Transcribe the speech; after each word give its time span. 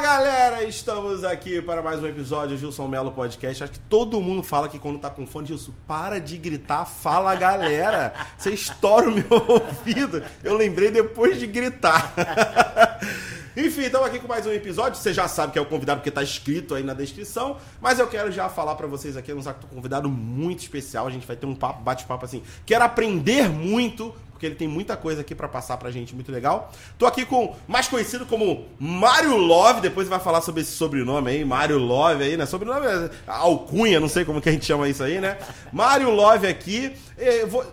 galera, 0.00 0.64
estamos 0.64 1.24
aqui 1.24 1.60
para 1.60 1.82
mais 1.82 2.02
um 2.02 2.06
episódio 2.06 2.56
do 2.56 2.58
Gilson 2.58 2.88
Melo 2.88 3.12
Podcast. 3.12 3.64
Acho 3.64 3.74
que 3.74 3.78
todo 3.80 4.18
mundo 4.18 4.42
fala 4.42 4.66
que 4.66 4.78
quando 4.78 4.98
tá 4.98 5.10
com 5.10 5.26
fone, 5.26 5.48
Gilson, 5.48 5.72
para 5.86 6.18
de 6.18 6.38
gritar, 6.38 6.86
fala 6.86 7.34
galera. 7.34 8.14
Você 8.38 8.50
estoura 8.50 9.10
o 9.10 9.12
meu 9.12 9.26
ouvido. 9.46 10.22
Eu 10.42 10.56
lembrei 10.56 10.90
depois 10.90 11.38
de 11.38 11.46
gritar. 11.46 12.14
Enfim, 13.54 13.82
estamos 13.82 14.06
aqui 14.06 14.18
com 14.18 14.26
mais 14.26 14.46
um 14.46 14.52
episódio. 14.52 14.98
Você 14.98 15.12
já 15.12 15.28
sabe 15.28 15.52
que 15.52 15.58
é 15.58 15.62
o 15.62 15.66
convidado 15.66 16.00
porque 16.00 16.08
está 16.08 16.22
escrito 16.22 16.74
aí 16.74 16.82
na 16.82 16.94
descrição. 16.94 17.58
Mas 17.78 17.98
eu 17.98 18.06
quero 18.06 18.32
já 18.32 18.48
falar 18.48 18.76
para 18.76 18.86
vocês 18.86 19.18
aqui, 19.18 19.34
um 19.34 19.42
convidado 19.68 20.08
muito 20.08 20.60
especial. 20.60 21.06
A 21.06 21.10
gente 21.10 21.26
vai 21.26 21.36
ter 21.36 21.46
um 21.46 21.54
papo, 21.54 21.82
bate-papo 21.82 22.24
assim. 22.24 22.42
Quero 22.64 22.84
aprender 22.84 23.50
muito 23.50 24.14
porque 24.40 24.46
ele 24.46 24.54
tem 24.54 24.66
muita 24.66 24.96
coisa 24.96 25.20
aqui 25.20 25.34
para 25.34 25.46
passar 25.46 25.76
pra 25.76 25.90
gente, 25.90 26.14
muito 26.14 26.32
legal. 26.32 26.72
Tô 26.98 27.04
aqui 27.04 27.26
com, 27.26 27.54
mais 27.68 27.88
conhecido 27.88 28.24
como 28.24 28.64
Mário 28.78 29.36
Love, 29.36 29.82
depois 29.82 30.08
vai 30.08 30.18
falar 30.18 30.40
sobre 30.40 30.62
esse 30.62 30.70
sobrenome 30.70 31.30
aí, 31.30 31.44
Mário 31.44 31.76
Love 31.76 32.24
aí, 32.24 32.38
né? 32.38 32.46
Sobrenome 32.46 32.86
é 32.86 33.10
alcunha, 33.26 34.00
não 34.00 34.08
sei 34.08 34.24
como 34.24 34.40
que 34.40 34.48
a 34.48 34.52
gente 34.52 34.64
chama 34.64 34.88
isso 34.88 35.04
aí, 35.04 35.20
né? 35.20 35.36
Mário 35.70 36.08
Love 36.08 36.46
aqui, 36.46 36.96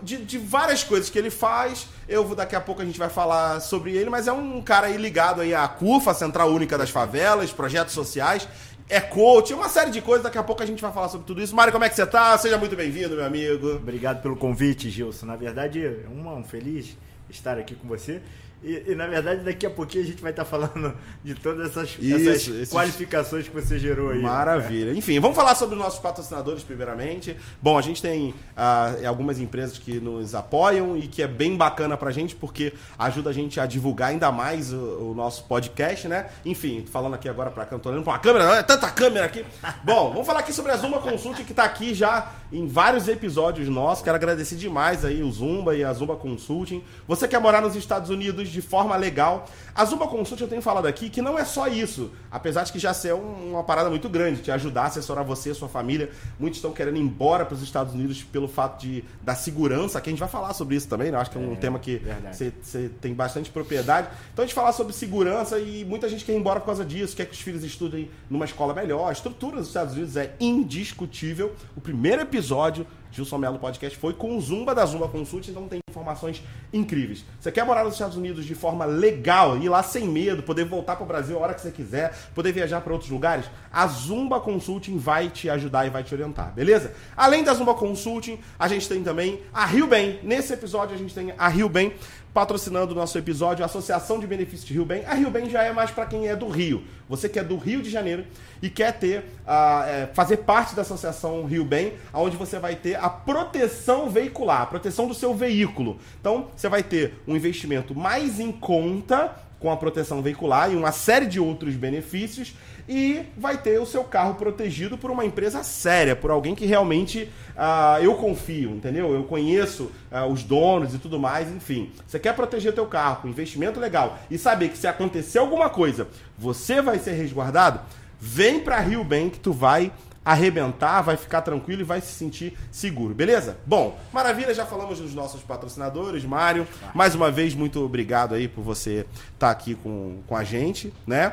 de, 0.02 0.18
de 0.18 0.36
várias 0.36 0.84
coisas 0.84 1.08
que 1.08 1.18
ele 1.18 1.30
faz, 1.30 1.86
eu 2.06 2.22
vou, 2.22 2.36
daqui 2.36 2.54
a 2.54 2.60
pouco 2.60 2.82
a 2.82 2.84
gente 2.84 2.98
vai 2.98 3.08
falar 3.08 3.60
sobre 3.60 3.96
ele, 3.96 4.10
mas 4.10 4.28
é 4.28 4.32
um 4.32 4.60
cara 4.60 4.88
aí 4.88 4.96
ligado 4.98 5.40
aí 5.40 5.54
à 5.54 5.66
CUFA, 5.66 6.12
Central 6.12 6.50
Única 6.50 6.76
das 6.76 6.90
Favelas, 6.90 7.50
projetos 7.50 7.94
sociais, 7.94 8.46
é 8.88 9.00
coach, 9.00 9.52
uma 9.52 9.68
série 9.68 9.90
de 9.90 10.00
coisas. 10.00 10.22
Daqui 10.22 10.38
a 10.38 10.42
pouco 10.42 10.62
a 10.62 10.66
gente 10.66 10.80
vai 10.80 10.92
falar 10.92 11.08
sobre 11.08 11.26
tudo 11.26 11.42
isso. 11.42 11.54
Mário, 11.54 11.72
como 11.72 11.84
é 11.84 11.88
que 11.88 11.94
você 11.94 12.06
tá? 12.06 12.36
Seja 12.38 12.56
muito 12.56 12.74
bem-vindo, 12.74 13.14
meu 13.14 13.24
amigo. 13.24 13.76
Obrigado 13.76 14.22
pelo 14.22 14.36
convite, 14.36 14.88
Gilson. 14.88 15.26
Na 15.26 15.36
verdade, 15.36 15.84
é 15.84 16.08
um 16.08 16.42
feliz 16.42 16.96
estar 17.28 17.58
aqui 17.58 17.74
com 17.74 17.86
você. 17.86 18.22
E, 18.62 18.84
e, 18.88 18.94
na 18.96 19.06
verdade, 19.06 19.44
daqui 19.44 19.64
a 19.64 19.70
pouquinho 19.70 20.02
a 20.02 20.06
gente 20.06 20.20
vai 20.20 20.32
estar 20.32 20.44
falando 20.44 20.92
de 21.22 21.34
todas 21.36 21.70
essas, 21.70 21.90
Isso, 22.00 22.14
essas 22.16 22.48
esses... 22.48 22.70
qualificações 22.70 23.46
que 23.46 23.54
você 23.54 23.78
gerou 23.78 24.10
aí. 24.10 24.20
Maravilha. 24.20 24.92
Né? 24.92 24.98
Enfim, 24.98 25.20
vamos 25.20 25.36
falar 25.36 25.54
sobre 25.54 25.76
os 25.76 25.80
nossos 25.80 26.00
patrocinadores, 26.00 26.64
primeiramente. 26.64 27.36
Bom, 27.62 27.78
a 27.78 27.82
gente 27.82 28.02
tem 28.02 28.30
uh, 28.30 29.06
algumas 29.06 29.38
empresas 29.38 29.78
que 29.78 30.00
nos 30.00 30.34
apoiam 30.34 30.96
e 30.96 31.06
que 31.06 31.22
é 31.22 31.28
bem 31.28 31.56
bacana 31.56 31.96
pra 31.96 32.10
gente, 32.10 32.34
porque 32.34 32.72
ajuda 32.98 33.30
a 33.30 33.32
gente 33.32 33.60
a 33.60 33.66
divulgar 33.66 34.10
ainda 34.10 34.32
mais 34.32 34.72
o, 34.72 35.10
o 35.10 35.14
nosso 35.14 35.44
podcast, 35.44 36.08
né? 36.08 36.26
Enfim, 36.44 36.84
falando 36.90 37.14
aqui 37.14 37.28
agora 37.28 37.52
pra 37.52 37.64
cá, 37.64 37.78
tô 37.78 37.90
olhando 37.90 38.02
pra 38.02 38.14
uma 38.14 38.18
câmera, 38.18 38.56
é 38.56 38.62
tanta 38.64 38.90
câmera 38.90 39.26
aqui. 39.26 39.44
Bom, 39.84 40.10
vamos 40.10 40.26
falar 40.26 40.40
aqui 40.40 40.52
sobre 40.52 40.72
a 40.72 40.76
Zumba 40.76 40.98
Consult, 40.98 41.44
que 41.44 41.54
tá 41.54 41.62
aqui 41.62 41.94
já 41.94 42.32
em 42.52 42.66
vários 42.66 43.06
episódios 43.06 43.68
nossos. 43.68 44.02
Quero 44.02 44.16
agradecer 44.16 44.56
demais 44.56 45.04
aí 45.04 45.22
o 45.22 45.30
Zumba 45.30 45.76
e 45.76 45.84
a 45.84 45.92
Zumba 45.92 46.16
Consulting. 46.16 46.82
Você 47.06 47.28
quer 47.28 47.40
morar 47.40 47.62
nos 47.62 47.76
Estados 47.76 48.10
Unidos? 48.10 48.47
De 48.50 48.62
forma 48.62 48.96
legal. 48.96 49.46
A 49.74 49.84
Zumba 49.84 50.06
Consult 50.06 50.40
eu 50.40 50.48
tenho 50.48 50.60
falado 50.60 50.86
aqui 50.86 51.08
que 51.08 51.22
não 51.22 51.38
é 51.38 51.44
só 51.44 51.68
isso, 51.68 52.10
apesar 52.30 52.64
de 52.64 52.72
que 52.72 52.78
já 52.78 52.92
ser 52.92 53.14
uma 53.14 53.62
parada 53.62 53.88
muito 53.88 54.08
grande, 54.08 54.42
te 54.42 54.50
ajudar 54.50 54.82
a 54.82 54.86
assessorar 54.86 55.24
você, 55.24 55.54
sua 55.54 55.68
família. 55.68 56.10
Muitos 56.38 56.58
estão 56.58 56.72
querendo 56.72 56.96
ir 56.96 57.00
embora 57.00 57.44
para 57.44 57.54
os 57.54 57.62
Estados 57.62 57.94
Unidos 57.94 58.22
pelo 58.22 58.48
fato 58.48 58.80
de, 58.80 59.04
da 59.22 59.34
segurança, 59.34 60.00
que 60.00 60.08
a 60.08 60.12
gente 60.12 60.20
vai 60.20 60.28
falar 60.28 60.52
sobre 60.54 60.76
isso 60.76 60.88
também, 60.88 61.10
né? 61.10 61.18
Acho 61.18 61.30
que 61.30 61.38
é 61.38 61.40
um 61.40 61.52
é, 61.52 61.56
tema 61.56 61.78
que 61.78 62.02
você 62.32 62.52
tem 63.00 63.14
bastante 63.14 63.50
propriedade. 63.50 64.08
Então 64.32 64.42
a 64.42 64.46
gente 64.46 64.54
falar 64.54 64.72
sobre 64.72 64.92
segurança 64.92 65.58
e 65.58 65.84
muita 65.84 66.08
gente 66.08 66.24
quer 66.24 66.32
ir 66.32 66.38
embora 66.38 66.60
por 66.60 66.66
causa 66.66 66.84
disso, 66.84 67.16
quer 67.16 67.26
que 67.26 67.32
os 67.32 67.40
filhos 67.40 67.62
estudem 67.62 68.10
numa 68.28 68.44
escola 68.44 68.74
melhor. 68.74 69.08
A 69.08 69.12
estrutura 69.12 69.58
dos 69.58 69.68
Estados 69.68 69.94
Unidos 69.94 70.16
é 70.16 70.34
indiscutível. 70.40 71.54
O 71.76 71.80
primeiro 71.80 72.22
episódio 72.22 72.86
Gilson 73.10 73.38
Melo 73.38 73.58
Podcast 73.58 73.98
foi 73.98 74.12
com 74.12 74.36
o 74.36 74.40
Zumba 74.40 74.74
da 74.74 74.84
Zumba 74.84 75.08
Consult, 75.08 75.48
então 75.48 75.68
tem 75.68 75.80
informações 75.88 76.42
incríveis. 76.72 77.24
Você 77.40 77.50
quer 77.50 77.64
morar 77.64 77.84
nos 77.84 77.94
Estados 77.94 78.16
Unidos 78.16 78.44
de 78.44 78.54
forma 78.54 78.84
legal, 78.84 79.56
ir 79.58 79.68
lá 79.68 79.82
sem 79.82 80.06
medo, 80.06 80.42
poder 80.42 80.64
voltar 80.64 80.96
para 80.96 81.04
o 81.04 81.06
Brasil 81.06 81.36
a 81.36 81.40
hora 81.40 81.54
que 81.54 81.60
você 81.60 81.70
quiser, 81.70 82.16
poder 82.34 82.52
viajar 82.52 82.80
para 82.80 82.92
outros 82.92 83.10
lugares? 83.10 83.46
A 83.72 83.86
Zumba 83.86 84.40
Consulting 84.40 84.98
vai 84.98 85.28
te 85.28 85.48
ajudar 85.50 85.86
e 85.86 85.90
vai 85.90 86.02
te 86.02 86.14
orientar, 86.14 86.52
beleza? 86.52 86.92
Além 87.16 87.42
da 87.42 87.54
Zumba 87.54 87.74
Consulting, 87.74 88.38
a 88.58 88.68
gente 88.68 88.88
tem 88.88 89.02
também 89.02 89.40
a 89.52 89.64
Rio 89.64 89.86
Bem. 89.86 90.20
Nesse 90.22 90.52
episódio 90.52 90.94
a 90.94 90.98
gente 90.98 91.14
tem 91.14 91.32
a 91.36 91.48
Rio 91.48 91.68
Bem 91.68 91.92
patrocinando 92.38 92.92
o 92.92 92.94
nosso 92.94 93.18
episódio, 93.18 93.64
a 93.64 93.66
Associação 93.66 94.20
de 94.20 94.24
Benefícios 94.24 94.64
de 94.64 94.72
Rio 94.72 94.84
Bem. 94.84 95.04
A 95.04 95.14
Rio 95.14 95.28
Bem 95.28 95.50
já 95.50 95.64
é 95.64 95.72
mais 95.72 95.90
para 95.90 96.06
quem 96.06 96.28
é 96.28 96.36
do 96.36 96.46
Rio. 96.46 96.84
Você 97.08 97.28
que 97.28 97.36
é 97.36 97.42
do 97.42 97.56
Rio 97.56 97.82
de 97.82 97.90
Janeiro 97.90 98.24
e 98.62 98.70
quer 98.70 98.96
ter, 98.96 99.24
uh, 99.44 99.82
é, 99.88 100.08
fazer 100.14 100.36
parte 100.36 100.72
da 100.76 100.82
Associação 100.82 101.44
Rio 101.46 101.64
Bem, 101.64 101.94
onde 102.14 102.36
você 102.36 102.60
vai 102.60 102.76
ter 102.76 102.94
a 102.94 103.10
proteção 103.10 104.08
veicular, 104.08 104.62
a 104.62 104.66
proteção 104.66 105.08
do 105.08 105.14
seu 105.14 105.34
veículo. 105.34 105.98
Então, 106.20 106.46
você 106.54 106.68
vai 106.68 106.80
ter 106.80 107.20
um 107.26 107.34
investimento 107.34 107.92
mais 107.92 108.38
em 108.38 108.52
conta 108.52 109.34
com 109.58 109.68
a 109.72 109.76
proteção 109.76 110.22
veicular 110.22 110.72
e 110.72 110.76
uma 110.76 110.92
série 110.92 111.26
de 111.26 111.40
outros 111.40 111.74
benefícios 111.74 112.54
e 112.88 113.26
vai 113.36 113.58
ter 113.58 113.78
o 113.80 113.86
seu 113.86 114.02
carro 114.02 114.34
protegido 114.34 114.96
por 114.96 115.10
uma 115.10 115.24
empresa 115.24 115.62
séria, 115.62 116.16
por 116.16 116.30
alguém 116.30 116.54
que 116.54 116.64
realmente 116.64 117.30
uh, 117.54 118.02
eu 118.02 118.14
confio, 118.14 118.70
entendeu? 118.70 119.12
Eu 119.12 119.24
conheço 119.24 119.90
uh, 120.10 120.26
os 120.32 120.42
donos 120.42 120.94
e 120.94 120.98
tudo 120.98 121.18
mais, 121.18 121.50
enfim. 121.50 121.92
Você 122.06 122.18
quer 122.18 122.34
proteger 122.34 122.72
teu 122.72 122.86
carro 122.86 123.22
com 123.22 123.28
investimento 123.28 123.78
legal 123.78 124.18
e 124.30 124.38
saber 124.38 124.70
que 124.70 124.78
se 124.78 124.86
acontecer 124.86 125.38
alguma 125.38 125.68
coisa, 125.68 126.08
você 126.38 126.80
vai 126.80 126.98
ser 126.98 127.12
resguardado? 127.12 127.80
Vem 128.18 128.60
para 128.60 128.80
Rio 128.80 129.04
Bem 129.04 129.28
que 129.28 129.38
tu 129.38 129.52
vai 129.52 129.92
arrebentar, 130.24 131.00
vai 131.00 131.16
ficar 131.16 131.40
tranquilo 131.40 131.80
e 131.80 131.84
vai 131.84 132.02
se 132.02 132.12
sentir 132.12 132.52
seguro, 132.70 133.14
beleza? 133.14 133.56
Bom, 133.64 133.98
maravilha, 134.12 134.52
já 134.52 134.66
falamos 134.66 134.98
dos 134.98 135.14
nossos 135.14 135.40
patrocinadores, 135.40 136.22
Mário. 136.22 136.66
Mais 136.94 137.14
uma 137.14 137.30
vez, 137.30 137.54
muito 137.54 137.82
obrigado 137.82 138.34
aí 138.34 138.46
por 138.46 138.62
você 138.62 139.06
estar 139.32 139.46
tá 139.46 139.50
aqui 139.50 139.74
com, 139.74 140.18
com 140.26 140.36
a 140.36 140.44
gente, 140.44 140.92
né? 141.06 141.32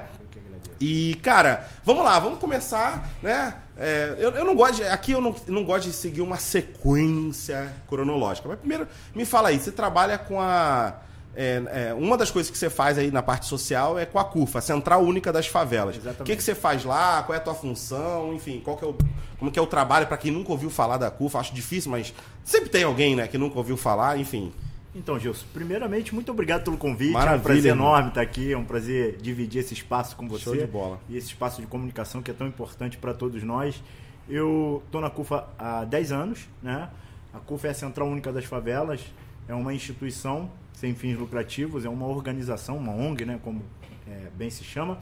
E, 0.80 1.16
cara, 1.22 1.68
vamos 1.84 2.04
lá, 2.04 2.20
vamos 2.20 2.40
começar, 2.40 3.10
né? 3.22 3.56
É, 3.78 4.16
eu, 4.18 4.32
eu, 4.32 4.46
não 4.46 4.56
gosto 4.56 4.78
de, 4.78 4.84
aqui 4.84 5.12
eu 5.12 5.22
não, 5.22 5.36
não 5.48 5.64
gosto 5.64 5.88
de 5.88 5.94
seguir 5.94 6.22
uma 6.22 6.38
sequência 6.38 7.74
cronológica. 7.88 8.48
Mas 8.48 8.60
primeiro, 8.60 8.88
me 9.14 9.26
fala 9.26 9.50
aí, 9.50 9.60
você 9.60 9.72
trabalha 9.72 10.18
com 10.18 10.40
a. 10.40 11.02
É, 11.38 11.90
é, 11.90 11.94
uma 11.94 12.18
das 12.18 12.32
coisas 12.32 12.50
que 12.50 12.58
você 12.58 12.70
faz 12.70 12.98
aí 12.98 13.12
na 13.12 13.22
parte 13.22 13.46
social 13.46 14.00
é 14.00 14.06
com 14.06 14.18
a 14.18 14.24
CUFA, 14.24 14.60
a 14.60 14.62
Central 14.62 15.04
Única 15.04 15.34
das 15.34 15.48
Favelas. 15.48 15.98
Exatamente. 15.98 16.22
O 16.22 16.24
que, 16.24 16.36
que 16.38 16.44
você 16.44 16.56
faz 16.56 16.86
lá? 16.86 17.22
Qual 17.24 17.36
é 17.36 17.38
a 17.38 17.44
tua 17.44 17.54
função? 17.54 18.34
Enfim, 18.34 18.62
qual 18.64 18.78
que 18.78 18.86
é 18.86 18.88
o, 18.88 18.96
como 19.38 19.52
que 19.52 19.60
é 19.60 19.62
o 19.62 19.68
trabalho 19.68 20.08
para 20.08 20.16
quem 20.16 20.32
nunca 20.32 20.54
ouviu 20.54 20.70
falar 20.70 20.96
da 20.96 21.12
CUFA? 21.12 21.40
Acho 21.40 21.54
difícil, 21.54 21.92
mas 21.92 22.14
sempre 22.46 22.70
tem 22.70 22.84
alguém 22.84 23.18
né, 23.18 23.28
que 23.28 23.38
nunca 23.38 23.58
ouviu 23.58 23.76
falar, 23.76 24.18
enfim. 24.18 24.54
Então, 24.96 25.20
Gilson, 25.20 25.46
primeiramente, 25.54 26.16
muito 26.16 26.32
obrigado 26.32 26.64
pelo 26.64 26.78
convite. 26.78 27.12
Maravilha, 27.12 27.36
é 27.36 27.40
um 27.40 27.44
prazer 27.44 27.72
enorme 27.74 28.10
estar 28.10 28.22
aqui, 28.22 28.54
é 28.54 28.58
um 28.58 28.64
prazer 28.64 29.18
dividir 29.18 29.60
esse 29.60 29.74
espaço 29.74 30.16
com 30.16 30.26
você. 30.26 30.46
Show 30.46 30.56
de 30.56 30.66
bola. 30.66 31.00
E 31.10 31.18
esse 31.18 31.28
espaço 31.28 31.60
de 31.60 31.68
comunicação 31.68 32.22
que 32.22 32.32
é 32.32 32.34
tão 32.34 32.48
importante 32.48 32.98
para 32.98 33.14
todos 33.14 33.44
nós. 33.44 33.84
Eu 34.28 34.82
estou 34.86 35.02
na 35.02 35.10
CUFA 35.10 35.48
há 35.60 35.84
10 35.84 36.12
anos, 36.14 36.48
né? 36.64 36.90
A 37.34 37.40
CUFA 37.40 37.68
é 37.68 37.72
a 37.72 37.74
Central 37.74 38.08
Única 38.08 38.32
das 38.32 38.46
Favelas, 38.46 39.02
é 39.50 39.54
uma 39.54 39.74
instituição 39.74 40.50
sem 40.74 40.96
fins 40.96 41.18
lucrativos, 41.18 41.84
é 41.84 41.90
uma 41.90 42.08
organização, 42.08 42.78
uma 42.78 42.94
ONG, 42.94 43.26
né? 43.26 43.38
Como 43.44 43.62
é, 44.08 44.30
bem 44.36 44.50
se 44.50 44.64
chama, 44.64 44.98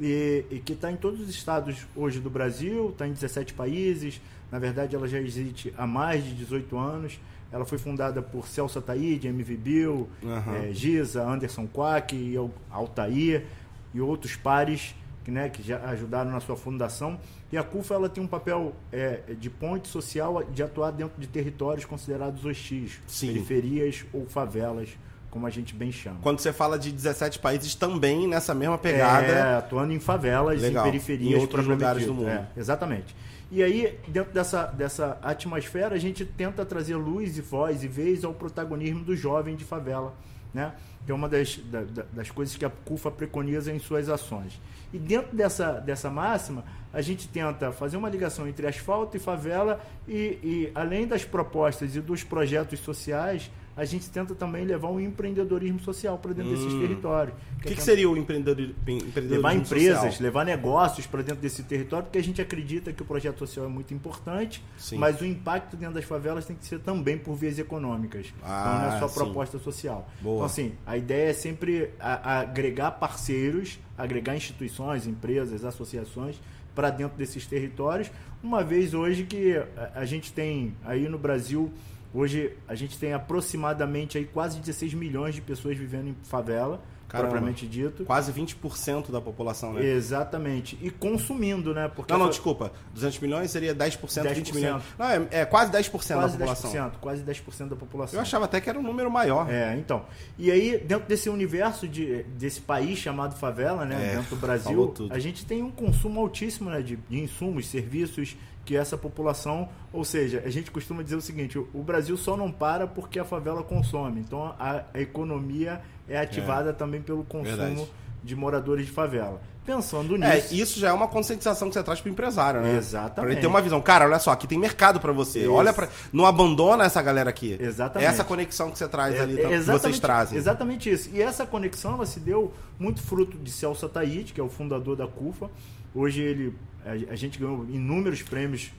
e, 0.00 0.44
e 0.50 0.58
que 0.58 0.72
está 0.72 0.90
em 0.90 0.96
todos 0.96 1.20
os 1.20 1.28
estados 1.28 1.86
hoje 1.94 2.18
do 2.18 2.28
Brasil, 2.28 2.90
está 2.90 3.06
em 3.06 3.12
17 3.12 3.54
países. 3.54 4.20
Na 4.50 4.58
verdade, 4.58 4.96
ela 4.96 5.06
já 5.06 5.20
existe 5.20 5.72
há 5.78 5.86
mais 5.86 6.24
de 6.24 6.34
18 6.34 6.76
anos 6.76 7.20
ela 7.50 7.64
foi 7.64 7.78
fundada 7.78 8.20
por 8.20 8.46
Celso 8.46 8.78
Ataíde, 8.78 9.28
MV 9.28 9.56
Bill, 9.56 10.08
uhum. 10.22 10.54
é, 10.54 10.72
Giza, 10.72 11.22
Anderson 11.22 11.66
Quack, 11.66 12.14
e 12.14 12.34
Altair 12.70 13.46
e 13.94 14.00
outros 14.00 14.36
pares 14.36 14.94
que, 15.24 15.30
né, 15.30 15.48
que 15.48 15.62
já 15.62 15.78
ajudaram 15.90 16.30
na 16.30 16.40
sua 16.40 16.56
fundação. 16.56 17.18
E 17.50 17.56
a 17.56 17.62
CUFA 17.62 17.94
ela 17.94 18.08
tem 18.08 18.22
um 18.22 18.26
papel 18.26 18.74
é, 18.92 19.20
de 19.38 19.48
ponte 19.48 19.88
social 19.88 20.42
de 20.44 20.62
atuar 20.62 20.90
dentro 20.90 21.20
de 21.20 21.26
territórios 21.26 21.84
considerados 21.84 22.44
hostis, 22.44 23.00
Sim. 23.06 23.28
periferias 23.28 24.04
ou 24.12 24.26
favelas, 24.26 24.90
como 25.30 25.46
a 25.46 25.50
gente 25.50 25.74
bem 25.74 25.90
chama. 25.90 26.18
Quando 26.22 26.40
você 26.40 26.52
fala 26.52 26.78
de 26.78 26.92
17 26.92 27.38
países, 27.38 27.74
também 27.74 28.26
nessa 28.28 28.54
mesma 28.54 28.76
pegada. 28.76 29.26
É, 29.26 29.56
atuando 29.56 29.92
em 29.92 30.00
favelas, 30.00 30.60
Legal. 30.60 30.86
em 30.86 30.90
periferias. 30.90 31.32
Em 31.32 31.40
outros 31.40 31.66
lugares 31.66 32.06
do 32.06 32.14
mundo. 32.14 32.28
É, 32.28 32.46
exatamente. 32.56 33.14
E 33.50 33.62
aí, 33.62 33.98
dentro 34.06 34.32
dessa, 34.32 34.66
dessa 34.66 35.18
atmosfera, 35.22 35.94
a 35.94 35.98
gente 35.98 36.24
tenta 36.24 36.66
trazer 36.66 36.96
luz 36.96 37.38
e 37.38 37.40
voz 37.40 37.82
e 37.82 37.88
vez 37.88 38.22
ao 38.22 38.34
protagonismo 38.34 39.02
do 39.02 39.16
jovem 39.16 39.56
de 39.56 39.64
favela, 39.64 40.14
né? 40.52 40.74
Que 41.06 41.12
é 41.12 41.14
uma 41.14 41.28
das, 41.28 41.56
da, 41.56 41.82
das 42.12 42.30
coisas 42.30 42.54
que 42.56 42.64
a 42.64 42.70
CUFA 42.70 43.10
preconiza 43.10 43.72
em 43.72 43.78
suas 43.78 44.10
ações. 44.10 44.60
E 44.92 44.98
dentro 44.98 45.34
dessa, 45.34 45.72
dessa 45.80 46.10
máxima, 46.10 46.62
a 46.92 47.00
gente 47.00 47.26
tenta 47.26 47.72
fazer 47.72 47.96
uma 47.96 48.10
ligação 48.10 48.46
entre 48.46 48.66
asfalto 48.66 49.16
e 49.16 49.20
favela 49.20 49.80
e, 50.06 50.38
e 50.42 50.72
além 50.74 51.06
das 51.06 51.24
propostas 51.24 51.96
e 51.96 52.00
dos 52.02 52.22
projetos 52.22 52.80
sociais, 52.80 53.50
a 53.78 53.84
gente 53.84 54.10
tenta 54.10 54.34
também 54.34 54.64
levar 54.64 54.88
um 54.90 54.98
empreendedorismo 55.00 55.78
social 55.80 56.18
para 56.18 56.32
dentro 56.34 56.50
desses 56.50 56.72
Hum. 56.74 56.80
territórios. 56.80 57.34
O 57.56 57.60
que, 57.60 57.72
é 57.72 57.76
que 57.76 57.82
seria 57.82 58.10
o 58.10 58.16
empreendedor, 58.16 58.60
empreendedorismo 58.82 59.30
levar 59.36 59.54
empresas, 59.54 59.98
social? 60.00 60.22
levar 60.22 60.44
negócios 60.44 61.06
para 61.06 61.22
dentro 61.22 61.40
desse 61.40 61.62
território, 61.62 62.04
porque 62.06 62.18
a 62.18 62.22
gente 62.22 62.42
acredita 62.42 62.92
que 62.92 63.00
o 63.02 63.04
projeto 63.04 63.38
social 63.38 63.64
é 63.64 63.68
muito 63.68 63.94
importante, 63.94 64.62
Sim. 64.76 64.98
mas 64.98 65.20
o 65.20 65.24
impacto 65.24 65.76
dentro 65.76 65.94
das 65.94 66.04
favelas 66.04 66.44
tem 66.44 66.56
que 66.56 66.66
ser 66.66 66.80
também 66.80 67.16
por 67.16 67.34
vias 67.36 67.58
econômicas. 67.58 68.26
então 68.36 68.48
não 68.48 68.90
Ah, 68.90 68.92
é 68.96 68.98
só 68.98 69.06
sim. 69.08 69.14
proposta 69.14 69.58
social. 69.58 70.08
Boa. 70.20 70.34
Então, 70.36 70.46
assim, 70.46 70.72
a 70.84 70.96
ideia 70.96 71.30
é 71.30 71.32
sempre 71.32 71.90
a- 72.00 72.40
agregar 72.40 72.90
parceiros, 72.92 73.78
agregar 73.96 74.34
instituições, 74.36 75.06
empresas, 75.06 75.64
associações 75.64 76.36
para 76.74 76.90
dentro 76.90 77.16
desses 77.16 77.46
territórios, 77.46 78.10
uma 78.42 78.62
vez 78.64 78.94
hoje 78.94 79.24
que 79.24 79.56
a, 79.76 79.92
a 80.00 80.04
gente 80.04 80.32
tem 80.32 80.74
aí 80.84 81.08
no 81.08 81.18
Brasil 81.18 81.72
Hoje 82.12 82.56
a 82.66 82.74
gente 82.74 82.98
tem 82.98 83.12
aproximadamente 83.12 84.16
aí 84.16 84.24
quase 84.24 84.58
16 84.58 84.94
milhões 84.94 85.34
de 85.34 85.40
pessoas 85.40 85.76
vivendo 85.76 86.08
em 86.08 86.16
favela, 86.22 86.80
Caramba. 87.08 87.30
propriamente 87.30 87.66
dito. 87.66 88.04
Quase 88.04 88.32
20% 88.32 89.10
da 89.10 89.20
população, 89.20 89.72
né? 89.72 89.84
Exatamente. 89.84 90.78
E 90.80 90.90
consumindo, 90.90 91.74
né? 91.74 91.90
Porque 91.94 92.12
Não, 92.12 92.20
não, 92.20 92.30
desculpa. 92.30 92.72
200 92.94 93.18
milhões 93.20 93.50
seria 93.50 93.74
10%, 93.74 94.34
20 94.34 94.52
10%. 94.52 94.54
milhões. 94.54 94.82
Não, 94.98 95.06
é, 95.06 95.28
é 95.30 95.44
quase 95.44 95.70
10% 95.70 96.08
da 96.08 96.14
quase 96.14 96.38
população. 96.38 96.72
10%, 96.72 96.92
quase 97.00 97.22
10% 97.22 97.68
da 97.68 97.76
população. 97.76 98.18
Eu 98.18 98.22
achava 98.22 98.44
até 98.46 98.60
que 98.60 98.68
era 98.68 98.78
um 98.78 98.82
número 98.82 99.10
maior. 99.10 99.50
É, 99.50 99.76
então. 99.76 100.04
E 100.38 100.50
aí, 100.50 100.78
dentro 100.78 101.06
desse 101.06 101.28
universo 101.28 101.88
de, 101.88 102.22
desse 102.22 102.60
país 102.60 102.98
chamado 102.98 103.36
favela, 103.36 103.84
né? 103.84 104.12
É, 104.12 104.16
dentro 104.16 104.36
do 104.36 104.40
Brasil, 104.40 104.94
a 105.10 105.18
gente 105.18 105.44
tem 105.44 105.62
um 105.62 105.70
consumo 105.70 106.20
altíssimo 106.20 106.70
né, 106.70 106.82
de, 106.82 106.96
de 106.96 107.20
insumos, 107.20 107.66
serviços 107.68 108.36
que 108.68 108.76
essa 108.76 108.98
população. 108.98 109.66
Ou 109.90 110.04
seja, 110.04 110.42
a 110.44 110.50
gente 110.50 110.70
costuma 110.70 111.02
dizer 111.02 111.16
o 111.16 111.20
seguinte: 111.22 111.58
o, 111.58 111.66
o 111.72 111.82
Brasil 111.82 112.16
só 112.18 112.36
não 112.36 112.52
para 112.52 112.86
porque 112.86 113.18
a 113.18 113.24
favela 113.24 113.62
consome. 113.62 114.20
Então 114.20 114.54
a, 114.58 114.84
a 114.92 115.00
economia 115.00 115.80
é 116.06 116.18
ativada 116.18 116.72
também 116.74 117.00
pelo 117.00 117.24
consumo 117.24 117.56
Verdade. 117.56 117.86
de 118.22 118.36
moradores 118.36 118.84
de 118.84 118.92
favela. 118.92 119.40
Pensando 119.64 120.16
É, 120.24 120.36
nisso. 120.36 120.54
isso 120.54 120.80
já 120.80 120.88
é 120.88 120.92
uma 120.92 121.08
conscientização 121.08 121.68
que 121.68 121.74
você 121.74 121.82
traz 121.82 122.00
pro 122.00 122.10
empresário, 122.10 122.60
né? 122.62 122.76
Exatamente. 122.76 123.14
Pra 123.14 123.30
ele 123.32 123.40
ter 123.40 123.46
uma 123.46 123.60
visão. 123.60 123.80
Cara, 123.82 124.06
olha 124.06 124.18
só, 124.18 124.30
aqui 124.30 124.46
tem 124.46 124.58
mercado 124.58 124.98
pra 124.98 125.12
você. 125.12 125.40
Isso. 125.40 125.52
Olha 125.52 125.72
para, 125.74 125.88
não 126.10 126.24
abandona 126.26 126.84
essa 126.84 127.02
galera 127.02 127.28
aqui. 127.28 127.56
Exatamente. 127.60 128.08
Essa 128.08 128.24
conexão 128.24 128.70
que 128.70 128.78
você 128.78 128.88
traz 128.88 129.14
É, 129.14 129.20
ali, 129.20 129.34
é 129.34 129.36
que 129.36 129.42
vocês 129.42 129.60
exatamente- 129.68 130.00
trazem. 130.00 130.38
Exatamente 130.38 130.90
isso. 130.90 131.10
E 131.12 131.20
essa 131.20 131.44
conexão 131.46 131.94
ela 131.94 132.06
se 132.06 132.18
deu 132.20 132.52
muito 132.78 133.02
fruto 133.02 133.36
de 133.36 133.50
Celso 133.50 133.84
Ataíde, 133.86 134.32
que 134.32 134.40
é 134.40 134.44
o 134.44 134.48
fundador 134.48 134.96
da 134.96 135.06
CUFA. 135.06 135.50
Hoje 135.94 136.22
ele 136.22 136.54
a, 136.84 137.12
a 137.12 137.16
gente 137.16 137.38
ganhou 137.38 137.64
inúmeros 137.70 138.22
prêmios. 138.22 138.70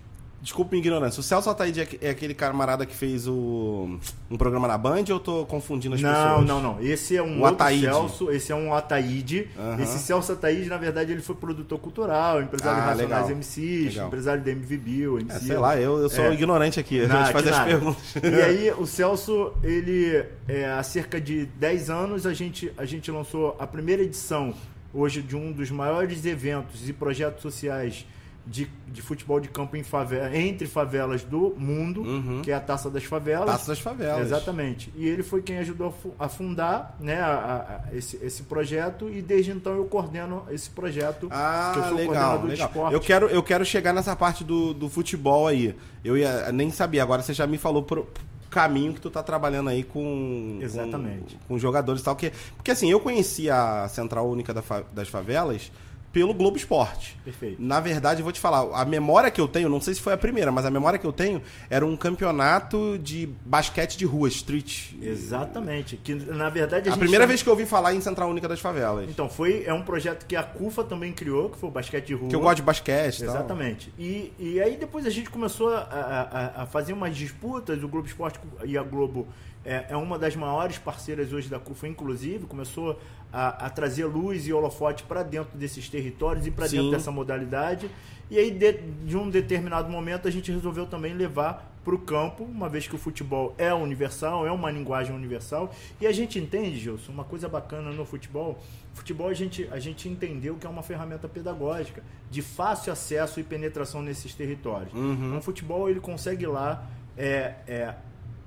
Desculpa 0.41 0.71
minha 0.71 0.79
ignorância. 0.81 1.19
O 1.19 1.23
Celso 1.23 1.49
Ataíde 1.49 1.81
é 1.81 1.87
é 1.99 2.09
aquele 2.11 2.33
camarada 2.33 2.85
que 2.85 2.95
fez 2.95 3.27
o 3.27 3.99
um 4.31 4.37
programa 4.37 4.69
na 4.69 4.77
Band 4.77 5.03
ou 5.09 5.15
eu 5.15 5.19
tô 5.19 5.45
confundindo 5.45 5.95
as 5.95 6.01
não, 6.01 6.13
pessoas? 6.13 6.45
não, 6.47 6.61
não. 6.61 6.81
Esse 6.81 7.17
é 7.17 7.21
um 7.21 7.41
O 7.41 7.45
Ataíde. 7.45 7.83
Celso, 7.83 8.31
esse 8.31 8.49
é 8.49 8.55
um 8.55 8.73
Ataíde. 8.73 9.49
Aham. 9.59 9.81
Esse 9.83 9.99
Celso 9.99 10.31
Ataíde, 10.31 10.69
na 10.69 10.77
verdade, 10.77 11.11
ele 11.11 11.21
foi 11.21 11.35
produtor 11.35 11.77
cultural, 11.79 12.41
empresário 12.41 12.81
Ah, 12.81 12.85
Racionais 12.85 13.25
legal. 13.27 13.37
MCs, 13.37 13.85
Legal. 13.95 14.07
empresário 14.07 14.41
da 14.41 14.51
MV 14.51 14.77
Bill, 14.77 15.19
MC. 15.19 15.35
É, 15.35 15.39
sei 15.41 15.57
lá, 15.57 15.75
eu, 15.77 15.97
eu 15.99 16.09
sou 16.09 16.23
É. 16.23 16.33
ignorante 16.33 16.79
aqui. 16.79 17.01
A 17.01 17.07
gente 17.07 17.33
faz 17.33 17.45
as 17.45 17.51
nada. 17.51 17.65
perguntas. 17.71 18.15
E 18.23 18.27
aí, 18.41 18.71
o 18.77 18.85
Celso, 18.85 19.51
ele, 19.61 20.23
é, 20.47 20.71
há 20.71 20.81
cerca 20.83 21.19
de 21.19 21.47
10 21.47 21.89
anos, 21.89 22.25
a 22.25 22.33
gente, 22.33 22.71
a 22.77 22.85
gente 22.85 23.11
lançou 23.11 23.57
a 23.59 23.67
primeira 23.67 24.03
edição, 24.03 24.53
hoje, 24.93 25.21
de 25.21 25.35
um 25.35 25.51
dos 25.51 25.69
maiores 25.71 26.25
eventos 26.25 26.87
e 26.89 26.93
projetos 26.93 27.41
sociais 27.41 28.05
de, 28.47 28.67
de 28.87 28.99
futebol 29.01 29.39
de 29.39 29.47
campo 29.47 29.77
em 29.77 29.83
favela, 29.83 30.35
entre 30.35 30.65
favelas 30.65 31.23
do 31.23 31.53
mundo, 31.55 32.01
Uhum. 32.01 32.41
que 32.41 32.49
é 32.49 32.55
a 32.55 32.59
Taça 32.59 32.89
das 32.89 33.03
Favelas. 33.03 33.45
Taça 33.45 33.67
das 33.67 33.79
favelas. 33.79 34.21
Exatamente. 34.25 34.91
E 34.95 35.07
ele 35.07 35.21
foi 35.21 35.43
quem 35.43 35.59
ajudou 35.59 35.89
a 35.89 35.91
fu- 35.91 36.13
a 36.17 36.27
fundar 36.27 36.97
né, 36.99 37.19
a- 37.21 37.83
a- 37.91 37.95
esse, 37.95 38.17
esse 38.25 38.41
projeto 38.43 39.07
e 39.07 39.21
desde 39.21 39.51
então 39.51 39.75
eu 39.75 39.85
coordeno 39.85 40.47
esse 40.49 40.67
projeto. 40.69 41.27
que 41.27 41.33
eu 41.33 41.37
Ah, 41.37 41.85
sou 41.89 41.97
legal, 41.97 42.41
legal. 42.43 42.67
esporte. 42.67 42.93
Eu 42.95 42.99
quero, 42.99 43.27
eu 43.27 43.43
quero 43.43 43.63
chegar 43.63 43.93
nessa 43.93 44.15
parte 44.15 44.43
do, 44.43 44.73
do 44.73 44.89
futebol 44.89 45.45
aí. 45.47 45.75
Eu 46.03 46.17
ia, 46.17 46.51
nem 46.51 46.71
sabia, 46.71 47.03
agora 47.03 47.21
você 47.21 47.33
já 47.33 47.45
me 47.45 47.57
falou 47.59 47.83
pro 47.83 48.07
caminho 48.49 48.93
que 48.93 49.01
tu 49.01 49.09
tá 49.09 49.21
trabalhando 49.23 49.69
aí 49.69 49.83
com 49.83 50.57
Exatamente. 50.61 51.35
com, 51.47 51.53
com 51.55 51.59
jogadores 51.59 52.01
e 52.01 52.05
tal 52.05 52.15
que 52.15 52.31
porque 52.55 52.71
assim 52.71 52.89
eu 52.89 52.99
conheci 52.99 53.49
a 53.49 53.87
Central 53.87 54.27
Única 54.29 54.53
da 54.53 54.61
fa- 54.61 54.83
das 54.93 55.07
Favelas 55.07 55.71
pelo 56.11 56.33
Globo 56.33 56.57
Esporte 56.57 57.17
Perfeito. 57.23 57.61
na 57.61 57.79
verdade 57.79 58.21
eu 58.21 58.23
vou 58.23 58.33
te 58.33 58.39
falar 58.39 58.67
a 58.79 58.83
memória 58.83 59.29
que 59.29 59.39
eu 59.39 59.47
tenho 59.47 59.69
não 59.69 59.79
sei 59.79 59.93
se 59.93 60.01
foi 60.01 60.11
a 60.13 60.17
primeira 60.17 60.51
mas 60.51 60.65
a 60.65 60.71
memória 60.71 60.97
que 60.97 61.05
eu 61.05 61.13
tenho 61.13 61.41
era 61.69 61.85
um 61.85 61.95
campeonato 61.95 62.97
de 62.97 63.27
basquete 63.45 63.97
de 63.97 64.05
rua 64.05 64.27
street 64.27 64.93
Exatamente. 65.01 65.97
Que 65.97 66.15
na 66.15 66.49
verdade 66.49 66.89
a, 66.89 66.93
a 66.93 66.97
primeira 66.97 67.23
chama- 67.23 67.27
vez 67.27 67.43
que 67.43 67.49
eu 67.49 67.53
ouvi 67.53 67.65
falar 67.65 67.93
em 67.93 68.01
Central 68.01 68.29
Única 68.29 68.47
das 68.47 68.59
Favelas 68.59 69.09
Então, 69.09 69.29
foi, 69.29 69.63
é 69.65 69.73
um 69.73 69.83
projeto 69.83 70.25
que 70.25 70.35
a 70.35 70.43
CUFA 70.43 70.83
também 70.83 71.11
criou, 71.13 71.49
que 71.49 71.57
foi 71.57 71.69
o 71.69 71.71
basquete 71.71 72.07
de 72.07 72.13
rua. 72.13 72.29
que 72.29 72.35
eu 72.35 72.39
gosto 72.39 72.57
de 72.57 72.61
basquete 72.63 73.19
e 73.19 73.25
tal. 73.25 73.35
Exatamente. 73.35 73.93
E, 73.97 74.33
e 74.39 74.61
aí 74.61 74.77
depois 74.77 75.05
a 75.05 75.09
gente 75.09 75.29
começou 75.29 75.73
a, 75.73 75.79
a- 75.81 76.63
a 76.63 76.65
fazer 76.65 76.93
umas 76.93 77.15
disputas. 77.15 77.81
O 77.83 77.87
Globo 77.87 78.07
Esporte 78.07 78.39
e 78.65 78.77
a 78.77 78.83
Globo 78.83 79.27
é, 79.65 79.85
é 79.89 79.95
uma 79.97 80.17
das 80.17 80.35
maiores 80.35 80.77
parceiras 80.77 81.31
hoje 81.33 81.49
da 81.49 81.59
CUFA, 81.59 81.87
inclusive. 81.87 82.45
Começou 82.45 82.99
a, 83.31 83.65
a 83.65 83.69
trazer 83.69 84.05
luz 84.05 84.47
e 84.47 84.53
holofote 84.53 85.03
para 85.03 85.23
dentro 85.23 85.57
desses 85.57 85.87
territórios 85.87 86.45
e 86.47 86.51
para 86.51 86.67
dentro 86.67 86.91
dessa 86.91 87.11
modalidade. 87.11 87.89
E 88.29 88.37
aí, 88.37 88.51
de, 88.51 88.73
de 88.73 89.17
um 89.17 89.29
determinado 89.29 89.89
momento, 89.89 90.27
a 90.27 90.31
gente 90.31 90.51
resolveu 90.51 90.85
também 90.85 91.13
levar 91.13 91.69
para 91.83 91.95
o 91.95 91.97
campo, 91.97 92.43
uma 92.43 92.69
vez 92.69 92.87
que 92.87 92.93
o 92.93 92.97
futebol 92.97 93.55
é 93.57 93.73
universal, 93.73 94.45
é 94.45 94.51
uma 94.51 94.69
linguagem 94.69 95.15
universal. 95.15 95.73
E 95.99 96.05
a 96.05 96.11
gente 96.11 96.37
entende, 96.37 96.77
Gilson, 96.77 97.11
uma 97.11 97.23
coisa 97.23 97.49
bacana 97.49 97.91
no 97.91 98.05
futebol. 98.05 98.61
Futebol 98.93 99.29
a 99.29 99.33
gente, 99.33 99.67
a 99.71 99.79
gente 99.79 100.07
entendeu 100.07 100.55
que 100.55 100.67
é 100.67 100.69
uma 100.69 100.83
ferramenta 100.83 101.27
pedagógica 101.27 102.03
de 102.29 102.41
fácil 102.43 102.93
acesso 102.93 103.39
e 103.39 103.43
penetração 103.43 104.03
nesses 104.03 104.35
territórios. 104.35 104.93
Uhum. 104.93 105.13
Então, 105.13 105.37
o 105.39 105.41
futebol 105.41 105.89
ele 105.89 105.99
consegue 105.99 106.45
lá 106.45 106.87
é, 107.17 107.55
é, 107.67 107.95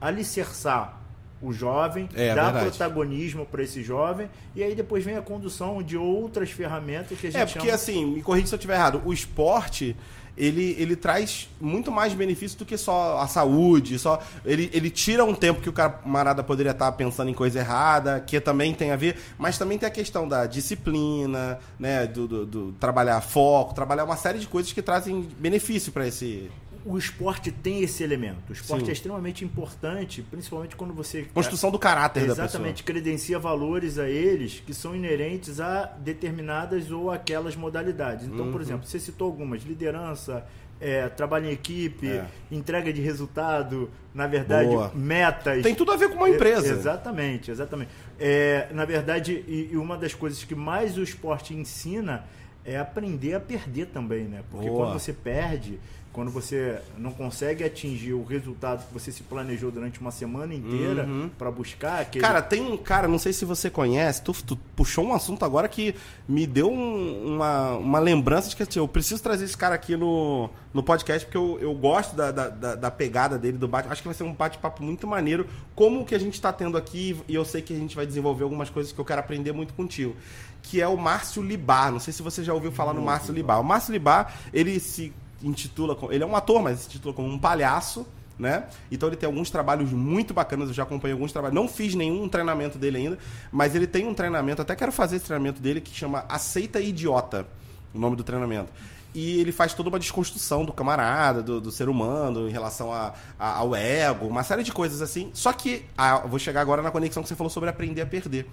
alicerçar 0.00 1.01
o 1.42 1.52
jovem, 1.52 2.08
É, 2.14 2.34
dar 2.34 2.44
verdade. 2.52 2.66
protagonismo 2.66 3.44
para 3.44 3.62
esse 3.62 3.82
jovem, 3.82 4.30
e 4.54 4.62
aí 4.62 4.74
depois 4.74 5.04
vem 5.04 5.16
a 5.16 5.22
condução 5.22 5.82
de 5.82 5.96
outras 5.96 6.50
ferramentas 6.50 7.18
que 7.18 7.26
a 7.26 7.30
gente 7.30 7.40
É, 7.40 7.44
porque 7.46 7.60
chama... 7.60 7.74
assim, 7.74 8.06
me 8.06 8.22
corrija 8.22 8.46
se 8.46 8.54
eu 8.54 8.58
estiver 8.58 8.74
errado, 8.74 9.02
o 9.04 9.12
esporte, 9.12 9.96
ele, 10.36 10.74
ele 10.78 10.96
traz 10.96 11.50
muito 11.60 11.90
mais 11.92 12.14
benefício 12.14 12.56
do 12.58 12.64
que 12.64 12.78
só 12.78 13.18
a 13.18 13.26
saúde, 13.26 13.98
só 13.98 14.18
ele, 14.46 14.70
ele 14.72 14.88
tira 14.88 15.24
um 15.24 15.34
tempo 15.34 15.60
que 15.60 15.68
o 15.68 15.72
camarada 15.72 16.42
poderia 16.42 16.72
estar 16.72 16.90
pensando 16.92 17.28
em 17.30 17.34
coisa 17.34 17.58
errada, 17.58 18.20
que 18.20 18.40
também 18.40 18.72
tem 18.72 18.92
a 18.92 18.96
ver, 18.96 19.16
mas 19.36 19.58
também 19.58 19.76
tem 19.78 19.86
a 19.86 19.90
questão 19.92 20.26
da 20.26 20.46
disciplina, 20.46 21.58
né, 21.78 22.06
do, 22.06 22.26
do- 22.26 22.46
do 22.46 22.72
trabalhar 22.80 23.20
foco, 23.20 23.74
trabalhar 23.74 24.04
uma 24.04 24.16
série 24.16 24.38
de 24.38 24.46
coisas 24.46 24.72
que 24.72 24.80
trazem 24.80 25.28
benefício 25.38 25.92
para 25.92 26.06
esse 26.06 26.50
o 26.84 26.98
esporte 26.98 27.50
tem 27.52 27.82
esse 27.82 28.02
elemento. 28.02 28.50
O 28.50 28.52
esporte 28.52 28.84
Sim. 28.84 28.90
é 28.90 28.92
extremamente 28.92 29.44
importante, 29.44 30.22
principalmente 30.22 30.74
quando 30.76 30.92
você 30.92 31.22
construção 31.32 31.70
do 31.70 31.78
caráter 31.78 32.20
da 32.20 32.28
pessoa. 32.28 32.44
exatamente 32.46 32.82
credencia 32.82 33.38
valores 33.38 33.98
a 33.98 34.08
eles 34.08 34.60
que 34.66 34.74
são 34.74 34.94
inerentes 34.94 35.60
a 35.60 35.84
determinadas 35.98 36.90
ou 36.90 37.10
aquelas 37.10 37.54
modalidades. 37.56 38.26
Então, 38.26 38.46
Uhum. 38.46 38.52
por 38.52 38.60
exemplo, 38.60 38.86
você 38.86 38.98
citou 38.98 39.26
algumas: 39.28 39.62
liderança, 39.62 40.44
é, 40.80 41.08
trabalho 41.08 41.46
em 41.46 41.52
equipe, 41.52 42.08
É. 42.08 42.26
entrega 42.50 42.92
de 42.92 43.00
resultado, 43.00 43.88
na 44.12 44.26
verdade, 44.26 44.68
Boa. 44.70 44.90
metas. 44.94 45.62
Tem 45.62 45.74
tudo 45.76 45.92
a 45.92 45.96
ver 45.96 46.08
com 46.08 46.16
uma 46.16 46.28
empresa. 46.30 46.66
É, 46.66 46.70
Exatamente, 46.72 47.50
exatamente. 47.50 47.90
É, 48.18 48.66
na 48.72 48.84
verdade, 48.84 49.44
e, 49.46 49.70
e 49.72 49.76
uma 49.76 49.96
das 49.96 50.14
coisas 50.14 50.42
que 50.42 50.54
mais 50.54 50.98
o 50.98 51.02
esporte 51.02 51.54
ensina 51.54 52.24
é 52.64 52.78
aprender 52.78 53.34
a 53.34 53.40
perder 53.40 53.86
também, 53.86 54.24
né? 54.24 54.42
Porque 54.50 54.68
Boa. 54.68 54.86
quando 54.86 54.98
você 55.00 55.12
perde, 55.12 55.78
quando 56.12 56.30
você 56.30 56.78
não 56.98 57.10
consegue 57.10 57.64
atingir 57.64 58.12
o 58.12 58.22
resultado 58.22 58.86
que 58.86 58.92
você 58.92 59.10
se 59.10 59.22
planejou 59.22 59.70
durante 59.70 59.98
uma 60.00 60.10
semana 60.10 60.54
inteira 60.54 61.04
Uhum. 61.04 61.30
para 61.38 61.50
buscar, 61.50 62.00
aquele... 62.02 62.22
Cara, 62.22 62.42
tem 62.42 62.60
um 62.60 62.76
cara, 62.76 63.08
não 63.08 63.18
sei 63.18 63.32
se 63.32 63.44
você 63.46 63.70
conhece, 63.70 64.20
tu, 64.22 64.32
tu 64.46 64.56
puxou 64.76 65.04
um 65.06 65.14
assunto 65.14 65.42
agora 65.44 65.66
que 65.68 65.94
me 66.28 66.46
deu 66.46 66.70
um- 66.70 67.34
uma, 67.36 67.70
uma 67.78 67.98
lembrança 67.98 68.50
de 68.50 68.56
que 68.56 68.62
assim, 68.62 68.78
eu 68.78 68.86
preciso 68.86 69.22
trazer 69.22 69.46
esse 69.46 69.56
cara 69.56 69.74
aqui 69.74 69.96
no, 69.96 70.50
no 70.74 70.82
podcast, 70.82 71.24
porque 71.24 71.38
eu, 71.38 71.58
eu 71.62 71.74
gosto 71.74 72.14
da, 72.14 72.30
da, 72.30 72.48
da- 72.50 72.74
da 72.74 72.90
pegada 72.90 73.38
dele, 73.38 73.56
do 73.56 73.66
bate. 73.66 73.88
Acho 73.88 74.02
que 74.02 74.08
vai 74.08 74.14
ser 74.14 74.24
um 74.24 74.34
bate-papo 74.34 74.82
muito 74.82 75.06
maneiro, 75.06 75.46
como 75.74 76.00
o 76.00 76.04
que 76.04 76.14
a 76.14 76.18
gente 76.20 76.34
está 76.34 76.52
tendo 76.52 76.76
aqui, 76.76 77.16
e 77.26 77.34
eu 77.34 77.44
sei 77.44 77.62
que 77.62 77.72
a 77.72 77.78
gente 77.78 77.96
vai 77.96 78.04
desenvolver 78.06 78.44
algumas 78.44 78.68
coisas 78.68 78.92
que 78.92 78.98
eu 78.98 79.04
quero 79.04 79.20
aprender 79.20 79.52
muito 79.52 79.72
contigo. 79.72 80.14
Que 80.62 80.80
é 80.80 80.86
o 80.86 80.96
Márcio 80.96 81.42
Libar. 81.42 81.90
Não 81.90 81.98
sei 81.98 82.12
se 82.12 82.22
você 82.22 82.44
já 82.44 82.52
ouviu 82.54 82.70
falar 82.70 82.92
no 82.92 83.02
Márcio 83.02 83.32
Libar. 83.34 83.58
O 83.60 83.64
Márcio 83.64 83.92
Libar, 83.92 84.32
ele 84.52 84.78
se 84.78 85.12
intitula. 85.42 85.96
Ele 86.10 86.24
é 86.24 86.26
um 86.26 86.36
ator, 86.36 86.62
mas 86.62 86.80
se 86.80 86.88
intitula 86.88 87.14
como 87.14 87.28
um 87.28 87.38
palhaço 87.38 88.06
né? 88.38 88.64
Então 88.90 89.08
ele 89.08 89.16
tem 89.16 89.26
alguns 89.26 89.50
trabalhos 89.50 89.92
muito 89.92 90.34
bacanas, 90.34 90.68
eu 90.68 90.74
já 90.74 90.82
acompanhei 90.82 91.12
alguns 91.12 91.32
trabalhos. 91.32 91.54
Não 91.54 91.68
fiz 91.68 91.94
nenhum 91.94 92.28
treinamento 92.28 92.78
dele 92.78 92.98
ainda, 92.98 93.18
mas 93.50 93.74
ele 93.74 93.86
tem 93.86 94.06
um 94.06 94.14
treinamento, 94.14 94.60
até 94.60 94.74
quero 94.74 94.90
fazer 94.90 95.16
esse 95.16 95.26
treinamento 95.26 95.60
dele 95.60 95.80
que 95.80 95.94
chama 95.94 96.24
Aceita 96.28 96.80
Idiota, 96.80 97.46
o 97.94 97.98
nome 97.98 98.16
do 98.16 98.24
treinamento. 98.24 98.70
E 99.14 99.40
ele 99.40 99.52
faz 99.52 99.74
toda 99.74 99.88
uma 99.88 99.98
desconstrução 99.98 100.64
do 100.64 100.72
camarada, 100.72 101.42
do, 101.42 101.60
do 101.60 101.70
ser 101.70 101.88
humano, 101.88 102.48
em 102.48 102.52
relação 102.52 102.92
a, 102.92 103.12
a- 103.38 103.56
ao 103.58 103.74
ego, 103.74 104.26
uma 104.26 104.42
série 104.42 104.62
de 104.62 104.72
coisas 104.72 105.02
assim. 105.02 105.30
Só 105.34 105.52
que, 105.52 105.84
ah, 105.98 106.18
vou 106.26 106.38
chegar 106.38 106.60
agora 106.62 106.80
na 106.82 106.90
conexão 106.90 107.22
que 107.22 107.28
você 107.28 107.36
falou 107.36 107.50
sobre 107.50 107.68
aprender 107.68 108.00
a 108.00 108.06
perder. 108.06 108.46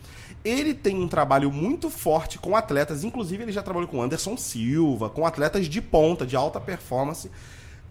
Ele 0.43 0.73
tem 0.73 0.97
um 1.01 1.07
trabalho 1.07 1.51
muito 1.51 1.89
forte 1.89 2.37
com 2.37 2.55
atletas, 2.55 3.03
inclusive 3.03 3.43
ele 3.43 3.51
já 3.51 3.61
trabalhou 3.61 3.87
com 3.87 4.01
Anderson 4.01 4.35
Silva, 4.37 5.09
com 5.09 5.25
atletas 5.25 5.67
de 5.67 5.81
ponta, 5.81 6.25
de 6.25 6.35
alta 6.35 6.59
performance, 6.59 7.31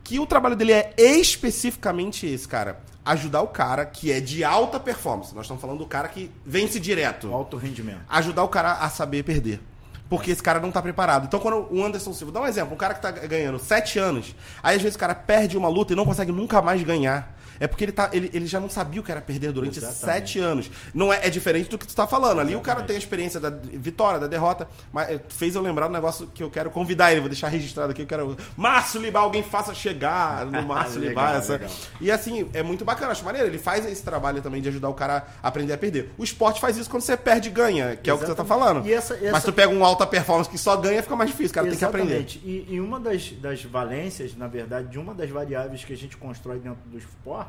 que 0.04 0.18
o 0.18 0.26
trabalho 0.26 0.56
dele 0.56 0.72
é 0.72 0.94
especificamente 0.96 2.26
esse, 2.26 2.46
cara. 2.46 2.80
Ajudar 3.04 3.40
o 3.42 3.48
cara 3.48 3.86
que 3.86 4.12
é 4.12 4.20
de 4.20 4.44
alta 4.44 4.78
performance. 4.78 5.34
Nós 5.34 5.44
estamos 5.46 5.60
falando 5.60 5.78
do 5.78 5.86
cara 5.86 6.08
que 6.08 6.30
vence 6.44 6.78
direto 6.78 7.32
Alto 7.32 7.56
rendimento. 7.56 8.00
ajudar 8.08 8.44
o 8.44 8.48
cara 8.48 8.72
a 8.74 8.90
saber 8.90 9.22
perder. 9.22 9.60
Porque 10.08 10.30
esse 10.30 10.42
cara 10.42 10.58
não 10.58 10.70
tá 10.72 10.80
preparado. 10.80 11.26
Então, 11.26 11.38
quando 11.38 11.68
o 11.70 11.84
Anderson 11.84 12.12
Silva, 12.12 12.32
dá 12.32 12.40
um 12.40 12.46
exemplo, 12.46 12.74
um 12.74 12.78
cara 12.78 12.94
que 12.94 13.02
tá 13.02 13.10
ganhando 13.10 13.58
7 13.58 13.98
anos, 13.98 14.34
aí 14.62 14.76
às 14.76 14.82
vezes 14.82 14.96
o 14.96 14.98
cara 14.98 15.14
perde 15.14 15.56
uma 15.56 15.68
luta 15.68 15.92
e 15.92 15.96
não 15.96 16.04
consegue 16.04 16.32
nunca 16.32 16.62
mais 16.62 16.82
ganhar. 16.82 17.37
É 17.60 17.66
porque 17.66 17.84
ele, 17.84 17.92
tá, 17.92 18.10
ele, 18.12 18.30
ele 18.32 18.46
já 18.46 18.60
não 18.60 18.68
sabia 18.70 19.00
o 19.00 19.04
que 19.04 19.10
era 19.10 19.20
perder 19.20 19.52
durante 19.52 19.78
Exatamente. 19.78 20.04
sete 20.04 20.38
anos. 20.38 20.70
Não 20.94 21.12
é, 21.12 21.26
é 21.26 21.30
diferente 21.30 21.68
do 21.70 21.78
que 21.78 21.86
tu 21.86 21.94
tá 21.94 22.06
falando. 22.06 22.40
Ali 22.40 22.54
o 22.56 22.60
cara 22.60 22.82
tem 22.82 22.96
a 22.96 22.98
experiência 22.98 23.40
da 23.40 23.50
vitória, 23.50 24.18
da 24.20 24.26
derrota, 24.26 24.68
mas 24.92 25.08
eh, 25.10 25.20
fez 25.28 25.54
eu 25.54 25.62
lembrar 25.62 25.86
um 25.88 25.92
negócio 25.92 26.26
que 26.28 26.42
eu 26.42 26.50
quero 26.50 26.70
convidar 26.70 27.10
ele, 27.12 27.20
vou 27.20 27.28
deixar 27.28 27.48
registrado 27.48 27.90
aqui, 27.92 28.02
eu 28.02 28.06
quero. 28.06 28.36
Márcio 28.56 29.00
Libar, 29.00 29.22
alguém 29.22 29.42
faça 29.42 29.74
chegar 29.74 30.46
no 30.46 30.62
Márcio 30.62 31.00
Libar. 31.02 31.36
Essa... 31.36 31.52
legal. 31.54 31.70
E 32.00 32.10
assim, 32.10 32.48
é 32.52 32.62
muito 32.62 32.84
bacana, 32.84 33.12
acho 33.12 33.24
maneiro. 33.24 33.48
Ele 33.48 33.58
faz 33.58 33.84
esse 33.86 34.02
trabalho 34.02 34.40
também 34.42 34.60
de 34.62 34.68
ajudar 34.68 34.88
o 34.88 34.94
cara 34.94 35.26
a 35.42 35.48
aprender 35.48 35.72
a 35.72 35.78
perder. 35.78 36.12
O 36.18 36.24
esporte 36.24 36.60
faz 36.60 36.76
isso 36.76 36.88
quando 36.90 37.02
você 37.02 37.16
perde 37.16 37.48
e 37.48 37.52
ganha, 37.52 37.96
que 37.96 38.08
é 38.10 38.14
o 38.14 38.18
que 38.18 38.24
você 38.26 38.34
tá 38.34 38.42
Exatamente. 38.42 38.48
falando. 38.48 38.88
Essa- 38.90 39.14
essa- 39.14 39.32
Mas 39.32 39.44
tu 39.44 39.52
pega 39.52 39.72
um 39.72 39.84
alta 39.84 40.06
performance 40.06 40.48
que 40.50 40.58
só 40.58 40.76
ganha, 40.76 41.02
fica 41.02 41.16
mais 41.16 41.30
difícil, 41.30 41.50
o 41.50 41.54
cara 41.54 41.68
tem 41.68 41.76
que 41.78 41.84
aprender. 41.84 42.14
Exatamente. 42.18 42.38
E, 42.44 42.66
e 42.74 42.80
uma 42.80 42.98
das, 43.00 43.30
das 43.32 43.62
valências, 43.64 44.36
na 44.36 44.46
verdade, 44.46 44.88
de 44.88 44.98
uma 44.98 45.14
das 45.14 45.28
variáveis 45.30 45.84
que 45.84 45.92
a 45.92 45.96
gente 45.96 46.16
constrói 46.16 46.58
dentro 46.58 46.78
do 46.86 46.98
esporte, 46.98 47.47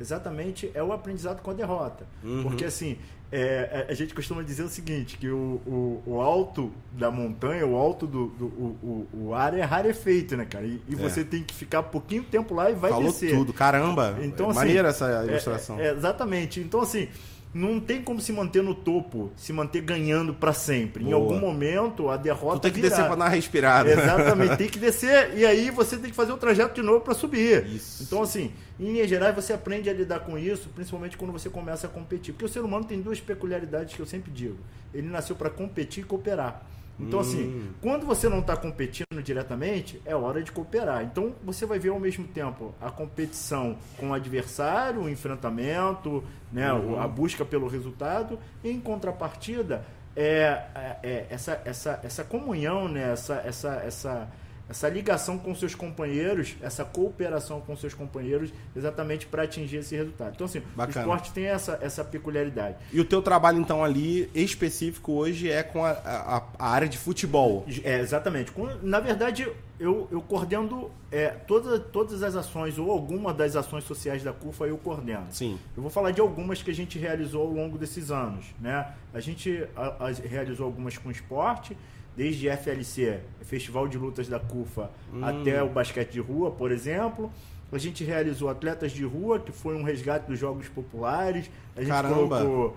exatamente 0.00 0.70
é 0.74 0.82
o 0.82 0.92
aprendizado 0.92 1.40
com 1.42 1.50
a 1.50 1.54
derrota. 1.54 2.06
Uhum. 2.24 2.42
Porque 2.42 2.64
assim, 2.64 2.96
é, 3.32 3.86
a 3.88 3.92
a 3.92 3.94
gente 3.94 4.12
costuma 4.14 4.42
dizer 4.42 4.62
o 4.62 4.68
seguinte, 4.68 5.16
que 5.18 5.28
o, 5.28 5.60
o, 5.66 6.02
o 6.06 6.20
alto 6.20 6.72
da 6.92 7.10
montanha, 7.10 7.66
o 7.66 7.76
alto 7.76 8.06
do, 8.06 8.26
do 8.28 8.44
o, 8.46 9.06
o, 9.14 9.26
o 9.28 9.34
ar 9.34 9.56
é 9.56 9.62
rarefeito, 9.62 10.36
né, 10.36 10.44
cara? 10.44 10.64
E, 10.66 10.80
e 10.88 10.94
É. 10.94 10.96
você 10.96 11.22
tem 11.24 11.42
que 11.42 11.54
ficar 11.54 11.82
pouquinho 11.84 12.22
tempo 12.24 12.54
lá 12.54 12.70
e 12.70 12.74
vai 12.74 12.90
Falou 12.90 13.06
descer. 13.12 13.30
tudo, 13.34 13.52
caramba. 13.52 14.18
Então, 14.22 14.46
é 14.46 14.50
assim, 14.50 14.58
maneira 14.58 14.88
essa 14.88 15.06
É, 15.22 15.26
ilustração. 15.26 15.78
é, 15.78 15.92
exatamente. 15.92 16.60
Então, 16.60 16.80
assim, 16.80 17.08
não 17.52 17.80
tem 17.80 18.00
como 18.00 18.20
se 18.20 18.32
manter 18.32 18.62
no 18.62 18.74
topo, 18.74 19.32
se 19.36 19.52
manter 19.52 19.80
ganhando 19.82 20.32
pra 20.32 20.52
sempre. 20.52 21.02
Em 21.02 21.08
Boa. 21.08 21.16
algum 21.16 21.38
momento, 21.38 22.08
a 22.08 22.16
derrota 22.16 22.60
tu 22.60 22.62
tem 22.62 22.72
que 22.72 22.80
virá. 22.80 22.90
descer 22.90 23.06
pra 23.06 23.16
dar 23.16 23.24
uma 23.24 23.28
respirada. 23.28 23.90
Exatamente, 23.90 24.56
tem 24.56 24.68
que 24.68 24.78
descer 24.80 25.36
e 25.36 25.44
aí 25.44 25.70
você 25.70 25.96
tem 25.96 26.10
que 26.10 26.16
fazer 26.16 26.32
o 26.32 26.36
trajeto 26.36 26.74
de 26.74 26.82
novo 26.82 27.00
para 27.00 27.14
subir. 27.14 27.66
Isso. 27.66 28.04
Então, 28.04 28.22
assim, 28.22 28.52
em 28.78 28.92
linhas 28.92 29.08
gerais, 29.08 29.34
você 29.34 29.52
aprende 29.52 29.90
a 29.90 29.92
lidar 29.92 30.20
com 30.20 30.38
isso, 30.38 30.68
principalmente 30.74 31.16
quando 31.16 31.32
você 31.32 31.50
começa 31.50 31.86
a 31.86 31.90
competir. 31.90 32.32
Porque 32.32 32.44
o 32.44 32.48
ser 32.48 32.60
humano 32.60 32.84
tem 32.84 33.00
duas 33.00 33.20
peculiaridades 33.20 33.94
que 33.94 34.00
eu 34.00 34.06
sempre 34.06 34.30
digo: 34.30 34.58
ele 34.94 35.08
nasceu 35.08 35.34
para 35.34 35.50
competir 35.50 36.04
e 36.04 36.06
cooperar. 36.06 36.64
Então, 37.00 37.18
Hum. 37.18 37.22
assim, 37.22 37.70
quando 37.80 38.04
você 38.06 38.28
não 38.28 38.40
está 38.40 38.56
competindo 38.56 39.22
diretamente, 39.22 40.00
é 40.04 40.14
hora 40.14 40.42
de 40.42 40.52
cooperar. 40.52 41.02
Então, 41.02 41.34
você 41.42 41.64
vai 41.66 41.78
ver 41.78 41.88
ao 41.90 42.00
mesmo 42.00 42.26
tempo 42.26 42.74
a 42.80 42.90
competição 42.90 43.76
com 43.96 44.10
o 44.10 44.14
adversário, 44.14 45.02
o 45.02 45.08
enfrentamento, 45.08 46.22
né, 46.52 46.72
Uhum. 46.72 47.00
a 47.00 47.06
busca 47.08 47.44
pelo 47.44 47.66
resultado. 47.68 48.38
Em 48.64 48.78
contrapartida, 48.80 49.84
é, 50.16 50.62
é- 50.74 50.96
é 51.02 51.26
essa, 51.30 51.60
essa, 51.64 52.00
essa 52.02 52.24
comunhão, 52.24 52.88
né, 52.88 53.12
essa, 53.12 53.34
essa, 53.44 53.74
essa, 53.86 54.28
essa 54.70 54.88
ligação 54.88 55.36
com 55.36 55.52
seus 55.54 55.74
companheiros, 55.74 56.54
essa 56.62 56.84
cooperação 56.84 57.60
com 57.60 57.76
seus 57.76 57.92
companheiros, 57.92 58.52
exatamente 58.74 59.26
para 59.26 59.42
atingir 59.42 59.78
esse 59.78 59.96
resultado. 59.96 60.32
Então, 60.36 60.44
assim, 60.46 60.60
Bacana. 60.76 60.96
o 60.96 61.00
esporte 61.00 61.32
tem 61.32 61.46
essa, 61.46 61.76
essa 61.82 62.04
peculiaridade. 62.04 62.76
E 62.92 63.00
o 63.00 63.04
teu 63.04 63.20
trabalho, 63.20 63.58
então, 63.58 63.82
ali, 63.84 64.30
específico 64.32 65.12
hoje, 65.12 65.50
é 65.50 65.62
com 65.64 65.84
a, 65.84 65.90
a- 65.90 66.42
a 66.58 66.68
área 66.70 66.88
de 66.88 66.96
futebol. 66.96 67.66
É, 67.82 67.98
exatamente. 67.98 68.52
Na 68.80 69.00
verdade, 69.00 69.48
eu, 69.80 70.06
eu 70.10 70.20
coordeno 70.22 70.88
é, 71.10 71.28
toda, 71.30 71.80
todas 71.80 72.22
as 72.22 72.36
ações, 72.36 72.78
ou 72.78 72.90
alguma 72.92 73.34
das 73.34 73.56
ações 73.56 73.82
sociais 73.84 74.22
da 74.22 74.32
CUFA 74.32 74.66
eu 74.66 74.78
coordeno. 74.78 75.26
Sim. 75.30 75.58
Eu 75.76 75.82
vou 75.82 75.90
falar 75.90 76.12
de 76.12 76.20
algumas 76.20 76.62
que 76.62 76.70
a 76.70 76.74
gente 76.74 76.96
realizou 76.96 77.42
ao 77.42 77.52
longo 77.52 77.76
desses 77.76 78.12
anos. 78.12 78.44
Né? 78.60 78.86
A 79.12 79.18
gente 79.18 79.66
a- 79.76 79.96
realizou 80.28 80.64
algumas 80.66 80.96
com 80.96 81.10
esporte, 81.10 81.76
desde 82.16 82.48
FLC, 82.50 83.20
Festival 83.42 83.88
de 83.88 83.96
Lutas 83.98 84.28
da 84.28 84.38
CUFA, 84.38 84.90
Hum. 85.12 85.24
até 85.24 85.62
o 85.62 85.68
basquete 85.68 86.10
de 86.12 86.20
rua, 86.20 86.50
por 86.50 86.70
exemplo. 86.70 87.30
A 87.72 87.78
gente 87.78 88.02
realizou 88.04 88.48
Atletas 88.48 88.90
de 88.90 89.04
Rua, 89.04 89.38
que 89.38 89.52
foi 89.52 89.76
um 89.76 89.84
resgate 89.84 90.26
dos 90.28 90.38
Jogos 90.38 90.68
Populares. 90.68 91.48
A 91.76 91.80
gente 91.80 91.88
Caramba. 91.90 92.12
colocou, 92.42 92.76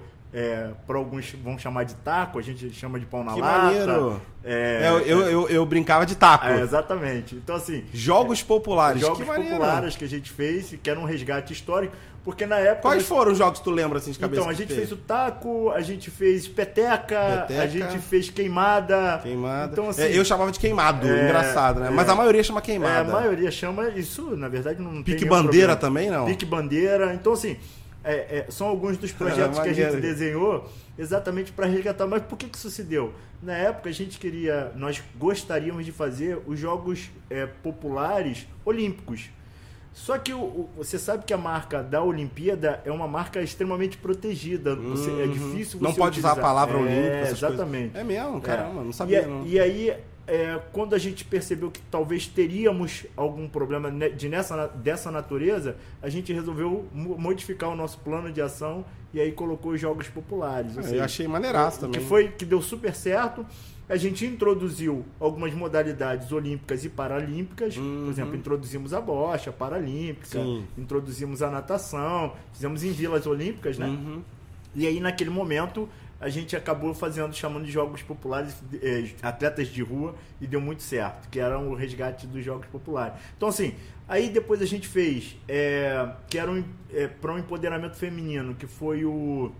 para 0.85 0.97
alguns 0.97 1.31
vão 1.43 1.57
chamar 1.57 1.83
de 1.85 1.95
taco, 1.95 2.37
a 2.37 2.41
gente 2.43 2.69
chama 2.73 2.99
de 2.99 3.05
pão 3.07 3.23
na 3.23 3.33
Que 3.33 3.41
lata. 3.41 3.63
maneiro. 3.65 4.21
É, 4.43 4.81
É, 4.83 4.89
eu, 4.89 5.21
eu, 5.21 5.49
eu, 5.49 5.65
brincava 5.65 6.05
de 6.05 6.15
taco. 6.15 6.45
é, 6.45 6.61
exatamente. 6.61 7.33
Então, 7.35 7.55
assim, 7.55 7.83
Jogos 7.93 8.43
populares. 8.43 9.01
jogos 9.01 9.17
que 9.19 9.25
maneiro. 9.25 9.55
populares 9.57 9.95
que 9.95 10.05
a 10.05 10.07
gente 10.09 10.29
fez, 10.29 10.75
que 10.81 10.89
era 10.89 10.99
um 10.99 11.05
resgate 11.05 11.53
histórico, 11.53 11.95
porque 12.23 12.45
na 12.45 12.57
época. 12.57 12.81
Quais 12.83 13.05
foram 13.05 13.33
os 13.33 13.37
jogos 13.37 13.59
que 13.59 13.65
tu 13.65 13.71
lembra, 13.71 13.97
assim, 13.97 14.11
de 14.11 14.19
cabeça? 14.19 14.41
Então, 14.41 14.49
a 14.49 14.53
gente 14.53 14.73
fez 14.73 14.91
o 14.91 14.97
taco, 14.97 15.71
a 15.71 15.81
gente 15.81 16.09
fez 16.09 16.47
peteca, 16.47 17.45
Peteca. 17.47 17.61
a 17.61 17.67
gente 17.67 17.99
fez 17.99 18.29
queimada. 18.29 19.19
Queimada. 19.21 19.71
Então, 19.73 19.89
assim, 19.89 20.03
É, 20.03 20.17
eu 20.17 20.23
chamava 20.23 20.51
de 20.51 20.59
queimado, 20.59 21.07
é, 21.07 21.25
engraçado, 21.25 21.81
né? 21.81 21.87
é. 21.87 21.89
Mas 21.89 22.07
a 22.07 22.15
maioria 22.15 22.41
chama 22.41 22.59
é, 22.59 22.61
a 22.61 22.65
queimada. 22.65 23.11
maioria 23.11 23.51
chama 23.51 23.89
isso, 23.89 24.37
na 24.37 24.47
verdade, 24.47 24.81
não 24.81 25.03
tem 25.03 25.15
Pique 25.15 25.25
bandeira 25.25 25.75
problema. 25.75 25.75
também, 25.75 26.09
não? 26.09 26.25
Pique 26.25 26.45
bandeira. 26.45 27.13
Então, 27.13 27.33
assim, 27.33 27.57
é, 28.03 28.13
é, 28.39 28.45
são 28.49 28.67
alguns 28.67 28.97
dos 28.97 29.11
projetos 29.13 29.59
que 29.59 29.69
a 29.69 29.73
gente 29.73 29.97
desenhou 29.97 30.69
exatamente 30.97 31.51
para 31.51 31.65
resgatar. 31.65 32.07
Mas 32.07 32.23
por 32.23 32.37
que, 32.37 32.47
que 32.47 32.57
isso 32.57 32.69
se 32.69 32.83
deu? 32.83 33.13
Na 33.41 33.53
época, 33.53 33.89
a 33.89 33.93
gente 33.93 34.17
queria, 34.17 34.71
nós 34.77 35.03
gostaríamos 35.17 35.83
de 35.85 35.91
fazer 35.91 36.39
os 36.47 36.57
Jogos 36.57 37.09
Populares 37.61 38.47
Olímpicos. 38.63 39.29
Só 39.93 40.17
que 40.17 40.33
o, 40.33 40.67
você 40.75 40.97
sabe 40.97 41.23
que 41.23 41.33
a 41.33 41.37
marca 41.37 41.83
da 41.83 42.01
Olimpíada 42.01 42.81
é 42.83 42.91
uma 42.91 43.07
marca 43.07 43.41
extremamente 43.41 43.95
protegida. 43.97 44.75
Você- 44.75 45.11
é 45.21 45.27
difícil 45.27 45.77
você 45.79 45.85
Uhum. 45.85 45.91
Não 45.91 45.93
pode 45.93 46.19
usar 46.19 46.29
a 46.29 46.31
utilizar. 46.31 46.35
palavra 46.41 46.77
é, 46.77 46.81
olímpico, 46.81 47.15
essas 47.17 47.39
coisas. 47.39 47.43
Exatamente. 47.59 47.97
É 47.97 48.03
mesmo? 48.03 48.41
Caramba, 48.41 48.81
É. 48.81 48.83
não 48.83 48.91
sabia, 48.91 49.21
e, 49.21 49.25
não. 49.27 49.45
E 49.45 49.59
aí, 49.59 49.95
é, 50.25 50.59
quando 50.71 50.95
a 50.95 50.97
gente 50.97 51.23
percebeu 51.23 51.69
que 51.69 51.79
talvez 51.91 52.25
teríamos 52.25 53.05
algum 53.15 53.47
problema 53.47 53.91
de 54.09 54.27
nessa, 54.29 54.65
dessa 54.67 55.11
natureza, 55.11 55.75
a 56.01 56.09
gente 56.09 56.33
resolveu 56.33 56.87
mo- 56.91 57.17
modificar 57.17 57.69
o 57.69 57.75
nosso 57.75 57.99
plano 57.99 58.31
de 58.31 58.41
ação 58.41 58.83
e 59.13 59.21
aí 59.21 59.31
colocou 59.31 59.73
os 59.73 59.79
Jogos 59.81 60.07
Populares. 60.07 60.75
É, 60.75 60.81
seja, 60.81 60.95
eu 60.95 61.03
achei 61.03 61.27
maneiraço 61.27 61.81
também. 61.81 61.99
que 62.01 62.07
foi 62.07 62.29
que 62.29 62.45
deu 62.45 62.61
super 62.63 62.95
certo. 62.95 63.45
A 63.89 63.97
gente 63.97 64.25
introduziu 64.25 65.05
algumas 65.19 65.53
modalidades 65.53 66.31
olímpicas 66.31 66.85
e 66.85 66.89
paralímpicas. 66.89 67.75
Por 67.75 68.09
exemplo, 68.09 68.35
introduzimos 68.35 68.93
a 68.93 69.01
bocha 69.01 69.51
paralímpica, 69.51 70.39
Sim. 70.39 70.65
introduzimos 70.77 71.41
a 71.41 71.51
natação, 71.51 72.33
fizemos 72.53 72.83
em 72.83 72.91
vilas 72.91 73.27
olímpicas, 73.27 73.77
né? 73.77 73.87
Uhum. 73.87 74.21
E 74.73 74.87
aí, 74.87 74.99
naquele 74.99 75.29
momento, 75.29 75.87
a 76.19 76.29
gente 76.29 76.55
acabou 76.55 76.93
fazendo, 76.93 77.35
chamando 77.35 77.65
de 77.65 77.71
Jogos 77.71 78.01
Populares, 78.01 78.55
eh, 78.81 79.09
atletas 79.21 79.67
de 79.67 79.83
rua, 79.83 80.15
e 80.39 80.47
deu 80.47 80.61
muito 80.61 80.81
certo, 80.81 81.27
que 81.29 81.39
era 81.39 81.59
o 81.59 81.75
resgate 81.75 82.25
dos 82.25 82.43
Jogos 82.43 82.65
Populares. 82.67 83.13
Então, 83.35 83.49
assim, 83.49 83.75
aí 84.07 84.29
depois 84.29 84.61
a 84.61 84.65
gente 84.65 84.87
fez, 84.87 85.37
eh, 85.47 86.09
que 86.29 86.39
era 86.39 86.49
um, 86.49 86.63
para 87.21 87.33
um 87.33 87.37
empoderamento 87.37 87.97
feminino, 87.97 88.55
que 88.55 88.65
foi 88.65 89.03
o 89.03 89.51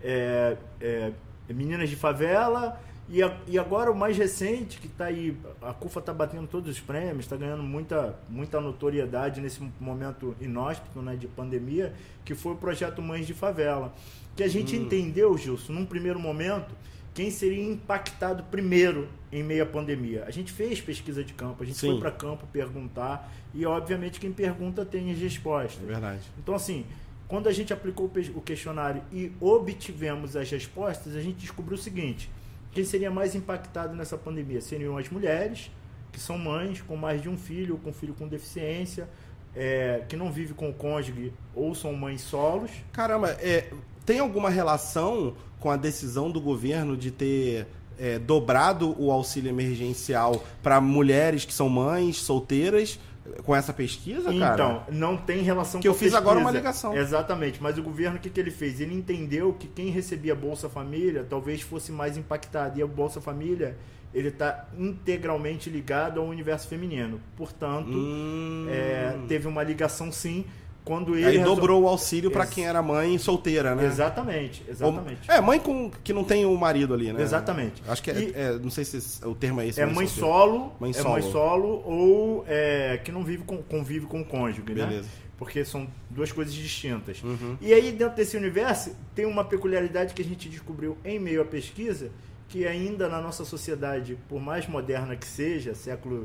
eh, 0.00 0.56
eh, 0.80 1.12
Meninas 1.48 1.88
de 1.88 1.96
Favela, 1.96 2.80
e, 3.08 3.22
a- 3.22 3.36
e 3.46 3.58
agora 3.58 3.90
o 3.90 3.94
mais 3.94 4.16
recente, 4.16 4.78
que 4.78 4.86
está 4.86 5.06
aí, 5.06 5.36
a 5.62 5.72
CUFA 5.72 6.00
está 6.00 6.12
batendo 6.12 6.46
todos 6.46 6.70
os 6.70 6.80
prêmios, 6.80 7.20
está 7.20 7.36
ganhando 7.36 7.62
muita, 7.62 8.18
muita 8.28 8.60
notoriedade 8.60 9.40
nesse 9.40 9.60
momento 9.80 10.34
inóspito 10.40 11.00
né, 11.02 11.16
de 11.16 11.26
pandemia, 11.26 11.92
que 12.24 12.34
foi 12.34 12.52
o 12.52 12.56
projeto 12.56 13.00
Mães 13.00 13.26
de 13.26 13.34
Favela. 13.34 13.94
Que 14.34 14.42
a 14.42 14.48
gente 14.48 14.76
entendeu, 14.76 15.36
Gilson, 15.38 15.72
num 15.72 15.86
primeiro 15.86 16.18
momento, 16.18 16.74
quem 17.14 17.30
seria 17.30 17.64
impactado 17.64 18.42
primeiro 18.44 19.08
em 19.32 19.42
meio 19.42 19.62
à 19.62 19.66
pandemia. 19.66 20.24
A 20.26 20.30
gente 20.30 20.52
fez 20.52 20.80
pesquisa 20.80 21.24
de 21.24 21.32
campo, 21.32 21.62
a 21.62 21.66
gente 21.66 21.78
Sim. 21.78 21.92
foi 21.92 22.00
para 22.00 22.10
campo 22.10 22.46
perguntar, 22.52 23.32
e 23.54 23.64
obviamente 23.64 24.20
quem 24.20 24.30
pergunta 24.32 24.84
tem 24.84 25.10
as 25.10 25.18
respostas. 25.18 25.82
É 25.82 25.86
verdade. 25.86 26.20
Então, 26.38 26.54
assim, 26.54 26.84
quando 27.26 27.48
a 27.48 27.52
gente 27.52 27.72
aplicou 27.72 28.10
o 28.34 28.40
questionário 28.42 29.02
e 29.10 29.32
obtivemos 29.40 30.36
as 30.36 30.50
respostas, 30.50 31.16
a 31.16 31.20
gente 31.22 31.38
descobriu 31.38 31.76
o 31.78 31.80
seguinte: 31.80 32.28
quem 32.76 32.84
seria 32.84 33.10
mais 33.10 33.34
impactado 33.34 33.96
nessa 33.96 34.18
pandemia 34.18 34.60
seriam 34.60 34.98
as 34.98 35.08
mulheres, 35.08 35.70
que 36.12 36.20
são 36.20 36.36
mães 36.36 36.82
com 36.82 36.94
mais 36.94 37.22
de 37.22 37.26
um 37.26 37.38
filho, 37.38 37.78
com 37.78 37.90
filho 37.90 38.12
com 38.12 38.28
deficiência, 38.28 39.08
é, 39.54 40.02
que 40.06 40.14
não 40.14 40.30
vive 40.30 40.52
com 40.52 40.68
o 40.68 40.74
cônjuge 40.74 41.32
ou 41.54 41.74
são 41.74 41.94
mães 41.94 42.20
solos. 42.20 42.70
Caramba, 42.92 43.30
é, 43.40 43.72
tem 44.04 44.18
alguma 44.18 44.50
relação 44.50 45.34
com 45.58 45.70
a 45.70 45.76
decisão 45.78 46.30
do 46.30 46.38
governo 46.38 46.98
de 46.98 47.10
ter 47.10 47.66
é, 47.98 48.18
dobrado 48.18 48.94
o 49.02 49.10
auxílio 49.10 49.48
emergencial 49.48 50.44
para 50.62 50.78
mulheres 50.78 51.46
que 51.46 51.54
são 51.54 51.70
mães, 51.70 52.18
solteiras, 52.18 53.00
com 53.42 53.54
essa 53.54 53.72
pesquisa, 53.72 54.32
cara? 54.38 54.54
Então, 54.54 54.82
não 54.90 55.16
tem 55.16 55.42
relação 55.42 55.80
Que 55.80 55.88
com 55.88 55.92
eu 55.94 55.96
a 55.96 55.98
fiz 55.98 56.14
agora 56.14 56.36
pesquisa. 56.36 56.50
uma 56.50 56.56
ligação. 56.58 56.96
Exatamente, 56.96 57.62
mas 57.62 57.76
o 57.78 57.82
governo 57.82 58.16
o 58.16 58.20
que, 58.20 58.30
que 58.30 58.40
ele 58.40 58.50
fez? 58.50 58.80
Ele 58.80 58.94
entendeu 58.94 59.52
que 59.52 59.66
quem 59.66 59.88
recebia 59.90 60.34
Bolsa 60.34 60.68
Família 60.68 61.26
talvez 61.28 61.60
fosse 61.62 61.90
mais 61.92 62.16
impactado. 62.16 62.78
E 62.78 62.82
a 62.82 62.86
Bolsa 62.86 63.20
Família 63.20 63.76
ele 64.14 64.28
está 64.28 64.66
integralmente 64.78 65.68
ligado 65.68 66.20
ao 66.20 66.26
universo 66.26 66.68
feminino. 66.68 67.20
Portanto, 67.36 67.90
Hum. 67.92 68.66
é, 68.70 69.16
teve 69.28 69.46
uma 69.46 69.62
ligação 69.62 70.10
sim 70.10 70.44
quando 70.86 71.14
ele. 71.16 71.26
Aí 71.26 71.36
resol- 71.38 71.56
dobrou 71.56 71.82
o 71.82 71.88
auxílio 71.88 72.30
para 72.30 72.46
quem 72.46 72.64
era 72.66 72.80
mãe 72.80 73.18
solteira, 73.18 73.74
né? 73.74 73.84
Exatamente, 73.84 74.64
exatamente. 74.68 75.28
Ou- 75.28 75.34
É, 75.36 75.40
mãe 75.40 75.58
com, 75.60 75.90
que 75.90 76.12
não 76.14 76.22
tem 76.24 76.46
o 76.46 76.56
marido 76.56 76.94
ali, 76.94 77.12
né? 77.12 77.20
Exatamente. 77.20 77.82
Acho 77.86 78.02
que 78.02 78.10
é, 78.10 78.14
E- 78.18 78.32
é- 78.34 78.52
Não 78.58 78.70
sei 78.70 78.84
se 78.84 79.22
o 79.26 79.34
termo 79.34 79.60
é 79.60 79.66
esse. 79.66 79.80
É 79.80 79.84
mãe 79.84 80.06
solteira. 80.06 80.20
solo, 80.38 80.72
Mãe 80.80 80.90
é 80.90 80.94
solo. 80.94 81.10
mãe 81.10 81.22
solo 81.32 81.82
ou 81.84 82.44
é, 82.48 82.98
que 83.04 83.10
não 83.12 83.24
vive 83.24 83.42
com, 83.42 83.58
convive 83.58 84.06
com 84.06 84.20
o 84.20 84.24
cônjuge, 84.24 84.60
né? 84.72 84.86
Beleza. 84.86 85.08
Porque 85.36 85.64
são 85.66 85.86
duas 86.08 86.32
coisas 86.32 86.54
distintas. 86.54 87.22
Uhum. 87.22 87.58
E 87.60 87.74
aí, 87.74 87.92
dentro 87.92 88.16
desse 88.16 88.36
universo, 88.38 88.96
tem 89.14 89.26
uma 89.26 89.44
peculiaridade 89.44 90.14
que 90.14 90.22
a 90.22 90.24
gente 90.24 90.48
descobriu 90.48 90.96
em 91.04 91.18
meio 91.18 91.42
à 91.42 91.44
pesquisa, 91.44 92.10
que 92.48 92.66
ainda 92.66 93.06
na 93.08 93.20
nossa 93.20 93.44
sociedade, 93.44 94.16
por 94.30 94.40
mais 94.40 94.66
moderna 94.68 95.14
que 95.16 95.26
seja, 95.26 95.74
século 95.74 96.24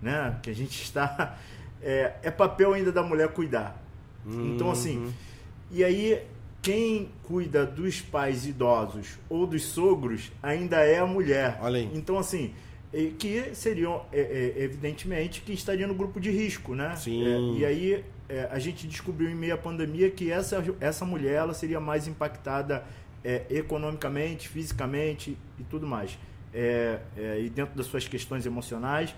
né, 0.00 0.36
que 0.42 0.50
a 0.50 0.54
gente 0.54 0.80
está, 0.82 1.36
é, 1.82 2.12
é 2.22 2.30
papel 2.30 2.74
ainda 2.74 2.92
da 2.92 3.02
mulher 3.02 3.28
cuidar. 3.30 3.81
Então, 4.26 4.70
assim, 4.70 4.98
Uhum. 4.98 5.12
e 5.70 5.82
aí, 5.84 6.22
quem 6.60 7.08
cuida 7.24 7.66
dos 7.66 8.00
pais 8.00 8.46
idosos 8.46 9.18
ou 9.28 9.46
dos 9.46 9.62
sogros 9.64 10.30
ainda 10.42 10.76
é 10.76 10.98
a 10.98 11.06
mulher. 11.06 11.58
Olha 11.60 11.78
aí. 11.78 11.90
Então, 11.92 12.18
assim, 12.18 12.52
e- 12.92 13.08
que 13.18 13.54
seriam, 13.54 14.04
é, 14.12 14.20
é, 14.58 14.62
evidentemente, 14.62 15.40
que 15.40 15.52
estaria 15.52 15.86
no 15.88 15.94
grupo 15.94 16.20
de 16.20 16.30
risco, 16.30 16.74
né? 16.74 16.94
Sim. 16.96 17.24
É, 17.26 17.58
e 17.58 17.64
aí, 17.64 18.04
a 18.50 18.58
gente 18.58 18.86
descobriu 18.86 19.28
em 19.28 19.34
meio 19.34 19.52
à 19.54 19.58
pandemia 19.58 20.08
que 20.10 20.30
essa, 20.30 20.64
essa 20.80 21.04
mulher 21.04 21.34
ela 21.34 21.52
seria 21.52 21.78
mais 21.80 22.06
impactada 22.08 22.82
economicamente, 23.50 24.48
fisicamente 24.48 25.36
e 25.58 25.64
tudo 25.64 25.86
mais. 25.86 26.18
E 26.54 27.48
dentro 27.50 27.74
das 27.76 27.86
suas 27.86 28.06
questões 28.08 28.46
emocionais. 28.46 29.14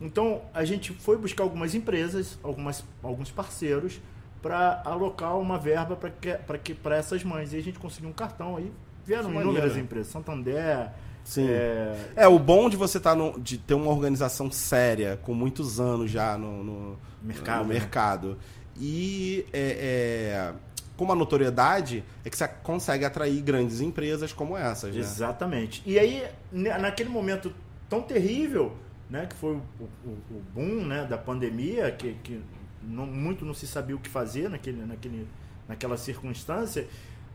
Então, 0.00 0.42
a 0.54 0.64
gente 0.64 0.92
foi 0.92 1.16
buscar 1.16 1.42
algumas 1.42 1.74
empresas, 1.74 2.38
algumas, 2.42 2.84
alguns 3.02 3.30
parceiros, 3.30 4.00
para 4.42 4.82
alocar 4.84 5.36
uma 5.38 5.58
verba 5.58 5.96
para 5.96 6.10
que, 6.10 6.32
pra 6.34 6.58
que, 6.58 6.74
pra 6.74 6.96
essas 6.96 7.22
mães. 7.24 7.52
E 7.52 7.56
a 7.56 7.62
gente 7.62 7.78
conseguiu 7.78 8.10
um 8.10 8.12
cartão 8.12 8.56
aí. 8.56 8.72
Vieram 9.04 9.24
Que 9.24 9.30
inúmeras 9.36 9.54
maneiro. 9.70 9.78
empresas. 9.80 10.12
Santander. 10.12 10.90
Sim. 11.24 11.46
é, 11.48 11.96
É, 12.16 12.28
o 12.28 12.38
bom 12.38 12.70
de 12.70 12.76
você 12.76 12.98
estar 12.98 13.16
de 13.38 13.58
ter 13.58 13.74
uma 13.74 13.90
organização 13.90 14.50
séria, 14.50 15.18
com 15.22 15.34
muitos 15.34 15.78
anos 15.80 16.10
já 16.10 16.38
no, 16.38 16.62
no 16.64 16.98
Mercado, 17.22 17.62
no 17.62 17.68
né? 17.68 17.74
mercado. 17.74 18.38
E 18.80 19.44
é, 19.52 20.52
é, 20.52 20.52
com 20.96 21.04
uma 21.04 21.14
notoriedade 21.14 22.04
é 22.24 22.30
que 22.30 22.36
você 22.36 22.46
consegue 22.62 23.04
atrair 23.04 23.40
grandes 23.42 23.80
empresas 23.80 24.32
como 24.32 24.56
essas, 24.56 24.94
né? 24.94 25.00
Exatamente. 25.00 25.82
E 25.84 25.98
aí, 25.98 26.24
naquele 26.52 27.08
momento 27.10 27.52
tão 27.88 28.00
terrível, 28.02 28.72
né, 29.10 29.26
que 29.26 29.34
foi 29.36 29.54
o, 29.54 29.62
o- 30.06 30.18
o 30.30 30.42
boom 30.54 30.84
né, 30.86 31.04
da 31.04 31.16
pandemia, 31.18 31.90
que, 31.90 32.14
que 32.22 32.40
não- 32.88 33.06
muito 33.06 33.44
não 33.44 33.54
se 33.54 33.66
sabia 33.66 33.94
o 33.94 33.98
que 33.98 34.08
fazer 34.08 34.48
naquele, 34.48 34.84
naquele, 34.84 35.26
naquela 35.68 35.96
circunstância, 35.96 36.86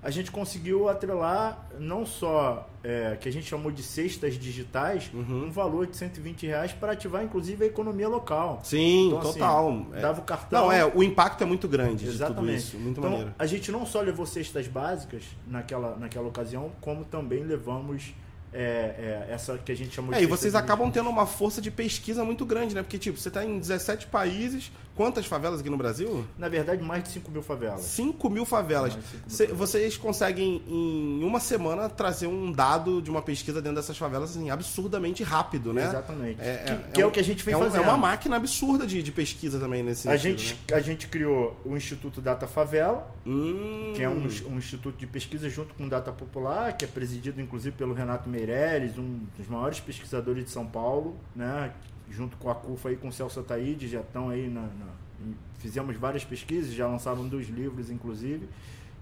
a 0.02 0.10
gente 0.10 0.32
conseguiu 0.32 0.90
atrelar 0.90 1.66
não 1.80 2.06
só 2.06 2.68
é, 2.84 3.16
que 3.22 3.30
a 3.30 3.32
gente 3.32 3.46
chamou 3.48 3.72
de 3.72 3.82
cestas 3.82 4.34
digitais, 4.38 5.10
Uhum. 5.14 5.46
um 5.46 5.50
valor 5.52 5.88
de 5.88 5.96
120 5.96 6.46
reais 6.46 6.74
para 6.74 6.92
ativar 6.92 7.24
inclusive 7.24 7.64
a 7.64 7.68
economia 7.68 8.10
local. 8.10 8.60
Sim, 8.64 9.08
Então, 9.08 9.20
assim, 9.20 9.40
total. 9.40 9.86
É. 9.94 10.02
Dava 10.02 10.20
o 10.20 10.24
cartão. 10.26 10.64
Não, 10.64 10.72
é, 10.72 10.86
o 10.86 11.02
impacto 11.02 11.42
é 11.42 11.46
muito 11.46 11.70
grande 11.70 12.00
de 12.04 12.12
tudo 12.12 12.16
Exatamente. 12.16 12.58
isso. 12.58 12.78
Muito 12.78 13.00
então, 13.00 13.10
maneiro. 13.12 13.34
a 13.40 13.46
gente 13.46 13.72
não 13.72 13.86
só 13.86 14.02
levou 14.02 14.26
cestas 14.26 14.68
básicas 14.68 15.24
naquela, 15.48 15.96
naquela 15.96 16.28
ocasião, 16.28 16.70
como 16.82 17.06
também 17.06 17.42
levamos 17.44 18.14
é, 18.56 19.26
é, 19.30 19.34
essa 19.34 19.58
que 19.58 19.72
a 19.72 19.76
gente 19.76 19.96
chamou 19.96 20.12
de 20.14 20.20
É, 20.20 20.22
e 20.22 20.28
vocês 20.28 20.54
acabam 20.54 20.92
tendo 20.92 21.10
uma 21.10 21.26
força 21.26 21.60
de 21.60 21.72
pesquisa 21.72 22.24
muito 22.24 22.46
grande, 22.46 22.76
né? 22.76 22.84
Porque, 22.84 23.00
tipo, 23.00 23.18
você 23.18 23.32
tá 23.32 23.44
em 23.44 23.58
17 23.58 24.06
países. 24.08 24.72
Quantas 24.96 25.26
favelas 25.26 25.60
aqui 25.60 25.70
no 25.70 25.78
Brasil? 25.78 26.24
Na 26.38 26.48
verdade, 26.48 26.84
mais 26.84 27.04
de 27.04 27.10
5 27.10 27.32
mil 27.32 27.42
favelas. 27.42 27.82
5 27.82 28.30
mil 28.30 28.46
favelas. 28.46 28.94
Mil 28.94 29.04
favelas. 29.04 29.58
vocês 29.58 29.98
conseguem, 29.98 30.62
em 30.68 31.24
uma 31.24 31.40
semana, 31.40 31.90
trazer 31.90 32.28
um 32.28 32.52
dado 32.52 33.02
de 33.02 33.10
uma 33.10 33.22
pesquisa 33.22 33.62
dentro 33.62 33.78
dessas 33.78 33.98
favelas 33.98 34.32
assim, 34.32 34.52
absurdamente 34.52 35.24
rápido, 35.24 35.74
né? 35.74 35.86
Exatamente. 35.88 36.40
É, 36.42 36.58
que, 36.66 36.72
é- 36.72 36.78
que 36.94 37.02
é, 37.02 37.04
é 37.04 37.08
o 37.08 37.12
que 37.12 37.20
a 37.20 37.24
gente 37.24 37.44
vem 37.44 37.54
é, 37.54 37.58
um- 37.58 37.76
é 37.76 37.80
uma 37.80 37.98
máquina 37.98 38.36
absurda 38.36 38.86
de, 38.86 39.02
de 39.02 39.12
pesquisa 39.12 39.60
também 39.60 39.82
nesse 39.82 40.08
a, 40.08 40.12
sentido, 40.18 40.38
gente, 40.40 40.60
né? 40.72 40.78
a 40.78 40.80
gente 40.80 41.08
criou 41.08 41.60
o 41.66 41.76
Instituto 41.76 42.22
Data 42.22 42.46
Favela, 42.48 43.12
Hum, 43.26 43.94
que 43.96 44.04
é 44.04 44.10
um, 44.10 44.28
um 44.50 44.58
instituto 44.58 44.98
de 44.98 45.08
pesquisa 45.08 45.50
junto 45.50 45.74
com 45.76 45.86
o 45.86 45.90
Data 45.90 46.12
Popular, 46.12 46.76
que 46.76 46.84
é 46.84 46.88
presidido 46.88 47.40
inclusive 47.42 47.74
pelo 47.76 47.94
Renato 47.94 48.30
Meireles, 48.30 48.98
um 48.98 49.22
dos 49.38 49.48
maiores 49.48 49.80
pesquisadores 49.80 50.44
de 50.44 50.52
São 50.52 50.66
Paulo, 50.66 51.16
né? 51.36 51.72
Junto 52.10 52.38
com 52.38 52.50
a 52.50 52.56
CUFA 52.56 52.92
e 52.92 52.96
com 52.96 53.08
o 53.08 53.12
Celso 53.12 53.40
Ataíde, 53.40 53.88
já 53.88 54.02
estão 54.02 54.30
aí 54.30 54.48
na, 54.48 54.62
na- 54.62 54.94
em- 55.26 55.36
fizemos 55.60 55.96
várias 55.98 56.24
pesquisas, 56.24 56.74
já 56.74 56.88
lançaram 56.88 57.28
dois 57.28 57.48
livros 57.50 57.90
inclusive. 57.90 58.48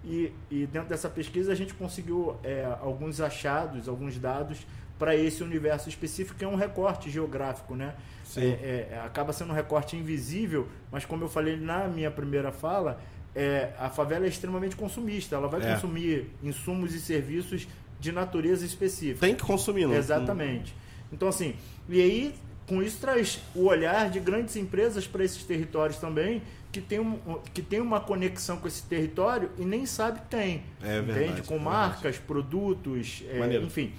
E, 0.03 0.31
e 0.49 0.65
dentro 0.65 0.89
dessa 0.89 1.09
pesquisa 1.09 1.51
a 1.51 1.55
gente 1.55 1.73
conseguiu 1.75 2.35
é, 2.43 2.65
alguns 2.81 3.21
achados, 3.21 3.87
alguns 3.87 4.17
dados 4.17 4.65
para 4.97 5.15
esse 5.15 5.43
universo 5.43 5.89
específico, 5.89 6.37
que 6.37 6.45
é 6.45 6.47
um 6.47 6.55
recorte 6.55 7.09
geográfico, 7.09 7.75
né? 7.75 7.95
É, 8.37 8.41
é, 8.45 8.89
é, 8.93 9.01
acaba 9.05 9.33
sendo 9.33 9.51
um 9.51 9.55
recorte 9.55 9.95
invisível, 9.97 10.67
mas 10.91 11.05
como 11.05 11.23
eu 11.23 11.29
falei 11.29 11.57
na 11.57 11.87
minha 11.87 12.09
primeira 12.09 12.51
fala, 12.51 12.99
é, 13.35 13.73
a 13.79 13.89
favela 13.89 14.25
é 14.25 14.29
extremamente 14.29 14.75
consumista. 14.75 15.35
Ela 15.35 15.47
vai 15.47 15.61
É. 15.61 15.73
consumir 15.73 16.29
insumos 16.43 16.93
e 16.93 16.99
serviços 17.01 17.67
de 17.99 18.11
natureza 18.11 18.65
específica. 18.65 19.19
Tem 19.25 19.35
que 19.35 19.43
consumir, 19.43 19.85
não? 19.87 19.93
Exatamente. 19.95 20.73
Então, 21.11 21.27
assim, 21.27 21.55
e 21.89 22.01
aí, 22.01 22.35
com 22.71 22.81
isso 22.81 22.99
traz 23.01 23.41
o 23.53 23.65
olhar 23.65 24.09
de 24.09 24.17
grandes 24.21 24.55
empresas 24.55 25.05
para 25.05 25.25
esses 25.25 25.43
territórios 25.43 25.97
também, 25.97 26.41
que 26.71 26.79
tem, 26.79 27.01
um, 27.01 27.19
que 27.53 27.61
tem 27.61 27.81
uma 27.81 27.99
conexão 27.99 28.55
com 28.55 28.65
esse 28.65 28.83
território 28.83 29.51
e 29.57 29.65
nem 29.65 29.85
sabe 29.85 30.21
que 30.21 30.27
tem. 30.27 30.63
É 30.81 31.01
verdade, 31.01 31.23
Entende? 31.25 31.41
Com 31.41 31.57
é 31.57 31.59
marcas, 31.59 32.17
produtos, 32.17 33.25
é, 33.27 33.57
enfim. 33.57 33.91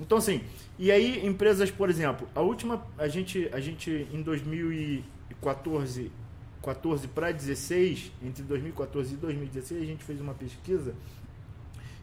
Então, 0.00 0.18
assim, 0.18 0.40
e 0.76 0.90
aí 0.90 1.24
empresas, 1.24 1.70
por 1.70 1.88
exemplo, 1.88 2.28
a 2.34 2.40
última, 2.40 2.84
a 2.98 3.06
gente, 3.06 3.48
a 3.52 3.60
gente 3.60 4.08
em 4.12 4.20
2014, 4.22 6.10
14 6.64 7.06
para 7.06 7.30
16, 7.30 8.10
entre 8.24 8.42
2014 8.42 9.14
e 9.14 9.16
2016, 9.18 9.80
a 9.80 9.86
gente 9.86 10.02
fez 10.02 10.20
uma 10.20 10.34
pesquisa 10.34 10.96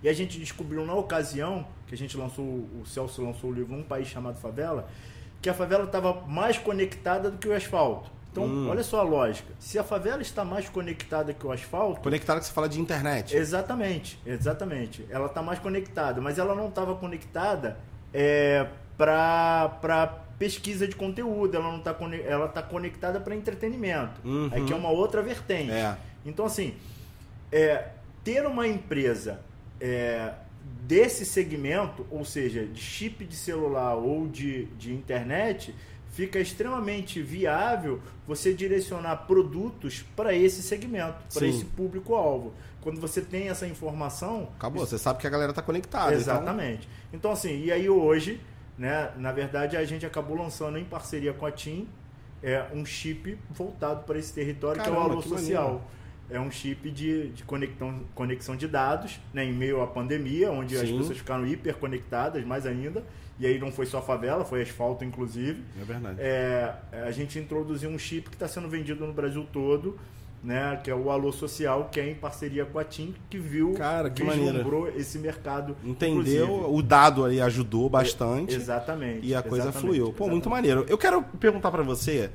e 0.02 0.08
a 0.08 0.14
gente 0.14 0.40
descobriu 0.40 0.86
na 0.86 0.94
ocasião 0.94 1.68
que 1.86 1.96
a 1.96 1.98
gente 1.98 2.16
lançou, 2.16 2.46
o 2.46 2.84
Celso 2.86 3.22
lançou 3.22 3.50
o 3.50 3.54
livro 3.54 3.74
Um 3.74 3.84
País 3.84 4.08
Chamado 4.08 4.38
Favela, 4.38 4.90
que 5.44 5.50
a 5.50 5.54
favela 5.54 5.84
estava 5.84 6.22
mais 6.26 6.58
conectada 6.58 7.30
do 7.30 7.38
que 7.38 7.48
o 7.50 7.54
asfalto. 7.54 8.10
Então, 8.32 8.46
Hum. 8.46 8.70
olha 8.70 8.82
só 8.82 9.02
a 9.02 9.04
lógica. 9.04 9.54
Se 9.60 9.78
a 9.78 9.84
favela 9.84 10.22
está 10.22 10.44
mais 10.44 10.68
conectada 10.70 11.34
que 11.34 11.46
o 11.46 11.52
asfalto, 11.52 12.00
Conectado 12.02 12.40
que 12.40 12.46
você 12.48 12.52
fala 12.54 12.68
de 12.68 12.80
internet. 12.80 13.36
Exatamente, 13.36 14.18
exatamente. 14.26 15.06
Ela 15.10 15.28
está 15.28 15.42
mais 15.44 15.60
conectada, 15.60 16.20
mas 16.22 16.40
ela 16.40 16.56
não 16.56 16.70
estava 16.70 16.96
conectada 16.96 17.78
é, 18.14 18.66
para 18.98 20.08
pesquisa 20.40 20.88
de 20.88 20.96
conteúdo, 20.96 21.56
ela 21.56 21.72
não 21.72 21.80
tá 21.80 21.94
cone- 21.94 22.22
ela 22.22 22.46
está 22.46 22.62
conectada 22.64 23.20
para 23.20 23.36
entretenimento. 23.36 24.20
Uhum. 24.24 24.50
Aí 24.52 24.64
que 24.66 24.74
é 24.74 24.76
uma 24.76 24.90
outra 24.90 25.22
vertente. 25.22 25.72
É. 25.72 25.96
Então 26.26 26.46
assim, 26.46 26.74
é, 27.52 27.90
ter 28.24 28.46
uma 28.48 28.66
empresa 28.68 29.42
é, 29.80 30.32
desse 30.64 31.26
segmento, 31.26 32.06
ou 32.10 32.24
seja, 32.26 32.66
de 32.66 32.80
chip 32.82 33.26
de 33.26 33.36
celular 33.36 33.96
ou 33.96 34.28
de, 34.28 34.66
de 34.78 34.94
internet, 34.94 35.74
fica 36.12 36.40
extremamente 36.40 37.22
viável 37.22 38.00
você 38.28 38.54
direcionar 38.54 39.16
produtos 39.28 40.04
para 40.16 40.34
esse 40.34 40.62
segmento, 40.62 41.16
para 41.34 41.48
esse 41.48 41.66
público-alvo. 41.66 42.54
Quando 42.82 43.00
você 43.00 43.22
tem 43.22 43.48
essa 43.50 43.66
informação. 43.66 44.50
Acabou, 44.58 44.86
você 44.86 44.98
sabe 44.98 45.20
que 45.20 45.28
a 45.28 45.30
galera 45.30 45.54
tá 45.54 45.62
conectada. 45.62 46.08
então- 46.12 46.20
Exatamente. 46.20 46.88
Então, 47.14 47.32
assim, 47.32 47.64
e 47.64 47.72
aí 47.72 47.90
hoje, 47.90 48.42
né, 48.78 49.12
na 49.18 49.32
verdade, 49.32 49.78
a 49.78 49.86
gente 49.86 50.06
acabou 50.06 50.38
lançando 50.38 50.78
em 50.78 50.84
parceria 50.84 51.34
com 51.34 51.46
a 51.46 51.52
TIM 51.52 51.88
é, 52.42 52.66
um 52.74 52.86
chip 52.86 53.38
voltado 53.50 54.04
para 54.04 54.20
esse 54.20 54.34
território, 54.34 54.82
que 54.82 54.90
é 54.90 54.92
Caramba, 54.92 55.16
o 55.16 55.22
que 55.24 55.30
Social. 55.30 55.64
maneiro. 55.64 55.86
É 56.30 56.40
um 56.40 56.50
chip 56.50 56.90
de, 56.90 57.30
de 57.30 57.44
conectão, 57.44 58.02
conexão 58.16 58.56
de 58.56 58.68
dados, 58.68 59.20
né, 59.34 59.44
em 59.44 59.54
meio 59.54 59.82
à 59.82 59.88
pandemia, 59.88 60.52
onde 60.52 60.76
as 60.76 60.88
Sim. 60.88 60.98
pessoas 60.98 61.18
ficaram 61.18 61.46
hiperconectadas, 61.46 62.44
mais 62.46 62.66
ainda. 62.66 63.04
E 63.40 63.46
aí 63.46 63.60
não 63.60 63.72
foi 63.72 63.86
só 63.86 64.02
favela, 64.02 64.46
foi 64.46 64.62
asfalto, 64.62 65.04
inclusive. 65.04 65.62
É 65.80 65.84
verdade. 65.84 66.18
É, 66.20 66.76
a 67.06 67.12
gente 67.12 67.38
introduziu 67.38 67.90
um 67.90 67.98
chip 67.98 68.30
que 68.30 68.36
está 68.36 68.48
sendo 68.48 68.70
vendido 68.70 69.06
no 69.06 69.14
Brasil 69.14 69.46
todo 69.52 70.00
né, 70.44 70.80
que 70.84 70.92
é 70.92 70.96
o 70.96 71.10
Alô 71.10 71.32
Social, 71.32 71.90
que 71.90 72.00
é 72.00 72.10
em 72.10 72.16
parceria 72.16 72.66
com 72.66 72.78
a 72.78 72.84
TIM, 72.84 73.16
que 73.30 73.38
viu, 73.38 73.74
Cara, 73.74 74.10
que 74.10 74.24
vislumbrou 74.24 74.90
esse 74.90 75.18
mercado. 75.18 75.76
Entendeu? 75.84 76.20
inclusive. 76.20 76.44
O 76.44 76.82
dado 76.82 77.24
ali 77.24 77.40
ajudou 77.40 77.90
bastante. 77.90 78.54
Exatamente. 78.54 79.26
E 79.26 79.34
a 79.34 79.42
coisa 79.42 79.72
fluiu. 79.72 80.12
Pô, 80.12 80.28
muito 80.28 80.44
exatamente. 80.44 80.68
maneiro. 80.68 80.86
Eu 80.90 80.98
quero 80.98 81.24
perguntar 81.40 81.72
pra 81.72 81.82
você, 81.82 82.30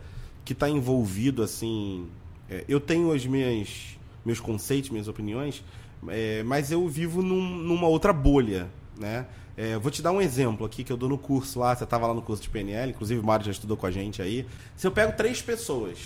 que 0.44 0.54
tá 0.54 0.68
envolvido, 0.68 1.42
assim. 1.42 2.08
É, 2.50 2.64
eu 2.68 2.80
tenho 2.80 3.10
os 3.10 3.24
minhas, 3.26 3.96
meus 4.24 4.40
conceitos, 4.40 4.90
minhas 4.90 5.08
opiniões, 5.08 5.62
é, 6.08 6.42
mas 6.44 6.70
eu 6.70 6.86
vivo 6.88 7.22
num- 7.22 7.56
numa 7.58 7.86
outra 7.88 8.12
bolha, 8.12 8.68
né? 8.98 9.26
É, 9.56 9.76
vou 9.76 9.90
te 9.90 10.00
dar 10.00 10.12
um 10.12 10.20
exemplo 10.20 10.64
aqui 10.64 10.84
que 10.84 10.92
eu 10.92 10.96
dou 10.96 11.08
no 11.08 11.18
curso 11.18 11.58
lá. 11.58 11.74
Você 11.74 11.84
tava 11.84 12.06
lá 12.06 12.14
no 12.14 12.22
curso 12.22 12.40
de 12.40 12.48
PNL, 12.48 12.90
inclusive 12.92 13.20
o 13.20 13.24
Mário 13.24 13.44
já 13.44 13.50
estudou 13.50 13.76
com 13.76 13.86
a 13.86 13.90
gente 13.90 14.22
aí. 14.22 14.46
Se 14.76 14.86
eu 14.86 14.92
pego 14.92 15.12
três 15.16 15.42
pessoas 15.42 15.98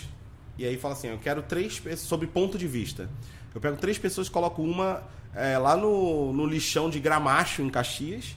e 0.59 0.65
aí 0.65 0.79
fala 0.79 0.95
assim, 0.95 1.09
eu 1.09 1.19
quero 1.19 1.43
três 1.43 1.79
pessoas 1.79 2.01
sobre 2.09 2.27
ponto 2.27 2.57
de 2.57 2.67
vista. 2.67 3.11
Eu 3.55 3.61
pego 3.61 3.77
três 3.77 3.99
pessoas, 3.99 4.31
coloco 4.31 4.63
uma 4.63 5.03
é, 5.35 5.59
lá 5.59 5.77
no, 5.77 6.33
no 6.33 6.47
lixão 6.47 6.89
de 6.89 6.99
Gramacho, 6.99 7.61
em 7.61 7.69
Caxias. 7.69 8.37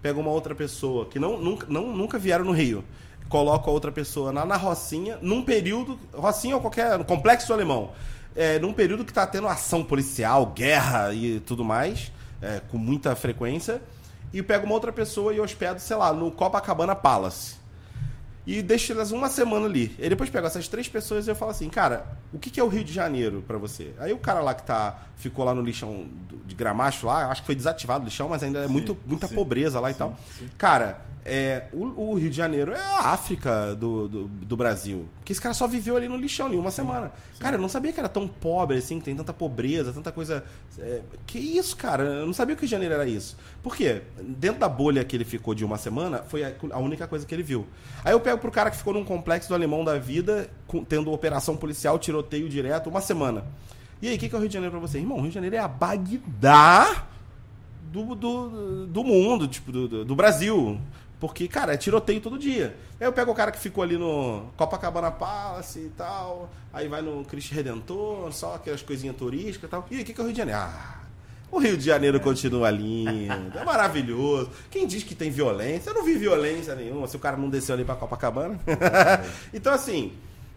Pego 0.00 0.20
uma 0.20 0.30
outra 0.30 0.54
pessoa 0.54 1.06
que 1.06 1.18
não, 1.18 1.40
nunca, 1.40 1.66
não, 1.68 1.96
nunca 1.96 2.16
vieram 2.16 2.44
no 2.44 2.52
Rio. 2.52 2.84
Coloco 3.32 3.70
a 3.70 3.72
outra 3.72 3.90
pessoa 3.90 4.30
na, 4.30 4.44
na 4.44 4.58
Rocinha, 4.58 5.18
num 5.22 5.42
período. 5.42 5.98
Rocinha 6.12 6.54
ou 6.54 6.60
qualquer. 6.60 6.98
no 6.98 7.04
Complexo 7.06 7.50
Alemão. 7.50 7.92
É, 8.36 8.58
num 8.58 8.74
período 8.74 9.06
que 9.06 9.10
está 9.10 9.26
tendo 9.26 9.48
ação 9.48 9.82
policial, 9.82 10.52
guerra 10.54 11.14
e 11.14 11.40
tudo 11.40 11.64
mais, 11.64 12.12
é, 12.42 12.60
com 12.70 12.76
muita 12.76 13.16
frequência. 13.16 13.80
E 14.34 14.42
pego 14.42 14.66
uma 14.66 14.74
outra 14.74 14.92
pessoa 14.92 15.32
e 15.32 15.40
hospedo, 15.40 15.80
sei 15.80 15.96
lá, 15.96 16.12
no 16.12 16.30
Copacabana 16.30 16.94
Palace 16.94 17.62
e 18.46 18.60
deixo 18.60 18.92
elas 18.92 19.12
uma 19.12 19.28
semana 19.28 19.64
ali. 19.66 19.94
E 19.98 20.08
depois 20.08 20.28
pego 20.28 20.46
essas 20.46 20.68
três 20.68 20.88
pessoas 20.88 21.26
e 21.26 21.30
eu 21.30 21.34
falo 21.34 21.52
assim, 21.52 21.70
cara, 21.70 22.04
o 22.32 22.38
que 22.38 22.50
que 22.50 22.60
é 22.60 22.62
o 22.62 22.68
Rio 22.68 22.84
de 22.84 22.92
Janeiro 22.92 23.42
pra 23.46 23.56
você? 23.56 23.94
Aí 23.98 24.12
o 24.12 24.18
cara 24.18 24.40
lá 24.40 24.52
que 24.52 24.64
tá, 24.64 24.98
ficou 25.16 25.44
lá 25.44 25.54
no 25.54 25.62
lixão 25.62 26.06
de 26.44 26.54
Gramacho 26.54 27.06
lá, 27.06 27.30
acho 27.30 27.42
que 27.42 27.46
foi 27.46 27.54
desativado 27.54 28.02
o 28.02 28.04
lixão, 28.04 28.28
mas 28.28 28.42
ainda 28.42 28.58
é 28.60 28.68
muito, 28.68 28.96
muita 29.06 29.26
sim, 29.26 29.34
pobreza 29.34 29.78
lá 29.80 29.90
e 29.90 29.94
tal. 29.94 30.18
Cara, 30.58 31.00
é, 31.24 31.66
o, 31.72 32.10
o 32.10 32.14
Rio 32.14 32.30
de 32.30 32.36
Janeiro 32.36 32.72
é 32.72 32.80
a 32.80 33.10
África 33.10 33.74
do, 33.76 34.08
do, 34.08 34.24
do 34.28 34.56
Brasil. 34.56 35.06
Porque 35.18 35.32
esse 35.32 35.40
cara 35.40 35.54
só 35.54 35.66
viveu 35.68 35.96
ali 35.96 36.08
no 36.08 36.16
lixão 36.16 36.46
ali 36.46 36.56
uma 36.56 36.70
semana. 36.70 37.12
Cara, 37.38 37.56
eu 37.56 37.60
não 37.60 37.68
sabia 37.68 37.92
que 37.92 38.00
era 38.00 38.08
tão 38.08 38.26
pobre 38.26 38.78
assim, 38.78 38.98
que 38.98 39.04
tem 39.04 39.14
tanta 39.14 39.32
pobreza, 39.32 39.92
tanta 39.92 40.10
coisa. 40.10 40.44
é, 40.78 41.00
que 41.26 41.38
isso, 41.38 41.76
cara? 41.76 42.02
Eu 42.02 42.26
não 42.26 42.32
sabia 42.32 42.56
que 42.56 42.60
o 42.60 42.62
Rio 42.62 42.68
de 42.68 42.72
Janeiro 42.72 42.94
era 42.94 43.06
isso. 43.06 43.36
Por 43.62 43.76
quê? 43.76 44.02
Dentro 44.20 44.58
da 44.60 44.68
bolha 44.68 45.04
que 45.04 45.14
ele 45.16 45.24
ficou 45.24 45.54
de 45.54 45.64
uma 45.64 45.78
semana, 45.78 46.18
foi 46.24 46.42
a, 46.44 46.52
a 46.72 46.78
única 46.78 47.06
coisa 47.06 47.24
que 47.24 47.32
ele 47.34 47.42
viu. 47.44 47.66
Aí 48.04 48.12
eu 48.12 48.20
pego 48.20 48.38
pro 48.38 48.50
cara 48.50 48.70
que 48.70 48.76
ficou 48.76 48.92
num 48.92 49.04
complexo 49.04 49.48
do 49.48 49.54
alemão 49.54 49.84
da 49.84 49.96
vida, 49.98 50.50
com- 50.66 50.82
tendo 50.84 51.12
operação 51.12 51.56
policial, 51.56 51.98
tiroteio 51.98 52.48
direto, 52.48 52.90
uma 52.90 53.00
semana. 53.00 53.44
E 54.00 54.08
aí, 54.08 54.16
o 54.16 54.18
que, 54.18 54.28
que 54.28 54.34
é 54.34 54.38
o 54.38 54.40
Rio 54.40 54.48
de 54.48 54.54
Janeiro 54.54 54.72
pra 54.76 54.80
você? 54.88 54.98
Irmão, 54.98 55.18
o 55.18 55.20
Rio 55.20 55.28
de 55.28 55.34
Janeiro 55.36 55.54
é 55.54 55.60
a 55.60 55.68
Bagdá 55.68 57.06
do, 57.92 58.14
do, 58.14 58.86
do 58.86 59.04
mundo, 59.04 59.46
tipo, 59.46 59.70
do- 59.70 60.04
do 60.04 60.16
Brasil. 60.16 60.80
Porque, 61.22 61.46
cara, 61.46 61.74
é 61.74 61.76
tiroteio 61.76 62.20
todo 62.20 62.36
dia. 62.36 62.76
Aí 62.98 63.06
eu 63.06 63.12
pego 63.12 63.30
o 63.30 63.34
cara 63.34 63.52
que 63.52 63.60
ficou 63.60 63.84
ali 63.84 63.96
no 63.96 64.46
Copacabana 64.56 65.08
Palace 65.08 65.78
e 65.78 65.88
tal, 65.90 66.50
aí 66.72 66.88
vai 66.88 67.00
no 67.00 67.24
Cristo 67.24 67.54
Redentor, 67.54 68.32
só 68.32 68.56
aquelas 68.56 68.82
coisinhas 68.82 69.14
turísticas 69.14 69.68
e 69.68 69.70
tal. 69.70 69.86
E 69.88 70.00
o 70.00 70.04
que, 70.04 70.12
que 70.12 70.20
é 70.20 70.24
o 70.24 70.26
Rio 70.26 70.32
de 70.32 70.38
Janeiro? 70.38 70.60
Ah, 70.60 71.00
o 71.48 71.60
Rio 71.60 71.76
de 71.76 71.84
Janeiro 71.84 72.18
continua 72.18 72.72
lindo, 72.72 73.56
é 73.56 73.64
maravilhoso. 73.64 74.50
Quem 74.68 74.84
diz 74.84 75.04
que 75.04 75.14
tem 75.14 75.30
violência? 75.30 75.90
Eu 75.90 75.94
não 75.94 76.04
vi 76.04 76.14
violência 76.14 76.74
nenhuma, 76.74 77.06
se 77.06 77.14
o 77.14 77.20
cara 77.20 77.36
não 77.36 77.48
desceu 77.48 77.76
ali 77.76 77.84
pra 77.84 77.94
Copacabana. 77.94 78.58
então, 79.54 79.72
assim, 79.72 80.14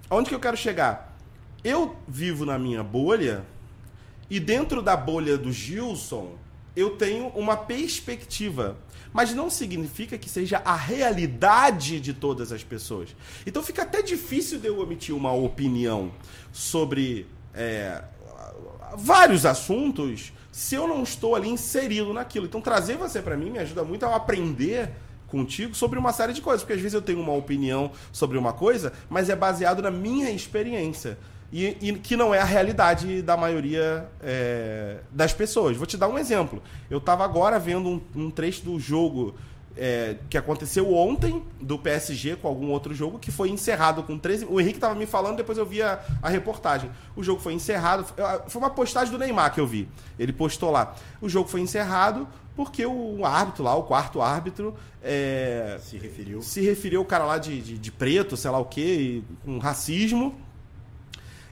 aonde 0.10 0.30
que 0.30 0.36
eu 0.36 0.40
quero 0.40 0.58
chegar? 0.58 1.16
Eu 1.64 1.96
vivo 2.08 2.44
na 2.44 2.58
minha 2.58 2.82
bolha 2.82 3.46
e 4.32 4.40
dentro 4.40 4.82
da 4.82 4.98
bolha 4.98 5.38
do 5.38 5.52
Gilson, 5.52 6.32
eu 6.76 6.92
tenho 6.92 7.28
uma 7.30 7.56
perspectiva. 7.56 8.78
Mas 9.14 9.34
não 9.34 9.50
significa 9.50 10.18
que 10.18 10.30
seja 10.30 10.62
a 10.66 10.76
realidade 10.76 12.02
de 12.02 12.14
todas 12.14 12.52
as 12.52 12.64
pessoas. 12.64 13.16
Então 13.48 13.64
fica 13.64 13.84
até 13.84 14.02
difícil 14.02 14.60
de 14.60 14.68
eu 14.68 14.82
emitir 14.84 15.16
uma 15.16 15.32
opinião 15.32 16.12
sobre 16.52 17.26
é, 17.54 18.04
vários 18.98 19.46
assuntos 19.46 20.34
se 20.52 20.76
eu 20.76 20.88
não 20.88 21.04
estou 21.04 21.34
ali 21.36 21.50
inserido 21.50 22.14
naquilo. 22.14 22.46
Então 22.46 22.60
trazer 22.60 22.98
você 22.98 23.22
para 23.22 23.38
mim 23.38 23.50
me 23.50 23.60
ajuda 23.60 23.84
muito 23.84 24.06
a 24.06 24.16
aprender 24.16 24.92
contigo 25.28 25.76
sobre 25.76 26.00
uma 26.00 26.14
série 26.14 26.34
de 26.34 26.42
coisas, 26.42 26.62
porque 26.62 26.74
às 26.74 26.80
vezes 26.82 26.94
eu 26.94 27.02
tenho 27.02 27.20
uma 27.20 27.34
opinião 27.34 27.92
sobre 28.12 28.38
uma 28.38 28.54
coisa, 28.54 28.94
mas 29.10 29.30
é 29.30 29.36
baseado 29.36 29.82
na 29.82 29.92
minha 29.92 30.30
experiência. 30.30 31.18
E, 31.52 31.78
e 31.82 31.94
que 31.94 32.18
não 32.18 32.34
é 32.34 32.40
a 32.40 32.44
realidade 32.44 33.22
da 33.22 33.38
maioria 33.38 34.08
é, 34.22 34.98
das 35.12 35.34
pessoas. 35.34 35.78
Vou 35.78 35.86
te 35.86 35.98
dar 35.98 36.08
um 36.08 36.18
exemplo. 36.18 36.62
Eu 36.90 36.98
estava 36.98 37.24
agora 37.24 37.58
vendo 37.60 37.88
um, 37.88 38.02
um 38.16 38.32
trecho 38.32 38.64
do 38.64 38.80
jogo 38.80 39.36
é, 39.78 40.16
que 40.30 40.38
aconteceu 40.38 40.94
ontem 40.94 41.44
do 41.60 41.78
PSG 41.78 42.38
com 42.38 42.48
algum 42.48 42.70
outro 42.72 42.94
jogo 42.94 43.20
que 43.20 43.32
foi 43.32 43.50
encerrado 43.50 44.04
com 44.04 44.18
13. 44.18 44.46
O 44.46 44.60
Henrique 44.60 44.78
estava 44.78 44.96
me 44.96 45.06
falando, 45.06 45.38
depois 45.38 45.58
eu 45.58 45.66
vi 45.66 45.82
a, 45.82 46.00
a 46.22 46.30
reportagem. 46.30 46.90
O 47.16 47.24
jogo 47.24 47.42
foi 47.42 47.54
encerrado. 47.54 48.06
Foi 48.48 48.62
uma 48.62 48.70
postagem 48.70 49.12
do 49.12 49.18
Neymar 49.18 49.54
que 49.54 49.60
eu 49.60 49.68
vi. 49.68 49.88
Ele 50.18 50.34
postou 50.34 50.72
lá. 50.72 50.96
O 51.22 51.30
jogo 51.30 51.50
foi 51.50 51.62
encerrado 51.62 52.28
porque 52.56 52.86
o 52.86 53.26
árbitro 53.26 53.64
lá, 53.64 53.76
o 53.76 53.84
quarto 53.84 54.22
árbitro, 54.22 54.74
é, 55.04 55.78
Se 55.82 55.98
referiu. 55.98 56.42
se 56.42 56.62
referiu 56.62 57.02
ao 57.02 57.06
cara 57.06 57.26
lá 57.26 57.38
de, 57.38 57.62
de, 57.62 57.78
de 57.78 57.92
preto, 57.92 58.38
sei 58.38 58.50
lá 58.50 58.58
o 58.58 58.66
quê, 58.66 59.22
com 59.44 59.58
racismo. 59.58 60.34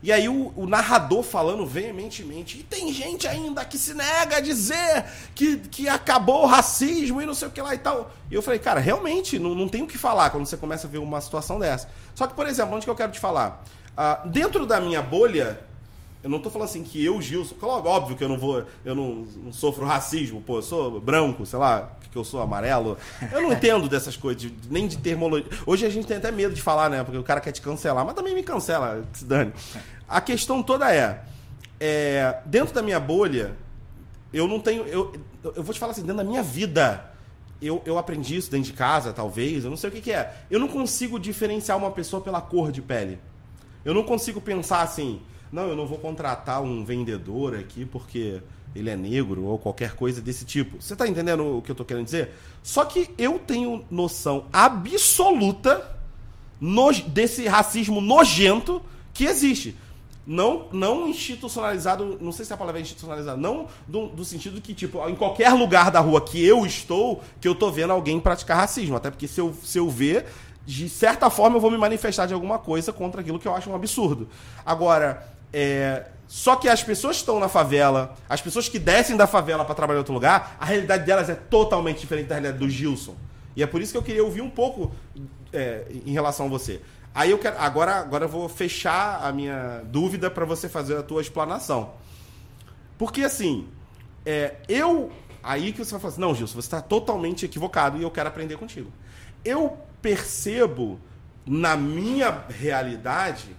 E 0.04 0.12
aí 0.12 0.28
o, 0.28 0.52
o 0.58 0.68
narrador 0.68 1.24
falando 1.24 1.66
veementemente, 1.66 2.60
e 2.60 2.64
tem 2.64 2.92
gente 2.92 3.26
ainda 3.26 3.64
que 3.64 3.78
se 3.78 3.94
nega 3.94 4.36
a 4.36 4.40
dizer 4.42 5.06
que, 5.34 5.56
que 5.58 5.88
acabou 5.88 6.44
o 6.44 6.46
racismo 6.46 7.22
e 7.22 7.26
não 7.26 7.34
sei 7.34 7.48
o 7.48 7.52
que 7.52 7.62
lá 7.62 7.74
e 7.74 7.78
tal. 7.78 8.12
E 8.30 8.36
eu 8.36 8.42
falei, 8.42 8.60
cara, 8.60 8.82
realmente, 8.82 9.40
não, 9.40 9.56
não 9.56 9.70
tem 9.70 9.82
o 9.82 9.88
que 9.88 9.98
falar 9.98 10.30
quando 10.30 10.46
você 10.46 10.58
começa 10.58 10.88
a 10.88 10.90
ver 10.90 10.98
uma 10.98 11.22
situação 11.22 11.58
dessa. 11.58 11.90
Só 12.14 12.28
que, 12.28 12.34
por 12.34 12.46
exemplo, 12.46 12.76
onde 12.76 12.86
que 12.86 12.92
eu 12.92 12.96
quero 12.96 13.14
te 13.14 13.20
falar? 13.20 13.64
Ah, 13.96 14.22
dentro 14.26 14.66
da 14.66 14.82
minha 14.82 15.02
bolha, 15.02 15.58
eu 16.24 16.30
não 16.30 16.40
tô 16.40 16.50
falando 16.50 16.70
assim 16.70 16.84
que 16.84 17.04
eu, 17.04 17.22
Gilson, 17.22 17.56
claro, 17.60 17.86
óbvio 17.86 18.16
que 18.16 18.24
eu 18.24 18.30
não 18.30 18.38
vou, 18.38 18.64
eu 18.86 18.96
não, 18.96 19.28
não 19.44 19.52
sofro 19.52 19.86
racismo, 19.86 20.42
pô, 20.42 20.60
eu 20.60 20.62
sou 20.62 21.02
branco, 21.02 21.46
sei 21.46 21.60
lá, 21.60 21.92
que 22.10 22.18
eu 22.18 22.24
sou 22.24 22.42
amarelo. 22.42 22.98
Eu 23.30 23.42
não 23.42 23.52
entendo 23.52 23.90
dessas 23.90 24.16
coisas, 24.16 24.50
nem 24.70 24.88
de 24.88 24.98
termologia. 24.98 25.50
Hoje 25.66 25.86
a 25.86 25.90
gente 25.90 26.08
tem 26.08 26.16
até 26.16 26.32
medo 26.32 26.54
de 26.54 26.62
falar, 26.62 26.90
né? 26.90 27.04
Porque 27.04 27.18
o 27.18 27.24
cara 27.24 27.42
quer 27.42 27.52
te 27.52 27.62
cancelar, 27.62 28.06
mas 28.06 28.16
também 28.16 28.34
me 28.34 28.42
cancela, 28.42 29.04
se 29.12 29.26
dane. 29.26 29.52
A 30.08 30.22
questão 30.22 30.64
toda 30.64 30.94
é, 30.96 31.24
é, 31.78 32.40
dentro 32.46 32.74
da 32.74 32.82
minha 32.82 33.00
bolha, 33.02 33.58
eu 34.32 34.48
não 34.48 34.62
tenho. 34.62 34.84
Eu, 34.86 35.12
eu 35.44 35.62
vou 35.62 35.74
te 35.74 35.80
falar 35.80 35.92
assim, 35.92 36.04
dentro 36.04 36.18
da 36.18 36.24
minha 36.24 36.42
vida, 36.42 37.12
eu, 37.62 37.82
eu 37.86 37.98
aprendi 37.98 38.38
isso 38.38 38.50
dentro 38.50 38.72
de 38.72 38.78
casa, 38.78 39.12
talvez, 39.12 39.66
eu 39.66 39.70
não 39.70 39.78
sei 39.78 39.90
o 39.90 39.94
que, 39.94 40.00
que 40.00 40.14
é. 40.14 40.34
Eu 40.50 40.60
não 40.60 40.70
consigo 40.70 41.20
diferenciar 41.20 41.78
uma 41.78 41.92
pessoa 41.92 42.22
pela 42.22 42.40
cor 42.40 42.72
de 42.72 42.82
pele. 42.82 43.20
Eu 43.84 43.94
não 43.94 44.04
consigo 44.04 44.40
pensar 44.40 44.82
assim, 44.82 45.22
não, 45.54 45.68
eu 45.70 45.76
não 45.76 45.86
vou 45.88 45.98
contratar 46.00 46.62
um 46.62 46.84
vendedor 46.84 47.56
aqui 47.56 47.86
porque 47.86 48.42
ele 48.76 48.90
é 48.90 48.96
negro 48.96 49.44
ou 49.46 49.60
qualquer 49.60 49.96
coisa 49.96 50.20
desse 50.20 50.44
tipo. 50.46 50.82
Você 50.82 50.96
tá 50.96 51.08
entendendo 51.08 51.58
o 51.58 51.62
que 51.62 51.70
eu 51.70 51.76
tô 51.76 51.86
querendo 51.86 52.06
dizer? 52.06 52.32
Só 52.64 52.84
que 52.84 53.10
eu 53.18 53.38
tenho 53.38 53.86
noção 53.92 54.46
absoluta 54.52 55.96
no- 56.60 56.92
desse 56.92 57.48
racismo 57.48 58.02
nojento 58.02 58.82
que 59.14 59.26
existe. 59.26 59.76
Não, 60.26 60.68
não 60.72 61.08
institucionalizado, 61.10 62.18
não 62.22 62.32
sei 62.32 62.46
se 62.46 62.54
a 62.54 62.58
palavra 62.58 62.80
é 62.80 62.82
institucionalizado, 62.82 63.40
não 63.40 63.68
do, 63.86 64.08
do 64.08 64.24
sentido 64.24 64.62
que, 64.62 64.74
tipo, 64.74 65.06
em 65.10 65.16
qualquer 65.16 65.52
lugar 65.54 65.92
da 65.92 66.00
rua 66.00 66.22
que 66.22 66.44
eu 66.44 66.66
estou, 66.66 67.22
que 67.42 67.48
eu 67.48 67.54
tô 67.54 67.70
vendo 67.70 67.92
alguém 67.92 68.20
praticar 68.20 68.58
racismo. 68.58 68.96
Até 68.96 69.12
porque 69.12 69.28
se 69.28 69.40
eu, 69.42 69.54
se 69.64 69.78
eu 69.78 69.90
ver, 69.90 70.26
de 70.66 70.88
certa 70.88 71.30
forma 71.30 71.58
eu 71.58 71.62
vou 71.62 71.70
me 71.70 71.78
manifestar 71.78 72.26
de 72.26 72.34
alguma 72.34 72.58
coisa 72.58 72.94
contra 72.94 73.20
aquilo 73.20 73.38
que 73.38 73.48
eu 73.48 73.54
acho 73.54 73.70
um 73.70 73.76
absurdo. 73.76 74.30
Agora, 74.66 75.28
é, 75.54 76.08
só 76.28 76.56
que 76.56 76.68
as 76.68 76.82
pessoas 76.82 77.18
que 77.18 77.22
estão 77.22 77.40
na 77.40 77.48
favela, 77.48 78.16
as 78.28 78.42
pessoas 78.42 78.68
que 78.68 78.80
descem 78.80 79.16
da 79.16 79.28
favela 79.28 79.64
para 79.64 79.76
trabalhar 79.76 79.98
em 79.98 80.00
outro 80.00 80.14
lugar, 80.14 80.58
a 80.60 80.66
realidade 80.66 81.06
delas 81.06 81.30
é 81.30 81.36
totalmente 81.36 82.00
diferente 82.00 82.26
da 82.26 82.36
realidade 82.36 82.58
do 82.58 82.68
Gilson. 82.68 83.16
E 83.56 83.62
é 83.62 83.68
por 83.68 83.82
isso 83.82 83.92
que 83.92 83.98
eu 83.98 84.04
queria 84.04 84.24
ouvir 84.24 84.42
um 84.42 84.50
pouco 84.50 84.92
é, 85.54 85.86
em 86.06 86.12
relação 86.12 86.48
a 86.48 86.50
você. 86.50 86.82
Aí 87.14 87.30
eu 87.30 87.38
quero. 87.38 87.60
Agora, 87.60 87.98
agora 87.98 88.26
eu 88.26 88.30
vou 88.30 88.50
fechar 88.50 89.24
a 89.24 89.32
minha 89.32 89.84
dúvida 89.86 90.32
para 90.32 90.44
você 90.44 90.68
fazer 90.68 90.98
a 90.98 91.04
tua 91.04 91.22
explanação. 91.22 91.94
Porque 92.98 93.22
assim, 93.22 93.68
é, 94.26 94.56
eu. 94.68 95.12
Aí 95.44 95.72
que 95.72 95.84
você 95.84 95.92
vai 95.92 96.00
falar 96.00 96.14
assim, 96.14 96.22
não, 96.22 96.34
Gilson, 96.34 96.54
você 96.54 96.66
está 96.66 96.82
totalmente 96.82 97.46
equivocado 97.46 97.98
e 97.98 98.02
eu 98.02 98.10
quero 98.10 98.30
aprender 98.30 98.58
contigo. 98.58 98.92
Eu 99.46 99.78
percebo 100.02 101.00
na 101.46 101.76
minha 101.76 102.46
realidade 102.50 103.56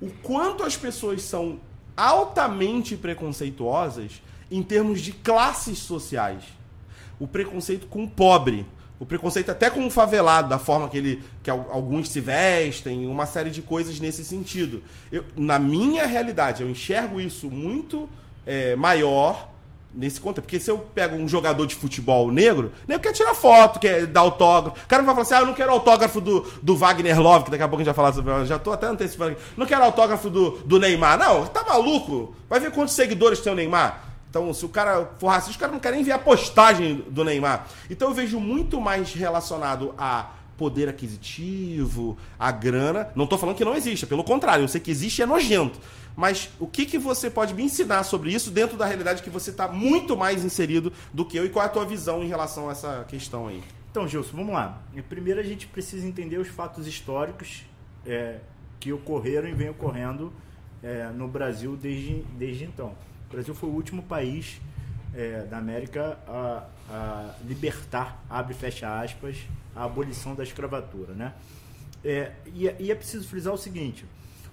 o 0.00 0.10
quanto 0.22 0.62
as 0.62 0.76
pessoas 0.76 1.22
são 1.22 1.60
altamente 1.96 2.96
preconceituosas 2.96 4.22
em 4.50 4.62
termos 4.62 5.00
de 5.00 5.12
classes 5.12 5.78
sociais. 5.78 6.44
O 7.18 7.26
preconceito 7.26 7.86
com 7.86 8.04
o 8.04 8.10
pobre, 8.10 8.66
O 8.98 9.06
preconceito 9.06 9.50
até 9.50 9.70
com 9.70 9.86
o 9.86 9.90
favelado, 9.90 10.50
da 10.50 10.58
forma 10.58 10.86
que 10.86 10.98
ele 10.98 11.22
que 11.42 11.50
alguns 11.50 12.10
se 12.10 12.20
vestem, 12.20 13.06
uma 13.06 13.24
série 13.24 13.48
de 13.48 13.62
coisas 13.62 13.98
nesse 13.98 14.22
sentido. 14.22 14.82
Eu, 15.10 15.24
na 15.34 15.58
minha 15.58 16.04
realidade, 16.04 16.62
eu 16.62 16.68
enxergo 16.68 17.18
isso 17.18 17.50
muito 17.50 18.06
é, 18.44 18.76
maior 18.76 19.49
nesse 19.94 20.20
conta. 20.20 20.40
Porque 20.40 20.60
se 20.60 20.70
eu 20.70 20.78
pego 20.78 21.16
um 21.16 21.28
jogador 21.28 21.66
de 21.66 21.74
futebol 21.74 22.30
negro, 22.30 22.72
nem 22.86 22.98
quer 22.98 23.12
tirar 23.12 23.34
foto, 23.34 23.78
quer 23.78 24.06
dar 24.06 24.20
autógrafo. 24.20 24.76
O 24.84 24.88
cara 24.88 25.02
vai 25.02 25.14
falar 25.14 25.22
assim: 25.22 25.34
ah, 25.34 25.40
eu 25.40 25.46
não 25.46 25.54
quero 25.54 25.70
autógrafo 25.72 26.20
do, 26.20 26.46
do 26.62 26.76
Wagner 26.76 27.20
Love, 27.20 27.46
que 27.46 27.50
daqui 27.50 27.62
a 27.62 27.68
pouco 27.68 27.82
a 27.82 27.84
gente 27.84 27.94
vai 27.94 28.12
falar 28.12 28.12
sobre. 28.12 28.46
Já 28.46 28.58
tô 28.58 28.72
até 28.72 28.86
antecipando 28.86 29.32
aqui. 29.32 29.42
Não 29.56 29.66
quero 29.66 29.84
autógrafo 29.84 30.30
do, 30.30 30.50
do 30.64 30.78
Neymar. 30.78 31.18
Não, 31.18 31.46
tá 31.46 31.64
maluco? 31.64 32.34
Vai 32.48 32.60
ver 32.60 32.70
quantos 32.70 32.94
seguidores 32.94 33.40
tem 33.40 33.52
o 33.52 33.56
Neymar. 33.56 34.04
Então, 34.30 34.54
se 34.54 34.64
o 34.64 34.68
cara 34.68 35.10
for 35.18 35.26
racista, 35.26 35.56
o 35.56 35.58
cara 35.58 35.72
não 35.72 35.80
quer 35.80 35.90
nem 35.90 36.04
ver 36.04 36.12
a 36.12 36.18
postagem 36.18 37.04
do 37.08 37.24
Neymar. 37.24 37.66
Então, 37.90 38.08
eu 38.08 38.14
vejo 38.14 38.38
muito 38.38 38.80
mais 38.80 39.12
relacionado 39.12 39.92
a 39.98 40.26
poder 40.60 40.90
aquisitivo, 40.90 42.18
a 42.38 42.52
grana. 42.52 43.08
Não 43.16 43.24
estou 43.24 43.38
falando 43.38 43.56
que 43.56 43.64
não 43.64 43.74
existe, 43.74 44.06
pelo 44.06 44.22
contrário, 44.22 44.62
eu 44.62 44.68
sei 44.68 44.78
que 44.78 44.90
existe 44.90 45.20
e 45.20 45.22
é 45.22 45.26
nojento. 45.26 45.80
Mas 46.14 46.50
o 46.60 46.66
que, 46.66 46.84
que 46.84 46.98
você 46.98 47.30
pode 47.30 47.54
me 47.54 47.62
ensinar 47.62 48.02
sobre 48.02 48.30
isso 48.30 48.50
dentro 48.50 48.76
da 48.76 48.84
realidade 48.84 49.22
que 49.22 49.30
você 49.30 49.48
está 49.48 49.66
muito 49.66 50.18
mais 50.18 50.44
inserido 50.44 50.92
do 51.14 51.24
que 51.24 51.38
eu 51.38 51.46
e 51.46 51.48
qual 51.48 51.62
é 51.62 51.66
a 51.66 51.70
tua 51.70 51.86
visão 51.86 52.22
em 52.22 52.28
relação 52.28 52.68
a 52.68 52.72
essa 52.72 53.06
questão 53.08 53.48
aí? 53.48 53.62
Então, 53.90 54.06
Gilson, 54.06 54.36
vamos 54.36 54.52
lá. 54.52 54.82
Primeiro 55.08 55.40
a 55.40 55.42
gente 55.42 55.66
precisa 55.66 56.06
entender 56.06 56.36
os 56.36 56.48
fatos 56.48 56.86
históricos 56.86 57.64
é, 58.04 58.40
que 58.78 58.92
ocorreram 58.92 59.48
e 59.48 59.54
vem 59.54 59.70
ocorrendo 59.70 60.30
é, 60.82 61.08
no 61.08 61.26
Brasil 61.26 61.74
desde, 61.74 62.22
desde 62.36 62.64
então. 62.64 62.94
O 63.28 63.32
Brasil 63.32 63.54
foi 63.54 63.70
o 63.70 63.72
último 63.72 64.02
país 64.02 64.60
é, 65.14 65.44
da 65.44 65.58
América 65.58 66.18
a, 66.26 66.64
a, 66.88 67.34
libertar, 67.44 68.22
abre 68.28 68.54
e 68.54 68.56
fecha 68.56 69.00
aspas, 69.00 69.36
a 69.74 69.84
abolição 69.84 70.34
da 70.34 70.42
escravatura. 70.42 71.14
Né? 71.14 71.32
É, 72.04 72.32
e, 72.46 72.64
e 72.78 72.90
é 72.90 72.94
preciso 72.94 73.28
frisar 73.28 73.52
o 73.52 73.58
seguinte: 73.58 74.04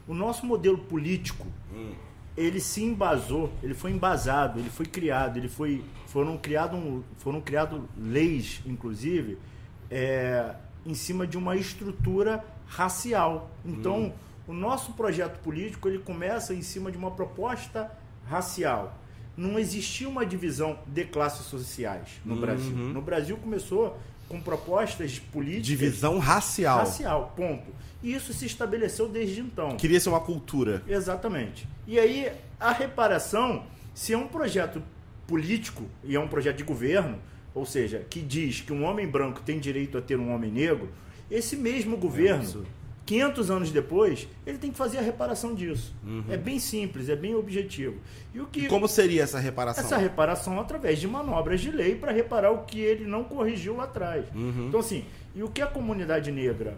o 0.07 0.13
nosso 0.13 0.45
modelo 0.45 0.77
político, 0.77 1.45
hum. 1.73 1.93
ele 2.35 2.59
se 2.59 2.83
embasou, 2.83 3.51
ele 3.61 3.73
foi 3.73 3.91
embasado, 3.91 4.59
ele 4.59 4.69
foi 4.69 4.85
criado, 4.85 5.37
ele 5.37 5.49
foi, 5.49 5.83
foram 6.07 6.37
criados 6.37 6.79
foram 7.17 7.41
criado 7.41 7.87
leis, 7.97 8.61
inclusive, 8.65 9.37
é, 9.89 10.55
em 10.85 10.93
cima 10.93 11.27
de 11.27 11.37
uma 11.37 11.55
estrutura 11.55 12.43
racial. 12.65 13.49
Então, 13.65 14.05
hum. 14.05 14.13
o 14.47 14.53
nosso 14.53 14.93
projeto 14.93 15.39
político 15.39 15.87
ele 15.87 15.99
começa 15.99 16.53
em 16.53 16.61
cima 16.61 16.91
de 16.91 16.97
uma 16.97 17.11
proposta 17.11 17.91
racial. 18.25 18.97
Não 19.37 19.59
existia 19.59 20.09
uma 20.09 20.25
divisão 20.25 20.79
de 20.87 21.05
classes 21.05 21.45
sociais 21.45 22.09
no 22.25 22.33
uhum. 22.33 22.41
Brasil. 22.41 22.75
No 22.75 23.01
Brasil 23.01 23.37
começou 23.37 23.97
com 24.27 24.41
propostas 24.41 25.19
políticas. 25.19 25.67
Divisão 25.67 26.17
racial. 26.17 26.79
Racial, 26.79 27.33
ponto. 27.35 27.71
E 28.03 28.13
isso 28.13 28.33
se 28.33 28.45
estabeleceu 28.45 29.07
desde 29.07 29.39
então. 29.41 29.77
Queria 29.77 29.99
ser 29.99 30.09
uma 30.09 30.19
cultura. 30.19 30.83
Exatamente. 30.87 31.67
E 31.87 31.97
aí, 31.99 32.31
a 32.59 32.71
reparação, 32.71 33.63
se 33.93 34.13
é 34.13 34.17
um 34.17 34.27
projeto 34.27 34.81
político 35.25 35.83
e 36.03 36.15
é 36.15 36.19
um 36.19 36.27
projeto 36.27 36.57
de 36.57 36.63
governo, 36.63 37.17
ou 37.53 37.65
seja, 37.65 38.05
que 38.09 38.21
diz 38.21 38.61
que 38.61 38.71
um 38.71 38.83
homem 38.83 39.07
branco 39.07 39.41
tem 39.41 39.59
direito 39.59 39.97
a 39.97 40.01
ter 40.01 40.17
um 40.17 40.33
homem 40.33 40.51
negro, 40.51 40.89
esse 41.29 41.55
mesmo 41.55 41.97
governo, 41.97 42.43
é 42.43 42.45
500 43.07 43.49
anos 43.49 43.71
depois, 43.71 44.27
ele 44.45 44.57
tem 44.57 44.69
que 44.69 44.77
fazer 44.77 44.97
a 44.97 45.01
reparação 45.01 45.55
disso. 45.55 45.95
Uhum. 46.03 46.25
É 46.29 46.35
bem 46.35 46.59
simples, 46.59 47.07
é 47.07 47.15
bem 47.15 47.33
objetivo. 47.33 47.95
E, 48.33 48.41
o 48.41 48.45
que, 48.45 48.65
e 48.65 48.67
como 48.67 48.85
seria 48.85 49.23
essa 49.23 49.39
reparação? 49.39 49.83
Essa 49.83 49.97
reparação 49.97 50.59
através 50.59 50.99
de 50.99 51.07
manobras 51.07 51.61
de 51.61 51.71
lei 51.71 51.95
para 51.95 52.11
reparar 52.11 52.51
o 52.51 52.65
que 52.65 52.81
ele 52.81 53.05
não 53.05 53.23
corrigiu 53.23 53.77
lá 53.77 53.85
atrás. 53.85 54.25
Uhum. 54.35 54.67
Então, 54.67 54.81
assim, 54.81 55.05
e 55.33 55.41
o 55.41 55.47
que 55.47 55.61
a 55.61 55.67
comunidade 55.67 56.29
negra, 56.31 56.77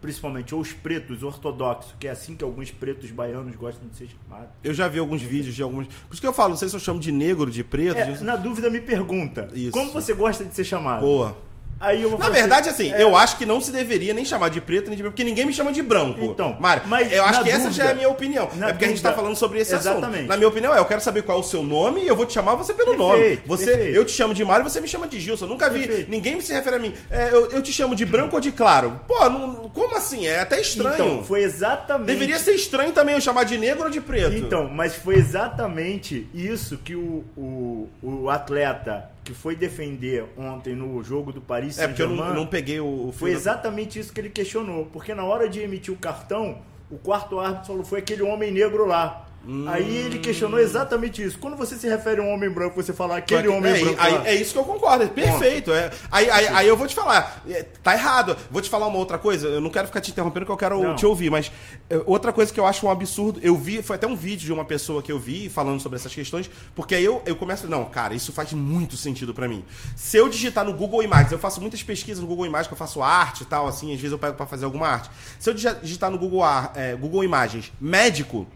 principalmente 0.00 0.54
os 0.54 0.72
pretos 0.72 1.24
ortodoxos, 1.24 1.92
que 1.98 2.06
é 2.06 2.12
assim 2.12 2.36
que 2.36 2.44
alguns 2.44 2.70
pretos 2.70 3.10
baianos 3.10 3.56
gostam 3.56 3.88
de 3.88 3.96
ser 3.96 4.08
chamados. 4.08 4.48
Eu 4.62 4.72
já 4.72 4.86
vi 4.86 5.00
alguns 5.00 5.22
vídeos 5.22 5.56
de 5.56 5.62
alguns. 5.62 5.88
Por 5.88 6.12
isso 6.12 6.20
que 6.20 6.26
eu 6.26 6.32
falo, 6.32 6.50
não 6.50 6.56
sei 6.56 6.68
se 6.68 6.76
eu 6.76 6.80
chamo 6.80 7.00
de 7.00 7.10
negro, 7.10 7.50
de 7.50 7.64
preto. 7.64 7.98
É, 7.98 8.12
de... 8.12 8.22
Na 8.22 8.36
dúvida, 8.36 8.70
me 8.70 8.80
pergunta: 8.80 9.50
isso. 9.54 9.72
como 9.72 9.90
você 9.90 10.14
gosta 10.14 10.44
de 10.44 10.54
ser 10.54 10.64
chamado? 10.64 11.00
Boa. 11.00 11.36
Aí 11.82 12.00
eu 12.00 12.10
vou 12.10 12.18
Na 12.18 12.28
verdade, 12.28 12.68
assim, 12.68 12.92
é... 12.92 13.02
eu 13.02 13.16
acho 13.16 13.36
que 13.36 13.44
não 13.44 13.60
se 13.60 13.72
deveria 13.72 14.14
nem 14.14 14.24
chamar 14.24 14.50
de 14.50 14.60
preto 14.60 14.86
nem 14.86 14.96
de 14.96 15.02
branco, 15.02 15.14
porque 15.14 15.24
ninguém 15.28 15.44
me 15.44 15.52
chama 15.52 15.72
de 15.72 15.82
branco. 15.82 16.22
Então, 16.22 16.56
Mário, 16.60 16.84
mas 16.86 17.12
eu 17.12 17.24
acho 17.24 17.42
que 17.42 17.50
dúvida, 17.50 17.68
essa 17.68 17.70
já 17.72 17.86
é 17.86 17.90
a 17.90 17.94
minha 17.94 18.08
opinião. 18.08 18.44
É 18.44 18.46
porque 18.46 18.60
dúvida, 18.66 18.84
a 18.84 18.88
gente 18.88 19.02
tá 19.02 19.12
falando 19.12 19.34
sobre 19.34 19.58
esse 19.58 19.74
exatamente. 19.74 20.14
assunto. 20.14 20.28
Na 20.28 20.36
minha 20.36 20.48
opinião, 20.48 20.72
é, 20.72 20.78
eu 20.78 20.84
quero 20.84 21.00
saber 21.00 21.22
qual 21.22 21.38
é 21.38 21.40
o 21.40 21.44
seu 21.44 21.64
nome 21.64 22.02
e 22.02 22.06
eu 22.06 22.14
vou 22.14 22.24
te 22.24 22.34
chamar 22.34 22.54
você 22.54 22.72
pelo 22.72 22.96
perfeito, 22.96 23.08
nome. 23.08 23.40
Você, 23.46 23.66
perfeito. 23.66 23.96
eu 23.96 24.04
te 24.04 24.12
chamo 24.12 24.32
de 24.32 24.44
Mário, 24.44 24.62
você 24.62 24.80
me 24.80 24.86
chama 24.86 25.08
de 25.08 25.18
Gilson. 25.18 25.46
Eu 25.46 25.48
nunca 25.48 25.68
vi 25.68 25.80
perfeito. 25.80 26.10
ninguém 26.10 26.40
se 26.40 26.52
refere 26.52 26.76
a 26.76 26.78
mim. 26.78 26.94
É, 27.10 27.30
eu, 27.32 27.50
eu, 27.50 27.60
te 27.60 27.72
chamo 27.72 27.96
de 27.96 28.06
branco 28.06 28.36
ou 28.36 28.40
de 28.40 28.52
claro? 28.52 29.00
Pô, 29.08 29.28
não, 29.28 29.68
como 29.70 29.96
assim? 29.96 30.24
É 30.24 30.38
até 30.38 30.60
estranho. 30.60 30.94
Então, 30.94 31.24
foi 31.24 31.42
exatamente. 31.42 32.06
Deveria 32.06 32.38
ser 32.38 32.52
estranho 32.52 32.92
também 32.92 33.16
eu 33.16 33.20
chamar 33.20 33.42
de 33.42 33.58
negro 33.58 33.84
ou 33.84 33.90
de 33.90 34.00
preto. 34.00 34.36
Então, 34.36 34.68
mas 34.68 34.94
foi 34.94 35.16
exatamente 35.16 36.28
isso 36.32 36.78
que 36.78 36.94
o, 36.94 37.24
o, 37.36 37.88
o 38.00 38.30
atleta 38.30 39.10
que 39.24 39.32
foi 39.32 39.54
defender 39.54 40.24
ontem 40.36 40.74
no 40.74 41.02
jogo 41.02 41.32
do 41.32 41.40
Paris 41.40 41.76
Saint-Germain. 41.76 42.14
É, 42.14 42.16
porque 42.16 42.22
eu 42.22 42.28
não, 42.28 42.34
não 42.42 42.46
peguei 42.46 42.80
o, 42.80 43.08
o 43.08 43.12
Foi 43.12 43.30
exatamente 43.30 43.98
isso 43.98 44.12
que 44.12 44.20
ele 44.20 44.30
questionou. 44.30 44.86
Porque 44.86 45.14
na 45.14 45.24
hora 45.24 45.48
de 45.48 45.60
emitir 45.60 45.94
o 45.94 45.96
cartão, 45.96 46.58
o 46.90 46.98
quarto 46.98 47.38
árbitro 47.38 47.66
falou: 47.66 47.84
foi 47.84 48.00
aquele 48.00 48.22
homem 48.22 48.50
negro 48.50 48.86
lá. 48.86 49.28
Hum. 49.46 49.64
Aí 49.68 49.96
ele 49.96 50.18
questionou 50.18 50.58
exatamente 50.60 51.22
isso. 51.22 51.38
Quando 51.38 51.56
você 51.56 51.76
se 51.76 51.88
refere 51.88 52.20
a 52.20 52.24
um 52.24 52.32
homem 52.32 52.48
branco, 52.48 52.80
você 52.80 52.92
fala 52.92 53.16
aquele 53.16 53.48
homem 53.48 53.72
é, 53.72 53.80
branco. 53.80 53.96
Aí, 54.00 54.14
é 54.26 54.34
isso 54.34 54.52
que 54.52 54.58
eu 54.58 54.64
concordo, 54.64 55.04
é 55.04 55.08
perfeito. 55.08 55.72
É, 55.72 55.90
aí, 56.10 56.30
aí, 56.30 56.46
aí, 56.48 56.68
eu 56.68 56.76
vou 56.76 56.86
te 56.86 56.94
falar, 56.94 57.42
é, 57.48 57.64
tá 57.82 57.94
errado. 57.94 58.36
Vou 58.50 58.62
te 58.62 58.70
falar 58.70 58.86
uma 58.86 58.98
outra 58.98 59.18
coisa, 59.18 59.48
eu 59.48 59.60
não 59.60 59.70
quero 59.70 59.88
ficar 59.88 60.00
te 60.00 60.12
interrompendo, 60.12 60.46
que 60.46 60.52
eu 60.52 60.56
quero 60.56 60.80
não. 60.80 60.94
te 60.94 61.04
ouvir, 61.04 61.30
mas 61.30 61.50
é, 61.90 62.00
outra 62.06 62.32
coisa 62.32 62.52
que 62.52 62.60
eu 62.60 62.66
acho 62.66 62.86
um 62.86 62.90
absurdo, 62.90 63.40
eu 63.42 63.56
vi, 63.56 63.82
foi 63.82 63.96
até 63.96 64.06
um 64.06 64.14
vídeo 64.14 64.46
de 64.46 64.52
uma 64.52 64.64
pessoa 64.64 65.02
que 65.02 65.10
eu 65.10 65.18
vi 65.18 65.48
falando 65.48 65.80
sobre 65.80 65.98
essas 65.98 66.14
questões, 66.14 66.48
porque 66.74 66.94
aí 66.94 67.04
eu, 67.04 67.20
eu 67.26 67.34
começo, 67.34 67.66
não, 67.66 67.84
cara, 67.86 68.14
isso 68.14 68.32
faz 68.32 68.52
muito 68.52 68.96
sentido 68.96 69.34
para 69.34 69.48
mim. 69.48 69.64
Se 69.96 70.16
eu 70.16 70.28
digitar 70.28 70.64
no 70.64 70.72
Google 70.72 71.02
Imagens, 71.02 71.32
eu 71.32 71.38
faço 71.38 71.60
muitas 71.60 71.82
pesquisas 71.82 72.22
no 72.22 72.28
Google 72.28 72.46
Imagens, 72.46 72.68
que 72.68 72.74
eu 72.74 72.78
faço 72.78 73.02
arte 73.02 73.42
e 73.42 73.46
tal, 73.46 73.66
assim, 73.66 73.92
às 73.92 74.00
vezes 74.00 74.12
eu 74.12 74.18
pego 74.18 74.34
para 74.34 74.46
fazer 74.46 74.64
alguma 74.64 74.86
arte. 74.86 75.10
Se 75.38 75.50
eu 75.50 75.54
digitar 75.54 76.10
no 76.10 76.18
Google, 76.18 76.42
é, 76.76 76.94
Google 76.94 77.24
Imagens 77.24 77.72
médico, 77.80 78.46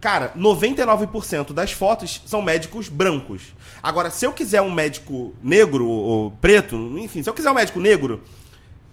Cara, 0.00 0.32
99% 0.36 1.52
das 1.52 1.72
fotos 1.72 2.22
são 2.26 2.42
médicos 2.42 2.88
brancos. 2.88 3.54
Agora, 3.82 4.10
se 4.10 4.26
eu 4.26 4.32
quiser 4.32 4.60
um 4.60 4.70
médico 4.70 5.34
negro 5.42 5.86
ou 5.86 6.30
preto, 6.30 6.76
enfim, 6.98 7.22
se 7.22 7.30
eu 7.30 7.34
quiser 7.34 7.50
um 7.50 7.54
médico 7.54 7.80
negro, 7.80 8.22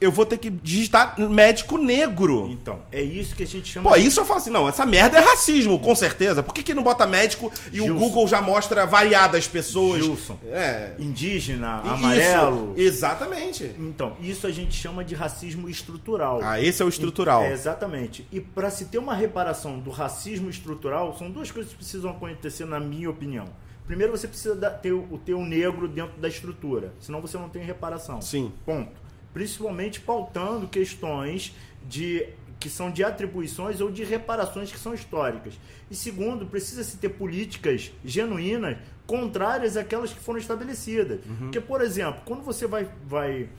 eu 0.04 0.12
vou 0.12 0.26
ter 0.26 0.38
que 0.38 0.50
digitar 0.50 1.18
médico 1.18 1.78
negro. 1.78 2.50
Então, 2.52 2.82
é 2.92 3.02
isso 3.02 3.34
que 3.36 3.44
a 3.44 3.48
gente 3.48 3.72
chama. 3.72 3.89
Pô, 3.89 3.96
isso 3.96 4.20
eu 4.20 4.26
falo 4.26 4.39
assim, 4.39 4.50
não, 4.50 4.68
essa 4.68 4.86
merda 4.86 5.18
é 5.18 5.22
racismo, 5.22 5.80
com 5.80 5.96
certeza. 5.96 6.44
Por 6.44 6.54
que, 6.54 6.62
que 6.62 6.74
não 6.74 6.84
bota 6.84 7.08
médico 7.08 7.50
e 7.72 7.78
Gilson. 7.78 7.94
o 7.94 8.00
Google 8.00 8.28
já 8.28 8.42
mostra 8.42 8.86
variadas 8.86 9.48
pessoas? 9.48 10.04
Gilson. 10.04 10.38
É. 10.48 10.92
Indígena, 11.00 11.82
isso. 11.86 11.94
amarelo. 11.94 12.74
Exatamente. 12.76 13.74
Então, 13.80 14.18
isso 14.20 14.46
a 14.46 14.52
gente 14.52 14.76
chama 14.76 15.06
de 15.06 15.16
racismo 15.16 15.70
estrutural. 15.70 16.42
Ah, 16.44 16.62
esse 16.62 16.82
é 16.82 16.86
o 16.86 16.89
estrutural. 16.89 17.44
É, 17.44 17.54
exatamente. 17.54 18.28
E 18.30 18.42
para 18.42 18.70
se 18.70 18.86
ter 18.86 18.98
uma 18.98 19.16
reparação 19.16 19.80
do 19.80 19.89
racismo 19.89 20.50
estrutural, 20.50 21.16
são 21.18 21.32
duas 21.32 21.50
coisas 21.50 21.72
que 21.72 21.78
precisam 21.78 22.12
acontecer, 22.12 22.66
na 22.66 22.80
minha 22.80 23.10
opinião. 23.10 23.46
Primeiro, 23.88 24.12
você 24.12 24.28
precisa 24.28 24.56
ter 24.70 24.92
o 24.92 25.18
teu 25.26 25.39
negro 25.39 25.88
dentro 25.88 26.20
da 26.20 26.28
estrutura, 26.28 26.94
senão 27.00 27.22
você 27.22 27.38
não 27.38 27.48
tem 27.48 27.63
reparação. 27.63 28.22
Sim. 28.22 28.52
Ponto 28.66 29.03
principalmente 29.34 30.00
pautando 30.00 30.67
questões 30.67 31.56
de 31.88 32.28
que 32.60 32.69
são 32.69 32.89
de 32.89 33.04
atribuições 33.04 33.82
ou 33.82 33.91
de 33.91 34.06
reparações 34.06 34.72
que 34.72 34.80
são 34.80 34.93
históricas. 34.93 35.54
E 35.91 35.96
segundo, 35.96 36.46
precisa-se 36.46 36.96
ter 36.96 37.10
políticas 37.10 37.91
genuínas 38.06 38.78
contrárias 39.06 39.76
àquelas 39.76 40.13
que 40.13 40.19
foram 40.19 40.39
estabelecidas. 40.39 41.19
Uhum. 41.26 41.38
Porque, 41.39 41.60
por 41.60 41.82
exemplo, 41.82 42.22
quando 42.24 42.41
você 42.41 42.65
vai, 42.65 42.88
vai 43.06 43.50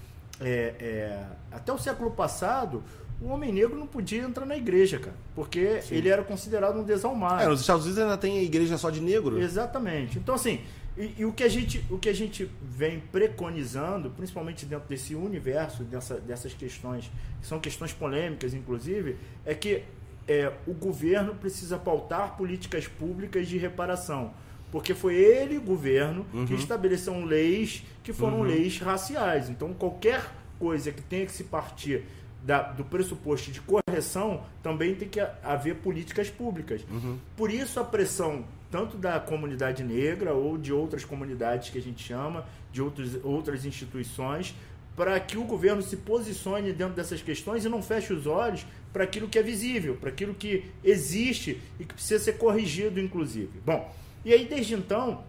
é, 0.41 0.75
é, 0.81 1.27
até 1.53 1.71
o 1.71 1.77
século 1.77 2.13
passado, 2.13 2.83
o 3.21 3.29
homem 3.29 3.53
negro 3.53 3.79
não 3.79 3.87
podia 3.87 4.23
entrar 4.23 4.47
na 4.47 4.57
igreja, 4.57 4.99
cara, 4.99 5.17
porque 5.35 5.83
Sim. 5.83 5.97
ele 5.97 6.09
era 6.09 6.23
considerado 6.23 6.79
um 6.79 6.83
desalmado. 6.83 7.43
É, 7.43 7.47
nos 7.47 7.61
Estados 7.61 7.85
Unidos 7.85 8.03
ainda 8.03 8.17
tem 8.17 8.43
igreja 8.43 8.79
só 8.79 8.91
de 8.91 9.01
negro. 9.01 9.39
Exatamente. 9.39 10.19
Então, 10.19 10.35
assim, 10.35 10.61
e, 10.97 11.15
e, 11.19 11.25
o, 11.25 11.33
que 11.33 11.43
a 11.43 11.49
gente, 11.49 11.85
o 11.91 11.99
que 11.99 12.09
a 12.09 12.13
gente 12.13 12.49
vem 12.63 13.01
preconizando, 13.01 14.11
principalmente 14.11 14.65
dentro 14.65 14.89
desse 14.89 15.15
universo, 15.15 15.83
dessa, 15.83 16.21
dessas 16.21 16.55
questões, 16.55 17.11
que 17.41 17.47
são 17.47 17.59
questões 17.59 17.93
polêmicas, 17.93 18.55
inclusive, 18.55 19.17
é 19.45 19.55
que 19.55 19.83
é, 20.29 20.53
o 20.67 20.73
governo 20.73 21.35
precisa 21.35 21.79
pautar 21.79 22.37
políticas 22.37 22.87
públicas 22.87 23.49
de 23.49 23.59
reparação. 23.59 24.33
Porque 24.71 24.95
foi 24.95 25.15
ele, 25.15 25.59
governo, 25.59 26.27
uhum. 26.33 26.47
que 26.47 26.55
estabeleceu 26.55 27.25
leis 27.25 27.85
que 28.03 28.13
foram 28.13 28.39
uhum. 28.39 28.45
leis 28.45 28.79
raciais. 28.79 29.49
Então, 29.49 29.73
qualquer 29.73 30.33
coisa 30.59 30.91
que 30.91 31.03
tenha 31.03 31.27
que 31.27 31.33
se 31.33 31.45
partir 31.45 32.05
da, 32.43 32.63
do 32.63 32.85
pressuposto 32.85 33.51
de 33.51 33.61
correção, 33.61 34.45
também 34.63 34.95
tem 34.95 35.09
que 35.09 35.21
haver 35.43 35.77
políticas 35.77 36.29
públicas. 36.29 36.85
Uhum. 36.91 37.19
Por 37.37 37.51
isso, 37.51 37.81
a 37.81 37.85
pressão 37.85 38.45
tanto 38.75 38.97
da 38.97 39.21
comunidade 39.21 39.85
negra 39.85 40.35
ou 40.35 40.59
de 40.59 40.73
outras 40.73 41.05
comunidades 41.05 41.71
que 41.71 41.79
a 41.79 41.81
gente 41.81 42.03
chama, 42.03 42.45
de 42.73 42.83
outros, 42.83 43.25
outras 43.25 43.65
instituições, 43.65 44.53
para 44.97 45.21
que 45.21 45.39
o 45.39 45.45
governo 45.45 45.81
se 45.81 45.99
posicione 45.99 46.73
dentro 46.73 46.93
dessas 46.93 47.23
questões 47.23 47.65
e 47.65 47.69
não 47.69 47.81
feche 47.81 48.13
os 48.13 48.27
olhos 48.27 48.67
para 48.93 49.05
aquilo 49.05 49.29
que 49.29 49.39
é 49.39 49.45
visível, 49.45 49.95
para 49.95 50.09
aquilo 50.09 50.35
que 50.35 50.65
existe 50.83 51.63
e 51.79 51.85
que 51.85 51.95
precisa 51.95 52.19
ser 52.25 52.33
corrigido, 52.33 52.99
inclusive. 52.99 53.61
Bom, 53.65 53.95
e 54.25 54.33
aí 54.33 54.45
desde 54.45 54.75
então, 54.75 55.23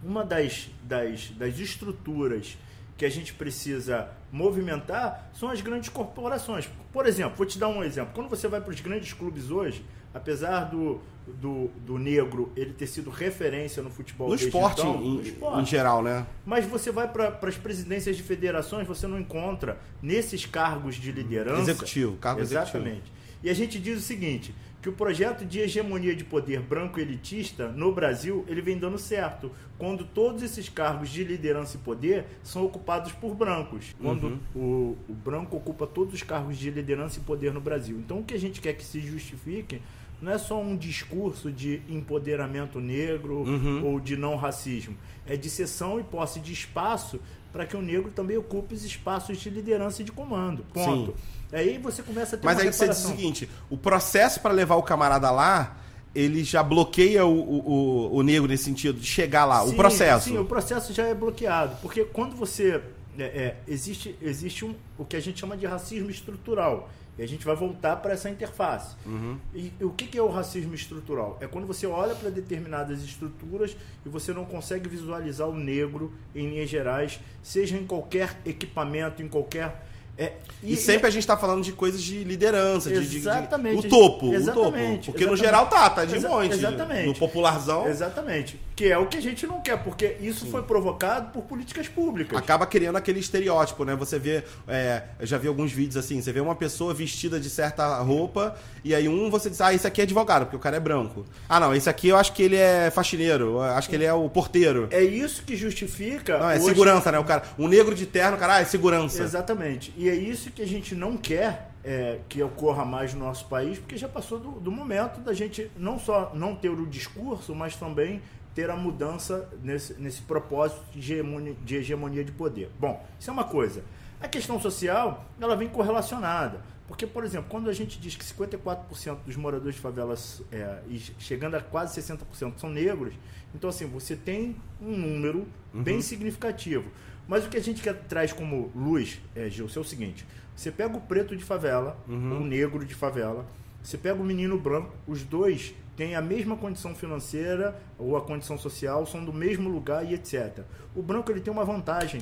uma 0.00 0.24
das, 0.24 0.70
das, 0.84 1.30
das 1.30 1.58
estruturas 1.58 2.56
que 2.96 3.04
a 3.04 3.10
gente 3.10 3.34
precisa 3.34 4.10
movimentar 4.30 5.28
são 5.34 5.50
as 5.50 5.60
grandes 5.60 5.88
corporações. 5.88 6.70
Por 6.92 7.04
exemplo, 7.04 7.36
vou 7.36 7.46
te 7.46 7.58
dar 7.58 7.66
um 7.66 7.82
exemplo. 7.82 8.12
Quando 8.14 8.28
você 8.28 8.46
vai 8.46 8.60
para 8.60 8.70
os 8.70 8.80
grandes 8.80 9.12
clubes 9.12 9.50
hoje, 9.50 9.84
apesar 10.14 10.66
do, 10.66 11.00
do, 11.26 11.68
do 11.84 11.98
negro 11.98 12.52
ele 12.56 12.72
ter 12.72 12.86
sido 12.86 13.10
referência 13.10 13.82
no 13.82 13.90
futebol 13.90 14.28
no 14.28 14.34
esporte, 14.34 14.80
então, 14.80 15.02
em, 15.02 15.14
no 15.16 15.22
esporte, 15.22 15.60
em 15.62 15.66
geral, 15.66 16.02
né? 16.02 16.26
Mas 16.44 16.64
você 16.66 16.90
vai 16.90 17.08
para 17.08 17.38
as 17.42 17.56
presidências 17.56 18.16
de 18.16 18.22
federações, 18.22 18.86
você 18.86 19.06
não 19.06 19.18
encontra 19.18 19.78
nesses 20.02 20.46
cargos 20.46 20.94
de 20.96 21.10
liderança. 21.12 21.62
Executivo, 21.70 22.16
cargo 22.16 22.40
Exatamente. 22.40 22.88
executivo. 22.88 23.16
E 23.42 23.50
a 23.50 23.54
gente 23.54 23.78
diz 23.78 23.98
o 23.98 24.00
seguinte: 24.02 24.54
que 24.80 24.88
o 24.88 24.92
projeto 24.92 25.44
de 25.44 25.60
hegemonia 25.60 26.14
de 26.14 26.24
poder 26.24 26.60
branco 26.60 27.00
elitista 27.00 27.68
no 27.68 27.92
Brasil 27.92 28.44
ele 28.48 28.60
vem 28.62 28.78
dando 28.78 28.98
certo 28.98 29.50
quando 29.78 30.04
todos 30.04 30.42
esses 30.42 30.68
cargos 30.68 31.10
de 31.10 31.22
liderança 31.24 31.76
e 31.76 31.80
poder 31.80 32.24
são 32.42 32.64
ocupados 32.64 33.12
por 33.12 33.34
brancos 33.34 33.94
quando 34.00 34.26
Uhum. 34.26 34.38
o, 34.54 34.96
o 35.08 35.12
branco 35.12 35.56
ocupa 35.56 35.86
todos 35.86 36.14
os 36.14 36.22
cargos 36.22 36.56
de 36.56 36.70
liderança 36.70 37.18
e 37.18 37.22
poder 37.22 37.52
no 37.52 37.60
Brasil 37.60 37.96
então 37.98 38.20
o 38.20 38.24
que 38.24 38.32
a 38.34 38.38
gente 38.38 38.60
quer 38.60 38.74
que 38.74 38.84
se 38.84 39.00
justifique 39.00 39.82
não 40.20 40.32
é 40.32 40.38
só 40.38 40.60
um 40.60 40.76
discurso 40.76 41.50
de 41.52 41.82
empoderamento 41.88 42.80
negro 42.80 43.38
Uhum. 43.42 43.84
ou 43.84 44.00
de 44.00 44.16
não 44.16 44.36
racismo 44.36 44.96
é 45.26 45.36
de 45.36 45.50
cessão 45.50 45.98
e 46.00 46.02
posse 46.04 46.40
de 46.40 46.52
espaço 46.52 47.20
para 47.52 47.66
que 47.66 47.76
o 47.76 47.82
negro 47.82 48.10
também 48.14 48.36
ocupe 48.36 48.74
os 48.74 48.84
espaços 48.84 49.38
de 49.38 49.50
liderança 49.50 50.02
e 50.02 50.04
de 50.04 50.12
comando 50.12 50.64
ponto 50.72 51.14
aí 51.52 51.78
você 51.78 52.02
começa 52.02 52.36
a 52.36 52.38
ter 52.38 52.44
Mas 52.44 52.58
aí 52.58 52.72
você 52.72 52.88
diz 52.88 53.04
o 53.04 53.08
seguinte: 53.08 53.48
o 53.70 53.76
processo 53.76 54.40
para 54.40 54.52
levar 54.52 54.74
o 54.76 54.82
camarada 54.82 55.30
lá, 55.30 55.76
ele 56.14 56.42
já 56.42 56.62
bloqueia 56.62 57.24
o, 57.24 57.30
o, 57.38 57.70
o- 57.70 58.16
o 58.16 58.22
negro 58.22 58.48
nesse 58.48 58.64
sentido, 58.64 58.98
de 58.98 59.06
chegar 59.06 59.44
lá, 59.44 59.62
o 59.62 59.68
Sim, 59.70 59.76
processo. 59.76 60.24
Sim, 60.30 60.38
o 60.38 60.44
processo 60.44 60.92
já 60.92 61.04
é 61.06 61.14
bloqueado. 61.14 61.76
Porque 61.80 62.04
quando 62.04 62.34
você. 62.34 62.80
é, 63.18 63.22
é, 63.22 63.56
existe 63.68 64.16
existe 64.20 64.64
um, 64.64 64.74
o 64.98 65.04
que 65.04 65.14
a 65.16 65.20
gente 65.20 65.38
chama 65.38 65.56
de 65.56 65.66
racismo 65.66 66.10
estrutural. 66.10 66.90
E 67.18 67.22
a 67.22 67.26
gente 67.26 67.44
vai 67.44 67.56
voltar 67.56 67.96
para 67.96 68.12
essa 68.12 68.28
interface. 68.28 68.94
Uhum. 69.06 69.38
E, 69.54 69.72
o 69.80 69.90
que, 69.90 70.06
que 70.06 70.18
é 70.18 70.22
o 70.22 70.28
racismo 70.28 70.74
estrutural? 70.74 71.38
É 71.40 71.46
quando 71.46 71.66
você 71.66 71.86
olha 71.86 72.14
para 72.14 72.28
determinadas 72.28 73.02
estruturas 73.02 73.76
e 74.04 74.08
você 74.08 74.32
não 74.32 74.44
consegue 74.44 74.88
visualizar 74.88 75.48
o 75.48 75.54
negro 75.54 76.12
em 76.34 76.50
linhas 76.50 76.68
gerais, 76.68 77.18
seja 77.42 77.76
em 77.76 77.86
qualquer 77.86 78.38
equipamento, 78.44 79.22
em 79.22 79.28
qualquer. 79.28 79.86
É, 80.18 80.32
E, 80.62 80.74
sempre 80.76 81.06
a 81.06 81.10
gente 81.10 81.26
tá 81.26 81.36
falando 81.36 81.62
de 81.62 81.72
coisas 81.72 82.02
de 82.02 82.24
liderança, 82.24 82.88
de, 82.88 83.00
de- 83.00 83.08
de- 83.08 83.16
Exatamente. 83.18 83.86
o 83.86 83.90
topo, 83.90 84.28
o 84.30 84.34
Exatamente, 84.34 85.06
topo. 85.06 85.12
Porque 85.12 85.26
no 85.26 85.34
exatamente. 85.34 85.38
geral 85.38 85.66
tá, 85.68 85.90
tá 85.90 86.04
de 86.04 86.16
Exa- 86.16 86.28
monte. 86.28 86.52
exatamente. 86.54 87.06
No 87.06 87.14
popularzão, 87.14 87.86
Exatamente. 87.86 88.58
Que 88.76 88.92
é 88.92 88.98
o 88.98 89.06
que 89.06 89.16
a 89.16 89.22
gente 89.22 89.46
não 89.46 89.60
quer, 89.62 89.82
porque 89.82 90.18
isso 90.20 90.44
foi 90.46 90.62
provocado 90.62 91.30
por 91.32 91.42
políticas 91.44 91.88
públicas. 91.88 92.36
acaba 92.38 92.66
criando 92.66 92.96
aquele 92.96 93.20
estereótipo, 93.20 93.84
né? 93.86 93.94
Você 93.96 94.18
vê, 94.18 94.44
é, 94.68 95.02
eu 95.18 95.26
já 95.26 95.38
vi 95.38 95.48
alguns 95.48 95.72
vídeos 95.72 95.96
assim, 95.96 96.20
você 96.20 96.30
vê 96.30 96.40
uma 96.40 96.54
pessoa 96.54 96.92
vestida 96.92 97.40
de 97.40 97.48
certa 97.48 97.96
roupa, 98.02 98.54
e 98.84 98.94
aí 98.94 99.08
um 99.08 99.30
você 99.30 99.48
diz, 99.48 99.62
ah, 99.62 99.72
esse 99.72 99.86
aqui 99.86 100.02
é 100.02 100.04
advogado, 100.04 100.42
porque 100.44 100.56
o 100.56 100.58
cara 100.60 100.76
é 100.76 100.80
branco. 100.80 101.24
Ah, 101.48 101.58
não, 101.58 101.74
esse 101.74 101.88
aqui 101.88 102.08
eu 102.08 102.16
acho 102.18 102.34
que 102.34 102.42
ele 102.42 102.56
é 102.56 102.90
faxineiro, 102.90 103.60
acho 103.62 103.88
que 103.88 103.94
ele 103.94 104.04
é 104.04 104.12
o 104.12 104.28
porteiro. 104.28 104.88
É 104.90 105.02
isso 105.02 105.42
que 105.42 105.56
justifica. 105.56 106.38
Não, 106.38 106.50
é 106.50 106.56
hoje- 106.56 106.64
segurança, 106.66 107.10
né? 107.10 107.18
O 107.18 107.24
cara, 107.24 107.44
um 107.58 107.68
negro 107.68 107.94
de 107.94 108.04
terno, 108.04 108.36
cara, 108.36 108.56
ah, 108.56 108.60
é 108.60 108.64
segurança. 108.66 109.22
Exatamente. 109.22 109.92
E 109.96 110.05
é 110.08 110.14
isso 110.14 110.50
que 110.50 110.62
a 110.62 110.66
gente 110.66 110.94
não 110.94 111.16
quer 111.16 111.70
é, 111.82 112.20
que 112.28 112.42
ocorra 112.42 112.84
mais 112.84 113.14
no 113.14 113.20
nosso 113.20 113.46
país, 113.46 113.78
porque 113.78 113.96
já 113.96 114.08
passou 114.08 114.38
do, 114.38 114.52
do 114.52 114.72
momento 114.72 115.20
da 115.20 115.32
gente 115.32 115.70
não 115.76 115.98
só 115.98 116.32
não 116.34 116.54
ter 116.54 116.68
o 116.68 116.86
discurso, 116.86 117.54
mas 117.54 117.76
também 117.76 118.20
ter 118.54 118.70
a 118.70 118.76
mudança 118.76 119.48
nesse, 119.62 119.94
nesse 119.94 120.22
propósito 120.22 120.82
de 120.92 120.98
hegemonia, 120.98 121.54
de 121.64 121.76
hegemonia 121.76 122.24
de 122.24 122.32
poder. 122.32 122.70
Bom, 122.80 123.04
isso 123.20 123.30
é 123.30 123.32
uma 123.32 123.44
coisa. 123.44 123.84
A 124.20 124.26
questão 124.26 124.58
social, 124.58 125.26
ela 125.40 125.54
vem 125.54 125.68
correlacionada. 125.68 126.60
Porque, 126.88 127.06
por 127.06 127.24
exemplo, 127.24 127.48
quando 127.50 127.68
a 127.68 127.72
gente 127.72 127.98
diz 127.98 128.14
que 128.14 128.24
54% 128.24 129.18
dos 129.26 129.36
moradores 129.36 129.74
de 129.74 129.80
favelas, 129.80 130.40
é, 130.52 130.78
e 130.88 130.98
chegando 131.18 131.56
a 131.56 131.60
quase 131.60 132.00
60% 132.00 132.54
são 132.58 132.70
negros, 132.70 133.12
então 133.54 133.68
assim, 133.68 133.86
você 133.86 134.14
tem 134.14 134.56
um 134.80 134.96
número 134.96 135.46
bem 135.72 136.00
significativo. 136.00 136.90
Mas 137.28 137.44
o 137.44 137.48
que 137.48 137.56
a 137.56 137.62
gente 137.62 137.82
quer, 137.82 137.94
traz 138.08 138.32
como 138.32 138.70
luz, 138.74 139.20
é, 139.34 139.48
Gilson, 139.50 139.80
é 139.80 139.82
o 139.82 139.84
seguinte: 139.84 140.26
você 140.54 140.70
pega 140.70 140.96
o 140.96 141.00
preto 141.00 141.36
de 141.36 141.44
favela, 141.44 141.98
o 142.08 142.40
negro 142.40 142.84
de 142.84 142.94
favela, 142.94 143.46
você 143.82 143.98
pega 143.98 144.20
o 144.20 144.24
menino 144.24 144.58
branco, 144.58 144.92
os 145.06 145.22
dois 145.22 145.74
têm 145.96 146.14
a 146.14 146.22
mesma 146.22 146.56
condição 146.56 146.94
financeira 146.94 147.80
ou 147.98 148.16
a 148.16 148.20
condição 148.20 148.58
social, 148.58 149.06
são 149.06 149.24
do 149.24 149.32
mesmo 149.32 149.68
lugar 149.68 150.04
e 150.04 150.14
etc. 150.14 150.64
O 150.94 151.02
branco 151.02 151.30
ele 151.30 151.40
tem 151.40 151.52
uma 151.52 151.64
vantagem. 151.64 152.20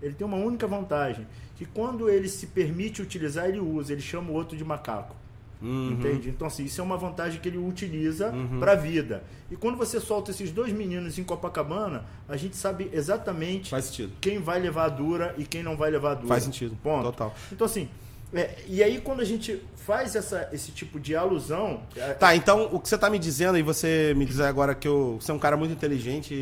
Ele 0.00 0.14
tem 0.14 0.26
uma 0.26 0.36
única 0.36 0.66
vantagem, 0.66 1.26
que 1.56 1.64
quando 1.64 2.08
ele 2.08 2.28
se 2.28 2.48
permite 2.48 3.00
utilizar, 3.00 3.48
ele 3.48 3.58
usa, 3.58 3.92
ele 3.92 4.02
chama 4.02 4.30
o 4.30 4.34
outro 4.34 4.56
de 4.56 4.62
macaco. 4.62 5.16
Uhum. 5.60 5.92
Entende? 5.92 6.28
Então, 6.28 6.46
assim, 6.46 6.64
isso 6.64 6.80
é 6.80 6.84
uma 6.84 6.96
vantagem 6.96 7.40
que 7.40 7.48
ele 7.48 7.58
utiliza 7.58 8.32
para 8.60 8.72
a 8.72 8.74
vida. 8.76 9.22
E 9.50 9.56
quando 9.56 9.76
você 9.76 9.98
solta 10.00 10.30
esses 10.30 10.50
dois 10.50 10.72
meninos 10.72 11.18
em 11.18 11.24
Copacabana, 11.24 12.04
a 12.28 12.36
gente 12.36 12.56
sabe 12.56 12.90
exatamente 12.92 13.70
Faz 13.70 13.86
sentido. 13.86 14.12
quem 14.20 14.38
vai 14.38 14.60
levar 14.60 14.84
a 14.84 14.88
dura 14.88 15.34
e 15.38 15.44
quem 15.44 15.62
não 15.62 15.76
vai 15.76 15.90
levar 15.90 16.12
a 16.12 16.14
dura. 16.14 16.28
Faz 16.28 16.44
sentido. 16.44 16.76
Ponto. 16.82 17.04
Total. 17.04 17.34
Então, 17.50 17.64
assim, 17.64 17.88
é, 18.34 18.56
e 18.66 18.82
aí 18.82 19.00
quando 19.00 19.20
a 19.20 19.24
gente 19.24 19.62
faz 19.76 20.16
essa, 20.16 20.48
esse 20.52 20.72
tipo 20.72 20.98
de 20.98 21.14
alusão. 21.14 21.80
é, 21.96 22.12
Tá, 22.14 22.34
então 22.34 22.68
o 22.72 22.80
que 22.80 22.88
você 22.88 22.98
tá 22.98 23.08
me 23.08 23.18
dizendo, 23.18 23.56
e 23.56 23.62
você 23.62 24.12
me 24.16 24.26
diz 24.26 24.40
agora 24.40 24.74
que 24.74 24.88
eu, 24.88 25.18
você 25.20 25.30
é 25.30 25.34
um 25.34 25.38
cara 25.38 25.56
muito 25.56 25.72
inteligente 25.72 26.34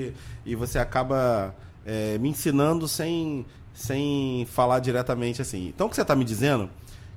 e, 0.44 0.52
e 0.52 0.54
você 0.54 0.78
acaba 0.78 1.54
é, 1.84 2.16
me 2.18 2.30
ensinando 2.30 2.88
sem, 2.88 3.44
sem 3.74 4.46
falar 4.50 4.80
diretamente 4.80 5.42
assim. 5.42 5.68
Então 5.68 5.86
o 5.86 5.90
que 5.90 5.96
você 5.96 6.04
tá 6.04 6.16
me 6.16 6.24
dizendo 6.24 6.70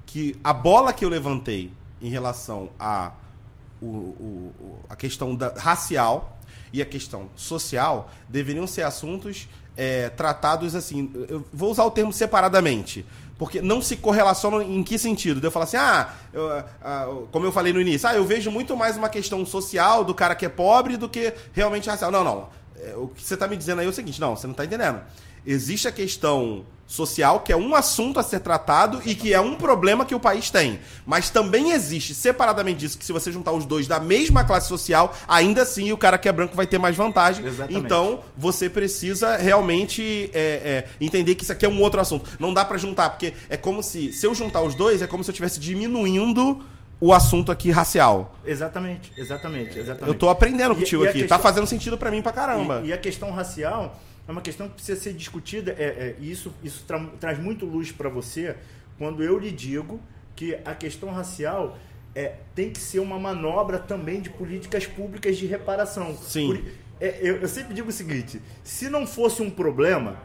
que 0.06 0.36
a 0.44 0.54
bola 0.54 0.92
que 0.92 1.06
eu 1.06 1.10
levantei 1.10 1.72
em 2.02 2.10
relação 2.10 2.70
o, 3.82 3.86
o- 3.86 4.54
o- 4.60 4.80
a 4.90 4.96
questão 4.96 5.36
da, 5.36 5.50
racial 5.58 6.38
e 6.74 6.82
a 6.82 6.86
questão 6.86 7.30
social 7.36 8.10
deveriam 8.28 8.66
ser 8.68 8.84
assuntos 8.84 9.48
é, 9.76 10.10
tratados 10.10 10.74
assim. 10.76 11.12
Eu 11.30 11.46
vou 11.54 11.72
usar 11.72 11.84
o 11.86 11.92
termo 11.92 12.12
separadamente. 12.12 13.06
Porque 13.38 13.62
não 13.62 13.84
se 13.84 13.96
correlacionam 13.98 14.64
em 14.64 14.82
que 14.82 14.98
sentido? 14.98 15.40
De 15.40 15.46
eu 15.46 15.52
falar 15.52 15.66
assim, 15.66 15.78
ah, 15.78 16.12
eu, 16.34 16.50
ah, 16.82 17.08
como 17.32 17.46
eu 17.46 17.52
falei 17.52 17.72
no 17.72 17.80
início, 17.80 18.10
ah, 18.10 18.16
eu 18.16 18.26
vejo 18.26 18.50
muito 18.50 18.76
mais 18.76 18.98
uma 18.98 19.10
questão 19.10 19.46
social 19.46 20.04
do 20.04 20.16
cara 20.16 20.34
que 20.34 20.44
é 20.44 20.50
pobre 20.50 20.98
do 20.98 21.08
que 21.08 21.32
realmente 21.54 21.88
racial. 21.88 22.10
Não, 22.10 22.24
não. 22.24 22.50
É, 22.82 22.96
O 22.96 23.08
que 23.10 23.24
você 23.24 23.36
está 23.36 23.48
me 23.48 23.56
dizendo 23.56 23.80
aí 23.82 23.86
é 23.86 23.90
o 23.90 23.94
seguinte, 23.94 24.20
não, 24.20 24.36
você 24.36 24.48
não 24.48 24.54
está 24.54 24.66
entendendo. 24.66 25.02
Existe 25.50 25.88
a 25.88 25.92
questão 25.94 26.66
social, 26.86 27.42
que 27.42 27.52
é 27.52 27.58
um 27.58 27.74
assunto 27.76 28.18
a 28.20 28.24
ser 28.24 28.40
tratado 28.40 29.02
e 29.06 29.14
que 29.16 29.34
é 29.34 29.40
um 29.42 29.56
problema 29.56 30.06
que 30.06 30.16
o 30.16 30.20
país 30.20 30.50
tem. 30.50 30.80
Mas 31.06 31.30
também 31.30 31.72
existe, 31.72 32.14
separadamente 32.16 32.80
disso, 32.80 32.98
que 32.98 33.04
se 33.06 33.12
você 33.12 33.30
juntar 33.32 33.52
os 33.52 33.66
dois 33.66 33.88
da 33.88 34.00
mesma 34.00 34.44
classe 34.46 34.68
social, 34.70 35.14
ainda 35.28 35.64
assim 35.64 35.92
o 35.92 35.98
cara 35.98 36.18
que 36.18 36.30
é 36.30 36.32
branco 36.32 36.56
vai 36.56 36.66
ter 36.68 36.78
mais 36.78 36.96
vantagem. 36.96 37.46
Exatamente. 37.46 37.86
Então, 37.86 38.20
você 38.38 38.70
precisa 38.70 39.36
realmente 39.36 40.30
é, 40.34 40.40
é, 40.40 40.88
entender 41.02 41.36
que 41.36 41.44
isso 41.44 41.52
aqui 41.52 41.66
é 41.66 41.70
um 41.70 41.82
outro 41.82 42.00
assunto. 42.00 42.30
Não 42.40 42.54
dá 42.54 42.64
pra 42.64 42.78
juntar, 42.78 43.10
porque 43.12 43.34
é 43.50 43.58
como 43.58 43.82
se, 43.84 44.14
se 44.14 44.26
eu 44.26 44.34
juntar 44.34 44.62
os 44.62 44.74
dois, 44.76 45.02
é 45.02 45.08
como 45.08 45.24
se 45.24 45.30
eu 45.30 45.34
estivesse 45.34 45.60
diminuindo 45.60 46.62
o 47.02 47.14
assunto 47.14 47.52
aqui 47.52 47.70
racial. 47.70 48.36
Exatamente, 48.46 49.12
exatamente, 49.18 49.78
exatamente. 49.78 50.08
Eu 50.08 50.16
tô 50.18 50.30
aprendendo 50.30 50.72
E- 50.74 50.78
contigo 50.78 51.04
e 51.04 51.08
a 51.08 51.10
aqui. 51.10 51.20
questão- 51.20 51.38
Tá 51.38 51.44
fazendo 51.44 51.68
sentido 51.68 51.98
pra 51.98 52.10
mim 52.10 52.22
pra 52.22 52.32
caramba. 52.32 52.82
E, 52.84 52.88
e 52.88 52.94
a 52.94 52.98
questão 52.98 53.30
racial 53.32 54.00
é 54.28 54.32
uma 54.32 54.42
questão 54.42 54.68
que 54.68 54.76
precisa 54.76 55.00
ser 55.00 55.14
discutida, 55.14 55.72
é, 55.78 55.84
é, 55.84 56.16
e 56.20 56.30
isso, 56.32 56.54
isso 56.64 56.84
tra- 56.86 57.10
traz 57.20 57.40
muito 57.40 57.66
luz 57.66 57.92
para 57.92 58.10
você 58.10 58.56
quando 58.98 59.24
eu 59.24 59.38
lhe 59.40 59.52
digo 59.52 60.02
que 60.36 60.58
a 60.66 60.74
questão 60.76 61.10
racial 61.12 61.78
é, 62.14 62.36
tem 62.56 62.70
que 62.72 62.80
ser 62.80 63.00
uma 63.00 63.18
manobra 63.20 63.78
também 63.80 64.20
de 64.22 64.30
políticas 64.30 64.86
públicas 64.86 65.38
de 65.38 65.46
reparação. 65.46 66.16
Sim. 66.18 66.48
Por- 66.48 66.72
é, 67.00 67.20
eu, 67.22 67.38
eu 67.38 67.48
sempre 67.48 67.74
digo 67.76 67.90
o 67.90 67.92
seguinte: 67.92 68.42
se 68.64 68.90
não 68.90 69.06
fosse 69.06 69.42
um 69.42 69.50
problema, 69.52 70.18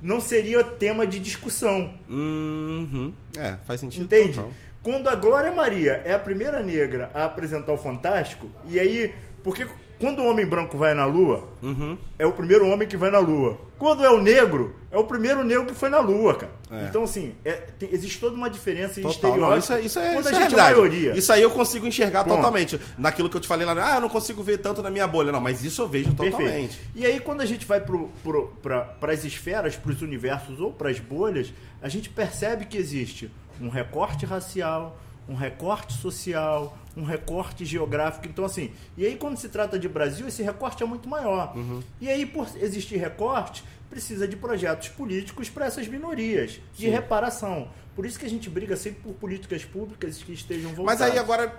não 0.00 0.20
seria 0.20 0.62
tema 0.62 1.06
de 1.06 1.18
discussão. 1.18 1.92
Uhum. 2.08 3.12
É, 3.36 3.56
faz 3.66 3.80
sentido. 3.80 4.04
Entende? 4.04 4.34
total. 4.34 4.52
Quando 4.82 5.08
a 5.08 5.14
Glória 5.14 5.50
Maria 5.50 6.02
é 6.04 6.12
a 6.12 6.18
primeira 6.18 6.62
negra 6.62 7.10
a 7.14 7.24
apresentar 7.24 7.72
o 7.72 7.76
Fantástico, 7.78 8.48
e 8.68 8.78
aí. 8.78 9.12
Porque 9.42 9.66
quando 9.98 10.20
o 10.20 10.26
homem 10.26 10.44
branco 10.44 10.76
vai 10.76 10.94
na 10.94 11.04
Lua, 11.04 11.48
uhum. 11.62 11.96
é 12.18 12.26
o 12.26 12.32
primeiro 12.32 12.68
homem 12.68 12.86
que 12.86 12.96
vai 12.96 13.10
na 13.10 13.18
Lua. 13.18 13.58
Quando 13.78 14.04
é 14.04 14.10
o 14.10 14.20
negro, 14.20 14.74
é 14.90 14.96
o 14.96 15.04
primeiro 15.04 15.44
negro 15.44 15.66
que 15.66 15.74
foi 15.74 15.88
na 15.88 15.98
Lua, 15.98 16.34
cara. 16.34 16.52
É. 16.70 16.86
Então, 16.86 17.04
assim, 17.04 17.34
é, 17.44 17.52
tem, 17.52 17.88
existe 17.92 18.18
toda 18.18 18.36
uma 18.36 18.48
diferença 18.48 19.00
em 19.00 19.06
estereótipo. 19.06 19.58
Isso, 19.58 19.72
é, 19.72 19.80
isso 19.80 19.98
é, 19.98 20.12
quando 20.12 20.26
isso 20.26 20.34
a 20.34 20.38
é 20.38 20.42
gente 20.42 20.54
é 20.54 20.60
a 20.60 20.64
maioria. 20.64 21.16
Isso 21.16 21.32
aí 21.32 21.42
eu 21.42 21.50
consigo 21.50 21.86
enxergar 21.86 22.24
Bom, 22.24 22.36
totalmente. 22.36 22.80
Naquilo 22.96 23.28
que 23.28 23.36
eu 23.36 23.40
te 23.40 23.48
falei 23.48 23.66
lá, 23.66 23.74
ah, 23.92 23.96
eu 23.96 24.00
não 24.00 24.08
consigo 24.08 24.42
ver 24.42 24.58
tanto 24.58 24.82
na 24.82 24.90
minha 24.90 25.06
bolha. 25.06 25.32
Não, 25.32 25.40
mas 25.40 25.64
isso 25.64 25.82
eu 25.82 25.88
vejo 25.88 26.12
perfeito. 26.14 26.36
totalmente. 26.36 26.80
E 26.94 27.04
aí, 27.04 27.20
quando 27.20 27.40
a 27.40 27.46
gente 27.46 27.66
vai 27.66 27.80
para 27.80 29.12
as 29.12 29.24
esferas, 29.24 29.76
para 29.76 29.90
os 29.90 30.02
universos 30.02 30.60
ou 30.60 30.72
para 30.72 30.90
as 30.90 30.98
bolhas, 30.98 31.52
a 31.82 31.88
gente 31.88 32.08
percebe 32.08 32.64
que 32.64 32.76
existe 32.76 33.30
um 33.60 33.68
recorte 33.68 34.26
racial, 34.26 34.98
um 35.28 35.34
recorte 35.34 35.94
social, 35.94 36.76
um 36.96 37.04
recorte 37.04 37.64
geográfico. 37.64 38.26
Então, 38.26 38.44
assim, 38.44 38.70
e 38.96 39.04
aí 39.04 39.16
quando 39.16 39.36
se 39.36 39.48
trata 39.48 39.78
de 39.78 39.88
Brasil, 39.88 40.26
esse 40.28 40.42
recorte 40.42 40.82
é 40.82 40.86
muito 40.86 41.08
maior. 41.08 41.56
Uhum. 41.56 41.82
E 42.00 42.08
aí, 42.08 42.26
por 42.26 42.46
existir 42.56 42.96
recorte, 42.96 43.64
precisa 43.88 44.26
de 44.26 44.36
projetos 44.36 44.88
políticos 44.88 45.48
para 45.48 45.66
essas 45.66 45.86
minorias, 45.88 46.60
de 46.74 46.86
Sim. 46.86 46.90
reparação. 46.90 47.68
Por 47.94 48.04
isso 48.04 48.18
que 48.18 48.26
a 48.26 48.28
gente 48.28 48.50
briga 48.50 48.76
sempre 48.76 49.02
por 49.02 49.14
políticas 49.14 49.64
públicas 49.64 50.20
que 50.20 50.32
estejam 50.32 50.72
voltadas. 50.72 51.00
Mas 51.00 51.12
aí 51.12 51.16
agora, 51.16 51.56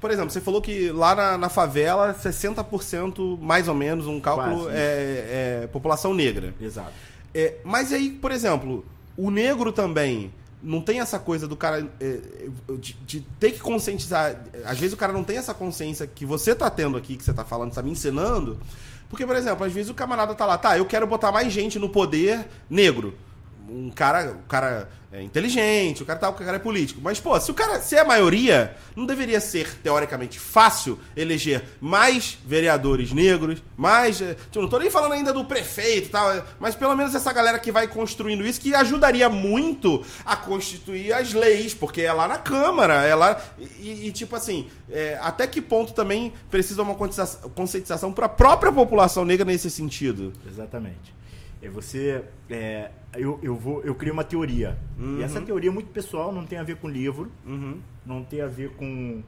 por 0.00 0.10
exemplo, 0.10 0.30
você 0.30 0.40
falou 0.40 0.62
que 0.62 0.90
lá 0.92 1.16
na, 1.16 1.36
na 1.36 1.48
favela, 1.48 2.14
60% 2.14 3.40
mais 3.40 3.66
ou 3.66 3.74
menos, 3.74 4.06
um 4.06 4.20
cálculo, 4.20 4.68
é, 4.70 5.62
é, 5.64 5.68
população 5.72 6.14
negra. 6.14 6.54
Exato. 6.60 6.92
É, 7.34 7.56
mas 7.64 7.92
aí, 7.92 8.10
por 8.10 8.30
exemplo, 8.30 8.86
o 9.16 9.30
negro 9.32 9.72
também 9.72 10.32
não 10.64 10.80
tem 10.80 11.00
essa 11.00 11.18
coisa 11.18 11.46
do 11.46 11.56
cara 11.56 11.86
é, 12.00 12.20
de, 12.78 12.94
de, 13.06 13.20
ter 13.38 13.52
que 13.52 13.60
conscientizar. 13.60 14.36
Às 14.64 14.78
vezes 14.78 14.94
o 14.94 14.96
cara 14.96 15.12
não 15.12 15.22
tem 15.22 15.36
essa 15.36 15.52
consciência 15.52 16.06
que 16.06 16.24
você 16.24 16.54
tá 16.54 16.70
tendo 16.70 16.96
aqui, 16.96 17.16
que 17.16 17.22
você 17.22 17.32
tá 17.32 17.44
falando, 17.44 17.72
tá 17.72 17.82
me 17.82 17.90
ensinando. 17.90 18.58
Porque, 19.10 19.26
por 19.26 19.36
exemplo, 19.36 19.64
às 19.64 19.72
vezes 19.72 19.90
o 19.90 19.94
camarada 19.94 20.34
tá 20.34 20.46
lá, 20.46 20.56
tá, 20.56 20.78
eu 20.78 20.86
quero 20.86 21.06
botar 21.06 21.30
mais 21.30 21.52
gente 21.52 21.78
no 21.78 21.88
poder 21.88 22.48
negro 22.68 23.14
um 23.68 23.90
cara, 23.90 24.32
o 24.32 24.48
cara 24.48 24.88
é 25.14 25.22
inteligente, 25.22 26.02
o 26.02 26.06
cara 26.06 26.18
tá, 26.18 26.28
o 26.28 26.32
cara 26.32 26.56
é 26.56 26.58
político. 26.58 27.00
Mas, 27.00 27.20
pô, 27.20 27.38
se 27.38 27.48
o 27.48 27.54
cara, 27.54 27.80
se 27.80 27.94
é 27.94 28.00
a 28.00 28.04
maioria, 28.04 28.76
não 28.96 29.06
deveria 29.06 29.40
ser, 29.40 29.72
teoricamente, 29.76 30.40
fácil 30.40 30.98
eleger 31.16 31.62
mais 31.80 32.36
vereadores 32.44 33.12
negros, 33.12 33.62
mais. 33.76 34.20
Eh, 34.20 34.34
tipo, 34.34 34.60
não 34.60 34.68
tô 34.68 34.76
nem 34.76 34.90
falando 34.90 35.12
ainda 35.12 35.32
do 35.32 35.44
prefeito 35.44 36.08
e 36.08 36.10
tal, 36.10 36.32
eh, 36.32 36.42
mas 36.58 36.74
pelo 36.74 36.96
menos 36.96 37.14
essa 37.14 37.32
galera 37.32 37.60
que 37.60 37.70
vai 37.70 37.86
construindo 37.86 38.44
isso, 38.44 38.60
que 38.60 38.74
ajudaria 38.74 39.28
muito 39.28 40.04
a 40.26 40.34
constituir 40.34 41.12
as 41.12 41.32
leis, 41.32 41.72
porque 41.72 42.02
é 42.02 42.12
lá 42.12 42.26
na 42.26 42.38
Câmara, 42.38 43.04
é 43.04 43.14
lá. 43.14 43.40
E, 43.78 44.08
e 44.08 44.12
tipo 44.12 44.34
assim, 44.34 44.68
é, 44.90 45.16
até 45.22 45.46
que 45.46 45.62
ponto 45.62 45.92
também 45.92 46.32
precisa 46.50 46.82
uma 46.82 46.96
conscientização 46.96 48.12
para 48.12 48.26
a 48.26 48.28
própria 48.28 48.72
população 48.72 49.24
negra 49.24 49.44
nesse 49.44 49.70
sentido? 49.70 50.32
Exatamente. 50.44 51.14
É 51.64 51.70
você. 51.70 52.22
É, 52.50 52.90
eu, 53.14 53.40
eu, 53.42 53.56
vou, 53.56 53.82
eu 53.82 53.94
crio 53.94 54.12
uma 54.12 54.24
teoria. 54.24 54.78
Uhum. 54.98 55.18
E 55.18 55.22
essa 55.22 55.40
teoria 55.40 55.70
é 55.70 55.72
muito 55.72 55.90
pessoal, 55.90 56.32
não 56.32 56.44
tem 56.44 56.58
a 56.58 56.62
ver 56.62 56.76
com 56.76 56.88
livro, 56.88 57.32
uhum. 57.46 57.80
não 58.04 58.22
tem 58.22 58.40
a 58.40 58.46
ver 58.46 58.70
com. 58.70 59.22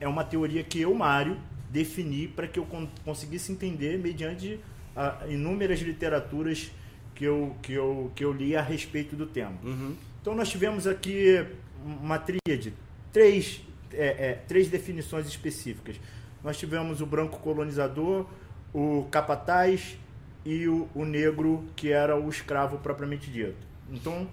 É 0.00 0.08
uma 0.08 0.24
teoria 0.24 0.64
que 0.64 0.80
eu, 0.80 0.92
Mário, 0.94 1.36
defini 1.70 2.26
para 2.26 2.48
que 2.48 2.58
eu 2.58 2.66
conseguisse 3.04 3.52
entender 3.52 3.98
mediante 3.98 4.58
a, 4.96 5.26
inúmeras 5.28 5.80
literaturas 5.80 6.72
que 7.14 7.24
eu, 7.24 7.54
que, 7.62 7.74
eu, 7.74 8.10
que 8.14 8.24
eu 8.24 8.32
li 8.32 8.56
a 8.56 8.62
respeito 8.62 9.14
do 9.14 9.26
tema. 9.26 9.56
Uhum. 9.62 9.94
Então 10.20 10.34
nós 10.34 10.48
tivemos 10.48 10.86
aqui 10.86 11.44
uma 11.84 12.18
tríade, 12.18 12.72
três, 13.12 13.60
é, 13.92 14.30
é, 14.30 14.32
três 14.48 14.68
definições 14.68 15.26
específicas. 15.26 16.00
Nós 16.42 16.56
tivemos 16.56 17.00
o 17.00 17.06
branco 17.06 17.38
colonizador, 17.40 18.26
o 18.72 19.06
capataz 19.10 19.96
e 20.44 20.68
o, 20.68 20.88
o 20.94 21.04
negro 21.04 21.64
que 21.76 21.92
era 21.92 22.18
o 22.18 22.28
escravo 22.28 22.78
propriamente 22.78 23.30
dito. 23.30 23.66
Então, 23.90 24.28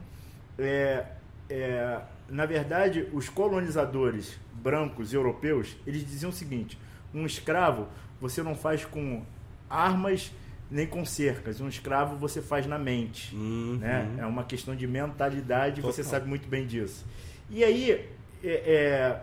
é, 0.57 1.05
é, 1.49 1.99
na 2.29 2.45
verdade, 2.45 3.07
os 3.13 3.29
colonizadores 3.29 4.39
brancos 4.53 5.13
europeus 5.13 5.75
eles 5.85 6.05
diziam 6.05 6.29
o 6.29 6.33
seguinte: 6.33 6.77
um 7.13 7.25
escravo 7.25 7.87
você 8.19 8.41
não 8.41 8.55
faz 8.55 8.85
com 8.85 9.23
armas 9.69 10.31
nem 10.69 10.87
com 10.87 11.05
cercas. 11.05 11.61
Um 11.61 11.67
escravo 11.67 12.15
você 12.15 12.41
faz 12.41 12.65
na 12.65 12.77
mente. 12.77 13.35
Uhum. 13.35 13.77
Né? 13.79 14.09
É 14.17 14.25
uma 14.25 14.43
questão 14.43 14.75
de 14.75 14.87
mentalidade, 14.87 15.81
Total. 15.81 15.91
você 15.91 16.03
sabe 16.03 16.27
muito 16.27 16.47
bem 16.47 16.65
disso. 16.65 17.05
E 17.49 17.63
aí, 17.63 18.09
é, 18.43 18.47
é, 18.47 19.21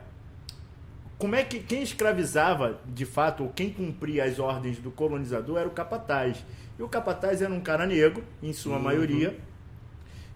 como 1.18 1.35
é 1.35 1.43
que 1.43 1.61
quem 1.61 1.83
escravizava 1.83 2.80
de 2.87 3.05
fato, 3.05 3.45
ou 3.45 3.51
quem 3.51 3.70
cumpria 3.70 4.24
as 4.24 4.39
ordens 4.39 4.78
do 4.78 4.91
colonizador 4.91 5.59
era 5.59 5.68
o 5.68 5.72
capataz. 5.72 6.45
E 6.83 6.85
o 6.85 6.89
capataz 6.89 7.41
era 7.41 7.55
um 7.55 7.61
cara 7.61 7.87
negro, 7.87 8.24
em 8.43 8.53
sua 8.53 8.74
uhum. 8.74 8.83
maioria, 8.83 9.39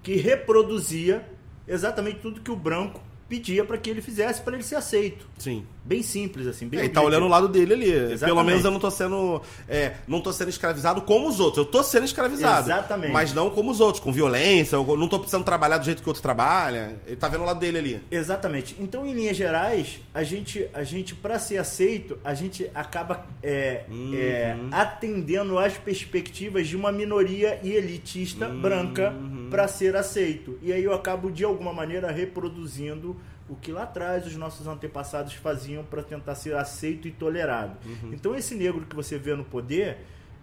que 0.00 0.14
reproduzia 0.14 1.28
exatamente 1.66 2.20
tudo 2.20 2.40
que 2.40 2.52
o 2.52 2.54
branco 2.54 3.02
pedia 3.28 3.64
para 3.64 3.76
que 3.76 3.90
ele 3.90 4.00
fizesse 4.00 4.40
para 4.40 4.54
ele 4.54 4.62
ser 4.62 4.76
aceito. 4.76 5.26
Sim. 5.38 5.64
Bem 5.84 6.02
simples, 6.02 6.46
assim. 6.48 6.66
Bem 6.66 6.80
é, 6.80 6.84
ele 6.84 6.92
tá 6.92 7.00
olhando 7.00 7.26
o 7.26 7.28
lado 7.28 7.46
dele 7.46 7.72
ali. 7.72 7.90
Exatamente. 7.90 8.24
Pelo 8.24 8.42
menos 8.42 8.64
eu 8.64 8.70
não 8.72 8.80
tô 8.80 8.90
sendo. 8.90 9.40
É, 9.68 9.92
não 10.08 10.20
tô 10.20 10.32
sendo 10.32 10.48
escravizado 10.48 11.02
como 11.02 11.28
os 11.28 11.38
outros. 11.38 11.64
Eu 11.64 11.70
tô 11.70 11.82
sendo 11.82 12.04
escravizado. 12.04 12.68
Exatamente. 12.68 13.12
Mas 13.12 13.32
não 13.32 13.50
como 13.50 13.70
os 13.70 13.80
outros, 13.80 14.02
com 14.02 14.12
violência. 14.12 14.74
Eu 14.74 14.96
não 14.96 15.06
tô 15.06 15.18
precisando 15.18 15.44
trabalhar 15.44 15.78
do 15.78 15.84
jeito 15.84 16.02
que 16.02 16.08
o 16.08 16.10
outro 16.10 16.22
trabalha. 16.22 16.96
Ele 17.06 17.14
tá 17.14 17.28
vendo 17.28 17.42
o 17.42 17.44
lado 17.44 17.60
dele 17.60 17.78
ali. 17.78 18.00
Exatamente. 18.10 18.76
Então, 18.80 19.06
em 19.06 19.12
linhas 19.12 19.36
gerais, 19.36 20.00
a 20.12 20.24
gente, 20.24 20.68
a 20.74 20.82
gente 20.82 21.14
para 21.14 21.38
ser 21.38 21.58
aceito, 21.58 22.18
a 22.24 22.34
gente 22.34 22.68
acaba 22.74 23.24
é, 23.40 23.84
uhum. 23.88 24.12
é, 24.14 24.56
atendendo 24.72 25.56
às 25.56 25.74
perspectivas 25.74 26.66
de 26.66 26.76
uma 26.76 26.90
minoria 26.90 27.60
e 27.62 27.70
elitista 27.70 28.48
uhum. 28.48 28.60
branca 28.60 29.14
para 29.50 29.68
ser 29.68 29.94
aceito. 29.94 30.58
E 30.62 30.72
aí 30.72 30.82
eu 30.82 30.92
acabo, 30.92 31.30
de 31.30 31.44
alguma 31.44 31.72
maneira, 31.72 32.10
reproduzindo 32.10 33.16
o 33.48 33.54
que 33.54 33.70
lá 33.70 33.84
atrás 33.84 34.26
os 34.26 34.36
nossos 34.36 34.66
antepassados 34.66 35.34
faziam 35.34 35.84
para 35.84 36.02
tentar 36.02 36.34
ser 36.34 36.56
aceito 36.56 37.06
e 37.06 37.10
tolerado. 37.10 37.76
Uhum. 37.84 38.12
Então 38.12 38.34
esse 38.34 38.54
negro 38.54 38.84
que 38.88 38.96
você 38.96 39.18
vê 39.18 39.34
no 39.34 39.44
poder, 39.44 39.98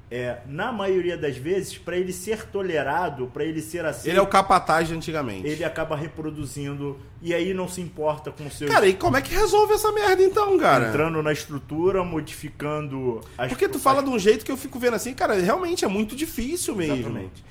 é, 0.10 0.38
na 0.45 0.72
maioria 0.72 1.18
das 1.18 1.36
vezes, 1.36 1.78
para 1.78 1.97
ele 1.97 2.14
ser 2.14 2.45
tolerado, 2.45 3.28
para 3.34 3.43
ele 3.43 3.62
ser 3.62 3.84
aceito. 3.84 4.08
Ele 4.08 4.20
é 4.20 4.22
o 4.22 4.28
capataz 4.28 4.88
de 4.88 4.93
antigamente. 4.93 5.47
Ele 5.47 5.64
acaba 5.64 5.95
reproduzindo 5.95 6.99
e 7.22 7.34
aí 7.34 7.54
não 7.54 7.68
se 7.68 7.82
importa 7.82 8.32
com 8.32 8.45
o 8.45 8.51
seu. 8.51 8.68
Cara, 8.68 8.88
e 8.88 8.93
como 8.93 9.18
é 9.18 9.22
que 9.22 9.34
resolve 9.34 9.74
essa 9.74 9.91
merda 9.91 10.22
então, 10.22 10.58
cara? 10.60 10.89
Entrando 10.89 11.22
na 11.24 11.34
estrutura, 11.34 12.04
modificando. 12.04 13.22
As... 13.38 13.49
Porque 13.49 13.68
tu 13.68 13.80
fala 13.80 14.04
de 14.04 14.10
um 14.10 14.20
jeito 14.20 14.45
que 14.45 14.51
eu 14.51 14.58
fico 14.58 14.78
vendo 14.78 14.95
assim, 14.95 15.14
cara, 15.14 15.34
realmente 15.34 15.84
é 15.84 15.88
muito 15.88 16.16
difícil 16.16 16.76
mesmo. 16.76 16.95
Exatamente. 16.95 17.43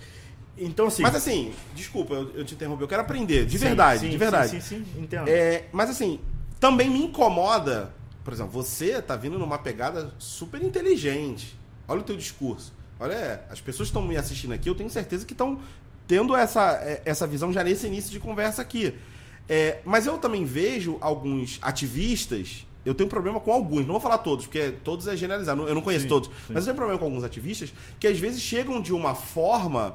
Então, 0.57 0.87
assim. 0.87 1.03
Mas 1.03 1.15
assim, 1.15 1.53
desculpa, 1.75 2.15
eu, 2.15 2.31
eu 2.35 2.45
te 2.45 2.55
interrompi, 2.55 2.83
eu 2.83 2.89
quero 2.89 3.03
aprender, 3.03 3.47
de 3.47 3.59
sim, 3.59 3.65
verdade, 3.65 4.01
sim, 4.01 4.11
de 4.11 4.17
verdade. 4.17 4.51
Sim, 4.51 4.61
sim, 4.61 4.85
sim, 4.85 5.03
entendo. 5.03 5.29
É, 5.29 5.65
mas 5.73 5.91
assim, 5.91 6.21
também 6.61 6.91
me 6.91 7.05
incomoda, 7.05 7.93
por 8.23 8.33
exemplo, 8.33 8.53
você 8.53 9.01
tá 9.01 9.17
vindo 9.17 9.39
numa 9.39 9.59
pegada 9.59 10.15
super 10.19 10.63
inteligente. 10.63 11.59
Olha 11.89 12.01
o 12.01 12.05
teu 12.05 12.17
discurso. 12.17 12.73
Olha, 13.01 13.45
as 13.51 13.61
pessoas 13.61 13.89
que 13.89 13.97
estão 13.97 14.03
me 14.03 14.17
assistindo 14.17 14.53
aqui, 14.53 14.69
eu 14.69 14.75
tenho 14.75 14.89
certeza 14.89 15.27
que 15.27 15.33
estão 15.33 15.59
tendo 16.07 16.37
essa, 16.37 16.75
é, 16.75 17.03
essa 17.05 17.27
visão 17.27 17.53
já 17.53 17.65
nesse 17.65 17.87
início 17.87 18.11
de 18.11 18.21
conversa 18.21 18.63
aqui. 18.63 18.95
É, 19.49 19.81
mas 19.85 20.07
eu 20.07 20.19
também 20.19 20.45
vejo 20.45 20.99
alguns 21.01 21.59
ativistas. 21.63 22.67
Eu 22.85 22.95
tenho 22.95 23.09
problema 23.09 23.41
com 23.41 23.53
alguns, 23.53 23.81
não 23.81 23.93
vou 23.93 24.01
falar 24.01 24.19
todos, 24.19 24.47
porque 24.47 24.73
todos 24.85 25.07
é 25.07 25.17
generalizar, 25.17 25.57
eu 25.57 25.75
não 25.75 25.83
conheço 25.83 26.03
sim, 26.03 26.09
todos. 26.09 26.29
Sim. 26.29 26.53
Mas 26.53 26.59
eu 26.59 26.65
tenho 26.65 26.77
problema 26.77 26.99
com 26.99 27.05
alguns 27.05 27.23
ativistas 27.23 27.73
que 27.99 28.07
às 28.07 28.19
vezes 28.19 28.41
chegam 28.41 28.81
de 28.81 28.93
uma 28.93 29.15
forma 29.15 29.95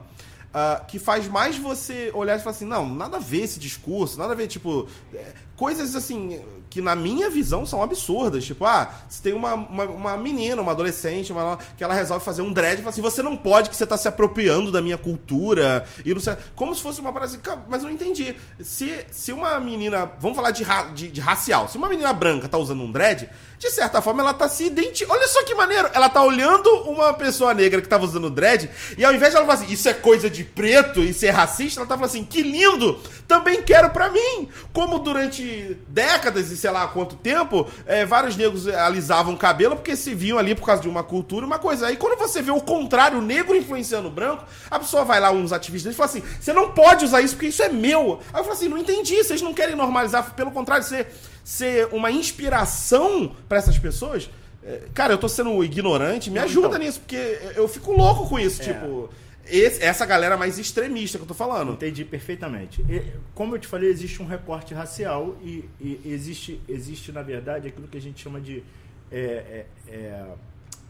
Uh, 0.58 0.84
que 0.88 0.97
faz 0.97 1.28
mais 1.28 1.55
você 1.55 2.10
olhar 2.16 2.36
e 2.36 2.39
falar 2.39 2.55
assim, 2.55 2.66
não, 2.66 2.89
nada 2.89 3.18
a 3.18 3.20
ver 3.20 3.43
esse 3.43 3.60
discurso, 3.60 4.18
nada 4.18 4.34
a 4.34 4.36
ver, 4.36 4.47
tipo, 4.47 4.88
é, 5.14 5.34
coisas 5.55 5.95
assim, 5.95 6.41
que 6.78 6.82
na 6.82 6.95
minha 6.95 7.28
visão 7.28 7.65
são 7.65 7.82
absurdas. 7.82 8.45
Tipo, 8.45 8.63
ah, 8.63 8.93
se 9.09 9.19
tem 9.19 9.34
uma, 9.34 9.55
uma, 9.55 9.84
uma 9.86 10.17
menina, 10.17 10.61
uma 10.61 10.73
adolescente, 10.73 11.32
uma, 11.32 11.57
que 11.75 11.84
ela 11.84 11.95
resolve 11.95 12.23
fazer 12.23 12.43
um 12.43 12.53
dread 12.53 12.75
e 12.75 12.78
fala 12.84 12.91
assim, 12.91 13.01
você 13.01 13.23
não 13.23 13.36
pode, 13.36 13.71
que 13.71 13.75
você 13.75 13.84
está 13.84 13.97
se 13.97 14.07
apropriando 14.07 14.71
da 14.71 14.80
minha 14.80 14.95
cultura. 14.97 15.88
E 16.05 16.13
não 16.13 16.21
sei, 16.21 16.36
como 16.55 16.75
se 16.75 16.84
fosse 16.84 17.01
uma 17.01 17.11
parada 17.11 17.32
assim, 17.32 17.41
mas 17.67 17.82
eu 17.82 17.88
não 17.88 17.95
entendi. 17.95 18.36
Se, 18.61 19.03
se 19.09 19.34
uma 19.34 19.59
menina, 19.59 20.11
vamos 20.19 20.36
falar 20.36 20.51
de, 20.51 20.61
ra, 20.61 20.84
de, 20.93 21.07
de, 21.07 21.19
racial, 21.19 21.67
se 21.67 21.78
uma 21.78 21.89
menina 21.89 22.13
branca 22.13 22.47
tá 22.47 22.59
usando 22.59 22.84
um 22.84 22.91
dread, 22.91 23.28
de 23.57 23.71
certa 23.71 23.99
forma 23.99 24.21
ela 24.21 24.36
tá 24.36 24.47
se 24.47 24.65
identificando. 24.65 25.17
Olha 25.17 25.28
só 25.28 25.43
que 25.43 25.55
maneiro! 25.55 25.89
Ela 25.95 26.09
tá 26.09 26.21
olhando 26.21 26.69
uma 26.84 27.11
pessoa 27.11 27.55
negra 27.55 27.82
que 27.82 27.88
tava 27.88 28.05
usando 28.05 28.30
dread, 28.30 28.69
e 28.95 29.03
ao 29.03 29.15
invés 29.15 29.32
de 29.32 29.38
ela 29.38 29.47
falar 29.47 29.63
assim, 29.63 29.73
isso 29.73 29.89
é 29.89 29.95
coisa 29.95 30.30
de 30.30 30.43
preto, 30.43 31.01
isso 31.01 31.25
é 31.25 31.32
racista, 31.32 31.80
ela 31.80 31.88
tá 31.88 31.95
falando 31.95 32.11
assim, 32.11 32.23
que 32.23 32.43
lindo! 32.43 32.99
Também 33.28 33.63
quero 33.63 33.89
para 33.89 34.09
mim! 34.09 34.47
Como 34.71 34.99
durante 34.99 35.75
décadas 35.88 36.51
e 36.51 36.57
sei 36.68 36.72
lá 36.74 36.86
quanto 36.88 37.15
tempo, 37.15 37.65
é, 37.86 38.05
vários 38.05 38.36
negros 38.36 38.68
alisavam 38.68 39.34
o 39.34 39.38
cabelo 39.38 39.78
porque 39.78 39.95
se 39.95 40.13
viam 40.13 40.38
ali 40.38 40.53
por 40.53 40.65
causa 40.65 40.82
de 40.82 40.89
uma 40.89 41.01
cultura, 41.01 41.45
uma 41.45 41.57
coisa. 41.57 41.88
Aí 41.88 41.95
quando 41.95 42.20
você 42.20 42.41
vê 42.41 42.51
o 42.51 42.59
contrário, 42.59 43.20
o 43.20 43.22
negro 43.22 43.55
influenciando 43.55 44.09
o 44.09 44.11
branco, 44.11 44.43
a 44.70 44.78
pessoa 44.78 45.05
vai 45.05 45.22
lá, 45.22 45.32
uns 45.32 45.53
ativistas, 45.53 45.93
e 45.93 45.95
fala 45.95 46.09
assim: 46.09 46.24
você 46.39 46.51
não 46.51 46.72
pode 46.72 47.05
usar 47.05 47.22
isso 47.22 47.36
porque 47.36 47.47
isso 47.47 47.63
é 47.63 47.70
meu. 47.70 48.20
Aí 48.34 48.41
eu 48.41 48.43
falo 48.43 48.51
assim: 48.51 48.68
não 48.68 48.78
entendi, 48.78 49.24
vocês 49.24 49.41
não 49.41 49.53
querem 49.53 49.76
normalizar, 49.78 50.34
pelo 50.36 50.51
contrário, 50.51 50.84
ser, 50.84 51.07
ser 51.41 51.88
uma 51.93 52.11
inspiração 52.11 53.32
para 53.47 53.57
essas 53.59 53.78
pessoas. 53.78 54.30
é, 54.61 54.82
cara, 54.93 55.13
eu 55.13 55.18
tô 55.18 55.30
sendo 55.30 55.63
ignorante, 55.63 56.30
me 56.30 56.39
ajuda 56.39 56.68
então. 56.68 56.80
nisso, 56.80 56.99
porque 56.99 57.39
eu 57.55 57.65
fico 57.70 57.93
louco 57.93 58.28
com 58.28 58.38
isso, 58.38 58.61
É. 58.61 58.65
tipo. 58.65 59.09
Esse- 59.50 59.84
essa 59.84 60.06
galera 60.06 60.38
mais 60.38 60.58
extremista 60.58 61.18
que 61.18 61.24
eu 61.24 61.28
tô 61.28 61.34
falando. 61.34 61.74
Entendi 61.74 62.04
perfeitamente. 62.06 62.82
E, 62.89 63.02
como 63.34 63.56
eu 63.56 63.60
te 63.60 63.68
falei, 63.68 63.89
existe 63.89 64.22
um 64.22 64.26
recorte 64.26 64.74
racial 64.74 65.38
e, 65.43 65.68
e 65.80 66.02
existe, 66.06 66.60
existe, 66.68 67.12
na 67.12 67.22
verdade, 67.22 67.68
aquilo 67.68 67.88
que 67.88 67.98
a 67.98 68.02
gente 68.02 68.22
chama 68.22 68.39
de 68.41 68.64
é, 69.12 69.18
é, 69.20 69.66
é, 69.93 70.26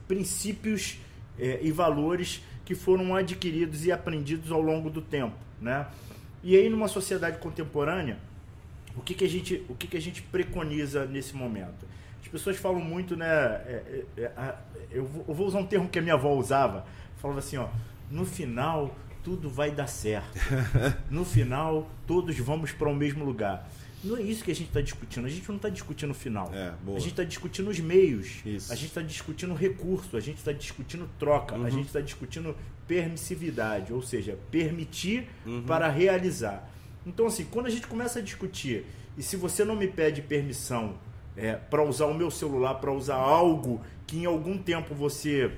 princípios 0.07 0.97
é, 1.39 1.59
e 1.61 1.71
valores 1.71 2.41
que 2.65 2.75
foram 2.75 3.15
adquiridos 3.15 3.85
e 3.85 3.91
aprendidos 3.91 4.51
ao 4.51 4.61
longo 4.61 4.89
do 4.89 5.01
tempo, 5.01 5.35
né? 5.61 5.87
E 6.43 6.55
aí, 6.55 6.69
numa 6.69 6.87
sociedade 6.87 7.37
contemporânea, 7.39 8.17
o 8.95 9.01
que, 9.01 9.13
que, 9.13 9.25
a, 9.25 9.29
gente, 9.29 9.63
o 9.69 9.75
que, 9.75 9.87
que 9.87 9.97
a 9.97 10.01
gente 10.01 10.21
preconiza 10.21 11.05
nesse 11.05 11.35
momento? 11.35 11.85
As 12.21 12.27
pessoas 12.27 12.57
falam 12.57 12.81
muito, 12.81 13.15
né? 13.15 13.25
é, 13.27 14.03
é, 14.17 14.53
eu 14.91 15.05
vou 15.05 15.47
usar 15.47 15.59
um 15.59 15.65
termo 15.65 15.87
que 15.87 15.99
a 15.99 16.01
minha 16.01 16.15
avó 16.15 16.33
usava. 16.33 16.85
Falava 17.17 17.39
assim, 17.39 17.57
ó. 17.57 17.67
No 18.09 18.25
final, 18.25 18.95
tudo 19.23 19.49
vai 19.49 19.71
dar 19.71 19.87
certo. 19.87 20.37
No 21.11 21.25
final, 21.25 21.89
todos 22.05 22.37
vamos 22.39 22.71
para 22.71 22.89
o 22.89 22.95
mesmo 22.95 23.23
lugar. 23.25 23.69
Não 24.03 24.15
é 24.15 24.21
isso 24.21 24.43
que 24.43 24.51
a 24.51 24.55
gente 24.55 24.67
está 24.67 24.79
discutindo. 24.79 25.25
A 25.25 25.29
gente 25.29 25.47
não 25.49 25.55
está 25.57 25.69
discutindo 25.69 26.11
o 26.11 26.13
final. 26.13 26.51
É. 26.53 26.71
A 26.95 26.99
gente 26.99 27.09
está 27.11 27.23
discutindo 27.23 27.69
os 27.69 27.79
meios. 27.79 28.41
Isso. 28.45 28.71
A 28.71 28.75
gente 28.75 28.87
está 28.89 29.01
discutindo 29.01 29.53
recurso. 29.55 30.15
A 30.15 30.19
gente 30.19 30.37
está 30.37 30.51
discutindo 30.51 31.09
troca. 31.19 31.55
Uhum. 31.55 31.65
A 31.65 31.69
gente 31.69 31.87
está 31.87 31.99
discutindo 31.99 32.55
permissividade, 32.87 33.91
ou 33.93 34.01
seja, 34.01 34.37
permitir 34.51 35.27
Uhum. 35.45 35.63
para 35.63 35.89
realizar. 35.89 36.69
Então, 37.05 37.25
assim, 37.27 37.45
quando 37.45 37.65
a 37.65 37.69
gente 37.69 37.87
começa 37.87 38.19
a 38.19 38.21
discutir, 38.21 38.85
e 39.17 39.23
se 39.23 39.35
você 39.35 39.63
não 39.65 39.75
me 39.75 39.87
pede 39.87 40.21
permissão 40.21 40.95
para 41.69 41.83
usar 41.83 42.05
o 42.05 42.13
meu 42.13 42.31
celular, 42.31 42.75
para 42.75 42.91
usar 42.91 43.15
algo 43.15 43.81
que 44.05 44.17
em 44.17 44.25
algum 44.25 44.57
tempo 44.57 44.93
você 44.95 45.51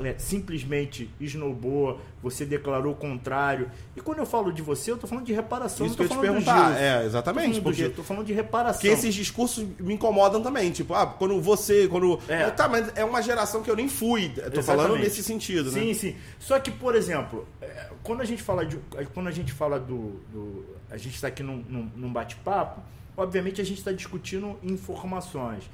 é, 0.00 0.14
simplesmente 0.18 1.08
esnobou, 1.20 2.00
você 2.22 2.44
declarou 2.44 2.92
o 2.92 2.96
contrário. 2.96 3.70
E 3.96 4.00
quando 4.00 4.18
eu 4.18 4.26
falo 4.26 4.52
de 4.52 4.60
você, 4.60 4.90
eu 4.90 4.96
tô 4.98 5.06
falando 5.06 5.24
de 5.24 5.32
reparação, 5.32 5.86
Isso 5.86 5.96
que 5.96 6.08
tô 6.08 6.14
eu 6.14 6.18
te 6.18 6.20
perguntar. 6.20 6.76
É, 6.80 6.98
Tô 7.00 7.06
exatamente. 7.06 7.54
do 7.60 7.62
Porque, 7.62 7.88
tô 7.90 8.02
falando 8.02 8.26
de 8.26 8.32
reparação. 8.32 8.80
porque 8.80 8.88
esses 8.88 9.14
discursos 9.14 9.64
me 9.78 9.94
incomodam 9.94 10.42
também. 10.42 10.70
Tipo, 10.72 10.94
ah, 10.94 11.06
quando 11.06 11.40
você. 11.40 11.86
Quando. 11.86 12.18
É. 12.28 12.50
Tá, 12.50 12.68
mas 12.68 12.90
é 12.96 13.04
uma 13.04 13.22
geração 13.22 13.62
que 13.62 13.70
eu 13.70 13.76
nem 13.76 13.88
fui. 13.88 14.30
Tô 14.52 14.62
falando 14.62 14.96
nesse 14.96 15.22
sentido, 15.22 15.70
né? 15.70 15.80
Sim, 15.80 15.94
sim. 15.94 16.16
Só 16.40 16.58
que, 16.58 16.72
por 16.72 16.94
exemplo, 16.96 17.46
é, 17.62 17.90
quando 18.02 18.20
a 18.20 18.24
gente 18.24 18.42
fala 18.42 18.66
de. 18.66 18.76
Quando 19.14 19.28
a 19.28 19.32
gente 19.32 19.52
fala 19.52 19.78
do. 19.78 20.20
do- 20.32 20.74
a 20.90 20.96
gente 20.96 21.14
está 21.14 21.28
aqui 21.28 21.42
num, 21.42 21.64
num- 21.68 21.90
num 21.96 22.12
bate-papo, 22.12 22.80
obviamente 23.16 23.60
a 23.60 23.64
gente 23.64 23.78
está 23.78 23.90
discutindo 23.92 24.56
informações. 24.62 25.70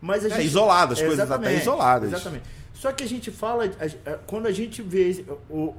Mas 0.00 0.24
a 0.24 0.28
É, 0.28 0.30
gente, 0.30 0.46
isoladas, 0.46 1.00
coisas 1.00 1.30
até 1.30 1.54
isoladas. 1.56 2.12
Exatamente. 2.12 2.44
Só 2.76 2.92
que 2.92 3.02
a 3.02 3.08
gente 3.08 3.30
fala, 3.30 3.66
quando 4.26 4.46
a 4.46 4.52
gente 4.52 4.82
vê, 4.82 5.24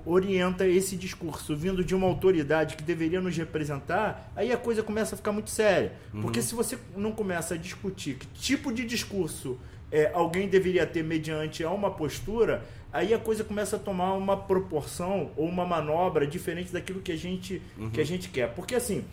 orienta 0.04 0.68
esse 0.68 0.96
discurso 0.96 1.56
vindo 1.56 1.84
de 1.84 1.94
uma 1.94 2.08
autoridade 2.08 2.76
que 2.76 2.82
deveria 2.82 3.22
nos 3.22 3.38
representar, 3.38 4.32
aí 4.36 4.52
a 4.52 4.58
coisa 4.58 4.82
começa 4.82 5.14
a 5.14 5.18
ficar 5.18 5.32
muito 5.32 5.52
séria. 5.52 5.94
Uhum. 6.12 6.22
Porque 6.24 6.42
se 6.42 6.56
você 6.56 6.76
não 6.96 7.12
começa 7.12 7.54
a 7.54 7.58
discutir 7.58 8.16
que 8.16 8.26
tipo 8.28 8.74
de 8.74 8.84
discurso 8.84 9.60
é, 9.92 10.10
alguém 10.12 10.48
deveria 10.50 10.88
ter 10.88 11.04
mediante 11.04 11.64
a 11.64 11.70
uma 11.70 11.92
postura, 11.92 12.66
aí 12.92 13.14
a 13.14 13.20
coisa 13.20 13.44
começa 13.44 13.76
a 13.76 13.80
tomar 13.80 14.14
uma 14.14 14.36
proporção 14.36 15.30
ou 15.38 15.48
uma 15.48 15.66
manobra 15.68 16.26
diferente 16.26 16.74
daquilo 16.74 17.00
que 17.02 17.12
a 17.12 17.18
gente, 17.18 17.62
Uhum. 17.78 17.92
que 17.92 18.02
a 18.02 18.06
gente 18.06 18.28
quer. 18.30 18.50
Porque 18.56 18.74
assim, 18.74 19.04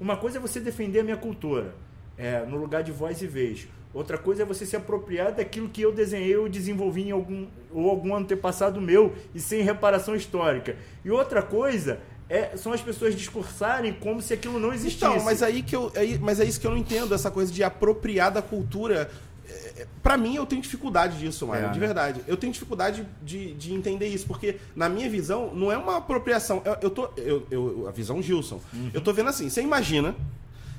uma 0.00 0.16
coisa 0.16 0.38
é 0.38 0.40
você 0.40 0.58
defender 0.58 1.00
a 1.00 1.04
minha 1.04 1.18
cultura, 1.18 1.74
é, 2.16 2.46
no 2.46 2.56
lugar 2.56 2.82
de 2.82 2.92
voz 2.92 3.20
e 3.20 3.26
vez. 3.26 3.68
Outra 3.96 4.18
coisa 4.18 4.42
é 4.42 4.44
você 4.44 4.66
se 4.66 4.76
apropriar 4.76 5.32
daquilo 5.32 5.70
que 5.70 5.80
eu 5.80 5.90
desenhei 5.90 6.36
ou 6.36 6.50
desenvolvi 6.50 7.08
em 7.08 7.12
algum 7.12 7.46
ou 7.72 7.88
algum 7.88 8.14
antepassado 8.14 8.78
meu 8.78 9.14
e 9.34 9.40
sem 9.40 9.62
reparação 9.62 10.14
histórica. 10.14 10.76
E 11.02 11.10
outra 11.10 11.40
coisa 11.42 11.98
é, 12.28 12.54
são 12.58 12.74
as 12.74 12.82
pessoas 12.82 13.14
discursarem 13.16 13.94
como 13.94 14.20
se 14.20 14.34
aquilo 14.34 14.58
não 14.60 14.70
existisse. 14.74 14.96
Então, 14.98 15.24
mas 15.24 15.42
aí 15.42 15.62
que 15.62 15.74
eu. 15.74 15.90
Aí, 15.96 16.18
mas 16.18 16.38
é 16.40 16.44
isso 16.44 16.60
que 16.60 16.66
eu 16.66 16.72
não 16.72 16.76
entendo, 16.76 17.14
essa 17.14 17.30
coisa 17.30 17.50
de 17.50 17.64
apropriar 17.64 18.30
da 18.30 18.42
cultura. 18.42 19.10
É, 19.48 19.52
é, 19.82 19.86
Pra 20.02 20.18
mim, 20.18 20.34
eu 20.36 20.44
tenho 20.44 20.60
dificuldade 20.60 21.18
disso, 21.18 21.46
Mário, 21.46 21.68
É, 21.68 21.72
de 21.72 21.80
né? 21.80 21.86
verdade. 21.86 22.20
Eu 22.28 22.36
tenho 22.36 22.52
dificuldade 22.52 23.06
de, 23.22 23.54
de 23.54 23.72
entender 23.72 24.08
isso, 24.08 24.26
porque, 24.26 24.56
na 24.74 24.88
minha 24.90 25.08
visão, 25.08 25.54
não 25.54 25.72
é 25.72 25.76
uma 25.78 25.96
apropriação. 25.96 26.60
Eu, 26.66 26.76
eu 26.82 26.90
tô. 26.90 27.08
Eu, 27.16 27.46
eu- 27.50 27.88
a 27.88 27.92
visão 27.92 28.20
Gilson. 28.20 28.60
Uhum. 28.74 28.90
Eu 28.92 29.00
tô 29.00 29.12
vendo 29.14 29.30
assim, 29.30 29.48
você 29.48 29.62
imagina 29.62 30.14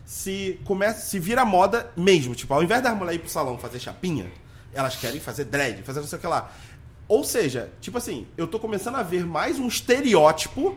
se 0.07 0.59
começa, 0.63 1.01
se 1.01 1.19
vira 1.19 1.45
moda 1.45 1.91
mesmo. 1.95 2.33
Tipo, 2.33 2.55
ao 2.55 2.63
invés 2.63 2.81
das 2.81 2.97
mulheres 2.97 3.19
ir 3.19 3.19
pro 3.19 3.29
salão 3.29 3.59
fazer 3.59 3.79
chapinha, 3.79 4.31
elas 4.73 4.95
querem 4.95 5.19
fazer 5.19 5.43
dread, 5.43 5.83
fazer 5.83 5.99
não 5.99 6.07
sei 6.07 6.17
o 6.17 6.21
que 6.21 6.25
lá. 6.25 6.51
Ou 7.07 7.23
seja, 7.23 7.69
tipo 7.79 7.99
assim, 7.99 8.25
eu 8.35 8.47
tô 8.47 8.59
começando 8.59 8.95
a 8.95 9.03
ver 9.03 9.25
mais 9.25 9.59
um 9.59 9.67
estereótipo 9.67 10.75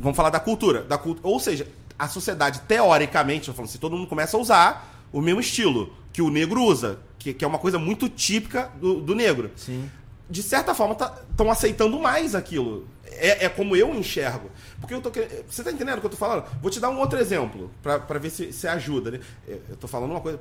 Vamos 0.00 0.16
falar 0.16 0.30
da 0.30 0.40
cultura. 0.40 0.82
Da 0.82 0.98
cult... 0.98 1.20
Ou 1.22 1.38
seja, 1.38 1.66
a 1.98 2.08
sociedade, 2.08 2.60
teoricamente, 2.66 3.48
eu 3.48 3.54
falando 3.54 3.68
assim, 3.68 3.78
todo 3.78 3.96
mundo 3.96 4.08
começa 4.08 4.36
a 4.36 4.40
usar 4.40 5.06
o 5.12 5.20
mesmo 5.20 5.40
estilo 5.40 5.92
que 6.12 6.22
o 6.22 6.30
negro 6.30 6.62
usa, 6.62 6.98
que, 7.18 7.32
que 7.34 7.44
é 7.44 7.48
uma 7.48 7.58
coisa 7.58 7.78
muito 7.78 8.08
típica 8.08 8.70
do, 8.80 9.00
do 9.00 9.14
negro. 9.14 9.50
Sim. 9.56 9.90
De 10.28 10.42
certa 10.42 10.74
forma, 10.74 10.96
estão 11.30 11.50
aceitando 11.50 11.98
mais 11.98 12.34
aquilo. 12.34 12.88
É, 13.18 13.44
é 13.44 13.48
como 13.48 13.76
eu 13.76 13.94
enxergo. 13.94 14.50
Porque 14.80 14.94
eu 14.94 15.00
tô 15.00 15.10
querendo. 15.10 15.44
Você 15.48 15.62
tá 15.62 15.70
entendendo 15.70 15.98
o 15.98 16.00
que 16.00 16.06
eu 16.06 16.10
tô 16.10 16.16
falando? 16.16 16.44
Vou 16.60 16.70
te 16.70 16.80
dar 16.80 16.90
um 16.90 16.98
outro 16.98 17.18
exemplo, 17.18 17.70
pra 17.82 18.18
ver 18.18 18.30
se, 18.30 18.52
se 18.52 18.66
ajuda, 18.66 19.10
né? 19.12 19.20
Eu 19.46 19.76
tô 19.76 19.86
falando 19.86 20.10
uma 20.10 20.20
coisa. 20.20 20.38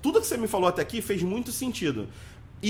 Tudo 0.00 0.20
que 0.20 0.26
você 0.26 0.36
me 0.36 0.48
falou 0.48 0.68
até 0.68 0.82
aqui 0.82 1.02
fez 1.02 1.22
muito 1.22 1.52
sentido. 1.52 2.08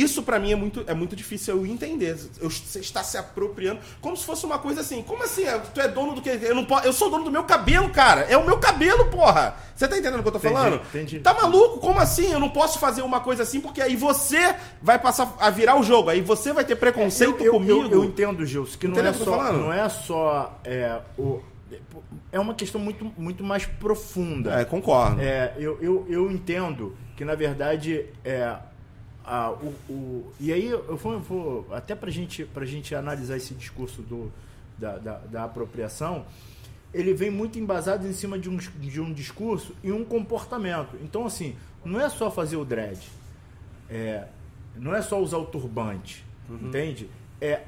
Isso 0.01 0.23
pra 0.23 0.39
mim 0.39 0.53
é 0.53 0.57
muito, 0.57 0.85
é 0.87 0.95
muito 0.95 1.15
difícil 1.15 1.57
eu 1.57 1.67
entender. 1.67 2.17
Eu, 2.41 2.51
você 2.51 2.81
está 2.81 3.03
se 3.03 3.17
apropriando 3.17 3.81
como 4.01 4.17
se 4.17 4.25
fosse 4.25 4.45
uma 4.45 4.59
coisa 4.59 4.81
assim. 4.81 5.03
Como 5.03 5.23
assim? 5.23 5.45
É, 5.45 5.59
Tu 5.59 5.81
é 5.81 5.89
dono 5.89 6.15
do 6.15 6.21
que? 6.23 6.29
Eu 6.31 6.55
não 6.55 6.65
posso, 6.65 6.87
eu 6.87 6.93
sou 6.93 7.11
dono 7.11 7.25
do 7.25 7.31
meu 7.31 7.45
cabelo, 7.45 7.89
cara. 7.91 8.23
É 8.23 8.37
o 8.37 8.45
meu 8.45 8.59
cabelo, 8.59 9.07
porra. 9.07 9.57
Você 9.75 9.89
tá 9.89 9.97
entendendo 9.99 10.21
o 10.21 10.23
que 10.23 10.29
eu 10.29 10.33
tô 10.33 10.39
Entendi, 10.39 10.55
falando? 10.55 10.75
entendi. 10.77 11.21
Tá 11.21 11.35
maluco? 11.35 11.79
Como 11.79 11.99
assim? 11.99 12.31
Eu 12.33 12.39
não 12.41 12.49
posso 12.51 12.79
fazer 12.79 13.03
uma 13.03 13.21
coisa 13.21 13.43
assim 13.43 13.61
porque 13.61 13.81
aí 13.83 13.97
você 13.97 14.55
vai 14.83 14.99
passar 14.99 15.35
a 15.41 15.51
virar 15.51 15.79
o 15.79 15.83
jogo. 15.83 16.11
Aí 16.11 16.21
você 16.21 16.53
vai 16.53 16.65
ter 16.65 16.77
preconceito 16.77 17.39
eu, 17.41 17.47
eu- 17.47 17.53
comigo. 17.53 17.83
Eu, 17.85 17.91
eu 17.91 18.05
entendo, 18.05 18.45
Gilson, 18.47 18.79
que 18.79 18.87
não 18.89 18.99
é, 19.01 19.13
só, 19.13 19.25
falando? 19.25 19.59
não 19.61 19.73
é 19.73 19.89
só 19.89 20.61
é, 20.65 20.99
o, 21.19 21.41
é 22.31 22.39
uma 22.39 22.55
questão 22.55 22.81
muito, 22.81 23.13
muito 23.17 23.43
mais 23.43 23.67
profunda. 23.67 24.61
É, 24.61 24.65
concordo. 24.65 25.21
É, 25.21 25.55
eu, 25.59 25.79
eu, 25.81 26.07
eu 26.09 26.31
entendo 26.31 26.97
que, 27.17 27.25
na 27.25 27.35
verdade, 27.35 28.07
é, 28.25 28.55
a, 29.25 29.51
o, 29.51 29.75
o- 29.89 30.33
e 30.39 30.53
aí 30.53 30.67
eu 30.67 30.97
vou, 30.97 31.13
eu 31.15 31.21
vou 31.21 31.67
até 31.73 31.95
para 31.95 32.11
gente, 32.11 32.47
a 32.55 32.65
gente 32.65 32.95
analisar 32.95 33.37
esse 33.37 33.55
discurso 33.55 34.03
do, 34.03 34.31
da, 34.79 34.99
da, 34.99 35.19
da 35.19 35.45
apropriação, 35.45 36.27
ele 36.93 37.13
vem 37.15 37.31
muito 37.31 37.59
embasado 37.59 38.07
em 38.07 38.13
cima 38.13 38.39
de 38.39 38.49
um, 38.49 38.57
de 38.57 39.01
um 39.01 39.13
discurso 39.13 39.75
e 39.83 39.91
um 39.91 40.05
comportamento. 40.05 40.97
Então, 41.03 41.27
assim, 41.27 41.57
não 41.85 42.01
é 42.01 42.09
só 42.09 42.31
fazer 42.31 42.57
o 42.57 42.65
dread, 42.65 43.01
é, 43.91 44.27
não 44.77 44.95
é 44.95 45.03
só 45.03 45.21
usar 45.21 45.39
o 45.39 45.47
turbante, 45.47 46.25
entende? 46.51 47.09
É, 47.41 47.63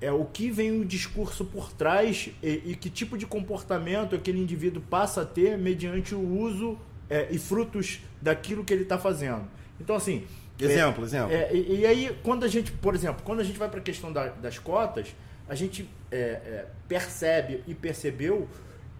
é 0.00 0.10
o 0.12 0.24
que 0.24 0.50
vem 0.50 0.80
o 0.80 0.84
discurso 0.84 1.44
por 1.44 1.72
trás 1.72 2.30
e, 2.42 2.62
e 2.66 2.74
que 2.76 2.90
tipo 2.90 3.16
de 3.16 3.26
comportamento 3.26 4.14
aquele 4.14 4.40
indivíduo 4.40 4.82
passa 4.90 5.22
a 5.22 5.24
ter 5.26 5.56
mediante 5.56 6.14
o 6.14 6.20
uso 6.40 6.78
é, 7.08 7.28
e 7.30 7.38
frutos 7.38 8.00
daquilo 8.20 8.64
que 8.64 8.72
ele 8.72 8.82
está 8.84 8.98
fazendo. 8.98 9.44
Então, 9.80 9.94
assim. 9.96 10.24
Exemplo, 10.60 11.02
é, 11.02 11.06
exemplo. 11.06 11.32
é, 11.32 11.50
e, 11.54 11.80
e 11.80 11.86
aí, 11.86 12.16
quando 12.22 12.44
a 12.44 12.48
gente, 12.48 12.70
por 12.72 12.94
exemplo, 12.94 13.22
quando 13.24 13.40
a 13.40 13.44
gente 13.44 13.58
vai 13.58 13.68
para 13.68 13.80
a 13.80 13.82
questão 13.82 14.12
da- 14.12 14.28
das 14.28 14.58
cotas, 14.58 15.14
a 15.48 15.54
gente 15.54 15.88
é, 16.12 16.16
é, 16.16 16.66
percebe 16.88 17.62
e 17.66 17.74
percebeu 17.74 18.48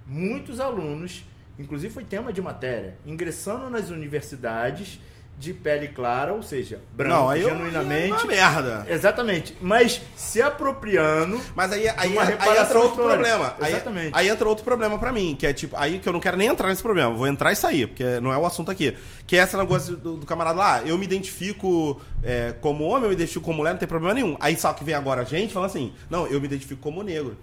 muitos 0.07 0.59
alunos, 0.61 1.25
inclusive 1.59 1.93
foi 1.95 2.05
tema 2.05 2.33
de 2.33 2.43
matéria, 2.43 2.97
ingressando 3.07 3.71
nas 3.71 3.91
universidades 3.91 4.99
de 5.39 5.53
pele 5.53 5.89
clara, 5.89 6.33
ou 6.33 6.43
seja, 6.43 6.81
branco, 6.93 7.15
não, 7.15 7.29
aí 7.29 7.43
genuinamente. 7.43 8.05
aí 8.05 8.11
é 8.11 8.15
uma 8.15 8.25
merda. 8.25 8.87
Exatamente, 8.89 9.57
mas 9.61 10.01
se 10.17 10.41
apropriando. 10.41 11.41
Mas 11.55 11.73
aí, 11.73 11.89
aí, 11.89 12.19
aí 12.19 12.59
entra 12.59 12.79
outro 12.79 13.03
problema. 13.03 13.55
Aí, 13.61 13.73
Exatamente. 13.73 14.11
aí 14.13 14.29
entra 14.29 14.49
outro 14.49 14.65
problema 14.65 14.99
pra 14.99 15.13
mim, 15.13 15.37
que 15.39 15.47
é 15.47 15.53
tipo, 15.53 15.77
aí 15.77 15.99
que 15.99 16.09
eu 16.09 16.13
não 16.13 16.21
quero 16.21 16.37
nem 16.37 16.49
entrar 16.49 16.69
nesse 16.69 16.83
problema, 16.83 17.15
vou 17.15 17.27
entrar 17.27 17.53
e 17.53 17.57
sair, 17.57 17.89
porque 17.89 18.21
não 18.21 18.33
é 18.33 18.39
o 18.39 18.47
assunto 18.47 18.71
aqui. 18.71 18.97
Que 19.27 19.37
é 19.37 19.43
esse 19.43 19.57
negócio 19.57 19.97
do, 19.97 20.17
do 20.17 20.27
camarada 20.27 20.59
lá, 20.59 20.83
eu 20.83 20.97
me 20.97 21.05
identifico 21.05 22.01
é, 22.23 22.55
como 22.61 22.85
homem, 22.85 23.05
eu 23.05 23.09
me 23.09 23.15
identifico 23.15 23.45
como 23.45 23.59
mulher, 23.59 23.73
não 23.73 23.79
tem 23.79 23.89
problema 23.89 24.15
nenhum. 24.15 24.37
Aí 24.41 24.57
sabe 24.57 24.79
que 24.79 24.85
vem 24.85 24.95
agora 24.95 25.23
a 25.23 25.25
gente 25.25 25.53
falando 25.53 25.71
assim, 25.71 25.93
não, 26.09 26.27
eu 26.27 26.41
me 26.41 26.47
identifico 26.47 26.81
como 26.81 27.03
negro. 27.03 27.37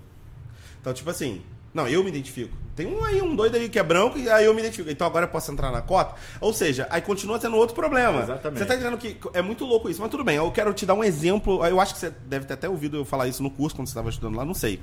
Então, 0.79 0.93
tipo 0.93 1.09
assim, 1.09 1.41
não, 1.73 1.87
eu 1.87 2.03
me 2.03 2.09
identifico. 2.09 2.55
Tem 2.76 2.88
um 2.88 3.03
aí, 3.03 3.22
um 3.22 3.36
doido 3.36 3.55
aí 3.55 3.67
que 3.69 3.78
é 3.78 3.84
branco, 3.84 4.17
e 4.17 4.30
aí 4.30 4.45
eu 4.45 4.53
me 4.53 4.61
identifico. 4.61 4.89
Então 4.89 5.05
agora 5.05 5.26
eu 5.26 5.30
posso 5.30 5.51
entrar 5.51 5.72
na 5.72 5.82
cota? 5.82 6.15
Ou 6.39 6.53
seja, 6.53 6.88
aí 6.89 7.01
continua 7.01 7.38
tendo 7.38 7.55
outro 7.57 7.76
problema. 7.76 8.22
Exatamente. 8.24 8.59
Você 8.59 8.65
tá 8.65 8.76
entendendo 8.76 8.97
que 8.97 9.17
é 9.34 9.41
muito 9.41 9.65
louco 9.65 9.89
isso, 9.89 9.99
mas 10.01 10.09
tudo 10.09 10.24
bem. 10.24 10.38
Eu 10.38 10.49
quero 10.51 10.74
te 10.74 10.86
dar 10.86 10.93
um 10.93 11.03
exemplo. 11.03 11.65
Eu 11.65 11.80
acho 11.82 11.93
que 11.93 11.99
você 11.99 12.09
deve 12.26 12.45
ter 12.45 12.53
até 12.53 12.69
ouvido 12.69 12.97
eu 12.97 13.05
falar 13.05 13.28
isso 13.28 13.43
no 13.43 13.49
curso 13.51 13.76
quando 13.76 13.88
você 13.88 13.91
estava 13.91 14.09
estudando 14.09 14.36
lá, 14.38 14.45
não 14.45 14.53
sei. 14.53 14.80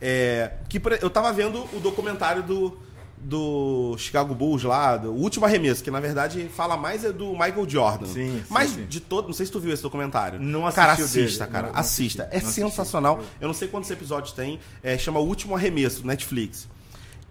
É, 0.00 0.52
que 0.68 0.80
eu 1.00 1.10
tava 1.10 1.32
vendo 1.32 1.64
o 1.72 1.80
documentário 1.80 2.42
do, 2.42 2.78
do 3.18 3.94
Chicago 3.98 4.34
Bulls 4.34 4.64
lá, 4.64 4.96
do 4.96 5.12
último 5.12 5.46
arremesso, 5.46 5.82
que 5.82 5.90
na 5.90 6.00
verdade 6.00 6.48
fala 6.48 6.76
mais 6.76 7.04
é 7.04 7.12
do 7.12 7.32
Michael 7.32 7.68
Jordan. 7.68 8.06
Sim, 8.06 8.38
sim, 8.38 8.44
Mas 8.48 8.70
sim. 8.70 8.84
de 8.86 8.98
todo, 9.00 9.26
não 9.26 9.32
sei 9.32 9.46
se 9.46 9.52
tu 9.52 9.60
viu 9.60 9.72
esse 9.72 9.82
documentário. 9.82 10.40
Não 10.40 10.60
Cara, 10.72 10.92
assisti 10.92 11.18
o 11.20 11.22
assista, 11.24 11.44
dele. 11.44 11.52
cara, 11.52 11.66
Não, 11.68 11.74
não 11.74 11.80
assista. 11.80 12.22
assisti, 12.24 12.36
é 12.36 12.40
não 12.40 12.48
assisti. 12.48 12.70
sensacional. 12.70 13.20
Eu 13.40 13.46
não 13.48 13.54
sei 13.54 13.68
quantos 13.68 13.90
episódios 13.90 14.32
tem, 14.32 14.58
é, 14.82 14.98
chama 14.98 15.20
O 15.20 15.24
Último 15.26 15.54
Arremesso, 15.54 16.06
Netflix. 16.06 16.68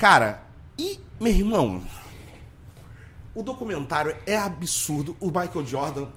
Cara, 0.01 0.41
e, 0.79 0.99
meu 1.19 1.31
irmão, 1.31 1.83
o 3.35 3.43
documentário 3.43 4.15
é 4.25 4.35
absurdo. 4.35 5.15
O 5.19 5.27
Michael 5.27 5.63
Jordan. 5.63 6.07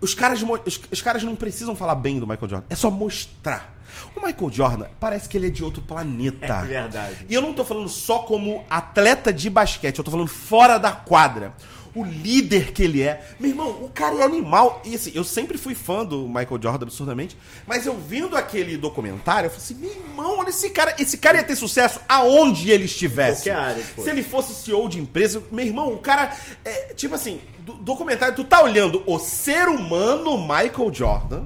Os 0.00 0.14
caras, 0.14 0.42
os, 0.42 0.80
os 0.90 1.00
caras 1.00 1.22
não 1.22 1.36
precisam 1.36 1.76
falar 1.76 1.94
bem 1.94 2.18
do 2.18 2.26
Michael 2.26 2.48
Jordan. 2.48 2.66
É 2.68 2.74
só 2.74 2.90
mostrar. 2.90 3.72
O 4.16 4.26
Michael 4.26 4.50
Jordan 4.50 4.86
parece 4.98 5.28
que 5.28 5.38
ele 5.38 5.46
é 5.46 5.50
de 5.50 5.62
outro 5.62 5.80
planeta. 5.80 6.44
É 6.44 6.62
verdade. 6.64 7.26
E 7.28 7.32
eu 7.32 7.40
não 7.40 7.54
tô 7.54 7.64
falando 7.64 7.88
só 7.88 8.18
como 8.18 8.64
atleta 8.68 9.32
de 9.32 9.48
basquete, 9.48 9.98
eu 9.98 10.04
tô 10.04 10.10
falando 10.10 10.26
fora 10.26 10.76
da 10.76 10.90
quadra. 10.90 11.54
O 11.94 12.04
líder 12.04 12.72
que 12.72 12.82
ele 12.82 13.02
é. 13.02 13.24
Meu 13.38 13.50
irmão, 13.50 13.68
o 13.68 13.88
cara 13.88 14.16
é 14.16 14.22
animal. 14.22 14.80
E 14.84 14.94
assim, 14.94 15.12
eu 15.14 15.24
sempre 15.24 15.58
fui 15.58 15.74
fã 15.74 16.04
do 16.04 16.26
Michael 16.26 16.60
Jordan 16.62 16.86
absurdamente, 16.86 17.36
mas 17.66 17.86
eu 17.86 17.96
vendo 17.96 18.36
aquele 18.36 18.76
documentário, 18.76 19.46
eu 19.46 19.50
falei 19.50 19.64
assim: 19.64 19.74
meu 19.74 19.90
irmão, 19.90 20.38
olha 20.38 20.50
esse 20.50 20.70
cara. 20.70 20.94
Esse 20.98 21.18
cara 21.18 21.38
ia 21.38 21.44
ter 21.44 21.56
sucesso 21.56 22.00
aonde 22.08 22.70
ele 22.70 22.84
estivesse. 22.84 23.44
Qualquer 23.50 23.60
área 23.60 23.84
fosse. 23.84 24.02
Se 24.02 24.10
ele 24.10 24.22
fosse 24.22 24.54
CEO 24.54 24.88
de 24.88 24.98
empresa, 24.98 25.42
meu 25.50 25.64
irmão, 25.64 25.92
o 25.92 25.98
cara. 25.98 26.36
É, 26.64 26.94
tipo 26.94 27.14
assim, 27.14 27.40
do 27.60 27.74
documentário, 27.74 28.34
tu 28.34 28.44
tá 28.44 28.62
olhando 28.62 29.02
o 29.06 29.18
ser 29.18 29.68
humano 29.68 30.38
Michael 30.38 30.92
Jordan 30.92 31.44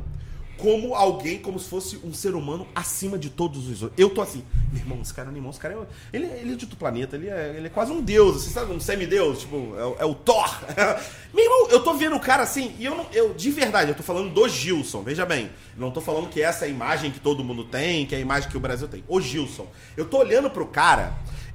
como 0.64 0.94
alguém, 0.94 1.38
como 1.38 1.58
se 1.58 1.68
fosse 1.68 2.00
um 2.02 2.14
ser 2.14 2.34
humano 2.34 2.66
acima 2.74 3.18
de 3.18 3.28
todos 3.28 3.68
os 3.68 3.82
outros. 3.82 4.00
Eu 4.00 4.08
tô 4.08 4.22
assim, 4.22 4.42
meu 4.72 4.80
irmão, 4.80 4.98
esse 5.02 5.12
cara 5.12 5.28
é 5.28 5.30
animal, 5.30 5.50
esse 5.50 5.60
cara 5.60 5.74
é. 5.74 6.16
Ele, 6.16 6.24
ele 6.24 6.52
é 6.54 6.56
de 6.56 6.64
outro 6.64 6.78
planeta, 6.78 7.16
ele 7.16 7.28
é, 7.28 7.54
ele 7.54 7.66
é 7.66 7.68
quase 7.68 7.92
um 7.92 8.00
deus, 8.00 8.38
assim, 8.38 8.50
sabe? 8.50 8.72
Um 8.72 8.80
semideus, 8.80 9.40
tipo, 9.40 9.74
é, 9.76 10.02
é 10.02 10.06
o 10.06 10.14
Thor. 10.14 10.58
meu 11.34 11.44
irmão, 11.44 11.68
eu 11.68 11.84
tô 11.84 11.92
vendo 11.92 12.16
o 12.16 12.20
cara 12.20 12.42
assim, 12.42 12.74
e 12.78 12.86
eu 12.86 12.96
não. 12.96 13.06
Eu, 13.12 13.34
de 13.34 13.50
verdade, 13.50 13.90
eu 13.90 13.94
tô 13.94 14.02
falando 14.02 14.32
do 14.32 14.48
Gilson, 14.48 15.02
veja 15.02 15.26
bem. 15.26 15.50
Não 15.76 15.90
tô 15.90 16.00
falando 16.00 16.30
que 16.30 16.40
essa 16.40 16.64
é 16.64 16.68
a 16.68 16.70
imagem 16.70 17.10
que 17.10 17.20
todo 17.20 17.44
mundo 17.44 17.64
tem, 17.64 18.06
que 18.06 18.14
é 18.14 18.18
a 18.18 18.22
imagem 18.22 18.48
que 18.48 18.56
o 18.56 18.60
Brasil 18.60 18.88
tem. 18.88 19.04
O 19.06 19.20
Gilson. 19.20 19.66
Eu 19.98 20.06
tô 20.06 20.16
olhando 20.16 20.48
pro 20.48 20.66
cara, 20.66 21.12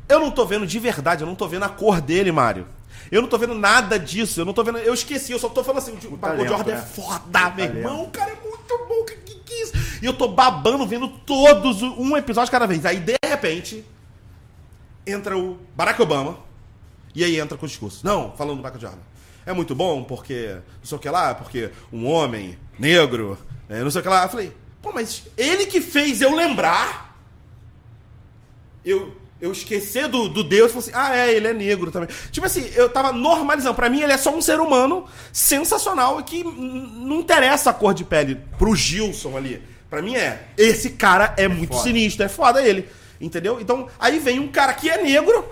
eu 0.08 0.20
não 0.20 0.30
tô 0.30 0.46
vendo 0.46 0.68
de 0.68 0.78
verdade, 0.78 1.24
eu 1.24 1.28
não 1.28 1.34
tô 1.34 1.48
vendo 1.48 1.64
a 1.64 1.70
cor 1.70 2.00
dele, 2.00 2.32
Mário. 2.32 2.68
Eu 3.12 3.22
não 3.22 3.30
tô 3.30 3.38
vendo 3.38 3.56
nada 3.56 3.98
disso, 3.98 4.40
eu 4.40 4.46
não 4.46 4.54
tô 4.54 4.64
vendo. 4.64 4.78
Eu 4.78 4.94
esqueci, 4.94 5.32
eu 5.32 5.40
só 5.40 5.50
tô 5.50 5.64
falando 5.64 5.80
assim, 5.80 5.92
o 5.92 5.96
Michael 5.96 6.18
talento, 6.20 6.48
Jordan 6.48 6.72
é 6.72 6.76
né? 6.76 6.82
foda, 6.82 7.48
O 7.48 7.56
meu 7.56 7.66
irmão. 7.66 8.04
O 8.04 8.10
cara 8.12 8.32
é 8.32 8.36
muito 8.36 8.88
bom, 8.88 9.06
que, 9.06 9.16
que, 9.16 9.36
que 9.36 9.54
isso? 9.54 9.74
E 10.02 10.06
eu 10.06 10.14
tô 10.14 10.28
babando, 10.28 10.86
vendo 10.86 11.08
todos, 11.08 11.82
um 11.82 12.16
episódio 12.16 12.52
cada 12.52 12.68
vez. 12.68 12.86
Aí, 12.86 13.00
de 13.00 13.16
repente, 13.24 13.84
entra 15.06 15.38
o 15.38 15.58
Barack 15.76 16.02
Obama, 16.02 16.38
e 17.16 17.24
aí 17.24 17.40
entra 17.40 17.58
com 17.58 17.66
o 17.66 17.70
discurso. 17.70 18.06
Não, 18.06 18.34
falando 18.38 18.58
do 18.58 18.64
Michael 18.64 18.80
Jordan. 18.80 19.02
É 19.46 19.54
muito 19.54 19.74
bom 19.74 20.04
porque, 20.04 20.58
não 20.78 20.86
sei 20.86 20.98
o 20.98 21.02
que 21.02 21.10
lá, 21.10 21.34
porque 21.34 21.72
um 21.92 22.06
homem 22.06 22.58
negro, 22.78 23.38
é, 23.68 23.82
não 23.82 23.90
sei 23.90 24.02
o 24.02 24.04
que 24.04 24.10
lá. 24.10 24.24
Eu 24.24 24.30
falei, 24.30 24.54
pô, 24.82 24.92
mas 24.92 25.24
ele 25.36 25.66
que 25.66 25.82
fez 25.82 26.22
eu 26.22 26.36
lembrar 26.36 27.10
eu, 28.84 29.16
eu 29.42 29.52
esquecer 29.52 30.08
do, 30.08 30.28
do 30.28 30.44
Deus 30.44 30.72
e 30.72 30.74
falei 30.74 30.90
assim, 30.90 30.92
ah, 30.96 31.18
é, 31.18 31.34
ele 31.34 31.48
é 31.48 31.54
negro 31.54 31.92
também. 31.92 32.10
Tipo 32.32 32.46
assim, 32.46 32.70
eu 32.76 32.90
tava 32.90 33.12
normalizando. 33.12 33.76
Pra 33.76 33.90
mim, 33.90 34.02
ele 34.02 34.12
é 34.12 34.18
só 34.18 34.36
um 34.36 34.42
ser 34.42 34.60
humano 34.60 35.06
sensacional 35.32 36.20
e 36.20 36.24
que 36.24 36.44
não 36.44 37.20
interessa 37.20 37.70
a 37.70 37.74
cor 37.74 37.94
de 37.94 38.04
pele 38.04 38.42
pro 38.58 38.76
Gilson 38.76 39.38
ali. 39.38 39.62
Pra 39.90 40.02
mim 40.02 40.16
é, 40.16 40.48
esse 40.58 40.92
cara 40.92 41.34
é, 41.38 41.48
muito 41.48 41.74
foda. 41.74 41.84
sinistro, 41.84 42.26
é 42.26 42.30
foda 42.30 42.62
ele. 42.62 42.88
Entendeu? 43.20 43.60
Então, 43.60 43.88
aí 44.00 44.20
vem 44.20 44.40
um 44.40 44.48
cara 44.48 44.74
que 44.74 44.90
é 44.90 45.02
negro 45.02 45.46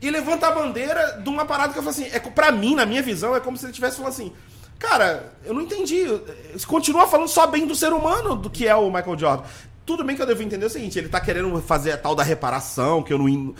e 0.00 0.10
levanta 0.10 0.46
a 0.46 0.52
bandeira 0.52 1.20
de 1.22 1.28
uma 1.28 1.44
parada 1.44 1.72
que 1.72 1.78
eu 1.78 1.82
falo 1.82 1.90
assim, 1.90 2.08
é, 2.12 2.18
pra 2.18 2.50
mim, 2.52 2.74
na 2.74 2.86
minha 2.86 3.02
visão, 3.02 3.34
é 3.34 3.40
como 3.40 3.56
se 3.56 3.64
ele 3.64 3.72
estivesse 3.72 3.96
falando 3.96 4.12
assim, 4.12 4.32
cara, 4.78 5.32
eu 5.44 5.52
não 5.52 5.62
entendi. 5.62 6.04
Você 6.52 6.66
continua 6.66 7.06
falando 7.06 7.28
só 7.28 7.46
bem 7.46 7.66
do 7.66 7.74
ser 7.74 7.92
humano 7.92 8.36
do 8.36 8.48
que 8.48 8.66
é 8.66 8.74
o 8.74 8.90
Michael 8.90 9.18
Jordan. 9.18 9.44
Tudo 9.88 10.04
bem 10.04 10.14
que 10.14 10.20
eu 10.20 10.26
devo 10.26 10.42
entender 10.42 10.66
o 10.66 10.70
seguinte, 10.70 10.98
ele 10.98 11.08
tá 11.08 11.18
querendo 11.18 11.60
fazer 11.62 11.92
a 11.92 11.96
tal 11.96 12.14
da 12.14 12.22
reparação, 12.22 13.02
que 13.02 13.10
eu 13.12 13.16
não. 13.18 13.54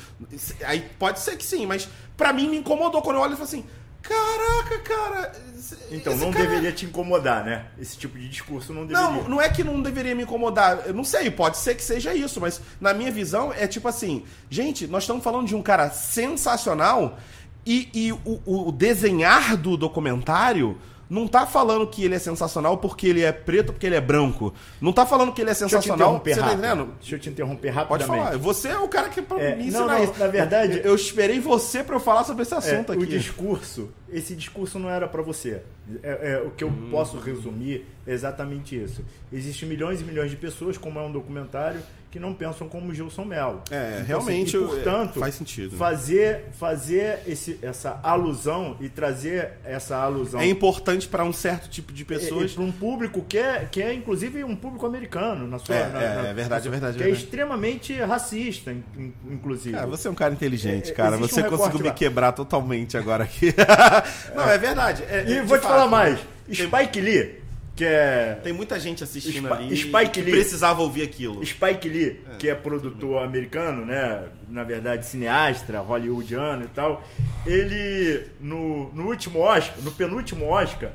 Aí 0.67 0.85
pode 0.99 1.21
ser 1.21 1.37
que 1.39 1.45
sim, 1.45 1.65
mas 1.65 1.89
pra 2.19 2.33
mim 2.35 2.49
me 2.51 2.59
incomodou 2.59 3.01
quando 3.01 3.17
eu 3.17 3.23
olho 3.23 3.33
e 3.33 3.37
falo 3.37 3.45
assim, 3.49 3.65
caraca, 4.03 4.79
cara. 4.81 5.33
esse- 5.57 5.77
Então, 5.91 6.13
esse 6.13 6.23
não 6.25 6.31
cara- 6.31 6.45
deveria 6.45 6.71
te 6.73 6.85
incomodar, 6.85 7.45
né? 7.45 7.67
Esse 7.81 7.97
tipo 7.97 8.19
de 8.19 8.29
discurso 8.29 8.73
não 8.75 8.87
deveria. 8.87 9.11
não, 9.11 9.29
não 9.29 9.41
é 9.41 9.49
que 9.49 9.65
não 9.65 9.81
deveria 9.81 10.15
me 10.15 10.23
incomodar. 10.25 10.83
Eu 10.87 10.93
não 10.95 11.03
sei, 11.03 11.31
pode 11.31 11.57
ser 11.57 11.75
que 11.75 11.83
seja 11.83 12.15
isso, 12.15 12.41
mas 12.41 12.61
na 12.81 12.93
minha 12.93 13.11
visão 13.11 13.51
é 13.53 13.67
tipo 13.67 13.89
assim: 13.89 14.23
gente, 14.51 14.87
nós 14.87 15.05
estamos 15.05 15.25
falando 15.25 15.47
de 15.47 15.57
um 15.57 15.63
cara 15.63 15.91
sensacional 15.91 17.19
e, 17.67 17.89
e 17.95 18.13
o, 18.13 18.69
o 18.69 18.73
desenhar 18.73 19.57
do 19.57 19.77
documentário 19.77 20.79
não 21.11 21.27
tá 21.27 21.47
falando 21.47 21.87
que 21.87 22.05
ele 22.05 22.15
é 22.15 22.19
sensacional 22.19 22.77
porque 22.79 23.07
ele 23.07 23.23
é 23.23 23.33
preto, 23.33 23.73
porque 23.73 23.87
ele 23.87 23.95
é 23.97 24.01
branco. 24.01 24.53
Não 24.81 24.93
tá 24.93 25.07
falando 25.07 25.33
que 25.33 25.41
ele 25.41 25.51
é 25.51 25.53
Deixa 25.55 25.65
eu 25.65 25.69
te 25.69 25.73
sensacional. 25.73 26.09
interromper 26.09 26.35
Você 26.35 26.41
tá 26.41 26.47
rápido. 26.47 26.59
entendendo? 26.65 26.93
Deixa 27.01 27.15
eu 27.15 27.19
te 27.19 27.29
interromper 27.31 27.73
Pode 27.73 27.77
rapidamente. 28.05 28.25
falar. 28.27 28.37
Você 28.39 28.69
é 28.69 28.79
o 28.79 28.89
cara 28.89 29.09
que 29.09 29.23
pra 29.23 29.41
É, 29.41 29.51
me 29.57 29.63
não, 29.63 29.69
ensinar 29.69 29.87
não, 29.99 30.05
isso. 30.05 30.19
na 30.19 30.27
verdade- 30.27 30.79
eu, 30.79 30.85
eu 30.85 30.95
esperei 30.95 31.41
você 31.41 31.83
pra 31.83 31.97
eu 31.97 32.01
falar 32.01 32.25
sobre 32.25 32.43
esse 32.43 32.55
É, 32.55 32.59
assunto 32.59 32.91
o 32.91 32.93
aqui. 32.93 33.07
discurso, 33.07 33.89
esse 34.13 34.35
discurso 34.37 34.79
não 34.79 34.91
era 34.91 35.07
pra 35.09 35.23
você. 35.23 35.63
É, 36.03 36.33
é, 36.35 36.43
o 36.47 36.51
que 36.51 36.63
eu 36.63 36.69
Hum. 36.69 36.89
posso 36.91 37.19
resumir 37.19 37.87
é 38.07 38.13
exatamente 38.13 38.77
isso. 38.77 39.03
Existem 39.33 39.67
milhões 39.69 40.01
e 40.03 40.05
milhões 40.05 40.31
de 40.31 40.37
pessoas, 40.37 40.77
como 40.77 40.99
é 40.99 41.03
um 41.03 41.11
documentário, 41.11 41.81
que 42.11 42.19
não 42.19 42.33
pensam 42.33 42.69
como 42.69 42.95
Gilson 42.95 43.25
Mello. 43.25 43.63
É, 43.71 43.97
Então, 43.97 44.07
realmente, 44.07 44.57
assim, 44.57 44.65
e, 44.65 44.69
portanto, 44.69 45.17
é, 45.17 45.21
faz 45.21 45.35
sentido. 45.35 45.77
Fazer, 45.77 46.47
fazer 46.59 47.19
esse, 47.27 47.59
essa 47.61 48.01
alusão 48.03 48.77
e 48.81 48.89
trazer 48.89 49.51
essa 49.65 49.97
alusão 49.99 50.41
É 50.41 50.47
importante 50.49 51.07
pra 51.07 51.23
um 51.23 51.33
certo 51.35 51.69
tipo 51.69 51.93
de 51.93 52.05
pessoas. 52.07 52.53
para 52.55 52.63
um 52.63 52.73
público 52.73 53.23
que 53.29 53.37
é, 53.37 53.69
que 53.71 53.83
é 53.83 53.93
inclusive 53.93 54.43
um 54.43 54.57
público 54.57 54.87
americano 54.87 55.47
na 55.47 55.59
sua 55.59 55.75
É, 55.75 55.89
na- 55.89 56.03
é, 56.03 56.15
na- 56.23 56.29
é 56.29 56.35
verdade, 56.35 56.67
é 56.67 56.71
verdade, 56.71 56.97
que 56.97 57.03
é 57.03 57.07
é 57.07 57.09
verdade. 57.09 57.25
extremamente 57.25 57.93
racista 58.01 58.73
in- 58.73 58.83
in- 58.97 59.13
inclusive 59.31 59.75
Cara, 59.75 59.87
você 59.87 60.09
é 60.09 60.11
um 60.11 60.15
cara 60.15 60.33
inteligente, 60.33 60.91
É, 60.91 60.95
cara. 60.95 61.17
Você 61.19 61.43
um 61.43 61.51
conseguiu 61.51 61.81
me 61.81 61.89
lá. 61.89 61.95
quebrar 61.95 62.33
totalmente 62.33 62.97
agora 62.97 63.25
aqui. 63.25 63.55
Não, 64.35 64.49
é 64.49 64.57
verdade. 64.57 65.03
É, 65.09 65.25
e 65.29 65.33
é, 65.39 65.43
vou 65.43 65.59
te 65.59 65.63
falar 65.63 65.81
fato. 65.83 65.91
mais 65.91 66.19
Spike 66.51 67.01
Lee 67.01 67.41
que 67.79 67.85
é 67.85 68.41
Tem 68.43 68.53
muita 68.53 68.79
gente 68.81 69.05
assistindo 69.05 69.47
Spi- 69.47 69.53
ali 69.53 69.77
Spike 69.77 70.11
que 70.11 70.21
Lee. 70.21 70.33
precisava 70.33 70.83
ouvir 70.83 71.03
aquilo. 71.03 71.45
Spike 71.47 71.89
Lee, 71.89 72.21
que 72.39 72.49
é 72.49 72.55
produtor 72.55 73.23
americano, 73.23 73.87
né? 73.87 74.25
Na 74.49 74.65
verdade, 74.65 75.07
cineasta, 75.07 75.79
hollywoodiano 75.81 76.65
e 76.65 76.69
tal. 76.69 77.03
Ele, 77.47 78.27
no, 78.41 78.93
no 78.93 79.07
último 79.07 79.39
Oscar, 79.39 79.77
no 79.83 79.93
penúltimo 79.93 80.47
Oscar, 80.47 80.91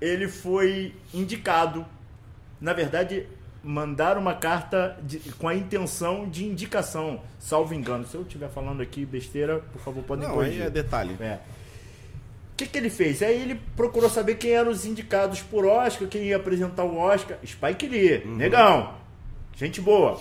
ele 0.00 0.26
foi 0.28 0.94
indicado. 1.12 1.84
Na 2.60 2.72
verdade, 2.72 3.26
mandaram 3.62 4.20
uma 4.20 4.34
carta 4.34 4.96
de- 5.02 5.18
com 5.38 5.48
a 5.48 5.54
intenção 5.54 6.28
de 6.28 6.44
indicação, 6.46 7.20
salvo 7.38 7.74
engano. 7.74 8.06
Se 8.06 8.14
eu 8.14 8.22
estiver 8.22 8.48
falando 8.48 8.80
aqui 8.80 9.04
besteira, 9.04 9.58
por 9.72 9.80
favor, 9.82 10.02
podem 10.02 10.24
Não, 10.26 10.30
aí 10.40 10.46
corrigir. 10.46 10.62
é 10.62 10.70
detalhe. 10.70 11.16
É. 11.20 11.38
O 12.56 12.58
que, 12.58 12.64
que 12.64 12.78
ele 12.78 12.88
fez? 12.88 13.22
Aí 13.22 13.38
ele 13.38 13.60
procurou 13.76 14.08
saber 14.08 14.36
quem 14.36 14.52
eram 14.52 14.70
os 14.70 14.86
indicados 14.86 15.42
por 15.42 15.66
Oscar, 15.66 16.08
quem 16.08 16.22
ia 16.22 16.36
apresentar 16.36 16.84
o 16.84 16.96
Oscar. 16.96 17.36
Spike 17.44 17.86
Lee, 17.86 18.24
negão, 18.24 18.94
gente 19.54 19.78
boa. 19.78 20.18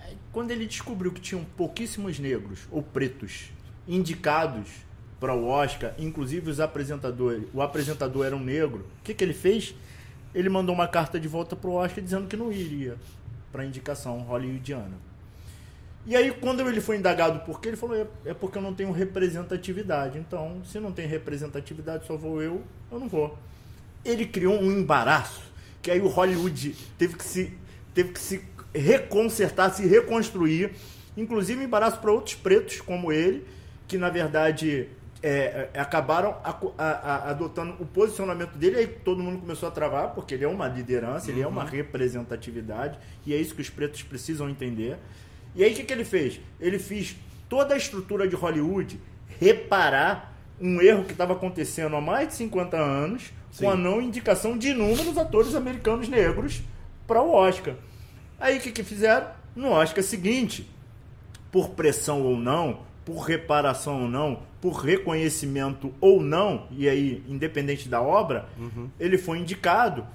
Aí, 0.00 0.16
quando 0.32 0.52
ele 0.52 0.64
descobriu 0.64 1.12
que 1.12 1.20
tinham 1.20 1.44
pouquíssimos 1.54 2.18
negros 2.18 2.60
ou 2.70 2.82
pretos 2.82 3.50
indicados 3.86 4.70
para 5.20 5.34
o 5.34 5.46
Oscar, 5.46 5.92
inclusive 5.98 6.48
os 6.48 6.60
apresentadores, 6.60 7.44
o 7.52 7.60
apresentador 7.60 8.24
era 8.24 8.34
um 8.34 8.42
negro, 8.42 8.86
o 9.00 9.04
que, 9.04 9.12
que 9.12 9.22
ele 9.22 9.34
fez? 9.34 9.74
Ele 10.34 10.48
mandou 10.48 10.74
uma 10.74 10.88
carta 10.88 11.20
de 11.20 11.28
volta 11.28 11.54
para 11.54 11.68
o 11.68 11.74
Oscar 11.74 12.02
dizendo 12.02 12.26
que 12.26 12.38
não 12.38 12.50
iria 12.50 12.96
para 13.52 13.64
a 13.64 13.66
indicação 13.66 14.20
hollywoodiana. 14.20 14.96
E 16.06 16.14
aí, 16.14 16.30
quando 16.30 16.60
ele 16.60 16.80
foi 16.80 16.96
indagado 16.98 17.40
por 17.40 17.60
quê, 17.60 17.68
ele 17.70 17.76
falou: 17.76 17.96
é, 17.96 18.06
é 18.26 18.34
porque 18.34 18.58
eu 18.58 18.62
não 18.62 18.72
tenho 18.72 18.92
representatividade. 18.92 20.18
Então, 20.18 20.62
se 20.64 20.78
não 20.78 20.92
tem 20.92 21.06
representatividade, 21.06 22.06
só 22.06 22.16
vou 22.16 22.40
eu, 22.40 22.62
eu 22.90 22.98
não 23.00 23.08
vou. 23.08 23.36
Ele 24.04 24.24
criou 24.24 24.54
um 24.60 24.70
embaraço, 24.70 25.42
que 25.82 25.90
aí 25.90 26.00
o 26.00 26.06
Hollywood 26.06 26.76
teve 26.96 27.16
que 27.16 27.24
se, 27.24 27.52
teve 27.92 28.12
que 28.12 28.20
se 28.20 28.40
reconsertar, 28.72 29.74
se 29.74 29.84
reconstruir. 29.86 30.72
Inclusive, 31.16 31.64
embaraço 31.64 31.98
para 31.98 32.12
outros 32.12 32.34
pretos 32.36 32.80
como 32.80 33.10
ele, 33.10 33.44
que 33.88 33.96
na 33.98 34.10
verdade 34.10 34.88
é, 35.22 35.70
é, 35.72 35.80
acabaram 35.80 36.36
aco- 36.44 36.74
a- 36.76 36.84
a- 36.84 37.30
adotando 37.30 37.74
o 37.80 37.86
posicionamento 37.86 38.52
dele, 38.56 38.76
aí 38.76 38.86
todo 38.86 39.22
mundo 39.22 39.40
começou 39.40 39.66
a 39.68 39.72
travar, 39.72 40.10
porque 40.14 40.34
ele 40.34 40.44
é 40.44 40.48
uma 40.48 40.68
liderança, 40.68 41.30
ele 41.30 41.40
é 41.40 41.46
uma 41.46 41.64
representatividade, 41.64 42.98
e 43.24 43.32
é 43.34 43.38
isso 43.38 43.54
que 43.54 43.62
os 43.62 43.70
pretos 43.70 44.02
precisam 44.02 44.48
entender. 44.48 44.98
E 45.56 45.64
aí 45.64 45.72
o 45.72 45.74
que, 45.74 45.84
que 45.84 45.92
ele 45.92 46.04
fez? 46.04 46.40
Ele 46.60 46.78
fez 46.78 47.16
toda 47.48 47.74
a 47.74 47.76
estrutura 47.76 48.28
de 48.28 48.36
Hollywood 48.36 49.00
reparar 49.40 50.34
um 50.60 50.80
erro 50.80 51.04
que 51.04 51.12
estava 51.12 51.32
acontecendo 51.32 51.96
há 51.96 52.00
mais 52.00 52.28
de 52.28 52.34
50 52.34 52.76
anos 52.76 53.32
com 53.58 53.70
a 53.70 53.76
não 53.76 54.00
indicação 54.00 54.56
de 54.56 54.68
inúmeros 54.68 55.16
atores 55.16 55.54
americanos 55.54 56.08
negros 56.08 56.62
para 57.06 57.22
o 57.22 57.32
Oscar. 57.32 57.74
Aí 58.38 58.58
o 58.58 58.60
que, 58.60 58.70
que 58.70 58.84
fizeram? 58.84 59.28
No 59.54 59.70
Oscar 59.70 60.04
seguinte, 60.04 60.68
por 61.50 61.70
pressão 61.70 62.22
ou 62.22 62.36
não, 62.36 62.80
por 63.04 63.20
reparação 63.20 64.02
ou 64.02 64.08
não, 64.08 64.42
por 64.60 64.74
reconhecimento 64.74 65.94
ou 66.00 66.20
não, 66.20 66.66
e 66.70 66.88
aí, 66.88 67.22
independente 67.28 67.88
da 67.88 68.02
obra, 68.02 68.46
uhum. 68.58 68.90
ele 69.00 69.16
foi 69.16 69.38
indicado 69.38 70.06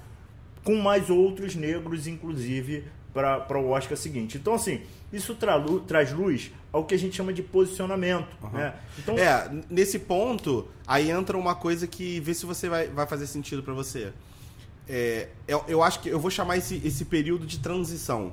com 0.62 0.76
mais 0.76 1.10
outros 1.10 1.56
negros, 1.56 2.06
inclusive, 2.06 2.84
para 3.12 3.58
o 3.58 3.70
Oscar 3.70 3.96
seguinte. 3.96 4.38
Então, 4.38 4.54
assim, 4.54 4.82
isso 5.12 5.34
tra 5.34 5.62
traz 5.86 6.12
luz 6.12 6.50
ao 6.72 6.84
que 6.84 6.94
a 6.94 6.98
gente 6.98 7.14
chama 7.14 7.32
de 7.32 7.42
posicionamento. 7.42 8.28
Uhum. 8.42 8.50
Né? 8.50 8.74
Então, 8.98 9.18
é, 9.18 9.50
nesse 9.68 9.98
ponto, 9.98 10.66
aí 10.86 11.10
entra 11.10 11.36
uma 11.36 11.54
coisa 11.54 11.86
que 11.86 12.18
vê 12.20 12.32
se 12.32 12.46
você 12.46 12.68
vai, 12.68 12.88
vai 12.88 13.06
fazer 13.06 13.26
sentido 13.26 13.62
para 13.62 13.74
você. 13.74 14.12
É, 14.88 15.28
eu, 15.46 15.64
eu, 15.68 15.82
acho 15.82 16.00
que 16.00 16.08
eu 16.08 16.18
vou 16.18 16.30
chamar 16.30 16.56
esse, 16.56 16.80
esse 16.84 17.04
período 17.04 17.46
de 17.46 17.58
transição. 17.58 18.32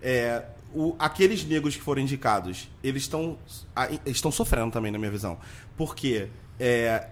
É, 0.00 0.44
o, 0.74 0.96
aqueles 0.98 1.44
negros 1.44 1.76
que 1.76 1.82
foram 1.82 2.02
indicados, 2.02 2.68
eles 2.82 3.02
estão 3.02 3.38
estão 4.04 4.32
sofrendo 4.32 4.72
também, 4.72 4.90
na 4.90 4.98
minha 4.98 5.10
visão. 5.10 5.38
Porque 5.76 6.28
é, 6.58 7.08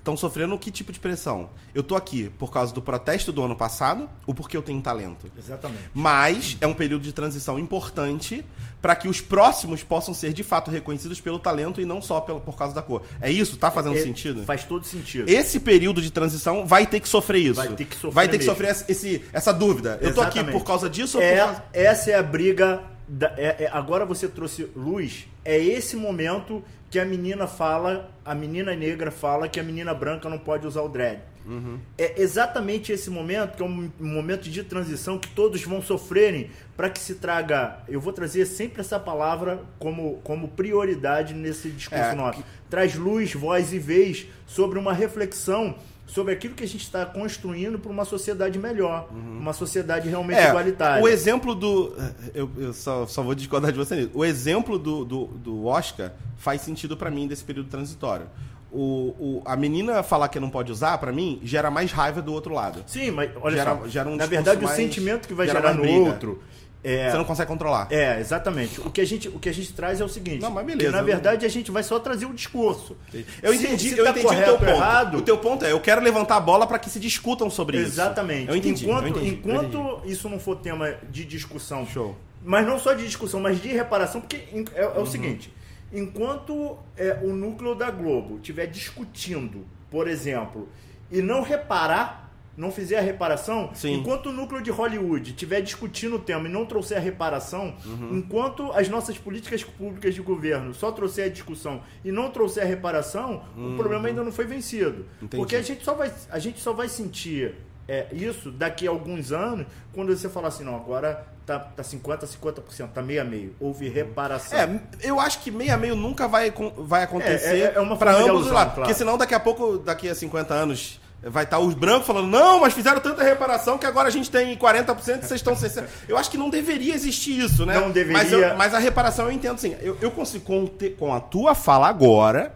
estão 0.00 0.16
sofrendo 0.16 0.58
que 0.58 0.70
tipo 0.70 0.92
de 0.92 0.98
pressão? 0.98 1.50
Eu 1.74 1.82
tô 1.82 1.94
aqui 1.94 2.30
por 2.38 2.50
causa 2.50 2.74
do 2.74 2.82
protesto 2.82 3.30
do 3.30 3.42
ano 3.42 3.54
passado 3.54 4.08
ou 4.26 4.34
porque 4.34 4.56
eu 4.56 4.62
tenho 4.62 4.80
talento? 4.80 5.30
Exatamente. 5.38 5.90
Mas 5.94 6.56
é 6.60 6.66
um 6.66 6.74
período 6.74 7.02
de 7.02 7.12
transição 7.12 7.58
importante 7.58 8.44
para 8.80 8.96
que 8.96 9.08
os 9.08 9.20
próximos 9.20 9.82
possam 9.82 10.14
ser 10.14 10.32
de 10.32 10.42
fato 10.42 10.70
reconhecidos 10.70 11.20
pelo 11.20 11.38
talento 11.38 11.80
e 11.80 11.84
não 11.84 12.00
só 12.00 12.20
pelo, 12.20 12.40
por 12.40 12.56
causa 12.56 12.74
da 12.74 12.82
cor. 12.82 13.02
É 13.20 13.30
isso? 13.30 13.56
Tá 13.56 13.70
fazendo 13.70 13.96
é, 13.96 14.02
sentido? 14.02 14.42
Faz 14.44 14.64
todo 14.64 14.84
sentido. 14.84 15.28
Esse 15.28 15.60
período 15.60 16.00
de 16.00 16.10
transição 16.10 16.66
vai 16.66 16.86
ter 16.86 17.00
que 17.00 17.08
sofrer 17.08 17.40
isso. 17.40 17.54
Vai 17.54 17.68
ter 17.68 17.84
que 17.84 17.94
sofrer. 17.94 18.12
Vai 18.12 18.28
ter 18.28 18.38
que 18.38 18.44
sofrer 18.44 18.76
esse, 18.88 19.22
essa 19.32 19.52
dúvida. 19.52 19.98
Eu 20.00 20.14
tô 20.14 20.22
aqui 20.22 20.42
por 20.44 20.64
causa 20.64 20.88
disso 20.88 21.18
ou 21.18 21.22
é, 21.22 21.36
por 21.36 21.44
causa... 21.46 21.64
Essa 21.72 22.10
é 22.10 22.14
a 22.14 22.22
briga. 22.22 22.82
Da, 23.06 23.26
é, 23.36 23.64
é, 23.64 23.70
agora 23.72 24.06
você 24.06 24.28
trouxe 24.28 24.70
luz. 24.74 25.26
É 25.44 25.58
esse 25.58 25.96
momento 25.96 26.62
que 26.90 26.98
a 26.98 27.04
menina 27.04 27.46
fala, 27.46 28.10
a 28.24 28.34
menina 28.34 28.74
negra 28.74 29.10
fala 29.10 29.48
que 29.48 29.60
a 29.60 29.62
menina 29.62 29.94
branca 29.94 30.28
não 30.28 30.38
pode 30.38 30.66
usar 30.66 30.82
o 30.82 30.88
dread. 30.88 31.20
Uhum. 31.46 31.78
É 31.96 32.20
exatamente 32.20 32.92
esse 32.92 33.08
momento, 33.10 33.56
que 33.56 33.62
é 33.62 33.66
um 33.66 33.90
momento 33.98 34.48
de 34.50 34.62
transição 34.62 35.18
que 35.18 35.28
todos 35.28 35.62
vão 35.62 35.80
sofrerem 35.80 36.50
para 36.76 36.90
que 36.90 36.98
se 36.98 37.14
traga. 37.14 37.78
Eu 37.88 38.00
vou 38.00 38.12
trazer 38.12 38.44
sempre 38.46 38.80
essa 38.80 38.98
palavra 38.98 39.62
como, 39.78 40.20
como 40.22 40.48
prioridade 40.48 41.32
nesse 41.32 41.70
discurso 41.70 42.04
é, 42.04 42.14
nosso. 42.14 42.42
Que... 42.42 42.44
Traz 42.68 42.94
luz, 42.94 43.32
voz 43.34 43.72
e 43.72 43.78
vez 43.78 44.26
sobre 44.46 44.78
uma 44.78 44.92
reflexão 44.92 45.76
sobre 46.10 46.32
aquilo 46.32 46.54
que 46.54 46.64
a 46.64 46.68
gente 46.68 46.82
está 46.82 47.06
construindo 47.06 47.78
para 47.78 47.90
uma 47.90 48.04
sociedade 48.04 48.58
melhor, 48.58 49.08
uhum. 49.12 49.38
uma 49.38 49.52
sociedade 49.52 50.08
realmente 50.08 50.38
é, 50.38 50.48
igualitária. 50.48 51.02
O 51.02 51.08
exemplo 51.08 51.54
do. 51.54 51.94
Eu, 52.34 52.50
eu 52.56 52.72
só, 52.72 53.06
só, 53.06 53.22
vou 53.22 53.34
discordar 53.34 53.70
de 53.70 53.78
você 53.78 53.94
nisso. 53.94 54.10
O 54.12 54.24
exemplo 54.24 54.78
do, 54.78 55.04
do, 55.04 55.26
do 55.26 55.66
Oscar 55.66 56.12
faz 56.36 56.62
sentido 56.62 56.96
para 56.96 57.10
mim 57.10 57.28
desse 57.28 57.44
período 57.44 57.68
transitório. 57.68 58.26
O, 58.72 59.14
o, 59.18 59.42
a 59.44 59.56
menina 59.56 60.02
falar 60.02 60.28
que 60.28 60.38
não 60.38 60.50
pode 60.50 60.70
usar, 60.70 60.98
para 60.98 61.12
mim, 61.12 61.40
gera 61.42 61.70
mais 61.70 61.92
raiva 61.92 62.20
do 62.20 62.32
outro 62.32 62.54
lado. 62.54 62.82
Sim, 62.86 63.10
mas 63.12 63.30
olha 63.40 63.56
gera, 63.56 63.76
só, 63.76 63.88
gera 63.88 64.08
um 64.08 64.16
na 64.16 64.26
verdade 64.26 64.62
mais, 64.64 64.78
o 64.78 64.82
sentimento 64.82 65.28
que 65.28 65.34
vai 65.34 65.46
gerar 65.46 65.74
no 65.74 65.82
briga. 65.82 65.98
outro 65.98 66.42
é, 66.82 67.10
você 67.10 67.16
não 67.18 67.24
consegue 67.24 67.48
controlar. 67.48 67.88
É, 67.90 68.18
exatamente. 68.18 68.80
O 68.80 68.90
que 68.90 69.00
a 69.00 69.06
gente, 69.06 69.28
o 69.28 69.38
que 69.38 69.48
a 69.48 69.52
gente 69.52 69.72
traz 69.72 70.00
é 70.00 70.04
o 70.04 70.08
seguinte. 70.08 70.40
Não, 70.40 70.50
mas 70.50 70.64
beleza. 70.64 70.90
Que, 70.90 70.96
na 70.96 71.02
verdade, 71.02 71.44
a 71.44 71.48
gente 71.48 71.70
vai 71.70 71.82
só 71.82 71.98
trazer 71.98 72.24
o 72.24 72.32
discurso. 72.32 72.96
Eu 73.42 73.52
entendi, 73.52 73.90
se, 73.90 73.98
eu 73.98 74.04
tá 74.04 74.10
entendi 74.10 74.26
o 74.26 74.44
teu 74.44 74.58
ponto. 74.58 74.70
Errado, 74.70 75.18
o 75.18 75.22
teu 75.22 75.38
ponto 75.38 75.64
é, 75.64 75.72
eu 75.72 75.80
quero 75.80 76.00
levantar 76.00 76.36
a 76.36 76.40
bola 76.40 76.66
para 76.66 76.78
que 76.78 76.88
se 76.88 76.98
discutam 76.98 77.50
sobre 77.50 77.78
exatamente. 77.78 77.90
isso. 77.90 78.00
Exatamente. 78.00 78.48
Eu 78.48 78.56
entendi. 78.56 78.84
Enquanto, 78.84 79.02
eu 79.02 79.08
entendi, 79.10 79.28
enquanto 79.28 79.74
eu 79.74 79.98
entendi. 79.98 80.12
isso 80.12 80.28
não 80.28 80.38
for 80.38 80.56
tema 80.56 80.94
de 81.10 81.24
discussão, 81.24 81.86
show. 81.86 82.16
Mas 82.42 82.66
não 82.66 82.78
só 82.78 82.94
de 82.94 83.04
discussão, 83.04 83.40
mas 83.40 83.60
de 83.60 83.68
reparação, 83.68 84.20
porque 84.20 84.36
é, 84.74 84.82
é 84.82 84.86
o 84.86 85.00
uhum. 85.00 85.06
seguinte: 85.06 85.52
enquanto 85.92 86.78
é, 86.96 87.18
o 87.22 87.34
núcleo 87.34 87.74
da 87.74 87.90
Globo 87.90 88.36
estiver 88.36 88.66
discutindo, 88.66 89.66
por 89.90 90.08
exemplo, 90.08 90.66
e 91.10 91.20
não 91.20 91.42
reparar 91.42 92.29
não 92.60 92.70
fizer 92.70 92.98
a 92.98 93.00
reparação, 93.00 93.70
Sim. 93.72 93.94
enquanto 93.94 94.26
o 94.26 94.32
núcleo 94.32 94.60
de 94.60 94.70
Hollywood 94.70 95.30
estiver 95.30 95.62
discutindo 95.62 96.16
o 96.16 96.18
tema 96.18 96.46
e 96.46 96.52
não 96.52 96.66
trouxer 96.66 96.98
a 96.98 97.00
reparação, 97.00 97.74
uhum. 97.86 98.18
enquanto 98.18 98.70
as 98.72 98.86
nossas 98.86 99.16
políticas 99.16 99.64
públicas 99.64 100.14
de 100.14 100.20
governo 100.20 100.74
só 100.74 100.92
trouxer 100.92 101.24
a 101.24 101.28
discussão 101.30 101.80
e 102.04 102.12
não 102.12 102.30
trouxer 102.30 102.62
a 102.62 102.66
reparação, 102.66 103.42
uhum. 103.56 103.72
o 103.72 103.76
problema 103.78 104.08
ainda 104.08 104.22
não 104.22 104.30
foi 104.30 104.44
vencido. 104.44 105.06
Entendi. 105.22 105.38
Porque 105.38 105.56
a 105.56 105.62
gente 105.62 105.82
só 105.82 105.94
vai, 105.94 106.12
a 106.30 106.38
gente 106.38 106.60
só 106.60 106.74
vai 106.74 106.86
sentir 106.86 107.54
é, 107.88 108.08
isso 108.12 108.50
daqui 108.50 108.86
a 108.86 108.90
alguns 108.90 109.32
anos, 109.32 109.66
quando 109.94 110.14
você 110.14 110.28
falar 110.28 110.48
assim, 110.48 110.62
não, 110.62 110.76
agora 110.76 111.26
tá, 111.46 111.58
tá 111.58 111.82
50%, 111.82 112.28
50%, 112.40 112.88
tá 112.92 113.00
meio 113.00 113.22
a 113.22 113.24
meio. 113.24 113.56
Houve 113.58 113.88
uhum. 113.88 113.94
reparação. 113.94 114.58
É, 114.58 114.80
eu 115.00 115.18
acho 115.18 115.40
que 115.40 115.50
meio 115.50 115.72
a 115.72 115.78
meio 115.78 115.96
nunca 115.96 116.28
vai, 116.28 116.52
vai 116.76 117.04
acontecer 117.04 117.56
é, 117.56 117.60
é, 117.60 117.72
é 117.76 117.80
uma 117.80 117.96
para 117.96 118.14
ambos 118.16 118.46
os 118.46 118.52
lados. 118.52 118.74
Claro. 118.74 118.82
Porque 118.82 118.92
senão 118.92 119.16
daqui 119.16 119.34
a 119.34 119.40
pouco, 119.40 119.78
daqui 119.78 120.10
a 120.10 120.14
50 120.14 120.52
anos 120.52 121.00
Vai 121.22 121.44
estar 121.44 121.58
os 121.58 121.74
brancos 121.74 122.06
falando, 122.06 122.28
não, 122.28 122.60
mas 122.60 122.72
fizeram 122.72 122.98
tanta 122.98 123.22
reparação 123.22 123.76
que 123.76 123.84
agora 123.84 124.08
a 124.08 124.10
gente 124.10 124.30
tem 124.30 124.56
40% 124.56 124.98
e 124.98 125.26
vocês 125.26 125.32
estão 125.32 125.54
60%. 125.54 125.84
Eu 126.08 126.16
acho 126.16 126.30
que 126.30 126.38
não 126.38 126.48
deveria 126.48 126.94
existir 126.94 127.38
isso, 127.38 127.66
né? 127.66 127.78
Não 127.78 127.90
deveria. 127.90 128.22
Mas, 128.22 128.32
eu, 128.32 128.56
mas 128.56 128.74
a 128.74 128.78
reparação 128.78 129.26
eu 129.26 129.32
entendo 129.32 129.56
assim. 129.56 129.76
Eu, 129.82 129.98
eu 130.00 130.10
consigo, 130.10 130.42
com, 130.44 130.66
te, 130.66 130.90
com 130.90 131.12
a 131.12 131.20
tua 131.20 131.54
fala 131.54 131.88
agora, 131.88 132.54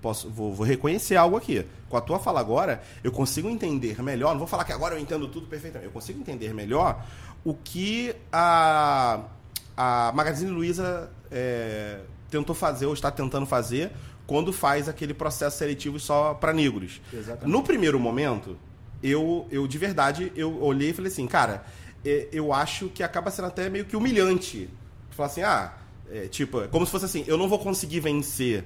posso, 0.00 0.30
vou, 0.30 0.54
vou, 0.54 0.64
reconhecer 0.64 1.16
algo 1.16 1.36
aqui. 1.36 1.66
Com 1.88 1.96
a 1.96 2.00
tua 2.00 2.20
fala 2.20 2.38
agora, 2.38 2.80
eu 3.02 3.10
consigo 3.10 3.50
entender 3.50 4.00
melhor. 4.00 4.30
Não 4.30 4.38
vou 4.38 4.46
falar 4.46 4.62
que 4.64 4.72
agora 4.72 4.94
eu 4.94 5.00
entendo 5.00 5.26
tudo 5.26 5.48
perfeitamente. 5.48 5.86
Eu 5.86 5.92
consigo 5.92 6.20
entender 6.20 6.54
melhor 6.54 7.04
o 7.44 7.52
que 7.52 8.14
a, 8.32 9.22
a 9.76 10.12
Magazine 10.14 10.52
Luiza 10.52 11.10
é, 11.32 11.98
tentou 12.30 12.54
fazer 12.54 12.86
ou 12.86 12.94
está 12.94 13.10
tentando 13.10 13.44
fazer 13.44 13.90
quando 14.26 14.52
faz 14.52 14.88
aquele 14.88 15.14
processo 15.14 15.58
seletivo 15.58 16.00
só 16.00 16.34
para 16.34 16.52
negros. 16.52 17.00
Exatamente. 17.12 17.50
No 17.50 17.62
primeiro 17.62 17.98
momento, 18.00 18.56
eu, 19.02 19.46
eu 19.50 19.66
de 19.66 19.78
verdade, 19.78 20.32
eu 20.34 20.62
olhei 20.62 20.90
e 20.90 20.92
falei 20.92 21.10
assim, 21.10 21.26
cara, 21.26 21.64
é, 22.04 22.28
eu 22.32 22.52
acho 22.52 22.88
que 22.88 23.02
acaba 23.02 23.30
sendo 23.30 23.48
até 23.48 23.68
meio 23.68 23.84
que 23.84 23.96
humilhante. 23.96 24.68
Falar 25.10 25.26
assim, 25.28 25.42
ah, 25.42 25.74
é, 26.10 26.26
tipo, 26.26 26.62
é 26.62 26.68
como 26.68 26.84
se 26.86 26.92
fosse 26.92 27.04
assim, 27.04 27.24
eu 27.26 27.36
não 27.36 27.48
vou 27.48 27.58
conseguir 27.58 28.00
vencer 28.00 28.64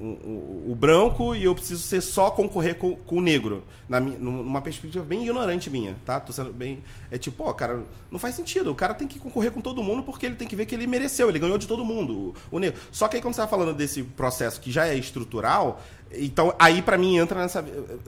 o, 0.00 0.70
o, 0.70 0.76
branco 0.76 1.34
e 1.34 1.44
eu 1.44 1.54
preciso 1.54 1.82
ser 1.82 2.00
só 2.00 2.30
concorrer 2.30 2.76
com, 2.76 2.94
com 2.94 3.16
o 3.16 3.20
negro. 3.20 3.64
Na, 3.88 3.98
numa 3.98 4.60
perspectiva 4.60 5.04
bem 5.04 5.22
ignorante 5.22 5.68
minha, 5.70 5.96
tá? 6.04 6.20
Tô 6.20 6.32
sendo 6.32 6.52
bem. 6.52 6.82
É 7.10 7.18
tipo, 7.18 7.42
ó, 7.44 7.52
cara, 7.52 7.82
não 8.10 8.18
faz 8.18 8.34
sentido. 8.34 8.70
O 8.70 8.74
cara 8.74 8.94
tem 8.94 9.08
que 9.08 9.18
concorrer 9.18 9.50
com 9.50 9.60
todo 9.60 9.82
mundo 9.82 10.02
porque 10.02 10.26
ele 10.26 10.36
tem 10.36 10.46
que 10.46 10.54
ver 10.54 10.66
que 10.66 10.74
ele 10.74 10.86
mereceu, 10.86 11.28
ele 11.28 11.38
ganhou 11.38 11.58
de 11.58 11.66
todo 11.66 11.84
mundo, 11.84 12.34
o, 12.50 12.56
o 12.56 12.58
negro. 12.58 12.80
Só 12.92 13.08
que 13.08 13.16
aí, 13.16 13.22
quando 13.22 13.34
você 13.34 13.40
tá 13.40 13.48
falando 13.48 13.74
desse 13.74 14.02
processo 14.02 14.60
que 14.60 14.70
já 14.70 14.86
é 14.86 14.94
estrutural, 14.94 15.82
então, 16.12 16.54
aí 16.58 16.80
para 16.80 16.96
mim 16.96 17.18
entra 17.18 17.40
nessa. 17.40 17.64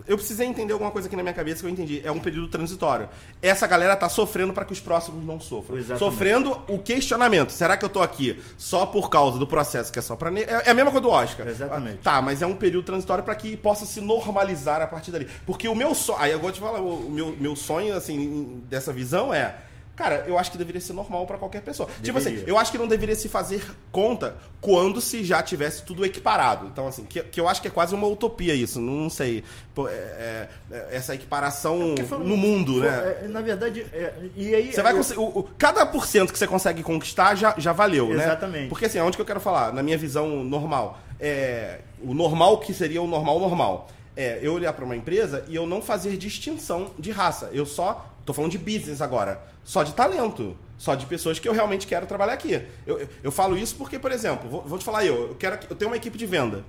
Eu 0.06 0.16
precisei 0.16 0.46
entender 0.46 0.72
alguma 0.72 0.90
coisa 0.90 1.06
aqui 1.06 1.16
na 1.16 1.22
minha 1.22 1.34
cabeça 1.34 1.60
que 1.60 1.66
eu 1.66 1.70
entendi. 1.70 2.00
É 2.02 2.10
um 2.10 2.18
período 2.18 2.48
transitório. 2.48 3.08
Essa 3.42 3.66
galera 3.66 3.94
tá 3.94 4.08
sofrendo 4.08 4.52
para 4.52 4.64
que 4.64 4.72
os 4.72 4.80
próximos 4.80 5.24
não 5.24 5.38
sofram. 5.38 5.76
Exatamente. 5.76 5.98
Sofrendo 5.98 6.58
o 6.66 6.78
questionamento. 6.78 7.50
Será 7.50 7.76
que 7.76 7.84
eu 7.84 7.90
tô 7.90 8.00
aqui 8.00 8.40
só 8.56 8.86
por 8.86 9.10
causa 9.10 9.38
do 9.38 9.46
processo 9.46 9.92
que 9.92 9.98
é 9.98 10.02
só 10.02 10.16
pra. 10.16 10.30
É, 10.38 10.62
é 10.66 10.70
a 10.70 10.74
mesma 10.74 10.90
coisa 10.90 11.02
do 11.02 11.10
Oscar. 11.10 11.46
Exatamente. 11.46 11.98
Tá, 11.98 12.22
mas 12.22 12.40
é 12.40 12.46
um 12.46 12.56
período 12.56 12.84
transitório 12.84 13.22
para 13.22 13.34
que 13.34 13.56
possa 13.56 13.84
se 13.84 14.00
normalizar 14.00 14.80
a 14.80 14.86
partir 14.86 15.10
dali. 15.10 15.28
Porque 15.44 15.68
o 15.68 15.74
meu 15.74 15.94
sonho. 15.94 16.18
Aí 16.20 16.32
eu 16.32 16.38
vou 16.38 16.50
te 16.50 16.60
falar, 16.60 16.80
o 16.80 17.10
meu, 17.10 17.36
meu 17.38 17.54
sonho, 17.54 17.94
assim, 17.94 18.62
dessa 18.68 18.92
visão 18.92 19.32
é 19.32 19.56
Cara, 20.00 20.24
eu 20.26 20.38
acho 20.38 20.50
que 20.50 20.56
deveria 20.56 20.80
ser 20.80 20.94
normal 20.94 21.26
para 21.26 21.36
qualquer 21.36 21.60
pessoa. 21.60 21.86
Deveria. 22.00 22.04
Tipo 22.04 22.18
assim, 22.18 22.44
eu 22.46 22.56
acho 22.56 22.72
que 22.72 22.78
não 22.78 22.88
deveria 22.88 23.14
se 23.14 23.28
fazer 23.28 23.62
conta 23.92 24.34
quando 24.58 24.98
se 24.98 25.22
já 25.22 25.42
tivesse 25.42 25.82
tudo 25.82 26.06
equiparado. 26.06 26.68
Então, 26.68 26.88
assim, 26.88 27.04
que, 27.04 27.22
que 27.22 27.38
eu 27.38 27.46
acho 27.46 27.60
que 27.60 27.68
é 27.68 27.70
quase 27.70 27.94
uma 27.94 28.06
utopia 28.06 28.54
isso. 28.54 28.80
Não 28.80 29.10
sei. 29.10 29.44
Pô, 29.74 29.86
é, 29.88 29.92
é, 29.92 30.48
é 30.70 30.88
essa 30.92 31.14
equiparação 31.14 31.94
é 31.98 32.16
no 32.16 32.34
mundo, 32.34 32.80
né? 32.80 33.18
É, 33.24 33.28
na 33.28 33.42
verdade, 33.42 33.84
é, 33.92 34.14
e 34.34 34.54
aí. 34.54 34.72
Você 34.72 34.82
vai 34.82 34.94
conseguir. 34.94 35.20
O, 35.20 35.40
o, 35.40 35.42
cada 35.58 35.84
por 35.84 36.06
cento 36.06 36.32
que 36.32 36.38
você 36.38 36.46
consegue 36.46 36.82
conquistar 36.82 37.34
já, 37.34 37.54
já 37.58 37.74
valeu, 37.74 38.06
Exatamente. 38.06 38.16
né? 38.16 38.32
Exatamente. 38.32 38.68
Porque 38.70 38.86
assim, 38.86 39.00
onde 39.00 39.18
que 39.18 39.20
eu 39.20 39.26
quero 39.26 39.40
falar? 39.40 39.70
Na 39.70 39.82
minha 39.82 39.98
visão 39.98 40.42
normal. 40.42 40.98
É, 41.20 41.80
o 42.02 42.14
normal 42.14 42.56
que 42.56 42.72
seria 42.72 43.02
o 43.02 43.06
normal 43.06 43.38
normal. 43.38 43.90
É, 44.16 44.38
eu 44.40 44.54
olhar 44.54 44.72
para 44.72 44.84
uma 44.84 44.96
empresa 44.96 45.44
e 45.46 45.54
eu 45.54 45.66
não 45.66 45.82
fazer 45.82 46.16
distinção 46.16 46.90
de 46.98 47.10
raça. 47.10 47.50
Eu 47.52 47.66
só 47.66 48.10
Tô 48.30 48.34
falando 48.34 48.52
de 48.52 48.58
business 48.58 49.00
agora. 49.00 49.42
Só 49.64 49.82
de 49.82 49.92
talento. 49.92 50.56
Só 50.78 50.94
de 50.94 51.04
pessoas 51.04 51.40
que 51.40 51.48
eu 51.48 51.52
realmente 51.52 51.84
quero 51.84 52.06
trabalhar 52.06 52.34
aqui. 52.34 52.62
Eu, 52.86 53.00
eu, 53.00 53.08
eu 53.24 53.32
falo 53.32 53.58
isso 53.58 53.74
porque, 53.74 53.98
por 53.98 54.12
exemplo, 54.12 54.48
vou, 54.48 54.62
vou, 54.62 54.78
te 54.78 54.84
falar 54.84 55.04
eu, 55.04 55.30
eu, 55.30 55.34
quero, 55.34 55.58
eu 55.68 55.74
tenho 55.74 55.90
uma 55.90 55.96
equipe 55.96 56.16
de 56.16 56.26
venda. 56.26 56.64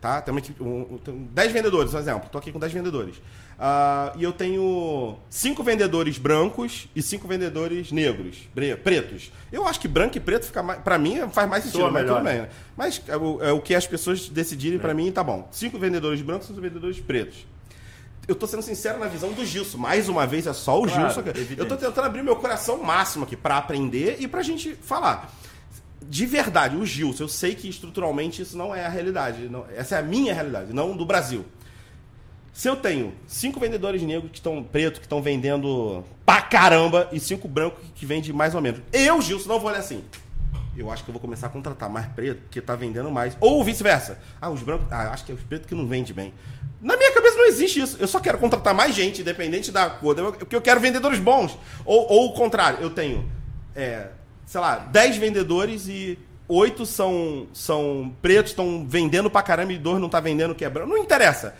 Tá? 0.00 0.20
Tem 0.20 0.32
uma 0.32 0.40
equipe, 0.40 0.60
um, 0.60 0.98
um, 1.06 1.28
10 1.32 1.52
vendedores, 1.52 1.92
por 1.92 2.00
exemplo. 2.00 2.28
Tô 2.32 2.38
aqui 2.38 2.50
com 2.50 2.58
10 2.58 2.72
vendedores. 2.72 3.16
Uh, 3.18 4.18
e 4.18 4.24
eu 4.24 4.32
tenho 4.32 5.16
5 5.30 5.62
vendedores 5.62 6.18
brancos 6.18 6.88
e 6.96 7.00
5 7.00 7.28
vendedores 7.28 7.92
negros, 7.92 8.48
pretos. 8.82 9.30
Eu 9.52 9.68
acho 9.68 9.78
que 9.78 9.86
branco 9.86 10.16
e 10.16 10.20
preto 10.20 10.46
fica 10.46 10.64
mais, 10.64 10.80
pra 10.80 10.98
mim 10.98 11.20
faz 11.30 11.48
mais 11.48 11.62
sentido, 11.62 11.92
mas 11.92 12.08
tudo 12.08 12.24
bem. 12.24 12.38
Né? 12.38 12.48
Mas 12.76 13.00
é 13.06 13.16
o, 13.16 13.40
é 13.40 13.52
o, 13.52 13.60
que 13.60 13.72
as 13.72 13.86
pessoas 13.86 14.28
decidirem 14.28 14.78
é. 14.78 14.80
para 14.80 14.92
mim, 14.92 15.12
tá 15.12 15.22
bom. 15.22 15.46
5 15.52 15.78
vendedores 15.78 16.20
brancos 16.22 16.46
e 16.46 16.48
5 16.48 16.60
vendedores 16.60 16.98
pretos 16.98 17.46
eu 18.28 18.34
tô 18.36 18.46
sendo 18.46 18.62
sincero 18.62 18.98
na 18.98 19.06
visão 19.06 19.32
do 19.32 19.44
Gilson. 19.44 19.78
Mais 19.78 20.08
uma 20.08 20.26
vez, 20.26 20.46
é 20.46 20.52
só 20.52 20.78
o 20.78 20.86
claro, 20.86 21.08
Gilson. 21.14 21.20
Evidente. 21.30 21.58
Eu 21.58 21.66
tô 21.66 21.76
tentando 21.76 22.04
abrir 22.04 22.22
meu 22.22 22.36
coração 22.36 22.76
máximo 22.82 23.24
aqui 23.24 23.36
para 23.36 23.56
aprender 23.56 24.18
e 24.20 24.28
pra 24.28 24.42
gente 24.42 24.74
falar. 24.82 25.32
de 26.02 26.26
verdade, 26.26 26.76
o 26.76 26.86
Gilson, 26.86 27.24
eu 27.24 27.28
sei 27.28 27.54
que 27.54 27.68
estruturalmente 27.68 28.42
isso 28.42 28.56
não 28.56 28.74
é 28.74 28.84
a 28.84 28.88
realidade. 28.88 29.48
Não, 29.48 29.64
essa 29.74 29.96
é 29.96 29.98
a 29.98 30.02
minha 30.02 30.32
realidade, 30.34 30.72
não 30.72 30.96
do 30.96 31.04
Brasil. 31.04 31.44
Se 32.52 32.68
eu 32.68 32.76
tenho 32.76 33.14
cinco 33.26 33.60
vendedores 33.60 34.02
negros 34.02 34.30
que 34.30 34.38
estão 34.38 34.62
pretos, 34.62 34.98
que 34.98 35.06
estão 35.06 35.22
vendendo 35.22 36.04
pra 36.26 36.42
caramba, 36.42 37.08
e 37.12 37.20
cinco 37.20 37.46
brancos 37.46 37.78
que 37.94 38.04
vendem 38.04 38.32
mais 38.32 38.54
ou 38.54 38.60
menos. 38.60 38.80
Eu, 38.92 39.22
Gilson, 39.22 39.48
não 39.48 39.60
vou 39.60 39.70
olhar 39.70 39.78
assim. 39.78 40.02
Eu 40.78 40.90
acho 40.90 41.02
que 41.02 41.10
eu 41.10 41.12
vou 41.12 41.20
começar 41.20 41.48
a 41.48 41.50
contratar 41.50 41.90
mais 41.90 42.06
preto, 42.06 42.42
porque 42.42 42.60
tá 42.60 42.76
vendendo 42.76 43.10
mais. 43.10 43.36
Ou 43.40 43.64
vice-versa. 43.64 44.20
Ah, 44.40 44.48
os 44.48 44.62
brancos. 44.62 44.86
Ah, 44.90 45.10
acho 45.10 45.24
que 45.24 45.32
é 45.32 45.34
os 45.34 45.42
pretos 45.42 45.66
que 45.66 45.74
não 45.74 45.86
vendem 45.86 46.14
bem. 46.14 46.32
Na 46.80 46.96
minha 46.96 47.12
cabeça 47.12 47.36
não 47.36 47.46
existe 47.46 47.80
isso. 47.80 47.96
Eu 47.98 48.06
só 48.06 48.20
quero 48.20 48.38
contratar 48.38 48.72
mais 48.72 48.94
gente, 48.94 49.20
independente 49.22 49.72
da 49.72 49.90
cor. 49.90 50.14
Porque 50.14 50.54
eu 50.54 50.62
quero 50.62 50.78
vendedores 50.78 51.18
bons. 51.18 51.58
Ou, 51.84 52.06
ou 52.12 52.28
o 52.28 52.32
contrário, 52.32 52.78
eu 52.80 52.90
tenho, 52.90 53.28
é, 53.74 54.08
sei 54.46 54.60
lá, 54.60 54.78
10 54.78 55.16
vendedores 55.16 55.88
e 55.88 56.16
oito 56.46 56.86
são, 56.86 57.48
são 57.52 58.14
pretos, 58.22 58.52
estão 58.52 58.86
vendendo 58.88 59.28
pra 59.28 59.42
caramba 59.42 59.72
e 59.72 59.78
dois 59.78 60.00
não 60.00 60.08
tá 60.08 60.20
vendendo 60.20 60.54
quebrando. 60.54 60.88
Não 60.88 60.98
interessa. 60.98 61.56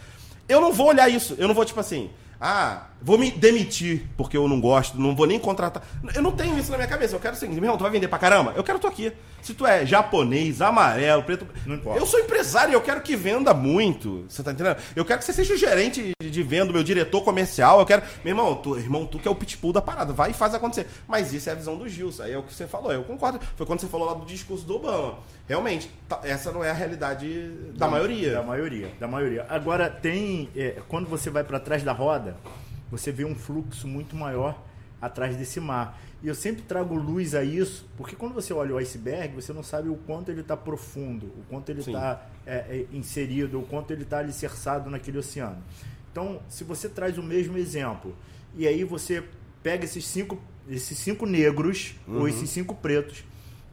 Eu 0.49 0.61
não 0.61 0.73
vou 0.73 0.87
olhar 0.87 1.09
isso. 1.09 1.35
Eu 1.39 1.49
não 1.49 1.55
vou, 1.55 1.65
tipo 1.65 1.81
assim, 1.81 2.09
ah, 2.41 2.87
vou 3.01 3.19
me 3.19 3.31
demitir 3.31 4.07
porque 4.17 4.37
eu 4.37 4.49
não 4.49 4.61
gosto, 4.61 4.99
não 4.99 5.15
vou 5.15 5.27
nem 5.27 5.39
contratar. 5.39 5.83
Eu 6.15 6.23
não 6.23 6.33
tenho 6.33 6.59
isso 6.59 6.71
na 6.71 6.77
minha 6.77 6.89
cabeça. 6.89 7.15
Eu 7.15 7.21
quero 7.21 7.35
o 7.35 7.39
seguinte, 7.39 7.57
meu 7.57 7.65
irmão, 7.65 7.79
tu 7.79 7.83
vai 7.83 7.91
vender 7.91 8.09
pra 8.09 8.19
caramba? 8.19 8.53
Eu 8.57 8.65
quero 8.65 8.79
tu 8.79 8.87
aqui. 8.87 9.13
Se 9.43 9.55
tu 9.55 9.67
é 9.67 9.87
japonês, 9.87 10.61
amarelo, 10.61 11.23
preto. 11.23 11.47
Não 11.65 11.77
importa. 11.77 11.99
Eu 11.99 12.07
sou 12.07 12.19
empresário 12.21 12.73
e 12.73 12.75
eu 12.75 12.81
quero 12.81 13.01
que 13.01 13.17
venda 13.17 13.55
muito. 13.55 14.25
Você 14.29 14.43
tá 14.43 14.53
entendendo? 14.53 14.77
Eu 14.97 15.05
quero 15.05 15.21
que 15.21 15.25
você 15.25 15.33
seja 15.33 15.55
o 15.55 15.57
gerente 15.57 16.13
de 16.21 16.43
venda, 16.43 16.73
meu 16.73 16.83
diretor 16.83 17.23
comercial. 17.23 17.79
Eu 17.81 17.87
quero. 17.87 18.03
Meu 18.25 18.33
irmão, 18.33 18.55
tu, 18.57 18.77
irmão, 18.77 19.07
tu 19.07 19.19
que 19.19 19.29
é 19.29 19.31
o 19.31 19.35
pitbull 19.35 19.73
da 19.73 19.81
parada. 19.81 20.13
Vai 20.13 20.31
e 20.31 20.35
faz 20.35 20.55
acontecer. 20.55 20.89
Mas 21.07 21.33
isso 21.33 21.49
é 21.49 21.53
a 21.53 21.55
visão 21.55 21.77
do 21.77 21.89
Gilson. 21.89 22.25
Aí 22.25 22.33
é 22.33 22.39
o 22.39 22.43
que 22.43 22.53
você 22.53 22.67
falou. 22.67 22.93
Eu 22.93 23.05
concordo. 23.05 23.41
Foi 23.57 23.65
quando 23.65 23.81
você 23.81 23.87
falou 23.87 24.07
lá 24.07 24.15
do 24.15 24.27
discurso 24.27 24.67
do 24.67 24.77
Obama. 24.77 25.19
Realmente, 25.49 25.91
tá, 26.09 26.21
essa 26.25 26.53
não 26.53 26.63
é 26.63 26.71
a 26.71 26.75
realidade 26.75 27.49
da, 27.75 27.87
da 27.87 27.89
maioria. 27.91 28.33
Da 28.33 28.43
maioria, 28.43 28.93
da 28.99 29.09
maioria. 29.09 29.47
Agora, 29.49 29.89
tem. 29.89 30.51
É, 30.55 30.83
quando 30.89 31.09
você 31.09 31.31
vai 31.31 31.45
para 31.45 31.61
trás 31.61 31.83
da 31.83 31.93
roda 31.93 32.37
você 32.91 33.13
vê 33.13 33.25
um 33.25 33.35
fluxo 33.35 33.87
muito 33.87 34.17
maior 34.17 34.63
atrás 35.01 35.37
desse 35.37 35.61
mar. 35.61 36.01
E 36.23 36.27
eu 36.27 36.35
sempre 36.35 36.63
trago 36.63 36.95
luz 36.95 37.35
a 37.35 37.45
isso, 37.45 37.87
porque 37.97 38.17
quando 38.17 38.35
você 38.35 38.53
olha 38.53 38.75
o 38.75 38.79
iceberg, 38.79 39.35
você 39.35 39.53
não 39.53 39.63
sabe 39.63 39.89
o 39.89 39.95
quanto 39.95 40.31
ele 40.31 40.41
está 40.41 40.57
profundo, 40.57 41.27
o 41.27 41.45
quanto 41.49 41.71
ele 41.71 41.81
está 41.81 42.27
é, 42.45 42.57
é, 42.57 42.87
inserido, 42.93 43.61
o 43.61 43.63
quanto 43.63 43.93
ele 43.93 44.03
está 44.03 44.19
alicerçado 44.19 44.91
naquele 44.91 45.19
oceano. 45.19 45.63
Então, 46.11 46.41
se 46.49 46.65
você 46.65 46.89
traz 46.89 47.17
o 47.19 47.23
mesmo 47.23 47.57
exemplo, 47.57 48.17
e 48.57 48.67
aí 48.67 48.83
você 48.83 49.23
pega 49.63 49.85
esses 49.85 50.05
cinco, 50.05 50.41
esses 50.69 50.99
cinco 50.99 51.25
negros, 51.25 51.95
uhum. 52.09 52.21
ou 52.21 52.29
esses 52.29 52.51
cinco 52.51 52.75
pretos, 52.75 53.23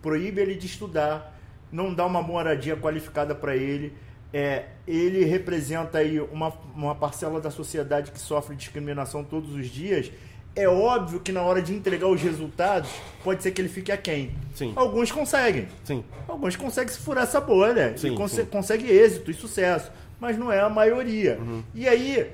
proíbe 0.01 0.41
ele 0.41 0.53
de 0.53 0.68
estudar, 0.68 1.36
não 1.72 1.91
dá 1.91 2.05
uma 2.05 2.22
moradia 2.22 2.78
qualificada 2.78 3.34
para 3.34 3.55
ele, 3.55 3.91
é, 4.36 4.66
ele 4.86 5.24
representa 5.24 6.00
aí 6.00 6.20
uma, 6.20 6.52
uma 6.76 6.94
parcela 6.94 7.40
da 7.40 7.50
sociedade 7.50 8.12
que 8.12 8.20
sofre 8.20 8.54
discriminação 8.54 9.24
todos 9.24 9.56
os 9.56 9.68
dias. 9.68 10.12
É 10.54 10.68
óbvio 10.68 11.22
que 11.22 11.32
na 11.32 11.42
hora 11.42 11.62
de 11.62 11.74
entregar 11.74 12.08
os 12.10 12.22
resultados, 12.22 12.90
pode 13.24 13.42
ser 13.42 13.52
que 13.52 13.62
ele 13.62 13.70
fique 13.70 13.94
aquém. 13.94 14.36
Sim. 14.54 14.74
Alguns 14.76 15.10
conseguem. 15.10 15.70
Sim. 15.86 16.04
Alguns 16.28 16.58
conseguem 16.58 16.94
se 16.94 17.00
furar 17.00 17.24
essa 17.24 17.40
bolha. 17.40 17.98
Sim, 17.98 18.12
e 18.12 18.18
cons 18.18 18.32
sim. 18.32 18.44
consegue 18.44 18.92
êxito 18.92 19.32
e 19.32 19.34
sucesso. 19.34 19.90
Mas 20.20 20.38
não 20.38 20.52
é 20.52 20.60
a 20.60 20.68
maioria. 20.68 21.38
Uhum. 21.40 21.64
E 21.74 21.88
aí, 21.88 22.30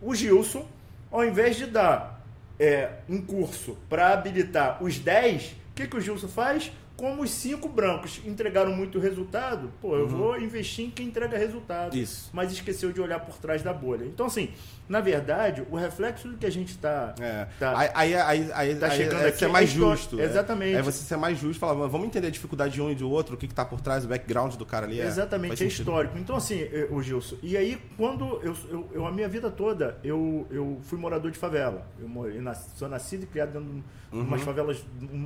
o 0.00 0.14
Gilson, 0.14 0.66
ao 1.10 1.22
invés 1.22 1.56
de 1.56 1.66
dar 1.66 2.24
é, 2.58 2.88
um 3.06 3.20
curso 3.20 3.76
para 3.90 4.08
habilitar 4.14 4.82
os 4.82 4.98
10, 4.98 5.42
o 5.42 5.74
que, 5.74 5.86
que 5.86 5.96
o 5.98 6.00
Gilson 6.00 6.28
faz? 6.28 6.72
Como 7.02 7.24
os 7.24 7.30
cinco 7.32 7.68
brancos 7.68 8.20
entregaram 8.24 8.72
muito 8.72 9.00
resultado, 9.00 9.72
pô, 9.80 9.96
eu 9.96 10.04
uhum. 10.04 10.08
vou 10.08 10.40
investir 10.40 10.84
em 10.84 10.90
quem 10.90 11.08
entrega 11.08 11.36
resultado. 11.36 11.96
Isso. 11.96 12.30
Mas 12.32 12.52
esqueceu 12.52 12.92
de 12.92 13.00
olhar 13.00 13.18
por 13.18 13.34
trás 13.38 13.60
da 13.60 13.72
bolha. 13.72 14.04
Então, 14.04 14.26
assim, 14.26 14.50
na 14.88 15.00
verdade, 15.00 15.66
o 15.68 15.74
reflexo 15.74 16.28
do 16.28 16.36
que 16.36 16.46
a 16.46 16.50
gente 16.50 16.68
está. 16.68 17.12
É. 17.18 17.48
Tá, 17.58 17.76
aí, 17.92 18.14
aí, 18.14 18.52
aí, 18.54 18.76
tá 18.76 18.88
chegando 18.90 19.24
é 19.24 19.28
aqui 19.30 19.38
ser 19.40 19.48
mais 19.48 19.68
é 19.68 19.72
justo. 19.72 20.20
É. 20.20 20.24
Exatamente. 20.26 20.76
É 20.76 20.82
você 20.82 21.02
ser 21.02 21.16
mais 21.16 21.36
justo 21.38 21.58
falar, 21.58 21.74
vamos 21.88 22.06
entender 22.06 22.28
a 22.28 22.30
dificuldade 22.30 22.74
de 22.74 22.80
um 22.80 22.88
e 22.88 22.94
do 22.94 23.10
outro, 23.10 23.34
o 23.34 23.38
que 23.38 23.46
está 23.46 23.64
por 23.64 23.80
trás, 23.80 24.04
o 24.04 24.08
background 24.08 24.54
do 24.54 24.64
cara 24.64 24.86
ali. 24.86 25.00
É, 25.00 25.04
Exatamente, 25.04 25.60
é 25.60 25.66
histórico. 25.66 26.16
Então, 26.16 26.36
assim, 26.36 26.68
o 26.88 27.02
Gilson, 27.02 27.34
e 27.42 27.56
aí, 27.56 27.82
quando 27.96 28.38
eu, 28.44 28.54
eu, 28.70 28.90
eu, 28.92 29.06
a 29.06 29.10
minha 29.10 29.28
vida 29.28 29.50
toda, 29.50 29.98
eu, 30.04 30.46
eu 30.52 30.78
fui 30.84 31.00
morador 31.00 31.32
de 31.32 31.38
favela. 31.38 31.84
Eu, 31.98 32.26
eu 32.28 32.42
nasci, 32.42 32.70
sou 32.76 32.88
nascido 32.88 33.24
e 33.24 33.26
criado 33.26 33.54
dentro 33.54 33.68
de 33.68 33.82
uhum. 34.12 34.22
umas 34.22 34.42
favelas, 34.42 34.84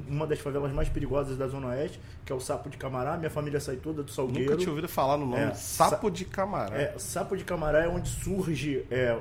uma 0.09 0.27
das 0.27 0.39
favelas 0.39 0.73
mais 0.73 0.89
perigosas 0.89 1.37
da 1.37 1.47
Zona 1.49 1.66
Oeste, 1.69 2.01
que 2.25 2.33
é 2.33 2.35
o 2.35 2.41
Sapo 2.41 2.69
de 2.69 2.77
Camará. 2.77 3.17
Minha 3.17 3.31
família 3.31 3.61
sai 3.61 3.77
toda 3.77 4.03
do 4.03 4.11
Salgueiro. 4.11 4.51
Nunca 4.51 4.57
tinha 4.57 4.71
ouvido 4.71 4.89
falar 4.89 5.17
no 5.17 5.27
nome. 5.27 5.43
É, 5.43 5.55
Sapo 5.55 6.11
de 6.11 6.25
Camará. 6.25 6.77
É, 6.77 6.99
Sapo 6.99 7.37
de 7.37 7.45
Camará 7.45 7.85
é 7.85 7.89
onde 7.89 8.09
surge 8.09 8.85
é, 8.91 9.19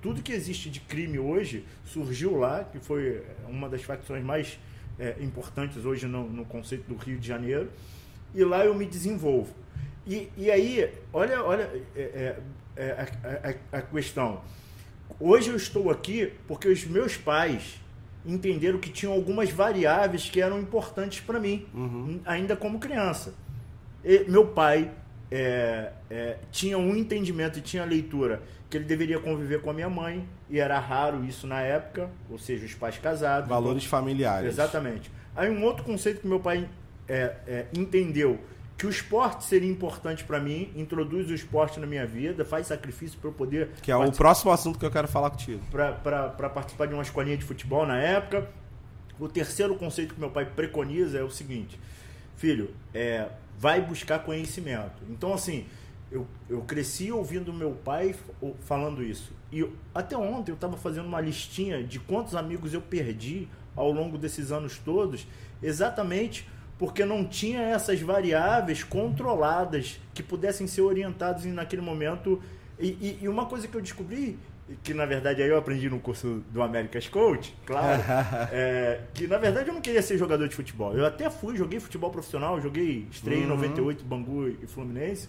tudo 0.00 0.22
que 0.22 0.32
existe 0.32 0.70
de 0.70 0.80
crime 0.80 1.18
hoje, 1.18 1.64
surgiu 1.84 2.36
lá, 2.36 2.64
que 2.64 2.78
foi 2.78 3.22
uma 3.48 3.68
das 3.68 3.82
facções 3.82 4.24
mais 4.24 4.58
é, 4.98 5.16
importantes 5.20 5.84
hoje 5.84 6.06
no, 6.06 6.28
no, 6.28 6.44
conceito 6.44 6.88
do 6.88 6.96
Rio 6.96 7.18
de 7.18 7.26
Janeiro. 7.26 7.70
E 8.34 8.44
lá 8.44 8.64
eu 8.64 8.74
me 8.74 8.86
desenvolvo. 8.86 9.54
E, 10.06 10.30
e 10.36 10.50
aí, 10.50 10.92
olha, 11.12 11.42
olha 11.42 11.70
é, 11.94 12.00
é, 12.00 12.36
é 12.76 13.08
a, 13.72 13.76
a, 13.76 13.78
a 13.78 13.82
questão. 13.82 14.40
Hoje 15.18 15.50
eu 15.50 15.56
estou 15.56 15.90
aqui 15.90 16.32
porque 16.46 16.68
os 16.68 16.84
meus 16.84 17.16
pais 17.16 17.80
entenderam 18.26 18.78
que 18.78 18.90
tinham 18.90 19.12
algumas 19.12 19.50
variáveis 19.50 20.28
que 20.28 20.40
eram 20.40 20.58
importantes 20.58 21.20
para 21.20 21.38
mim, 21.38 21.66
uhum. 21.72 22.20
ainda 22.24 22.56
como 22.56 22.78
criança. 22.78 23.34
E 24.04 24.24
meu 24.28 24.46
pai 24.48 24.90
é, 25.30 25.92
é, 26.10 26.36
tinha 26.50 26.78
um 26.78 26.94
entendimento 26.94 27.58
e 27.58 27.62
tinha 27.62 27.84
leitura 27.84 28.42
que 28.68 28.76
ele 28.76 28.84
deveria 28.84 29.18
conviver 29.18 29.60
com 29.60 29.70
a 29.70 29.72
minha 29.72 29.88
mãe, 29.88 30.28
e 30.50 30.58
era 30.58 30.78
raro 30.78 31.24
isso 31.24 31.46
na 31.46 31.60
época, 31.60 32.10
ou 32.28 32.38
seja, 32.38 32.66
os 32.66 32.74
pais 32.74 32.98
casados. 32.98 33.48
Valores 33.48 33.84
então, 33.84 33.98
familiares. 33.98 34.48
Exatamente. 34.48 35.10
Aí 35.34 35.48
um 35.50 35.62
outro 35.64 35.84
conceito 35.84 36.20
que 36.20 36.26
meu 36.26 36.40
pai 36.40 36.68
é, 37.08 37.36
é 37.46 37.66
entendeu 37.76 38.40
que 38.76 38.86
o 38.86 38.90
esporte 38.90 39.44
seria 39.44 39.70
importante 39.70 40.22
para 40.24 40.38
mim, 40.38 40.70
introduz 40.76 41.30
o 41.30 41.34
esporte 41.34 41.80
na 41.80 41.86
minha 41.86 42.06
vida, 42.06 42.44
faz 42.44 42.66
sacrifício 42.66 43.18
para 43.18 43.30
eu 43.30 43.32
poder. 43.32 43.70
Que 43.80 43.90
é 43.90 43.96
o 43.96 44.12
próximo 44.12 44.50
assunto 44.52 44.78
que 44.78 44.84
eu 44.84 44.90
quero 44.90 45.08
falar 45.08 45.30
contigo. 45.30 45.62
Para 45.70 46.50
participar 46.50 46.86
de 46.86 46.92
uma 46.92 47.02
escolinha 47.02 47.36
de 47.36 47.44
futebol 47.44 47.86
na 47.86 47.98
época. 47.98 48.50
O 49.18 49.28
terceiro 49.28 49.74
conceito 49.76 50.14
que 50.14 50.20
meu 50.20 50.30
pai 50.30 50.44
preconiza 50.44 51.18
é 51.18 51.22
o 51.22 51.30
seguinte: 51.30 51.80
filho, 52.36 52.70
é, 52.92 53.30
vai 53.58 53.80
buscar 53.80 54.18
conhecimento. 54.18 55.02
Então, 55.08 55.32
assim, 55.32 55.64
eu, 56.12 56.26
eu 56.48 56.60
cresci 56.60 57.10
ouvindo 57.10 57.52
meu 57.52 57.72
pai 57.72 58.14
falando 58.60 59.02
isso. 59.02 59.32
E 59.50 59.66
até 59.94 60.18
ontem 60.18 60.50
eu 60.50 60.54
estava 60.54 60.76
fazendo 60.76 61.06
uma 61.06 61.20
listinha 61.20 61.82
de 61.82 61.98
quantos 61.98 62.34
amigos 62.34 62.74
eu 62.74 62.82
perdi 62.82 63.48
ao 63.74 63.90
longo 63.90 64.18
desses 64.18 64.52
anos 64.52 64.78
todos, 64.78 65.26
exatamente 65.62 66.46
porque 66.78 67.04
não 67.04 67.24
tinha 67.24 67.60
essas 67.60 68.00
variáveis 68.00 68.82
controladas 68.84 70.00
que 70.12 70.22
pudessem 70.22 70.66
ser 70.66 70.82
orientadas 70.82 71.44
naquele 71.46 71.82
momento. 71.82 72.40
E, 72.78 72.88
e, 72.88 73.18
e, 73.22 73.28
uma 73.28 73.46
coisa 73.46 73.66
que 73.66 73.74
eu 73.74 73.80
descobri, 73.80 74.38
que 74.82 74.92
na 74.92 75.06
verdade 75.06 75.42
aí 75.42 75.48
eu 75.48 75.56
aprendi 75.56 75.88
no 75.88 75.98
curso 75.98 76.44
do 76.50 76.62
America's 76.62 77.08
Coach, 77.08 77.54
claro, 77.64 78.02
é, 78.52 79.00
que 79.14 79.26
na 79.26 79.38
verdade 79.38 79.68
eu 79.68 79.74
não 79.74 79.80
queria 79.80 80.02
ser 80.02 80.18
jogador 80.18 80.46
de 80.48 80.54
futebol. 80.54 80.94
Eu 80.94 81.06
até 81.06 81.30
fui, 81.30 81.56
joguei 81.56 81.80
futebol 81.80 82.10
profissional, 82.10 82.60
joguei, 82.60 83.06
estreia 83.10 83.40
uhum. 83.40 83.46
em 83.46 83.48
98, 83.48 84.04
Bangu 84.04 84.48
e 84.48 84.66
Fluminense. 84.66 85.28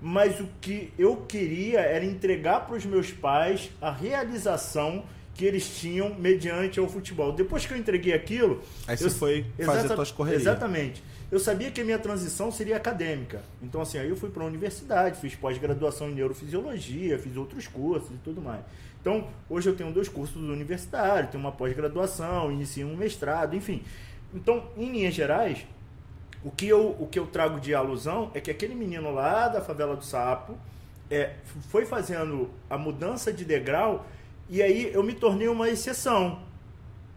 Mas 0.00 0.38
o 0.40 0.48
que 0.60 0.92
eu 0.98 1.16
queria 1.16 1.80
era 1.80 2.04
entregar 2.04 2.66
para 2.66 2.76
os 2.76 2.84
meus 2.84 3.10
pais 3.10 3.70
a 3.80 3.90
realização 3.90 5.04
que 5.36 5.44
eles 5.44 5.78
tinham 5.78 6.14
mediante 6.14 6.80
ao 6.80 6.88
futebol. 6.88 7.32
Depois 7.32 7.66
que 7.66 7.74
eu 7.74 7.76
entreguei 7.76 8.14
aquilo. 8.14 8.62
Aí 8.86 8.96
você 8.96 9.10
foi 9.10 9.44
fazer 9.58 9.80
exata, 9.80 9.94
tuas 9.94 10.10
correrias. 10.10 10.42
Exatamente. 10.42 11.02
Eu 11.30 11.38
sabia 11.38 11.70
que 11.70 11.80
a 11.80 11.84
minha 11.84 11.98
transição 11.98 12.50
seria 12.50 12.76
acadêmica. 12.76 13.42
Então, 13.60 13.80
assim, 13.80 13.98
aí 13.98 14.08
eu 14.08 14.16
fui 14.16 14.30
para 14.30 14.44
a 14.44 14.46
universidade, 14.46 15.20
fiz 15.20 15.34
pós-graduação 15.34 16.08
em 16.08 16.14
neurofisiologia, 16.14 17.18
fiz 17.18 17.36
outros 17.36 17.66
cursos 17.66 18.10
e 18.10 18.18
tudo 18.24 18.40
mais. 18.40 18.60
Então, 19.00 19.28
hoje 19.50 19.68
eu 19.68 19.76
tenho 19.76 19.92
dois 19.92 20.08
cursos 20.08 20.36
universitários, 20.36 21.30
tenho 21.30 21.42
uma 21.42 21.52
pós-graduação, 21.52 22.50
iniciei 22.50 22.84
um 22.84 22.96
mestrado, 22.96 23.54
enfim. 23.54 23.82
Então, 24.32 24.64
em 24.76 24.90
linhas 24.90 25.14
gerais, 25.14 25.66
o 26.42 26.50
que 26.50 26.66
eu, 26.66 26.96
o 26.98 27.06
que 27.06 27.18
eu 27.18 27.26
trago 27.26 27.60
de 27.60 27.74
alusão 27.74 28.30
é 28.32 28.40
que 28.40 28.50
aquele 28.50 28.74
menino 28.74 29.12
lá 29.12 29.48
da 29.48 29.60
favela 29.60 29.96
do 29.96 30.04
Sapo 30.04 30.56
é, 31.10 31.34
foi 31.68 31.84
fazendo 31.84 32.50
a 32.70 32.78
mudança 32.78 33.32
de 33.32 33.44
degrau 33.44 34.06
e 34.48 34.62
aí 34.62 34.90
eu 34.92 35.02
me 35.02 35.14
tornei 35.14 35.48
uma 35.48 35.68
exceção. 35.68 36.42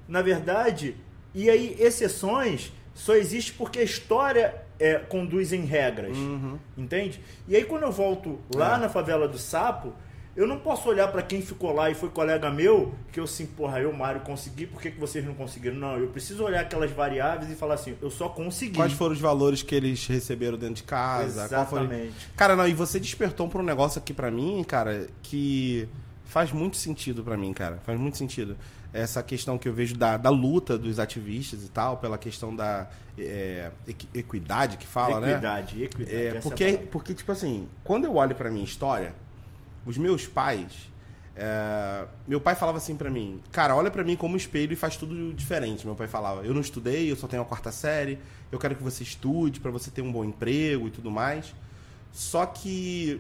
Na 0.08 0.22
verdade, 0.22 0.96
e 1.34 1.50
aí 1.50 1.76
exceções 1.80 2.72
só 2.94 3.16
existe 3.16 3.54
porque 3.54 3.80
a 3.80 3.84
história 3.84 4.56
é, 4.80 4.96
conduz 4.96 5.54
em 5.54 5.66
regras. 5.66 6.18
Uhum. 6.18 6.58
Entende? 6.78 7.22
E 7.48 7.56
aí 7.56 7.64
quando 7.64 7.84
eu 7.84 7.92
volto 7.92 8.40
lá 8.56 8.76
é. 8.76 8.80
na 8.80 8.90
favela 8.90 9.28
do 9.28 9.38
Sapo, 9.38 9.94
Eu 10.40 10.48
não 10.48 10.58
posso 10.58 10.88
olhar 10.88 11.10
para 11.10 11.22
quem 11.22 11.42
ficou 11.42 11.74
lá 11.74 11.90
e 11.90 11.96
foi 11.96 12.08
colega 12.08 12.50
meu, 12.50 12.94
que 13.12 13.20
eu 13.20 13.26
assim, 13.26 13.46
porra, 13.46 13.82
eu, 13.82 13.92
Mário, 13.92 14.22
consegui, 14.22 14.68
por 14.68 14.82
que, 14.82 14.92
que 14.92 14.98
vocês 14.98 15.26
não 15.26 15.34
conseguiram? 15.34 15.76
Não, 15.76 15.98
eu 15.98 16.08
preciso 16.08 16.46
olhar 16.46 16.62
aquelas 16.62 16.92
variáveis 16.92 17.52
e 17.52 17.56
falar 17.56 17.74
assim, 17.74 17.98
eu 18.02 18.10
só 18.10 18.30
consegui. 18.30 18.78
Quais 18.78 18.94
foram 18.94 19.14
os 19.14 19.20
valores 19.20 19.64
que 19.64 19.76
eles 19.76 20.08
receberam 20.08 20.58
dentro 20.58 20.76
de 20.76 20.84
casa? 20.84 21.44
Exatamente. 21.44 22.14
Foi... 22.14 22.36
Cara, 22.38 22.56
não, 22.56 22.66
e 22.66 22.74
você 22.74 23.02
despertou 23.02 23.50
para 23.50 23.60
um 23.60 23.66
negócio 23.66 24.00
aqui 24.00 24.14
para 24.14 24.32
mim, 24.32 24.64
cara, 24.64 25.08
que 25.22 25.90
faz 26.30 26.52
muito 26.52 26.78
sentido 26.78 27.24
para 27.24 27.36
mim, 27.36 27.52
cara. 27.54 27.80
Faz 27.84 28.00
muito 28.00 28.18
sentido. 28.18 28.56
Essa 28.94 29.22
questão 29.24 29.58
que 29.58 29.68
eu 29.68 29.74
vejo 29.74 29.98
da, 29.98 30.16
da 30.16 30.30
luta 30.30 30.78
dos 30.78 31.00
ativistas 31.00 31.64
e 31.64 31.70
tal, 31.70 31.98
pela 31.98 32.20
questão 32.20 32.56
da 32.56 32.88
é, 33.18 33.72
equidade 34.14 34.78
que 34.78 34.86
fala, 34.86 35.28
equidade, 35.28 35.76
né? 35.76 35.84
Equidade, 35.84 36.16
é, 36.16 36.28
é 36.28 36.40
porque, 36.40 36.80
porque, 36.92 37.14
tipo 37.16 37.32
assim, 37.32 37.68
quando 37.84 38.06
eu 38.06 38.16
olho 38.16 38.36
pra 38.36 38.52
minha 38.52 38.64
história, 38.64 39.14
os 39.86 39.98
meus 39.98 40.28
pais. 40.28 40.88
É, 41.36 42.06
meu 42.28 42.40
pai 42.40 42.54
falava 42.54 42.78
assim 42.78 42.96
para 42.96 43.10
mim, 43.10 43.42
cara, 43.52 43.76
olha 43.76 43.90
para 43.90 44.04
mim 44.04 44.16
como 44.16 44.36
espelho 44.36 44.74
e 44.74 44.76
faz 44.76 44.98
tudo 44.98 45.34
diferente. 45.34 45.84
Meu 45.86 45.96
pai 45.96 46.08
falava, 46.08 46.46
eu 46.46 46.54
não 46.54 46.62
estudei, 46.62 47.12
eu 47.12 47.16
só 47.16 47.28
tenho 47.28 47.42
a 47.42 47.46
quarta 47.46 47.72
série, 47.72 48.20
eu 48.52 48.60
quero 48.60 48.76
que 48.76 48.84
você 48.84 49.02
estude 49.02 49.60
para 49.60 49.72
você 49.72 49.90
ter 49.90 50.04
um 50.04 50.12
bom 50.12 50.24
emprego 50.24 50.88
e 50.88 50.92
tudo 50.92 51.10
mais. 51.10 51.56
Só 52.12 52.46
que 52.46 53.20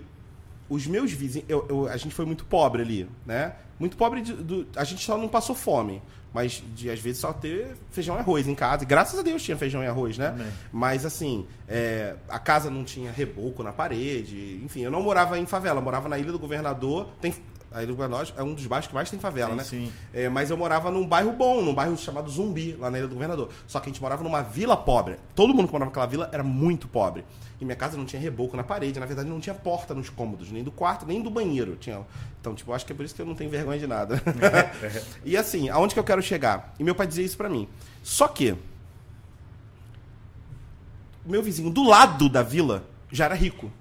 os 0.69 0.85
meus 0.85 1.11
vizinhos, 1.11 1.49
eu, 1.49 1.65
eu, 1.67 1.87
a 1.87 1.97
gente 1.97 2.13
foi 2.13 2.25
muito 2.25 2.45
pobre 2.45 2.81
ali, 2.81 3.09
né? 3.25 3.53
Muito 3.79 3.97
pobre, 3.97 4.21
de, 4.21 4.33
do, 4.33 4.67
a 4.75 4.83
gente 4.83 5.03
só 5.03 5.17
não 5.17 5.27
passou 5.27 5.55
fome, 5.55 6.01
mas 6.33 6.61
de 6.75 6.89
às 6.89 6.99
vezes 6.99 7.19
só 7.19 7.33
ter 7.33 7.75
feijão 7.89 8.15
e 8.15 8.19
arroz 8.19 8.47
em 8.47 8.53
casa. 8.53 8.83
E 8.83 8.85
graças 8.85 9.17
a 9.17 9.23
Deus 9.23 9.41
tinha 9.41 9.57
feijão 9.57 9.83
e 9.83 9.87
arroz, 9.87 10.17
né? 10.17 10.27
Amém. 10.27 10.47
Mas 10.71 11.05
assim, 11.05 11.47
é, 11.67 12.15
a 12.27 12.37
casa 12.37 12.69
não 12.69 12.83
tinha 12.83 13.11
reboco 13.11 13.63
na 13.63 13.71
parede, 13.71 14.61
enfim, 14.63 14.81
eu 14.81 14.91
não 14.91 15.01
morava 15.01 15.39
em 15.39 15.45
favela, 15.45 15.81
morava 15.81 16.07
na 16.07 16.19
Ilha 16.19 16.31
do 16.31 16.39
Governador. 16.39 17.07
Tem, 17.19 17.33
a 17.71 17.83
Ilha 17.83 17.87
do 17.87 17.95
Governador 17.95 18.33
é 18.35 18.43
um 18.43 18.53
dos 18.53 18.65
bairros 18.65 18.87
que 18.87 18.93
mais 18.93 19.09
tem 19.09 19.19
favela, 19.19 19.51
sim, 19.51 19.57
né? 19.57 19.63
Sim. 19.63 19.93
É, 20.13 20.27
mas 20.27 20.49
eu 20.49 20.57
morava 20.57 20.89
num 20.89 21.05
bairro 21.05 21.31
bom, 21.31 21.61
num 21.61 21.73
bairro 21.73 21.95
chamado 21.97 22.29
Zumbi, 22.29 22.75
lá 22.79 22.89
na 22.89 22.97
Ilha 22.97 23.07
do 23.07 23.13
Governador. 23.13 23.49
Só 23.67 23.79
que 23.79 23.89
a 23.89 23.91
gente 23.91 24.01
morava 24.01 24.23
numa 24.23 24.41
vila 24.41 24.75
pobre. 24.75 25.17
Todo 25.35 25.53
mundo 25.53 25.67
que 25.67 25.73
morava 25.73 25.89
naquela 25.89 26.07
vila 26.07 26.29
era 26.31 26.43
muito 26.43 26.87
pobre. 26.87 27.23
E 27.61 27.65
minha 27.65 27.75
casa 27.75 27.95
não 27.95 28.05
tinha 28.05 28.19
reboco 28.19 28.57
na 28.57 28.63
parede, 28.63 28.99
na 28.99 29.05
verdade 29.05 29.29
não 29.29 29.39
tinha 29.39 29.53
porta 29.53 29.93
nos 29.93 30.09
cômodos, 30.09 30.49
nem 30.51 30.63
do 30.63 30.71
quarto, 30.71 31.05
nem 31.05 31.21
do 31.21 31.29
banheiro. 31.29 31.75
Tinha... 31.75 32.01
Então, 32.39 32.55
tipo, 32.55 32.73
acho 32.73 32.85
que 32.85 32.93
é 32.93 32.95
por 32.95 33.05
isso 33.05 33.13
que 33.13 33.21
eu 33.21 33.25
não 33.25 33.35
tenho 33.35 33.49
vergonha 33.49 33.77
de 33.77 33.85
nada. 33.85 34.21
e 35.23 35.37
assim, 35.37 35.69
aonde 35.69 35.93
que 35.93 35.99
eu 35.99 36.03
quero 36.03 36.21
chegar? 36.21 36.73
E 36.79 36.83
meu 36.83 36.95
pai 36.95 37.05
dizia 37.05 37.25
isso 37.25 37.37
para 37.37 37.49
mim. 37.49 37.67
Só 38.01 38.27
que 38.27 38.55
meu 41.25 41.43
vizinho 41.43 41.69
do 41.69 41.83
lado 41.83 42.27
da 42.29 42.41
vila 42.41 42.83
já 43.11 43.25
era 43.25 43.35
rico. 43.35 43.71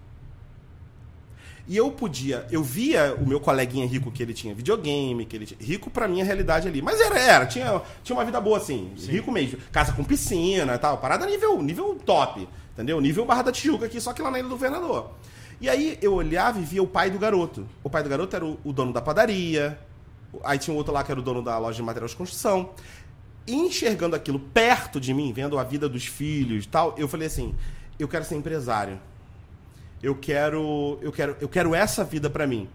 E 1.69 1.77
eu 1.77 1.91
podia, 1.91 2.47
eu 2.51 2.63
via 2.63 3.15
o 3.21 3.29
meu 3.29 3.39
coleguinha 3.39 3.87
rico 3.87 4.11
que 4.11 4.23
ele 4.23 4.33
tinha 4.33 4.55
videogame, 4.55 5.27
que 5.27 5.37
ele 5.37 5.45
tinha, 5.45 5.61
rico 5.61 5.91
pra 5.91 6.09
minha 6.09 6.25
realidade 6.25 6.67
ali. 6.67 6.81
Mas 6.81 6.99
era, 6.99 7.19
era, 7.19 7.47
tinha, 7.47 7.83
tinha 8.03 8.17
uma 8.17 8.25
vida 8.25 8.41
boa 8.41 8.57
assim, 8.57 8.91
Sim. 8.97 9.13
rico 9.13 9.31
mesmo, 9.31 9.59
casa 9.71 9.93
com 9.93 10.03
piscina 10.03 10.75
e 10.75 10.79
tal, 10.79 10.97
parada 10.97 11.27
nível, 11.27 11.63
nível 11.63 11.95
top. 12.07 12.49
Entendeu? 12.73 13.01
Nível 13.01 13.27
Barra 13.27 13.43
da 13.43 13.53
Tijuca 13.53 13.87
aqui, 13.87 14.01
só 14.01 14.13
que 14.13 14.23
lá 14.23 14.31
na 14.31 14.39
Ilha 14.39 14.49
do 14.49 14.55
Governador. 14.55 15.11
E 15.61 15.69
aí 15.69 15.99
eu 16.01 16.15
olhava 16.15 16.61
e 16.61 16.63
via 16.63 16.83
o 16.83 16.87
pai 16.87 17.11
do 17.11 17.19
garoto. 17.19 17.67
O 17.83 17.91
pai 17.91 18.03
do 18.03 18.09
garoto 18.09 18.37
era 18.37 18.47
o, 18.47 18.59
o 18.65 18.73
dono 18.73 18.93
da 18.93 19.03
padaria. 19.03 19.79
Aí 20.45 20.59
tinha 20.59 20.73
um 20.73 20.77
outro 20.77 20.93
lá 20.93 21.03
que 21.03 21.11
era 21.11 21.19
o 21.19 21.23
dono 21.23 21.43
da 21.43 21.59
loja 21.59 21.77
de 21.77 21.83
materiais 21.83 22.13
de 22.13 22.17
construção. 22.17 22.71
E 23.47 23.55
enxergando 23.55 24.15
aquilo 24.15 24.39
perto 24.39 25.01
de 25.01 25.13
mim, 25.13 25.33
vendo 25.33 25.59
a 25.59 25.65
vida 25.65 25.89
dos 25.89 26.07
filhos 26.07 26.65
e 26.65 26.69
tal, 26.69 26.95
eu 26.97 27.09
falei 27.09 27.27
assim: 27.27 27.55
eu 27.99 28.07
quero 28.07 28.25
ser 28.25 28.37
empresário. 28.37 29.01
Eu 30.03 30.15
quero, 30.15 30.99
eu 31.03 31.11
quero, 31.11 31.37
eu 31.41 31.49
quero 31.49 31.75
essa 31.75 32.05
vida 32.05 32.31
para 32.31 32.47
mim. 32.47 32.69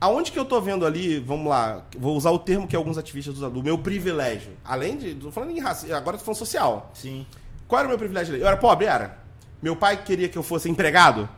Aonde 0.00 0.30
que 0.30 0.38
eu 0.38 0.44
tô 0.44 0.60
vendo 0.60 0.84
ali, 0.84 1.18
vamos 1.18 1.48
lá, 1.48 1.84
vou 1.96 2.16
usar 2.16 2.30
o 2.30 2.38
termo 2.38 2.68
que 2.68 2.76
alguns 2.76 2.98
ativistas 2.98 3.36
usam, 3.36 3.50
do 3.50 3.62
meu 3.62 3.78
privilégio. 3.78 4.52
Além 4.64 4.96
de, 4.96 5.14
tô 5.14 5.30
falando 5.30 5.50
em 5.50 5.60
raça, 5.60 5.86
agora 5.96 6.18
tô 6.18 6.24
falando 6.24 6.38
social. 6.38 6.90
Sim. 6.94 7.26
Qual 7.66 7.78
era 7.78 7.86
o 7.86 7.88
meu 7.88 7.98
privilégio 7.98 8.34
ali? 8.34 8.42
Eu 8.42 8.46
era 8.46 8.56
pobre, 8.56 8.86
era. 8.86 9.18
Meu 9.62 9.74
pai 9.74 10.02
queria 10.04 10.28
que 10.28 10.36
eu 10.36 10.42
fosse 10.42 10.68
empregado? 10.68 11.28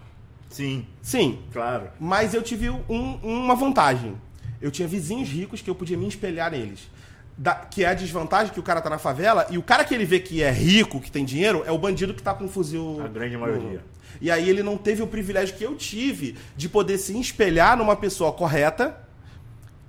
Sim. 0.48 0.86
Sim. 1.00 1.38
Claro. 1.52 1.88
Mas 2.00 2.34
eu 2.34 2.42
tive 2.42 2.70
um, 2.70 3.18
uma 3.22 3.54
vantagem. 3.54 4.16
Eu 4.60 4.70
tinha 4.70 4.88
vizinhos 4.88 5.28
ricos 5.28 5.62
que 5.62 5.70
eu 5.70 5.74
podia 5.74 5.96
me 5.96 6.08
espelhar 6.08 6.50
neles. 6.50 6.90
Da, 7.38 7.54
que 7.54 7.84
é 7.84 7.88
a 7.88 7.94
desvantagem 7.94 8.52
que 8.52 8.58
o 8.58 8.62
cara 8.62 8.80
tá 8.80 8.88
na 8.88 8.98
favela 8.98 9.46
e 9.50 9.58
o 9.58 9.62
cara 9.62 9.84
que 9.84 9.94
ele 9.94 10.06
vê 10.06 10.18
que 10.18 10.42
é 10.42 10.50
rico, 10.50 11.00
que 11.00 11.10
tem 11.10 11.24
dinheiro, 11.24 11.62
é 11.66 11.70
o 11.70 11.78
bandido 11.78 12.14
que 12.14 12.22
tá 12.22 12.32
com 12.32 12.44
um 12.44 12.48
fuzil. 12.48 13.00
A 13.04 13.08
grande 13.08 13.36
maioria. 13.36 13.84
E 14.20 14.30
aí 14.30 14.48
ele 14.48 14.62
não 14.62 14.76
teve 14.76 15.02
o 15.02 15.06
privilégio 15.06 15.56
que 15.56 15.64
eu 15.64 15.74
tive 15.74 16.36
de 16.56 16.68
poder 16.68 16.98
se 16.98 17.18
espelhar 17.18 17.76
numa 17.76 17.96
pessoa 17.96 18.32
correta 18.32 18.98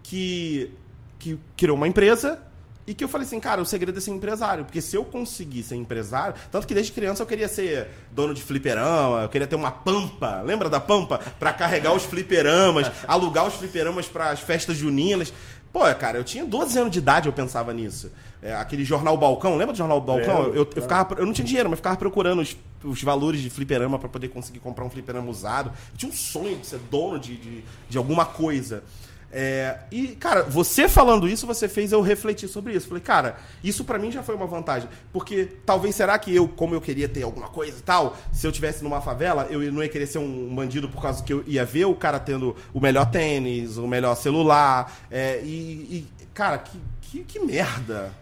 que, 0.04 0.72
que 1.20 1.40
criou 1.56 1.76
uma 1.76 1.88
empresa 1.88 2.40
e 2.88 2.94
que 2.94 3.04
eu 3.04 3.10
falei 3.10 3.28
assim, 3.28 3.38
cara, 3.38 3.62
o 3.62 3.66
segredo 3.66 3.98
é 3.98 4.02
ser 4.02 4.12
empresário. 4.12 4.64
Porque 4.64 4.80
se 4.80 4.96
eu 4.96 5.04
conseguir 5.04 5.62
ser 5.62 5.76
empresário. 5.76 6.36
Tanto 6.50 6.66
que 6.66 6.74
desde 6.74 6.94
criança 6.94 7.22
eu 7.22 7.28
queria 7.28 7.50
ser 7.50 7.90
dono 8.14 8.34
de 8.34 8.42
fliperama, 8.42 9.24
eu 9.24 9.30
queria 9.30 9.46
ter 9.46 9.58
uma 9.58 9.72
pampa. 9.72 10.42
Lembra 10.42 10.70
da 10.70 10.80
pampa? 10.80 11.20
para 11.38 11.52
carregar 11.52 11.94
os 11.94 12.04
fliperamas, 12.04 12.90
alugar 13.06 13.46
os 13.46 13.56
fliperamas 13.56 14.08
para 14.08 14.30
as 14.30 14.40
festas 14.40 14.78
juninas. 14.78 15.34
Pô, 15.74 15.82
cara, 15.96 16.18
eu 16.18 16.24
tinha 16.24 16.46
12 16.46 16.80
anos 16.80 16.92
de 16.94 17.00
idade, 17.00 17.28
eu 17.28 17.34
pensava 17.34 17.74
nisso. 17.74 18.10
É, 18.42 18.54
aquele 18.56 18.86
jornal 18.86 19.18
Balcão, 19.18 19.58
lembra 19.58 19.74
do 19.74 19.78
jornal 19.78 20.00
Balcão? 20.00 20.54
eu, 20.54 20.68
eu, 20.76 20.82
ficava, 20.82 21.16
eu 21.16 21.26
não 21.26 21.34
tinha 21.34 21.46
dinheiro, 21.46 21.70
mas 21.70 21.80
ficava 21.80 21.98
procurando 21.98 22.42
os, 22.42 22.56
os 22.84 23.02
valores 23.02 23.42
de 23.42 23.50
fliperama 23.50 23.98
para 23.98 24.10
poder 24.10 24.28
conseguir 24.30 24.60
comprar 24.60 24.86
um 24.86 24.90
fliperama 24.90 25.30
usado. 25.30 25.72
Eu 25.92 25.98
tinha 25.98 26.12
um 26.12 26.16
sonho 26.16 26.58
de 26.58 26.68
ser 26.68 26.80
dono 26.92 27.20
de, 27.20 27.36
de, 27.36 27.64
de 27.90 27.98
alguma 27.98 28.26
coisa. 28.26 28.84
É, 29.30 29.80
e, 29.92 30.08
cara, 30.10 30.44
você 30.44 30.88
falando 30.88 31.28
isso, 31.28 31.46
você 31.46 31.68
fez 31.68 31.92
eu 31.92 32.02
refletir 32.02 32.48
sobre 32.48 32.74
isso. 32.74 32.88
Falei, 32.88 33.04
cara, 33.04 33.38
isso 33.64 33.84
para 33.84 34.00
mim 34.00 34.12
já 34.12 34.24
foi 34.24 34.36
uma 34.36 34.48
vantagem. 34.48 34.88
Porque 35.12 35.50
talvez 35.66 35.96
será 35.96 36.18
que 36.18 36.34
eu, 36.34 36.48
como 36.48 36.74
eu 36.74 36.82
queria 36.82 37.10
ter 37.10 37.24
alguma 37.24 37.50
coisa 37.50 37.78
e 37.78 37.82
tal, 37.82 38.16
se 38.32 38.48
eu 38.48 38.52
tivesse 38.52 38.84
numa 38.84 39.02
favela, 39.02 39.48
eu 39.50 39.72
não 39.72 39.84
ia 39.84 39.90
querer 39.90 40.08
ser 40.08 40.20
um 40.20 40.56
bandido 40.56 40.88
por 40.88 41.02
causa 41.02 41.24
que 41.24 41.34
eu 41.34 41.44
ia 41.46 41.66
ver 41.66 41.86
o 41.86 41.96
cara 41.96 42.20
tendo 42.20 42.56
o 42.74 42.80
melhor 42.80 43.10
tênis, 43.12 43.78
o 43.78 43.88
melhor 43.88 44.16
celular. 44.16 44.96
É, 45.12 45.42
e, 45.44 45.48
e, 45.50 46.08
cara, 46.34 46.58
que, 46.58 46.80
que, 47.02 47.24
que 47.24 47.40
merda. 47.40 48.14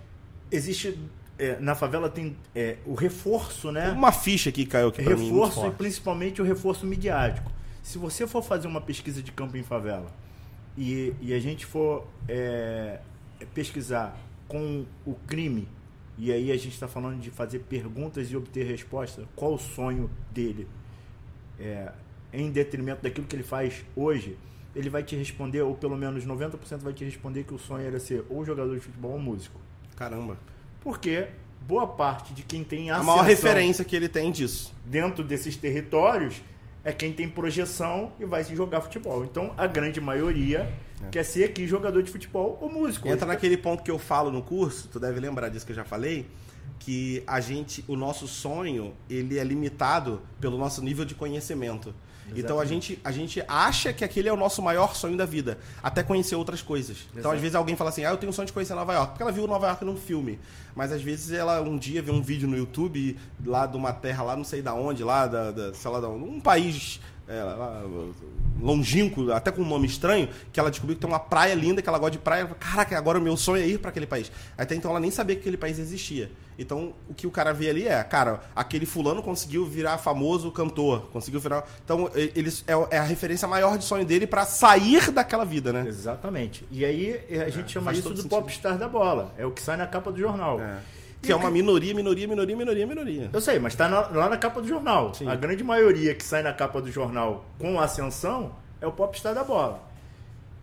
Existe 0.51 0.97
é, 1.37 1.59
na 1.59 1.75
favela 1.75 2.09
tem 2.09 2.35
é, 2.55 2.77
o 2.85 2.93
reforço, 2.93 3.71
né? 3.71 3.91
Uma 3.91 4.11
ficha 4.11 4.51
que 4.51 4.65
caiu 4.65 4.87
aqui 4.89 5.01
Reforço 5.01 5.61
mim, 5.61 5.69
e 5.69 5.71
principalmente 5.71 6.41
o 6.41 6.45
reforço 6.45 6.85
midiático. 6.85 7.51
Se 7.83 7.97
você 7.97 8.25
for 8.25 8.41
fazer 8.41 8.67
uma 8.67 8.81
pesquisa 8.81 9.21
de 9.21 9.31
campo 9.31 9.57
em 9.57 9.63
favela 9.63 10.11
e, 10.77 11.13
e 11.21 11.33
a 11.33 11.39
gente 11.39 11.65
for 11.65 12.07
é, 12.27 12.99
pesquisar 13.53 14.17
com 14.47 14.85
o 15.05 15.13
crime, 15.27 15.67
e 16.17 16.31
aí 16.31 16.51
a 16.51 16.57
gente 16.57 16.73
está 16.73 16.87
falando 16.87 17.19
de 17.19 17.29
fazer 17.29 17.59
perguntas 17.59 18.31
e 18.31 18.37
obter 18.37 18.65
resposta, 18.65 19.23
qual 19.35 19.53
o 19.53 19.59
sonho 19.59 20.09
dele? 20.31 20.67
É, 21.59 21.91
em 22.31 22.49
detrimento 22.51 23.01
daquilo 23.01 23.27
que 23.27 23.35
ele 23.35 23.43
faz 23.43 23.85
hoje, 23.95 24.37
ele 24.75 24.89
vai 24.89 25.03
te 25.03 25.15
responder, 25.15 25.61
ou 25.61 25.75
pelo 25.75 25.97
menos 25.97 26.25
90% 26.25 26.79
vai 26.79 26.93
te 26.93 27.03
responder 27.03 27.43
que 27.43 27.53
o 27.53 27.57
sonho 27.59 27.85
era 27.85 27.99
ser 27.99 28.25
ou 28.29 28.45
jogador 28.45 28.73
de 28.73 28.81
futebol 28.81 29.11
ou 29.11 29.19
músico. 29.19 29.59
Caramba. 29.95 30.37
Porque 30.81 31.27
boa 31.61 31.87
parte 31.87 32.33
de 32.33 32.43
quem 32.43 32.63
tem 32.63 32.91
a 32.91 33.01
maior 33.01 33.23
referência 33.23 33.83
que 33.83 33.95
ele 33.95 34.07
tem 34.07 34.31
disso. 34.31 34.73
Dentro 34.85 35.23
desses 35.23 35.55
territórios 35.57 36.41
é 36.83 36.93
quem 36.93 37.11
tem 37.11 37.27
projeção 37.27 38.11
e 38.19 38.25
vai 38.25 38.43
se 38.43 38.55
jogar 38.55 38.81
futebol. 38.81 39.25
Então, 39.25 39.53
a 39.57 39.65
grande 39.65 39.99
maioria 39.99 40.71
é. 41.03 41.09
quer 41.09 41.23
ser 41.23 41.45
aqui 41.45 41.65
jogador 41.65 42.03
de 42.03 42.11
futebol 42.11 42.59
ou 42.61 42.71
músico. 42.71 43.07
Entra 43.07 43.25
naquele 43.25 43.57
ponto 43.57 43.81
que 43.81 43.89
eu 43.89 43.97
falo 43.97 44.31
no 44.31 44.43
curso, 44.43 44.87
tu 44.87 44.99
deve 44.99 45.19
lembrar 45.19 45.49
disso 45.49 45.65
que 45.65 45.71
eu 45.71 45.75
já 45.75 45.83
falei, 45.83 46.27
que 46.77 47.23
a 47.25 47.39
gente, 47.39 47.83
o 47.87 47.95
nosso 47.95 48.27
sonho, 48.27 48.93
ele 49.09 49.39
é 49.39 49.43
limitado 49.43 50.21
pelo 50.39 50.57
nosso 50.57 50.83
nível 50.83 51.03
de 51.03 51.15
conhecimento. 51.15 51.93
Exatamente. 52.26 52.45
Então 52.45 52.59
a 52.59 52.65
gente, 52.65 52.99
a 53.03 53.11
gente 53.11 53.43
acha 53.47 53.93
que 53.93 54.03
aquele 54.03 54.28
é 54.28 54.34
o 54.34 54.38
nosso 54.38 54.61
maior 54.61 54.95
sonho 54.95 55.15
da 55.15 55.26
vida, 55.26 55.57
até 55.82 56.03
conhecer 56.03 56.36
outras 56.36 56.61
coisas. 56.61 56.97
Exato. 56.97 57.19
Então 57.19 57.32
às 57.32 57.39
vezes 57.39 57.55
alguém 57.55 57.76
fala 57.76 57.89
assim: 57.89 58.03
"Ah, 58.03 58.11
eu 58.11 58.17
tenho 58.17 58.30
um 58.30 58.34
sonho 58.34 58.47
de 58.47 58.53
conhecer 58.53 58.73
Nova 58.73 58.93
York", 58.93 59.11
porque 59.11 59.23
ela 59.23 59.32
viu 59.32 59.47
Nova 59.47 59.67
York 59.67 59.86
num 59.86 59.97
filme. 59.97 60.39
Mas 60.76 60.91
às 60.91 61.01
vezes 61.01 61.32
ela 61.32 61.61
um 61.61 61.78
dia 61.78 62.01
vê 62.01 62.11
um 62.11 62.21
vídeo 62.21 62.47
no 62.47 62.57
YouTube 62.57 63.17
lá 63.45 63.65
de 63.65 63.78
uma 63.78 63.93
terra 63.93 64.23
lá, 64.23 64.36
não 64.36 64.43
sei 64.43 64.61
da 64.61 64.73
onde, 64.73 65.03
lá 65.03 65.28
da, 65.28 65.51
da 65.51 65.73
sei 65.73 65.91
lá, 65.91 65.99
de 65.99 66.05
um 66.07 66.39
país 66.39 66.99
é, 67.28 67.41
longínquo, 68.59 69.32
até 69.32 69.51
com 69.51 69.61
um 69.61 69.67
nome 69.67 69.88
estranho, 69.88 70.30
que 70.51 70.59
ela 70.59 70.69
descobriu 70.69 70.95
que 70.95 71.01
tem 71.01 71.09
uma 71.09 71.19
praia 71.19 71.53
linda, 71.53 71.82
que 71.82 71.89
ela 71.89 71.97
gosta 71.97 72.11
de 72.11 72.19
praia. 72.19 72.45
Caraca, 72.59 72.97
agora 72.97 73.19
o 73.19 73.21
meu 73.21 73.38
sonho 73.38 73.63
é 73.63 73.67
ir 73.67 73.80
para 73.80 73.89
aquele 73.89 74.05
país. 74.05 74.32
Até 74.57 74.76
então 74.76 74.91
ela 74.91 74.99
nem 74.99 75.11
sabia 75.11 75.36
que 75.36 75.41
aquele 75.41 75.57
país 75.57 75.80
existia. 75.80 76.32
Então 76.58 76.93
o 77.10 77.14
que 77.14 77.28
o 77.28 77.32
cara 77.32 77.53
vê 77.53 77.70
ali 77.70 77.88
é, 77.88 78.03
cara, 78.03 78.41
aquele 78.56 78.86
fulano 78.86 79.22
conseguiu 79.22 79.66
virar 79.66 79.97
famoso 79.97 80.51
cantor, 80.51 81.08
conseguiu 81.12 81.39
virar. 81.39 81.66
Então 81.84 82.10
ele 82.14 82.49
é, 82.68 82.95
é 82.95 82.97
a 82.97 83.03
referência 83.03 83.47
maior 83.47 83.78
de 83.78 83.84
sonho 83.84 84.06
dele 84.06 84.26
para 84.26 84.45
sair 84.45 85.12
daquela 85.12 85.45
vida, 85.45 85.74
né? 85.74 85.86
Exatamente. 85.88 86.66
E 86.72 86.86
aí 86.86 87.20
a 87.45 87.49
gente 87.49 87.66
é, 87.66 87.68
chama 87.68 87.93
isso 87.93 88.14
do 88.14 88.28
popstar 88.28 88.78
da 88.78 88.88
bola. 88.88 89.34
É 89.38 89.45
o 89.45 89.51
que 89.51 89.62
sai 89.62 89.78
na 89.78 89.88
capa 89.88 90.12
do 90.12 90.20
jornal. 90.20 90.60
É. 90.60 90.78
Que 91.22 91.32
é 91.32 91.36
uma 91.36 91.49
minoria, 91.49 91.93
minoria, 91.93 92.28
minoria, 92.28 92.56
minoria, 92.56 92.86
minoria. 92.86 93.30
Eu 93.34 93.41
sei, 93.41 93.58
mas 93.58 93.74
está 93.74 93.88
lá 93.88 94.30
na 94.30 94.38
capa 94.38 94.62
do 94.62 94.68
jornal. 94.68 95.12
A 95.28 95.36
grande 95.36 95.64
maioria 95.64 96.14
que 96.14 96.24
sai 96.24 96.43
na 96.43 96.53
capa 96.53 96.80
do 96.80 96.91
jornal 96.91 97.45
com 97.58 97.80
ascensão 97.80 98.53
é 98.80 98.86
o 98.86 98.91
popstar 98.91 99.34
da 99.34 99.43
bola. 99.43 99.82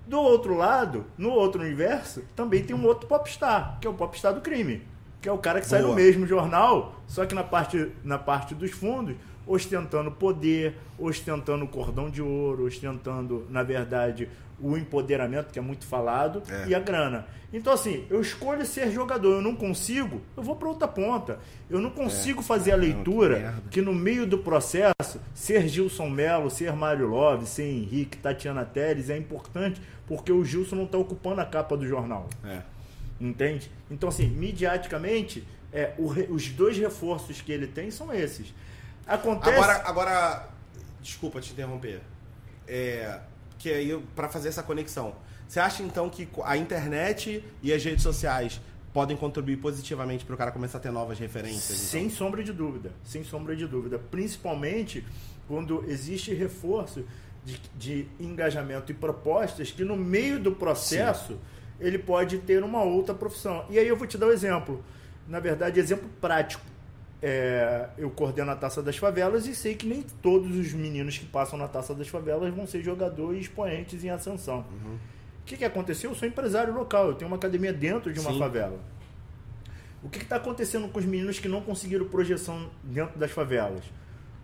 Do 0.07 0.21
outro 0.21 0.55
lado, 0.55 1.07
no 1.17 1.31
outro 1.31 1.63
universo, 1.63 2.23
também 2.35 2.63
tem 2.63 2.75
um 2.75 2.85
outro 2.85 3.07
popstar, 3.07 3.79
que 3.81 3.87
é 3.87 3.91
o 3.91 3.95
popstar 3.95 4.35
do 4.35 4.41
crime. 4.41 4.83
Que 5.23 5.29
é 5.29 5.33
o 5.33 5.39
cara 5.39 5.61
que 5.61 5.67
sai 5.67 5.81
no 5.81 5.95
mesmo 5.95 6.27
jornal, 6.27 7.01
só 7.07 7.25
que 7.25 7.35
na 7.35 7.45
parte, 7.45 7.93
na 8.03 8.19
parte 8.19 8.55
dos 8.55 8.73
fundos, 8.73 9.15
ostentando 9.47 10.11
poder, 10.11 10.75
ostentando 10.99 11.65
o 11.65 11.69
cordão 11.69 12.11
de 12.11 12.21
ouro, 12.21 12.67
ostentando, 12.67 13.47
na 13.49 13.63
verdade, 13.63 14.29
o 14.61 14.77
empoderamento, 14.77 15.53
que 15.53 15.59
é 15.59 15.63
muito 15.63 15.87
falado, 15.87 16.43
é. 16.49 16.69
e 16.69 16.75
a 16.75 16.81
grana. 16.81 17.27
Então, 17.53 17.73
assim, 17.73 18.07
eu 18.09 18.21
escolho 18.21 18.65
ser 18.65 18.91
jogador, 18.91 19.35
eu 19.35 19.43
não 19.43 19.55
consigo, 19.55 20.23
eu 20.37 20.43
vou 20.43 20.57
para 20.57 20.69
outra 20.69 20.89
ponta. 20.89 21.39
Eu 21.69 21.81
não 21.81 21.91
consigo 21.91 22.41
é. 22.41 22.43
fazer 22.43 22.73
a 22.73 22.77
leitura 22.77 23.57
que, 23.65 23.71
que, 23.71 23.83
no 23.83 23.93
meio 23.93 24.27
do 24.27 24.39
processo, 24.39 25.21
ser 25.35 25.69
Gilson 25.69 26.09
Melo, 26.09 26.49
ser 26.49 26.73
Mário 26.73 27.07
Love, 27.09 27.47
ser 27.47 27.65
Henrique, 27.65 28.17
Tatiana 28.17 28.65
Teres 28.65 29.11
é 29.11 29.19
importante, 29.19 29.81
porque 30.07 30.33
o 30.33 30.45
Gilson 30.45 30.77
não 30.77 30.85
está 30.85 30.97
ocupando 30.97 31.41
a 31.41 31.45
capa 31.45 31.77
do 31.77 31.87
jornal. 31.87 32.29
É. 32.45 32.63
Entende? 33.23 33.71
Então, 33.89 34.09
assim, 34.09 34.27
midiaticamente, 34.27 35.47
é, 35.73 35.93
o, 35.97 36.09
os 36.35 36.49
dois 36.49 36.77
reforços 36.77 37.41
que 37.41 37.53
ele 37.53 37.69
tem 37.69 37.91
são 37.91 38.13
esses. 38.13 38.53
Acontece. 39.07 39.57
Agora, 39.57 39.83
agora 39.85 40.49
desculpa 41.01 41.41
te 41.41 41.53
interromper. 41.53 42.01
É, 42.67 43.21
que 43.59 43.71
aí 43.71 44.03
para 44.17 44.29
fazer 44.29 44.49
essa 44.49 44.63
conexão. 44.63 45.15
Você 45.47 45.61
acha 45.61 45.83
então 45.83 46.09
que 46.09 46.29
a 46.45 46.57
internet 46.57 47.45
e 47.63 47.73
as 47.73 47.85
redes 47.85 48.03
sociais 48.03 48.61
podem 48.93 49.17
contribuir 49.17 49.59
positivamente 49.59 50.25
para 50.25 50.35
o 50.35 50.39
cara 50.39 50.51
começar 50.51 50.79
a 50.79 50.81
ter 50.81 50.91
novas 50.91 51.19
referências? 51.19 51.79
Então? 51.79 51.91
Sem 51.91 52.11
sombra 52.11 52.43
de 52.43 52.53
dúvida, 52.53 52.91
sem 53.05 53.23
sombra 53.23 53.55
de 53.55 53.67
dúvida. 53.67 53.99
Principalmente 53.99 55.05
quando 55.47 55.85
existe 55.89 56.33
reforço 56.35 57.05
de, 57.45 57.61
de 57.77 58.09
engajamento 58.19 58.91
e 58.91 58.95
propostas 58.95 59.71
que 59.71 59.85
no 59.85 59.97
meio 59.97 60.41
do 60.41 60.53
processo 60.53 61.35
Sim. 61.35 61.41
Ele 61.83 61.99
pode 61.99 62.39
ter 62.39 62.63
uma 62.63 62.83
outra 62.83 63.15
profissão. 63.15 63.65
E 63.69 63.79
aí 63.79 63.87
eu 63.87 63.97
vou 63.97 64.07
te 64.07 64.17
dar 64.17 64.27
um 64.27 64.33
exemplo. 64.33 64.83
Na 65.29 65.41
verdade, 65.41 65.79
exemplo 65.79 66.09
prático 66.21 66.73
é, 67.23 67.89
eu 67.97 68.11
coordeno 68.11 68.51
a 68.51 68.57
Taça 68.57 68.83
das 68.83 68.97
Favelas 68.97 69.47
e 69.47 69.55
sei 69.55 69.77
que 69.77 69.87
nem 69.87 70.03
todos 70.03 70.57
os 70.57 70.73
meninos 70.73 71.17
que 71.17 71.25
passam 71.25 71.57
na 71.57 71.69
Taça 71.69 71.95
das 71.95 72.09
Favelas 72.09 72.53
vão 72.53 72.67
ser 72.67 72.83
jogadores 72.83 73.43
expoentes 73.43 74.03
em 74.03 74.11
ascensão. 74.11 74.59
Uhum. 74.59 74.95
O 74.95 75.45
que, 75.47 75.57
que 75.57 75.65
aconteceu? 75.65 76.11
Eu 76.11 76.17
sou 76.17 76.27
empresário 76.27 76.75
local, 76.75 77.09
eu 77.09 77.15
tenho 77.15 77.31
uma 77.31 77.37
academia 77.37 77.73
dentro 77.73 78.13
de 78.13 78.19
uma 78.19 78.33
Sim. 78.33 78.39
favela. 78.41 78.79
O 80.03 80.09
que 80.09 80.19
está 80.19 80.37
acontecendo 80.37 80.89
com 80.89 80.99
os 80.99 81.05
meninos 81.05 81.39
que 81.39 81.47
não 81.47 81.61
conseguiram 81.61 82.07
projeção 82.07 82.69
dentro 82.83 83.17
das 83.19 83.31
favelas? 83.31 83.85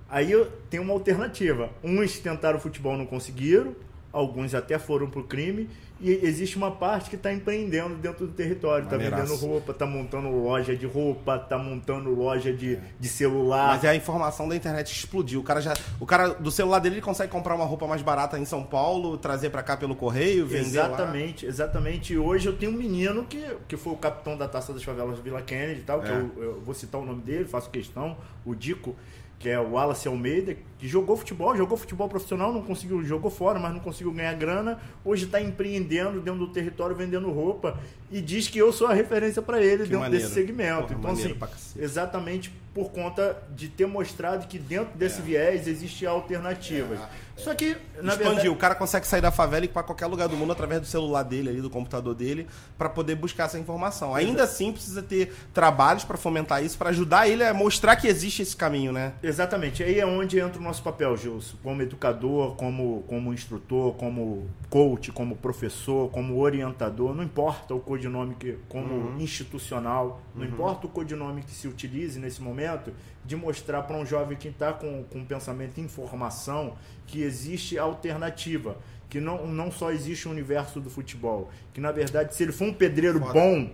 Aí 0.08 0.30
eu 0.30 0.46
tenho 0.70 0.84
uma 0.84 0.92
alternativa. 0.92 1.70
Uns 1.82 2.20
tentaram 2.20 2.60
futebol 2.60 2.96
não 2.96 3.06
conseguiram, 3.06 3.74
alguns 4.18 4.54
até 4.54 4.78
foram 4.78 5.08
para 5.08 5.20
o 5.20 5.24
crime, 5.24 5.68
e 6.00 6.10
existe 6.10 6.56
uma 6.56 6.70
parte 6.70 7.10
que 7.10 7.16
está 7.16 7.32
empreendendo 7.32 7.96
dentro 7.96 8.26
do 8.26 8.32
território, 8.32 8.84
está 8.84 8.96
vendendo 8.96 9.34
roupa, 9.34 9.72
está 9.72 9.84
montando 9.84 10.28
loja 10.28 10.76
de 10.76 10.86
roupa, 10.86 11.36
está 11.36 11.58
montando 11.58 12.14
loja 12.14 12.52
de, 12.52 12.76
é. 12.76 12.80
de 13.00 13.08
celular. 13.08 13.68
Mas 13.74 13.82
é 13.82 13.88
a 13.88 13.96
informação 13.96 14.48
da 14.48 14.54
internet 14.54 14.92
explodiu. 14.92 15.40
O 15.40 15.42
cara 15.42 15.60
já, 15.60 15.74
o 15.98 16.06
cara 16.06 16.28
do 16.28 16.52
celular 16.52 16.78
dele 16.78 16.96
ele 16.96 17.02
consegue 17.02 17.32
comprar 17.32 17.56
uma 17.56 17.64
roupa 17.64 17.86
mais 17.88 18.00
barata 18.00 18.38
em 18.38 18.44
São 18.44 18.62
Paulo, 18.62 19.18
trazer 19.18 19.50
para 19.50 19.62
cá 19.62 19.76
pelo 19.76 19.96
correio, 19.96 20.46
vender 20.46 20.66
Exatamente, 20.66 21.44
lá. 21.44 21.50
exatamente. 21.50 22.16
Hoje 22.16 22.48
eu 22.48 22.56
tenho 22.56 22.70
um 22.70 22.76
menino 22.76 23.24
que, 23.24 23.44
que 23.66 23.76
foi 23.76 23.92
o 23.92 23.96
capitão 23.96 24.36
da 24.38 24.46
Taça 24.46 24.72
das 24.72 24.84
Favelas 24.84 25.18
Vila 25.18 25.42
Kennedy, 25.42 25.82
tal, 25.82 26.00
é. 26.00 26.06
que 26.06 26.12
eu, 26.12 26.32
eu 26.36 26.60
vou 26.64 26.74
citar 26.74 27.00
o 27.00 27.04
nome 27.04 27.22
dele, 27.22 27.44
faço 27.44 27.70
questão, 27.70 28.16
o 28.44 28.54
Dico 28.54 28.94
que 29.38 29.48
é 29.48 29.58
o 29.58 29.70
Wallace 29.70 30.08
Almeida, 30.08 30.56
que 30.78 30.88
jogou 30.88 31.16
futebol, 31.16 31.56
jogou 31.56 31.78
futebol 31.78 32.08
profissional, 32.08 32.52
não 32.52 32.62
conseguiu, 32.62 33.04
jogou 33.04 33.30
fora, 33.30 33.58
mas 33.58 33.72
não 33.72 33.78
conseguiu 33.78 34.12
ganhar 34.12 34.34
grana. 34.34 34.80
Hoje 35.04 35.26
está 35.26 35.40
empreendendo 35.40 36.20
dentro 36.20 36.40
do 36.40 36.48
território, 36.48 36.96
vendendo 36.96 37.30
roupa 37.30 37.78
e 38.10 38.20
diz 38.20 38.48
que 38.48 38.58
eu 38.58 38.72
sou 38.72 38.88
a 38.88 38.94
referência 38.94 39.40
para 39.40 39.62
ele 39.62 39.84
que 39.84 39.90
dentro 39.90 40.00
maneiro. 40.00 40.24
desse 40.24 40.34
segmento. 40.34 40.94
Porra, 40.94 41.12
então, 41.12 41.12
assim, 41.12 41.36
exatamente 41.76 42.52
por 42.74 42.90
conta 42.90 43.40
de 43.54 43.68
ter 43.68 43.86
mostrado 43.86 44.46
que 44.46 44.58
dentro 44.58 44.96
desse 44.96 45.20
é. 45.20 45.24
viés 45.24 45.68
existe 45.68 46.04
alternativas. 46.04 47.00
É. 47.00 47.08
Só 47.38 47.54
que, 47.54 47.76
na 48.02 48.12
Expandiu. 48.12 48.16
verdade... 48.16 48.48
O 48.48 48.56
cara 48.56 48.74
consegue 48.74 49.06
sair 49.06 49.20
da 49.20 49.30
favela 49.30 49.64
e 49.64 49.68
ir 49.68 49.70
para 49.70 49.82
qualquer 49.82 50.06
lugar 50.06 50.28
do 50.28 50.36
mundo 50.36 50.52
através 50.52 50.80
do 50.80 50.86
celular 50.86 51.22
dele, 51.22 51.48
ali, 51.48 51.60
do 51.60 51.70
computador 51.70 52.14
dele, 52.14 52.46
para 52.76 52.88
poder 52.88 53.14
buscar 53.14 53.44
essa 53.44 53.58
informação. 53.58 54.14
Ainda 54.14 54.42
assim, 54.42 54.72
precisa 54.72 55.02
ter 55.02 55.32
trabalhos 55.54 56.04
para 56.04 56.16
fomentar 56.16 56.62
isso, 56.62 56.76
para 56.76 56.90
ajudar 56.90 57.28
ele 57.28 57.44
a 57.44 57.54
mostrar 57.54 57.96
que 57.96 58.08
existe 58.08 58.42
esse 58.42 58.56
caminho, 58.56 58.92
né? 58.92 59.12
Exatamente. 59.22 59.82
Aí 59.82 60.00
é 60.00 60.06
onde 60.06 60.38
entra 60.38 60.60
o 60.60 60.62
nosso 60.62 60.82
papel, 60.82 61.16
Gilson. 61.16 61.56
Como 61.62 61.80
educador, 61.80 62.56
como, 62.56 63.04
como 63.06 63.32
instrutor, 63.32 63.94
como 63.94 64.48
coach, 64.68 65.12
como 65.12 65.36
professor, 65.36 66.10
como 66.10 66.38
orientador. 66.38 67.14
Não 67.14 67.22
importa 67.22 67.74
o 67.74 67.80
codinome 67.80 68.34
que, 68.34 68.58
como 68.68 68.94
uhum. 68.94 69.20
institucional, 69.20 70.20
não 70.34 70.42
uhum. 70.42 70.48
importa 70.48 70.86
o 70.86 70.90
codinome 70.90 71.42
que 71.42 71.52
se 71.52 71.68
utilize 71.68 72.18
nesse 72.18 72.42
momento, 72.42 72.92
de 73.28 73.36
mostrar 73.36 73.82
para 73.82 73.94
um 73.94 74.06
jovem 74.06 74.38
que 74.38 74.48
está 74.48 74.72
com, 74.72 75.04
com 75.04 75.22
pensamento 75.22 75.78
em 75.78 75.86
formação 75.86 76.78
que 77.06 77.20
existe 77.22 77.78
alternativa, 77.78 78.78
que 79.10 79.20
não, 79.20 79.46
não 79.46 79.70
só 79.70 79.90
existe 79.92 80.26
o 80.26 80.30
universo 80.30 80.80
do 80.80 80.88
futebol, 80.88 81.50
que 81.74 81.80
na 81.80 81.92
verdade 81.92 82.34
se 82.34 82.42
ele 82.42 82.52
for 82.52 82.64
um 82.64 82.72
pedreiro 82.72 83.20
Foda. 83.20 83.34
bom, 83.34 83.70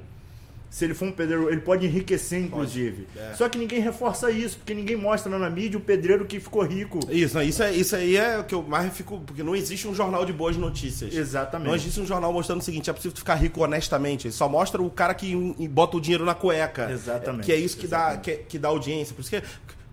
se 0.75 0.85
ele 0.85 0.93
for 0.93 1.07
um 1.07 1.12
pedreiro, 1.12 1.49
ele 1.49 1.61
pode 1.61 1.87
enriquecer, 1.87 2.43
inclusive. 2.43 3.07
É. 3.16 3.35
Só 3.35 3.49
que 3.49 3.57
ninguém 3.57 3.79
reforça 3.79 4.29
isso, 4.29 4.57
porque 4.57 4.75
ninguém 4.75 4.97
mostra 4.97 5.39
na 5.39 5.49
mídia 5.49 5.79
o 5.79 5.81
pedreiro 5.81 6.25
que 6.25 6.41
ficou 6.41 6.64
rico. 6.64 6.99
Isso, 7.09 7.41
isso, 7.43 7.62
é, 7.62 7.72
isso 7.72 7.95
aí 7.95 8.16
é 8.16 8.41
o 8.41 8.43
que 8.43 8.57
eu 8.57 8.61
mais 8.61 8.93
fico. 8.93 9.20
Porque 9.20 9.45
não 9.45 9.55
existe 9.55 9.87
um 9.87 9.95
jornal 9.95 10.27
de 10.27 10.33
boas 10.33 10.57
notícias. 10.57 11.14
Exatamente. 11.14 11.68
Não 11.68 11.77
existe 11.77 12.01
um 12.01 12.05
jornal 12.05 12.33
mostrando 12.33 12.61
o 12.61 12.64
seguinte: 12.64 12.91
é 12.91 12.93
possível 12.93 13.16
ficar 13.16 13.37
rico 13.37 13.62
honestamente. 13.62 14.27
Ele 14.27 14.35
só 14.35 14.49
mostra 14.49 14.83
o 14.83 14.91
cara 14.91 15.14
que 15.14 15.33
bota 15.68 15.97
o 15.97 16.01
dinheiro 16.01 16.25
na 16.25 16.35
cueca. 16.35 16.91
Exatamente. 16.91 17.47
Que 17.47 17.53
é 17.53 17.57
isso 17.57 17.77
que, 17.77 17.87
dá, 17.87 18.16
que, 18.16 18.39
que 18.39 18.59
dá 18.59 18.66
audiência. 18.66 19.14
Por 19.14 19.20
isso 19.20 19.31
que 19.31 19.45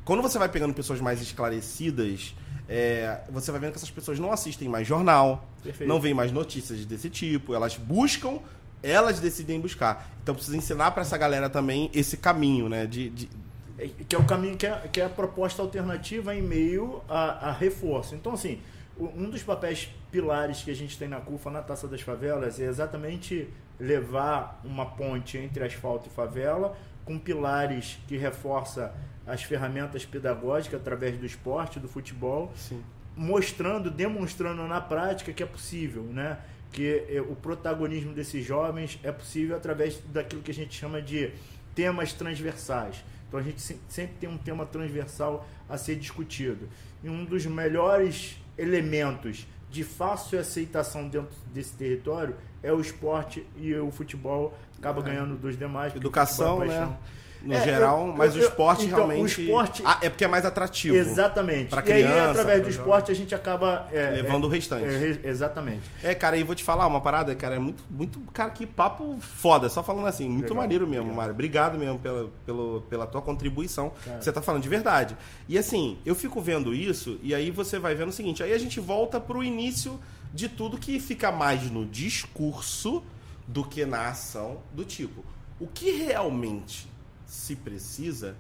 quando 0.04 0.24
você 0.24 0.40
vai 0.40 0.50
pegando 0.50 0.74
pessoas 0.74 1.00
mais 1.00 1.22
esclarecidas 1.22 2.34
é, 2.68 3.20
você 3.30 3.52
vai 3.52 3.60
vendo 3.60 3.72
que 3.72 3.78
essas 3.78 3.92
pessoas 3.92 4.18
não 4.18 4.32
assistem 4.32 4.70
mais 4.70 4.88
jornal, 4.88 5.46
Perfeito. 5.62 5.90
não 5.90 6.00
veem 6.00 6.14
mais 6.14 6.32
notícias 6.32 6.86
desse 6.86 7.10
tipo, 7.10 7.54
elas 7.54 7.76
buscam, 7.76 8.40
elas 8.84 9.20
decidem 9.20 9.60
buscar. 9.60 10.10
Então 10.24 10.36
precisa 10.36 10.58
ensinar 10.58 10.92
para 10.92 11.02
essa 11.02 11.18
galera 11.18 11.50
também 11.50 11.90
esse 11.94 12.18
caminho, 12.18 12.70
né? 12.70 12.86
De, 12.86 13.10
de... 13.10 13.30
É, 13.78 13.88
que 13.88 14.16
é 14.16 14.20
o 14.20 14.26
caminho 14.26 14.58
que 14.58 14.66
é, 14.66 14.88
que 14.92 15.02
é 15.02 15.06
a 15.06 15.10
proposta 15.10 15.62
alternativa 15.62 16.36
em 16.36 16.42
meio 16.42 17.02
a, 17.08 17.50
a 17.50 17.52
reforço. 17.52 18.16
Então, 18.16 18.34
assim, 18.34 18.60
um 19.00 19.30
dos 19.30 19.44
papéis 19.44 19.90
pilares 20.12 20.62
que 20.64 20.72
a 20.72 20.76
gente 20.76 20.98
tem 20.98 21.08
na 21.08 21.20
CUFA, 21.20 21.50
na 21.50 21.62
Taça 21.62 21.88
das 21.88 22.02
Favelas, 22.02 22.60
é 22.60 22.66
exatamente 22.66 23.50
levar 23.80 24.62
uma 24.64 24.86
ponte 24.86 25.38
entre 25.38 25.64
asfalto 25.64 26.08
e 26.08 26.12
favela, 26.12 26.78
com 27.04 27.18
pilares 27.18 27.98
que 28.08 28.16
reforça 28.16 28.94
as 29.26 29.44
ferramentas 29.44 30.06
pedagógicas 30.06 30.80
através 30.80 31.18
do 31.18 31.26
esporte, 31.26 31.80
do 31.80 31.88
futebol, 31.88 32.52
Sim. 32.56 32.84
mostrando, 33.16 33.90
demonstrando 33.90 34.68
na 34.68 34.80
prática 34.80 35.34
que 35.34 35.42
é 35.42 35.46
possível, 35.46 36.04
né? 36.04 36.38
Que 36.72 37.06
é, 37.10 37.22
o 37.22 37.36
protagonismo 37.36 38.14
desses 38.14 38.46
jovens 38.46 39.00
é 39.04 39.12
possível 39.12 39.56
através 39.56 40.00
daquilo 40.06 40.42
que 40.42 40.52
a 40.52 40.54
gente 40.54 40.78
chama 40.78 41.02
de 41.02 41.32
temas 41.76 42.14
transversais. 42.14 43.04
Então 43.28 43.40
a 43.40 43.44
gente 43.44 43.62
sempre 43.62 44.16
tem 44.20 44.30
um 44.30 44.38
tema 44.38 44.66
transversal 44.66 45.48
a 45.70 45.78
ser 45.78 45.96
discutido. 45.96 46.68
E 47.04 47.10
um 47.10 47.24
dos 47.24 47.46
melhores 47.46 48.38
elementos 48.58 49.48
de 49.70 49.84
fácil 49.84 50.38
aceitação 50.38 51.08
dentro 51.08 51.34
desse 51.54 51.74
território 51.74 52.36
é 52.62 52.74
o 52.74 52.82
esporte 52.82 53.46
e 53.56 53.74
o 53.74 53.90
futebol 53.90 54.58
acaba 54.78 55.00
é. 55.00 55.04
ganhando 55.04 55.38
dos 55.38 55.58
demais. 55.58 55.96
Educação, 55.96 56.62
é 56.64 56.68
né? 56.68 56.98
No 57.44 57.54
é, 57.54 57.64
geral, 57.64 58.08
eu, 58.08 58.14
mas 58.14 58.36
eu, 58.36 58.42
o 58.42 58.46
esporte 58.46 58.86
então, 58.86 59.08
realmente. 59.08 59.42
O 59.42 59.44
esporte... 59.44 59.82
Ah, 59.86 59.98
é 60.02 60.10
porque 60.10 60.24
é 60.24 60.28
mais 60.28 60.46
atrativo. 60.46 60.96
Exatamente. 60.96 61.70
Pra 61.70 61.82
criança, 61.82 62.14
e 62.14 62.20
aí, 62.20 62.30
através 62.30 62.64
do 62.64 62.70
esporte, 62.70 63.12
a 63.12 63.16
gente 63.16 63.34
acaba. 63.34 63.88
É, 63.92 64.10
levando 64.12 64.44
é, 64.44 64.48
o 64.48 64.50
restante. 64.50 64.86
É, 64.86 65.28
exatamente. 65.28 65.82
É, 66.04 66.14
cara, 66.14 66.38
e 66.38 66.44
vou 66.44 66.54
te 66.54 66.64
falar 66.64 66.86
uma 66.86 67.02
parada, 67.02 67.34
cara, 67.36 67.56
é 67.56 67.60
muito, 67.60 67.84
muito. 67.90 68.20
Cara, 68.34 68.52
que 68.52 68.66
papo 68.66 69.18
foda. 69.20 69.70
Só 69.70 69.82
falando 69.84 70.08
assim, 70.08 70.30
muito 70.30 70.44
Legal. 70.44 70.58
maneiro 70.58 70.88
mesmo, 70.88 71.06
Legal. 71.06 71.18
Mário. 71.18 71.34
Obrigado 71.34 71.78
mesmo 71.78 72.00
pela, 72.00 72.30
pelo, 72.46 72.82
pela 72.90 73.08
tua 73.08 73.22
contribuição. 73.22 73.92
Cara. 74.06 74.22
Você 74.22 74.32
tá 74.32 74.42
falando 74.42 74.62
de 74.62 74.70
verdade. 74.70 75.18
E 75.50 75.58
assim, 75.58 75.98
eu 76.06 76.14
fico 76.14 76.40
vendo 76.42 76.74
isso, 76.74 77.20
e 77.24 77.34
aí 77.34 77.50
você 77.50 77.80
vai 77.80 77.96
vendo 77.96 78.10
o 78.10 78.14
seguinte: 78.14 78.44
aí 78.44 78.54
a 78.54 78.60
gente 78.60 78.80
volta 78.80 79.20
pro 79.20 79.44
início 79.44 80.00
de 80.34 80.48
tudo 80.48 80.78
que 80.78 81.00
fica 81.00 81.32
mais 81.32 81.70
no 81.70 81.86
discurso 81.86 83.04
do 83.48 83.64
que 83.64 83.86
na 83.86 84.10
ação 84.10 84.60
do 84.72 84.86
tipo. 84.86 85.24
O 85.60 85.68
que 85.68 85.92
realmente 85.92 86.91
se 87.32 87.56
precisa 87.56 88.36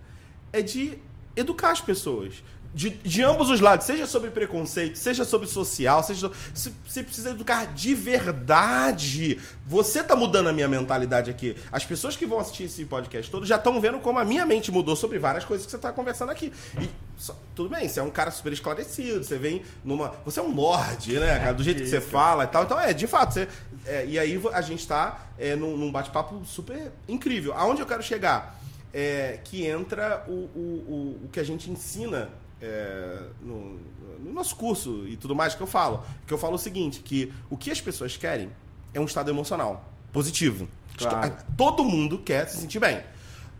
é 0.52 0.62
de 0.62 0.98
educar 1.36 1.72
as 1.72 1.80
pessoas. 1.82 2.44
De, 2.74 2.90
de 2.90 3.22
ambos 3.22 3.50
os 3.50 3.60
lados, 3.60 3.86
seja 3.86 4.08
sobre 4.08 4.30
preconceito, 4.32 4.96
seja 4.98 5.26
sobre 5.26 5.46
social, 5.46 6.02
seja. 6.04 6.32
Você 6.54 6.72
você 6.88 7.04
precisa 7.04 7.32
educar 7.32 7.66
de 7.74 7.94
verdade. 7.94 9.40
Você 9.68 10.02
tá 10.02 10.16
mudando 10.16 10.48
a 10.48 10.54
minha 10.54 10.70
mentalidade 10.70 11.30
aqui. 11.30 11.56
As 11.70 11.84
pessoas 11.86 12.16
que 12.16 12.26
vão 12.26 12.40
assistir 12.40 12.64
esse 12.64 12.86
podcast 12.86 13.30
todo 13.30 13.46
já 13.46 13.58
estão 13.58 13.80
vendo 13.82 14.00
como 14.00 14.20
a 14.20 14.24
minha 14.26 14.46
mente 14.46 14.72
mudou 14.72 14.96
sobre 14.96 15.20
várias 15.20 15.44
coisas 15.44 15.66
que 15.66 15.72
você 15.72 15.78
tá 15.78 15.92
conversando 15.92 16.32
aqui. 16.32 16.54
E 16.80 16.90
só- 17.18 17.36
tudo 17.54 17.70
bem, 17.70 17.90
você 17.90 18.00
é 18.00 18.04
um 18.04 18.10
cara 18.10 18.32
super 18.32 18.54
esclarecido, 18.54 19.22
você 19.24 19.38
vem 19.38 19.64
numa. 19.84 20.10
Você 20.24 20.40
é 20.40 20.44
um 20.44 20.56
lorde, 20.56 21.20
né, 21.20 21.40
cara? 21.40 21.54
Do 21.54 21.64
jeito 21.64 21.82
que 21.82 21.90
você 21.90 22.00
fala 22.00 22.46
e 22.46 22.48
tal. 22.48 22.64
Então, 22.64 22.80
é, 22.80 22.94
de 22.94 23.06
fato, 23.06 23.34
você. 23.34 23.50
é, 23.86 24.06
e 24.06 24.18
aí 24.18 24.42
a 24.54 24.62
gente 24.62 24.88
tá 24.88 25.28
é, 25.38 25.58
num, 25.58 25.76
num 25.76 25.92
bate-papo 25.92 26.42
super 26.46 26.90
incrível. 27.06 27.54
Aonde 27.54 27.82
eu 27.82 27.86
quero 27.86 28.02
chegar? 28.02 28.61
É, 28.94 29.40
que 29.44 29.66
entra 29.66 30.26
o, 30.28 30.32
o, 30.32 31.20
o, 31.22 31.26
o 31.26 31.30
que 31.32 31.40
a 31.40 31.44
gente 31.44 31.72
ensina 31.72 32.30
é, 32.62 33.22
no, 33.42 33.80
no 34.20 34.34
nosso 34.34 34.56
curso 34.56 35.08
e 35.08 35.16
tudo 35.18 35.34
mais 35.36 35.56
que 35.56 35.62
eu 35.62 35.68
falo. 35.68 36.04
Que 36.28 36.34
eu 36.34 36.38
falo 36.38 36.56
o 36.56 36.60
seguinte, 36.60 37.00
que 37.02 37.32
o 37.50 37.56
que 37.58 37.72
as 37.72 37.80
pessoas 37.80 38.18
querem 38.18 38.50
é 38.94 39.00
um 39.00 39.06
estado 39.06 39.30
emocional 39.32 39.90
positivo. 40.12 40.68
Claro. 40.98 41.34
Todo 41.58 41.84
mundo 41.86 42.20
quer 42.20 42.48
se 42.50 42.58
sentir 42.58 42.80
bem. 42.80 43.02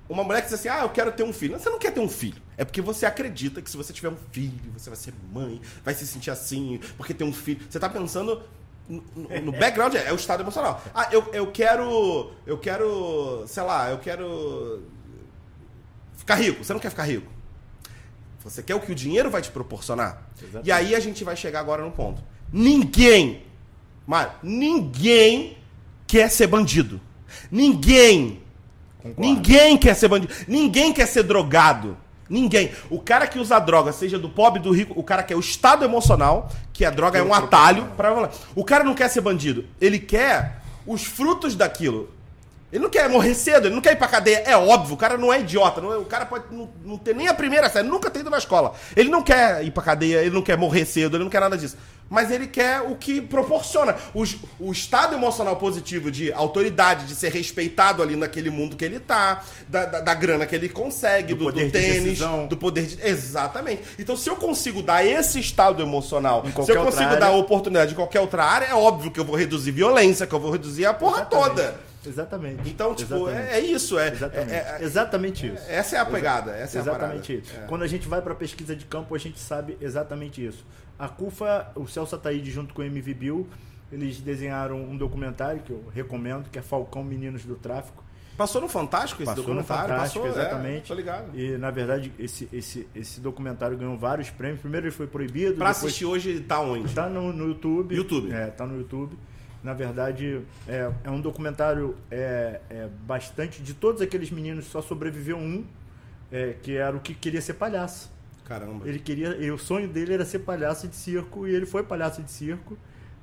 Uma 0.10 0.24
mulher 0.26 0.42
que 0.42 0.50
diz 0.50 0.56
assim, 0.60 0.68
ah, 0.68 0.82
eu 0.82 0.90
quero 0.90 1.14
ter 1.14 1.24
um 1.24 1.32
filho. 1.32 1.58
Você 1.58 1.70
não 1.70 1.80
quer 1.80 1.92
ter 1.94 2.02
um 2.02 2.10
filho. 2.10 2.42
É 2.58 2.66
porque 2.66 2.82
você 2.82 3.06
acredita 3.06 3.62
que 3.62 3.70
se 3.70 3.78
você 3.78 3.94
tiver 3.94 4.10
um 4.10 4.18
filho, 4.34 4.60
você 4.78 4.90
vai 4.90 4.98
ser 4.98 5.14
mãe, 5.32 5.62
vai 5.86 5.94
se 5.94 6.06
sentir 6.06 6.30
assim, 6.30 6.80
porque 6.98 7.14
tem 7.14 7.26
um 7.26 7.32
filho. 7.32 7.62
Você 7.70 7.80
tá 7.80 7.88
pensando 7.88 8.44
no, 8.90 9.02
no- 9.16 9.42
no 9.44 9.52
background, 9.58 9.96
é, 9.96 10.10
é 10.10 10.12
o 10.12 10.18
estado 10.18 10.44
emocional. 10.44 10.84
Ah, 10.94 11.08
eu, 11.14 11.26
eu 11.34 11.50
quero. 11.54 12.34
Eu 12.46 12.58
quero. 12.58 13.46
Sei 13.48 13.64
lá, 13.64 13.90
eu 13.90 14.00
quero. 14.00 14.84
Ficar 16.22 16.36
rico. 16.36 16.64
Você 16.64 16.72
não 16.72 16.80
quer 16.80 16.92
ficar 16.92 17.04
rico. 17.04 17.28
Você 18.44 18.62
quer 18.62 18.76
o 18.76 18.80
que 18.80 18.92
o 18.92 18.96
dinheiro 18.96 19.30
vai 19.30 19.42
te 19.42 19.50
proporcionar. 19.50 20.22
Exatamente. 20.38 20.68
E 20.68 20.72
aí 20.72 20.94
a 20.94 21.00
gente 21.00 21.24
vai 21.24 21.36
chegar 21.36 21.60
agora 21.60 21.84
no 21.84 21.92
ponto. 21.92 22.22
Ninguém, 22.54 23.42
Mário, 24.06 24.32
ninguém 24.44 25.58
quer 26.06 26.30
ser 26.30 26.46
bandido. 26.46 27.02
Ninguém. 27.50 28.40
Concordo. 29.00 29.20
Ninguém 29.20 29.78
quer 29.78 29.96
ser 29.96 30.08
bandido. 30.10 30.32
Ninguém 30.48 30.94
quer 30.94 31.08
ser 31.08 31.24
drogado. 31.24 31.98
Ninguém. 32.30 32.72
O 32.88 33.00
cara 33.00 33.26
que 33.26 33.40
usa 33.40 33.58
droga, 33.58 33.92
seja 33.92 34.20
do 34.20 34.30
pobre, 34.30 34.62
do 34.62 34.72
rico, 34.72 34.94
o 34.96 35.04
cara 35.04 35.24
quer 35.24 35.36
o 35.36 35.40
estado 35.40 35.84
emocional, 35.84 36.52
que 36.72 36.86
a 36.86 36.92
droga 36.92 37.18
é 37.18 37.24
um 37.24 37.34
atalho 37.34 37.88
para 37.98 38.30
O 38.56 38.64
cara 38.64 38.84
não 38.84 38.94
quer 38.94 39.10
ser 39.10 39.22
bandido. 39.22 39.66
Ele 39.82 39.98
quer 39.98 40.62
os 40.86 41.04
frutos 41.04 41.56
daquilo. 41.56 42.12
Ele 42.72 42.84
não 42.84 42.90
quer 42.90 43.10
morrer 43.10 43.34
cedo, 43.36 43.68
ele 43.68 43.76
não 43.76 43.82
quer 43.82 43.92
ir 43.94 43.96
pra 43.98 44.08
cadeia. 44.08 44.44
É 44.46 44.56
óbvio, 44.56 44.94
o 44.94 44.98
cara 44.98 45.18
não 45.18 45.32
é 45.34 45.40
idiota. 45.42 45.82
não 45.82 45.92
é- 45.94 45.98
o 45.98 46.06
cara 46.06 46.26
pode 46.26 46.46
não, 46.52 46.70
não 46.86 46.98
ter 46.98 47.14
nem 47.14 47.28
a 47.28 47.34
primeira 47.34 47.70
série, 47.70 47.88
nunca 47.88 48.10
ter 48.10 48.20
ido 48.22 48.30
na 48.30 48.38
escola. 48.38 48.74
Ele 48.96 49.10
não 49.10 49.22
quer 49.22 49.64
ir 49.64 49.72
pra 49.72 49.84
cadeia, 49.84 50.20
ele 50.20 50.30
não 50.34 50.42
quer 50.42 50.58
morrer 50.58 50.86
cedo, 50.86 51.18
ele 51.18 51.24
não 51.26 51.30
quer 51.32 51.42
nada 51.42 51.58
disso. 51.58 51.76
Mas 52.10 52.30
ele 52.30 52.46
quer 52.48 52.82
o 52.82 52.96
que 52.96 53.22
proporciona. 53.22 53.96
Os- 54.14 54.36
o 54.60 54.72
estado 54.72 55.16
emocional 55.16 55.56
positivo 55.56 56.12
de 56.12 56.32
autoridade, 56.34 57.06
de 57.06 57.16
ser 57.16 57.32
respeitado 57.32 58.04
ali 58.04 58.16
naquele 58.18 58.50
mundo 58.50 58.76
que 58.76 58.84
ele 58.84 59.00
tá, 59.00 59.42
da, 59.70 59.86
da- 59.86 60.00
da 60.02 60.14
grana 60.14 60.46
que 60.46 60.54
ele 60.56 60.68
consegue, 60.70 61.34
Do 61.34 61.40
do, 61.40 61.46
do 61.46 61.52
poder 61.54 61.66
de 61.68 61.72
tênis, 61.72 62.04
decisão. 62.04 62.48
do 62.48 62.58
poder 62.58 62.86
de. 62.86 63.02
Exatamente. 63.06 63.82
Então, 63.98 64.16
se 64.18 64.30
eu 64.30 64.36
consigo 64.36 64.82
dar 64.82 65.06
esse 65.06 65.40
estado 65.40 65.82
emocional, 65.82 66.44
Em 66.46 66.52
se 66.66 66.72
eu 66.72 66.84
consigo 66.84 67.16
dar 67.18 67.32
oportunidade 67.32 67.94
em 67.94 67.96
qualquer 67.96 68.20
outra 68.20 68.44
área, 68.44 68.66
é 68.66 68.74
óbvio 68.76 69.10
que 69.12 69.20
eu 69.20 69.26
vou 69.26 69.36
reduzir 69.36 69.72
violência, 69.72 70.28
que 70.28 70.34
eu 70.36 70.40
vou 70.40 70.52
reduzir 70.52 70.86
a 70.86 70.94
porra 70.94 71.22
Exatamente. 71.22 71.50
toda. 71.50 71.91
Exatamente. 72.06 72.70
Então, 72.70 72.96
tipo, 72.96 73.14
Exatamente. 73.30 73.52
é, 73.54 73.58
é 73.58 73.60
isso. 73.60 74.00
É, 74.00 74.08
Exatamente. 74.10 74.52
é- 74.54 74.56
é- 74.80 74.84
exatamente 74.84 75.48
isso. 75.48 75.64
essa 75.70 75.96
é 75.96 76.00
a 76.00 76.06
pegada. 76.06 76.52
Essa 76.52 76.78
é 76.78 76.80
a 76.80 76.82
exatamente 76.84 77.34
parada. 77.34 77.48
isso. 77.48 77.60
É. 77.60 77.68
Quando 77.68 77.84
a 77.84 77.88
gente 77.88 78.08
vai 78.08 78.22
para 78.22 78.34
pesquisa 78.36 78.76
de 78.76 78.86
campo, 78.86 79.14
a 79.16 79.18
gente 79.18 79.40
sabe 79.40 79.78
exatamente 79.80 80.46
isso. 80.46 80.66
A 80.98 81.08
CUFA, 81.08 81.72
o 81.76 81.88
Celso 81.88 82.16
Ataíde 82.16 82.52
junto 82.52 82.74
com 82.74 82.82
o 82.82 82.86
MV 82.86 83.14
Bill, 83.14 83.48
eles 83.92 84.20
desenharam 84.20 84.82
um 84.82 84.96
documentário 84.96 85.62
que 85.62 85.72
eu 85.72 85.84
recomendo, 85.94 86.50
que 86.50 86.58
é 86.60 86.62
Falcão 86.62 87.04
Meninos 87.04 87.44
do 87.44 87.56
Tráfico. 87.56 88.04
Passou 88.38 88.62
no 88.62 88.70
Fantástico 88.70 89.22
esse 89.22 89.30
Passou 89.30 89.44
no 89.44 89.62
documentário? 89.62 89.90
Fantástico, 89.94 90.26
Passou, 90.26 90.42
é, 90.42 90.46
exatamente. 90.46 90.88
tô 90.88 90.94
ligado. 90.96 91.38
E, 91.38 91.58
na 91.58 91.70
verdade, 91.70 92.12
esse, 92.18 92.48
esse, 92.52 92.88
esse 92.96 93.20
documentário 93.20 93.78
ganhou 93.78 93.98
vários 93.98 94.30
prêmios. 94.30 94.62
Primeiro 94.62 94.88
ele 94.88 94.92
foi 94.96 95.06
proibido. 95.06 95.56
Pra 95.56 95.68
depois 95.68 95.78
assistir 95.86 96.06
hoje, 96.06 96.40
tá 96.40 96.60
onde? 96.62 96.92
Tá 96.94 97.10
no, 97.10 97.32
no 97.34 97.48
YouTube. 97.50 97.94
YouTube. 97.94 98.32
É, 98.32 98.48
tá 98.48 98.66
no 98.66 98.78
YouTube. 98.78 99.16
Na 99.64 99.74
verdade, 99.74 100.42
é, 100.68 100.92
é 101.04 101.10
um 101.10 101.22
documentário 101.22 101.96
é, 102.10 102.60
é 102.70 102.90
bastante. 103.06 103.62
De 103.62 103.74
todos 103.74 104.02
aqueles 104.02 104.32
meninos, 104.32 104.66
só 104.66 104.82
sobreviveu 104.82 105.38
um, 105.38 105.66
é, 106.32 106.56
que 106.62 106.76
era 106.76 106.96
o 106.96 107.00
que 107.00 107.14
queria 107.14 107.42
ser 107.42 107.54
palhaço. 107.54 108.12
Caramba. 108.46 108.88
Ele 108.88 109.00
queria. 109.00 109.36
E 109.38 109.52
o 109.52 109.58
sonho 109.58 109.88
dele 109.88 110.14
era 110.14 110.26
ser 110.26 110.40
palhaço 110.40 110.88
de 110.88 110.96
circo, 110.96 111.48
e 111.48 111.54
ele 111.54 111.66
foi 111.66 111.84
palhaço 111.84 112.24
de 112.24 112.32
circo. 112.32 112.78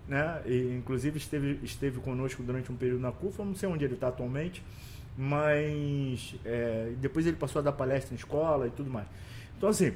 Né? 0.07 0.41
E, 0.47 0.75
inclusive 0.79 1.19
esteve, 1.19 1.61
esteve 1.63 2.01
conosco 2.01 2.43
durante 2.43 2.73
um 2.73 2.77
período 2.77 3.01
na 3.01 3.13
CUFA, 3.13 3.45
não 3.45 3.55
sei 3.55 3.69
onde 3.69 3.85
ele 3.85 3.95
está 3.95 4.09
atualmente, 4.09 4.65
mas 5.17 6.35
é, 6.47 6.93
depois 6.99 7.27
ele 7.27 7.37
passou 7.37 7.61
a 7.61 7.63
dar 7.63 7.73
palestra 7.73 8.15
em 8.15 8.17
escola 8.17 8.67
e 8.67 8.71
tudo 8.71 8.89
mais. 8.89 9.07
Então, 9.59 9.69
assim, 9.69 9.93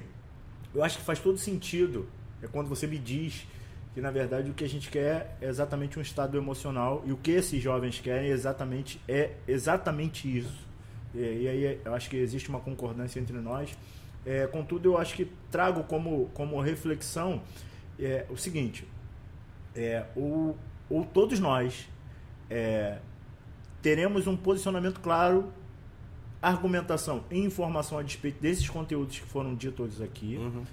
eu 0.74 0.84
acho 0.84 0.98
que 0.98 1.04
faz 1.04 1.18
todo 1.18 1.38
sentido 1.38 2.06
é 2.42 2.48
quando 2.48 2.68
você 2.68 2.86
me 2.86 2.98
diz 2.98 3.46
que, 3.94 4.00
na 4.00 4.10
verdade, 4.10 4.50
o 4.50 4.54
que 4.54 4.64
a 4.64 4.68
gente 4.68 4.90
quer 4.90 5.36
é 5.40 5.48
exatamente 5.48 5.98
um 5.98 6.02
estado 6.02 6.36
emocional 6.38 7.02
e 7.06 7.12
o 7.12 7.16
que 7.16 7.30
esses 7.30 7.62
jovens 7.62 8.00
querem 8.00 8.30
é 8.30 8.32
exatamente, 8.32 9.00
é 9.06 9.32
exatamente 9.46 10.38
isso. 10.38 10.66
E, 11.14 11.18
e 11.18 11.48
aí 11.48 11.80
eu 11.84 11.94
acho 11.94 12.08
que 12.08 12.16
existe 12.16 12.48
uma 12.48 12.60
concordância 12.60 13.20
entre 13.20 13.36
nós. 13.38 13.76
É, 14.24 14.46
contudo, 14.46 14.90
eu 14.90 14.98
acho 14.98 15.14
que 15.14 15.30
trago 15.50 15.84
como, 15.84 16.30
como 16.32 16.60
reflexão 16.60 17.42
é, 17.98 18.24
o 18.30 18.36
seguinte: 18.36 18.86
é, 19.74 20.06
ou, 20.16 20.56
ou 20.88 21.04
todos 21.04 21.38
nós 21.38 21.88
é, 22.48 22.98
teremos 23.82 24.26
um 24.26 24.36
posicionamento 24.36 25.00
claro, 25.00 25.52
argumentação 26.40 27.24
e 27.30 27.38
informação 27.38 27.98
a 27.98 28.02
respeito 28.02 28.40
desses 28.40 28.68
conteúdos 28.68 29.18
que 29.18 29.26
foram 29.26 29.54
ditos 29.54 30.00
aqui, 30.00 30.36
Uhum. 30.36 30.64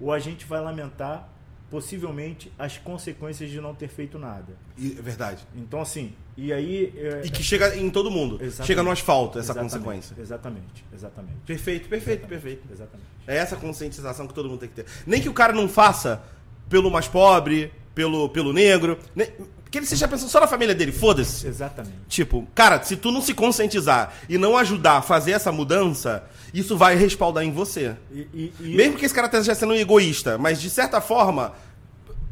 ou 0.00 0.12
a 0.12 0.18
gente 0.18 0.44
vai 0.44 0.60
lamentar 0.60 1.28
possivelmente 1.72 2.52
as 2.58 2.76
consequências 2.76 3.48
de 3.50 3.58
não 3.58 3.74
ter 3.74 3.88
feito 3.88 4.18
nada. 4.18 4.52
E- 4.76 4.94
é 4.98 5.00
verdade. 5.00 5.42
Então, 5.56 5.80
assim, 5.80 6.12
e 6.36 6.52
aí. 6.52 6.92
é, 6.94 7.22
E 7.24 7.30
que 7.30 7.42
chega 7.42 7.74
em 7.74 7.88
todo 7.88 8.10
mundo. 8.10 8.34
Exatamente. 8.34 8.66
Chega 8.66 8.82
no 8.82 8.90
asfalto, 8.90 9.38
essa 9.38 9.52
exatamente, 9.52 9.72
consequência. 9.72 10.14
Exatamente, 10.20 10.84
exatamente. 10.92 11.38
Perfeito, 11.46 11.88
perfeito, 11.88 12.28
perfeito. 12.28 12.62
Exatamente. 12.70 13.08
É 13.26 13.38
essa 13.38 13.56
conscientização 13.56 14.28
que 14.28 14.34
todo 14.34 14.50
mundo 14.50 14.58
tem 14.60 14.68
que 14.68 14.74
ter. 14.74 14.86
Nem 15.06 15.18
que 15.22 15.30
o 15.30 15.32
cara 15.32 15.54
não 15.54 15.66
faça 15.66 16.22
pelo 16.68 16.90
mais 16.90 17.08
pobre, 17.08 17.72
pelo, 17.94 18.28
pelo 18.28 18.52
negro. 18.52 18.98
nem- 19.14 19.28
que 19.70 19.78
ele 19.78 19.86
seja 19.86 20.06
pensando 20.06 20.28
só 20.28 20.38
na 20.38 20.46
família 20.46 20.74
dele, 20.74 20.92
foda-se. 20.92 21.46
Exatamente. 21.46 21.96
Tipo, 22.06 22.46
cara, 22.54 22.82
se 22.84 22.94
tu 22.94 23.10
não 23.10 23.22
se 23.22 23.32
conscientizar 23.32 24.12
e 24.28 24.36
não 24.36 24.54
ajudar 24.58 24.98
a 24.98 25.02
fazer 25.02 25.30
essa 25.32 25.50
mudança, 25.50 26.24
isso 26.52 26.76
vai 26.76 26.94
respaldar 26.94 27.42
em 27.42 27.50
você. 27.50 27.96
E, 28.12 28.20
e- 28.34 28.52
e 28.60 28.76
Mesmo 28.76 28.98
que 28.98 29.06
esse 29.06 29.14
cara 29.14 29.28
esteja 29.28 29.54
sendo 29.54 29.72
um 29.72 29.76
egoísta, 29.76 30.36
mas 30.36 30.60
de 30.60 30.68
certa 30.68 31.00
forma, 31.00 31.54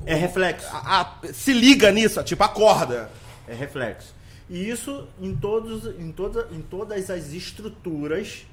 é 0.05 0.15
reflexo. 0.15 0.67
a- 0.71 1.01
a- 1.01 1.33
se 1.33 1.55
liga 1.55 1.91
nisso, 1.91 2.23
tipo, 2.23 2.43
acorda. 2.45 3.11
É 3.49 3.55
reflexo. 3.55 4.15
E 4.51 4.69
isso 4.69 5.09
em, 5.19 5.35
todos, 5.35 5.87
em, 5.99 6.13
toda, 6.13 6.47
em 6.53 6.61
todas 6.61 7.09
as 7.09 7.33
estruturas. 7.33 8.45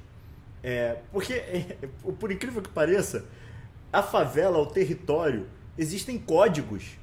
é, 0.62 0.96
porque, 1.12 1.34
é, 1.34 1.76
por 2.18 2.32
incrível 2.32 2.62
que 2.62 2.70
pareça, 2.70 3.24
a 3.92 4.02
favela, 4.02 4.58
o 4.58 4.64
território, 4.66 5.46
existem 5.78 6.18
códigos 6.18 6.98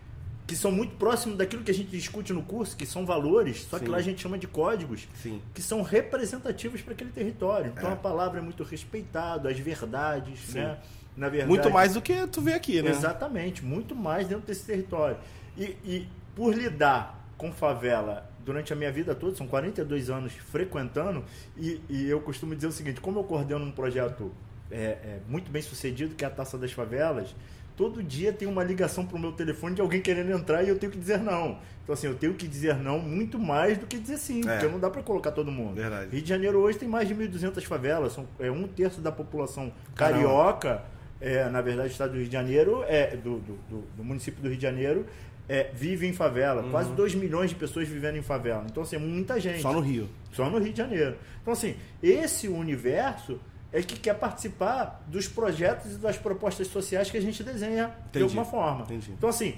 que 0.45 0.55
são 0.55 0.71
muito 0.71 0.95
próximos 0.97 1.37
daquilo 1.37 1.63
que 1.63 1.71
a 1.71 1.73
gente 1.73 1.89
discute 1.89 2.31
no 2.31 2.43
curso, 2.43 2.77
que 2.77 2.85
são 2.85 3.03
valores, 3.03 3.63
só 3.63 3.79
que 3.79 3.85
Sim. 3.85 3.91
lá 3.91 3.97
a 3.97 4.01
gente 4.01 4.21
chama 4.21 4.37
de 4.37 4.45
códigos, 4.45 5.07
Sim. 5.15 5.41
que 5.55 5.61
são 5.61 5.81
representativos 5.81 6.81
para 6.81 6.93
aquele 6.93 7.09
território. 7.09 7.73
Então 7.75 7.89
É. 7.89 7.93
a 7.93 7.95
palavra 7.95 8.39
é 8.39 8.43
muito 8.43 8.63
respeitada, 8.63 9.49
as 9.49 9.57
verdades, 9.57 10.39
Sim. 10.39 10.59
né? 10.59 10.77
Na 11.17 11.29
verdade, 11.29 11.49
Muito 11.49 11.71
mais 11.71 11.93
do 11.93 12.01
que 12.01 12.27
tu 12.27 12.41
vê 12.41 12.53
aqui, 12.53 12.81
né? 12.81 12.91
Exatamente, 12.91 13.63
muito 13.63 13.95
mais 13.95 14.27
dentro 14.27 14.45
desse 14.45 14.65
território. 14.65 15.17
E, 15.57 15.77
e 15.83 16.07
por 16.35 16.53
lidar 16.53 17.25
com 17.37 17.51
favela 17.53 18.29
durante 18.43 18.71
a 18.73 18.75
minha 18.75 18.91
vida 18.91 19.15
toda, 19.15 19.35
são 19.35 19.47
42 19.47 20.09
anos 20.09 20.33
frequentando, 20.33 21.23
e, 21.57 21.81
e 21.89 22.07
eu 22.07 22.19
costumo 22.21 22.53
dizer 22.53 22.67
o 22.67 22.71
seguinte: 22.71 22.99
como 23.01 23.19
eu 23.19 23.23
coordeno 23.23 23.63
um 23.65 23.71
projeto 23.71 24.31
é, 24.69 24.75
é, 24.77 25.19
muito 25.27 25.49
bem 25.49 25.61
sucedido, 25.61 26.15
que 26.15 26.23
é 26.23 26.27
a 26.27 26.31
Taça 26.31 26.57
das 26.57 26.71
Favelas, 26.71 27.33
todo 27.75 28.01
dia 28.03 28.31
tem 28.33 28.47
uma 28.47 28.63
ligação 28.63 29.05
para 29.05 29.17
o 29.17 29.19
meu 29.19 29.31
telefone 29.31 29.75
de 29.75 29.81
alguém 29.81 30.01
querendo 30.01 30.31
entrar 30.31 30.63
e 30.63 30.69
eu 30.69 30.77
tenho 30.79 30.91
que 30.91 30.97
dizer 30.97 31.19
não. 31.19 31.57
Então, 31.83 31.93
assim, 31.93 32.07
eu 32.07 32.15
tenho 32.15 32.33
que 32.33 32.47
dizer 32.47 32.75
não 32.77 32.97
muito 32.99 33.37
mais 33.37 33.77
do 33.77 33.85
que 33.85 33.97
dizer 33.99 34.17
sim, 34.17 34.41
É. 34.47 34.53
porque 34.53 34.67
não 34.71 34.79
dá 34.79 34.89
para 34.89 35.03
colocar 35.03 35.31
todo 35.31 35.51
mundo. 35.51 35.75
Verdade. 35.75 36.09
Rio 36.11 36.21
de 36.21 36.29
Janeiro 36.29 36.57
hoje 36.59 36.77
tem 36.79 36.87
mais 36.89 37.07
de 37.07 37.13
1.200 37.13 37.63
favelas, 37.65 38.13
são, 38.13 38.27
é 38.39 38.49
um 38.49 38.67
terço 38.67 39.01
da 39.01 39.11
população 39.11 39.71
carioca 39.95 40.83
é, 41.21 41.47
na 41.49 41.61
verdade, 41.61 41.89
o 41.89 41.91
estado 41.91 42.11
do 42.11 42.17
Rio 42.17 42.27
de 42.27 42.33
Janeiro, 42.33 42.83
é, 42.87 43.15
do, 43.15 43.39
do, 43.39 43.53
do- 43.69 43.83
do 43.97 44.03
município 44.03 44.41
do 44.43 44.49
Rio 44.49 44.57
de 44.57 44.61
Janeiro, 44.63 45.05
é, 45.47 45.71
vive 45.73 46.05
em 46.05 46.11
favela. 46.13 46.61
Quase 46.69 46.91
2 46.91 47.15
milhões 47.15 47.49
de 47.51 47.55
pessoas 47.55 47.87
vivendo 47.87 48.17
em 48.17 48.21
favela. 48.21 48.65
Então, 48.69 48.83
assim, 48.83 48.97
é 48.97 48.99
muita 48.99 49.39
gente. 49.39 49.61
Só 49.61 49.71
no 49.71 49.79
Rio. 49.79 50.09
Só 50.33 50.49
no 50.49 50.57
Rio 50.59 50.71
de 50.73 50.77
Janeiro. 50.77 51.15
Então, 51.41 51.53
assim, 51.53 51.75
esse 52.03 52.47
universo 52.49 53.39
é 53.75 53.83
que 53.83 53.99
quer 53.99 54.13
participar 54.13 55.03
dos 55.05 55.27
projetos 55.27 55.95
e 55.95 55.97
das 55.97 56.17
propostas 56.17 56.67
sociais 56.67 57.11
que 57.11 57.17
a 57.17 57.21
gente 57.21 57.43
desenha 57.43 57.87
Entendi. 57.87 58.11
de 58.13 58.23
alguma 58.23 58.45
forma. 58.45 58.83
Entendi. 58.85 59.11
Então, 59.11 59.27
assim, 59.27 59.57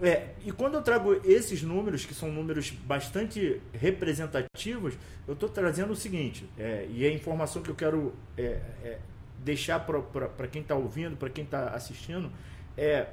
é, 0.00 0.30
e 0.42 0.50
quando 0.50 0.74
eu 0.74 0.82
trago 0.82 1.20
esses 1.22 1.62
números, 1.62 2.06
que 2.06 2.14
são 2.14 2.32
números 2.32 2.70
bastante 2.70 3.60
representativos, 3.74 4.94
eu 5.26 5.34
estou 5.34 5.50
trazendo 5.50 5.92
o 5.92 5.96
seguinte, 5.96 6.48
é, 6.56 6.86
e 6.88 7.04
a 7.04 7.12
informação 7.12 7.60
que 7.60 7.68
eu 7.68 7.74
quero 7.74 8.14
é, 8.38 8.58
é, 8.82 8.98
deixar 9.44 9.80
para 9.80 10.48
quem 10.48 10.62
está 10.62 10.74
ouvindo, 10.74 11.14
para 11.18 11.28
quem 11.28 11.44
está 11.44 11.68
assistindo, 11.68 12.32
é, 12.74 13.06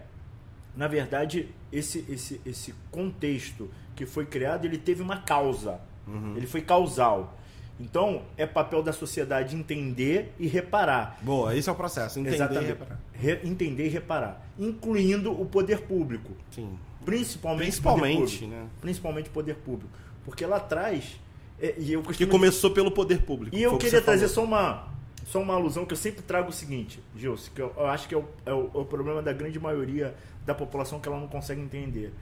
na 0.74 0.88
verdade, 0.88 1.50
esse, 1.70 2.06
esse, 2.08 2.40
esse 2.46 2.74
contexto 2.90 3.70
que 3.94 4.06
foi 4.06 4.26
criado, 4.26 4.64
ele 4.64 4.78
teve 4.78 5.02
uma 5.02 5.18
causa, 5.22 5.82
ele 6.36 6.48
foi 6.48 6.62
causal. 6.62 7.38
Então, 7.80 8.22
é 8.38 8.46
papel 8.46 8.82
da 8.82 8.94
sociedade 8.94 9.56
entender 9.56 10.34
e 10.40 10.48
reparar. 10.48 11.18
Boa, 11.22 11.54
esse 11.56 11.68
é 11.68 11.72
o 11.72 11.76
processo. 11.76 12.20
Entender 12.20 12.32
e 12.36 12.40
Exatamente. 12.40 12.68
reparar. 12.68 13.00
Re- 13.14 13.40
entender 13.44 13.86
e 13.86 13.90
reparar. 13.90 14.48
Incluindo 14.58 15.32
o 15.32 15.46
poder 15.46 15.82
público. 15.82 16.32
Sim. 16.52 16.78
Principalmente, 17.04 17.64
Principalmente, 17.66 18.16
poder 18.18 18.30
público. 18.40 18.48
né? 18.56 18.68
Principalmente 18.82 19.30
poder 19.30 19.56
público. 19.56 19.92
Porque 20.24 20.46
lá 20.46 20.58
atrás. 20.58 21.20
é, 21.62 21.76
e 21.78 21.92
eu 21.94 22.02
Que 22.02 22.26
começou 22.26 22.72
pelo 22.72 22.90
poder 22.92 23.22
público. 23.22 23.56
e 23.56 23.62
eu 23.62 23.72
o 23.74 23.78
que 23.78 23.86
queria 23.86 24.00
você 24.00 24.06
trazer 24.06 24.28
falou. 24.30 24.36
só 24.50 24.56
uma, 24.56 24.88
só 25.26 25.42
uma 25.42 25.54
alusão 25.54 25.86
que 25.86 25.94
eu 25.94 25.98
sempre 25.98 26.22
trago 26.22 26.50
o 26.50 26.54
seguinte, 26.54 27.00
Gilson, 27.16 27.52
que 27.54 27.62
eu, 27.62 27.74
eu 27.78 27.88
acho 27.88 28.08
que 28.08 28.16
é 28.16 28.18
o, 28.18 28.26
é 28.46 28.54
o- 28.54 28.72
é 28.74 28.78
o 28.78 28.86
problema 28.86 29.22
da 29.22 29.32
grande 29.34 29.60
maioria 29.60 30.16
da 30.46 30.54
população 30.56 31.00
que 31.00 31.08
ela 31.08 31.20
não 31.20 31.28
consegue 31.28 31.62
entender. 31.62 32.14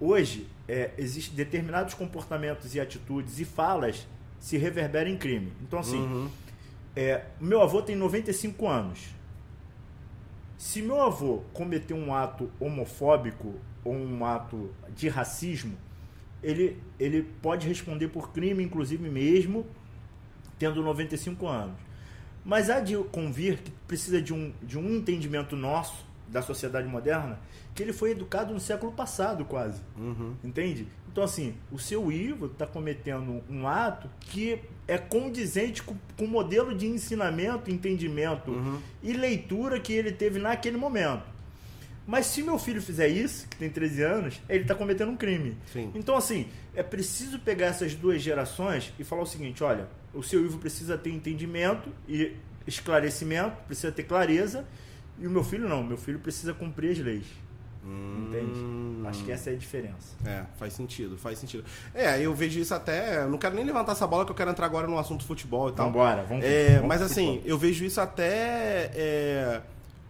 Hoje, 0.00 0.46
é, 0.68 0.90
existem 0.98 1.34
determinados 1.34 1.94
comportamentos 1.94 2.74
e 2.74 2.80
atitudes 2.80 3.38
e 3.40 3.44
falas 3.44 4.06
se 4.38 4.56
reverberam 4.56 5.10
em 5.10 5.16
crime. 5.16 5.52
Então, 5.62 5.78
assim, 5.78 5.98
Uhum. 6.00 6.28
é, 6.96 7.24
meu 7.40 7.60
avô 7.62 7.82
tem 7.82 7.96
95 7.96 8.66
anos. 8.68 9.00
Se 10.56 10.82
meu 10.82 11.00
avô 11.00 11.42
cometer 11.52 11.94
um 11.94 12.12
ato 12.12 12.50
homofóbico 12.58 13.54
ou 13.84 13.94
um 13.94 14.24
ato 14.24 14.70
de 14.94 15.08
racismo, 15.08 15.76
ele, 16.42 16.80
ele 16.98 17.22
pode 17.42 17.66
responder 17.68 18.08
por 18.08 18.32
crime, 18.32 18.62
inclusive 18.62 19.08
mesmo 19.08 19.66
tendo 20.58 20.82
95 20.82 21.46
anos. 21.46 21.76
Mas 22.44 22.70
há 22.70 22.80
de 22.80 22.96
convir 23.12 23.58
que 23.58 23.70
precisa 23.86 24.20
de 24.20 24.32
um, 24.34 24.52
de 24.62 24.76
um 24.78 24.96
entendimento 24.96 25.54
nosso, 25.54 26.04
da 26.28 26.42
sociedade 26.42 26.86
moderna, 26.88 27.38
que 27.78 27.82
ele 27.84 27.92
foi 27.92 28.10
educado 28.10 28.52
no 28.52 28.58
século 28.58 28.90
passado 28.90 29.44
quase. 29.44 29.80
Uhum. 29.96 30.34
Entende? 30.42 30.88
Então, 31.12 31.22
assim, 31.22 31.54
o 31.70 31.78
seu 31.78 32.10
Ivo 32.10 32.46
está 32.46 32.66
cometendo 32.66 33.40
um 33.48 33.68
ato 33.68 34.10
que 34.18 34.58
é 34.88 34.98
condizente 34.98 35.80
com, 35.84 35.94
com 36.16 36.24
o 36.24 36.28
modelo 36.28 36.74
de 36.74 36.88
ensinamento, 36.88 37.70
entendimento 37.70 38.50
Uhum. 38.50 38.80
e 39.00 39.12
leitura 39.12 39.78
que 39.78 39.92
ele 39.92 40.10
teve 40.10 40.40
naquele 40.40 40.76
momento. 40.76 41.22
Mas 42.04 42.26
se 42.26 42.42
meu 42.42 42.58
filho 42.58 42.82
fizer 42.82 43.06
isso, 43.06 43.46
que 43.48 43.56
tem 43.56 43.70
13 43.70 44.02
anos, 44.02 44.40
ele 44.48 44.62
está 44.62 44.74
cometendo 44.74 45.12
um 45.12 45.16
crime. 45.16 45.56
Sim. 45.72 45.92
Então, 45.94 46.16
assim, 46.16 46.48
é 46.74 46.82
preciso 46.82 47.38
pegar 47.38 47.66
essas 47.66 47.94
duas 47.94 48.20
gerações 48.20 48.92
e 48.98 49.04
falar 49.04 49.22
o 49.22 49.26
seguinte: 49.26 49.62
olha, 49.62 49.86
o 50.12 50.22
seu 50.22 50.44
Ivo 50.44 50.58
precisa 50.58 50.98
ter 50.98 51.10
entendimento 51.10 51.90
e 52.08 52.32
esclarecimento, 52.66 53.56
precisa 53.66 53.92
ter 53.92 54.02
clareza, 54.02 54.66
e 55.20 55.26
o 55.28 55.30
meu 55.30 55.44
filho 55.44 55.68
não, 55.68 55.84
meu 55.84 55.96
filho 55.98 56.18
precisa 56.18 56.52
cumprir 56.52 56.90
as 56.90 56.98
leis. 56.98 57.26
Entende? 57.84 58.58
Hum. 58.58 59.02
Acho 59.06 59.24
que 59.24 59.32
essa 59.32 59.50
é 59.50 59.54
a 59.54 59.56
diferença. 59.56 60.16
É, 60.26 60.42
faz 60.58 60.72
sentido, 60.74 61.16
faz 61.16 61.38
sentido. 61.38 61.64
É, 61.94 62.20
eu 62.20 62.34
vejo 62.34 62.58
isso 62.60 62.74
até. 62.74 63.24
Não 63.26 63.38
quero 63.38 63.54
nem 63.54 63.64
levantar 63.64 63.92
essa 63.92 64.06
bola 64.06 64.24
que 64.24 64.30
eu 64.30 64.36
quero 64.36 64.50
entrar 64.50 64.66
agora 64.66 64.86
no 64.86 64.98
assunto 64.98 65.24
futebol 65.24 65.68
e 65.70 65.72
tal. 65.72 65.86
Vambora, 65.86 66.24
vamos 66.24 66.44
É, 66.44 66.74
vamos 66.74 66.88
mas 66.88 67.02
assim, 67.02 67.26
futebol. 67.36 67.48
eu 67.50 67.58
vejo 67.58 67.84
isso 67.84 68.00
até 68.00 68.90
é, 68.94 69.62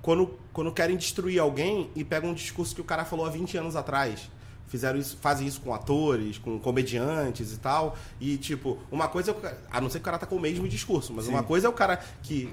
quando, 0.03 0.37
quando 0.53 0.73
querem 0.73 0.97
destruir 0.97 1.39
alguém 1.39 1.91
e 1.95 2.03
pegam 2.03 2.31
um 2.31 2.35
discurso 2.35 2.75
que 2.75 2.81
o 2.81 2.85
cara 2.85 3.05
falou 3.05 3.27
há 3.27 3.31
20 3.31 3.57
anos 3.59 3.77
atrás. 3.77 4.29
Fizeram 4.69 4.99
isso, 4.99 5.17
fazem 5.21 5.47
isso 5.47 5.61
com 5.61 5.73
atores, 5.75 6.39
com 6.39 6.59
comediantes 6.59 7.53
e 7.53 7.57
tal. 7.59 7.97
E, 8.21 8.37
tipo, 8.37 8.79
uma 8.91 9.09
coisa 9.09 9.31
é 9.31 9.35
o 9.35 9.37
cara, 9.37 9.59
A 9.71 9.81
não 9.81 9.89
ser 9.91 9.99
que 9.99 10.03
o 10.03 10.05
cara 10.05 10.19
tá 10.19 10.27
com 10.27 10.37
o 10.37 10.41
mesmo 10.41 10.69
discurso, 10.69 11.13
mas 11.13 11.25
Sim. 11.25 11.31
uma 11.33 11.43
coisa 11.43 11.67
é 11.67 11.71
o 11.71 11.73
cara 11.73 11.99
que 12.23 12.49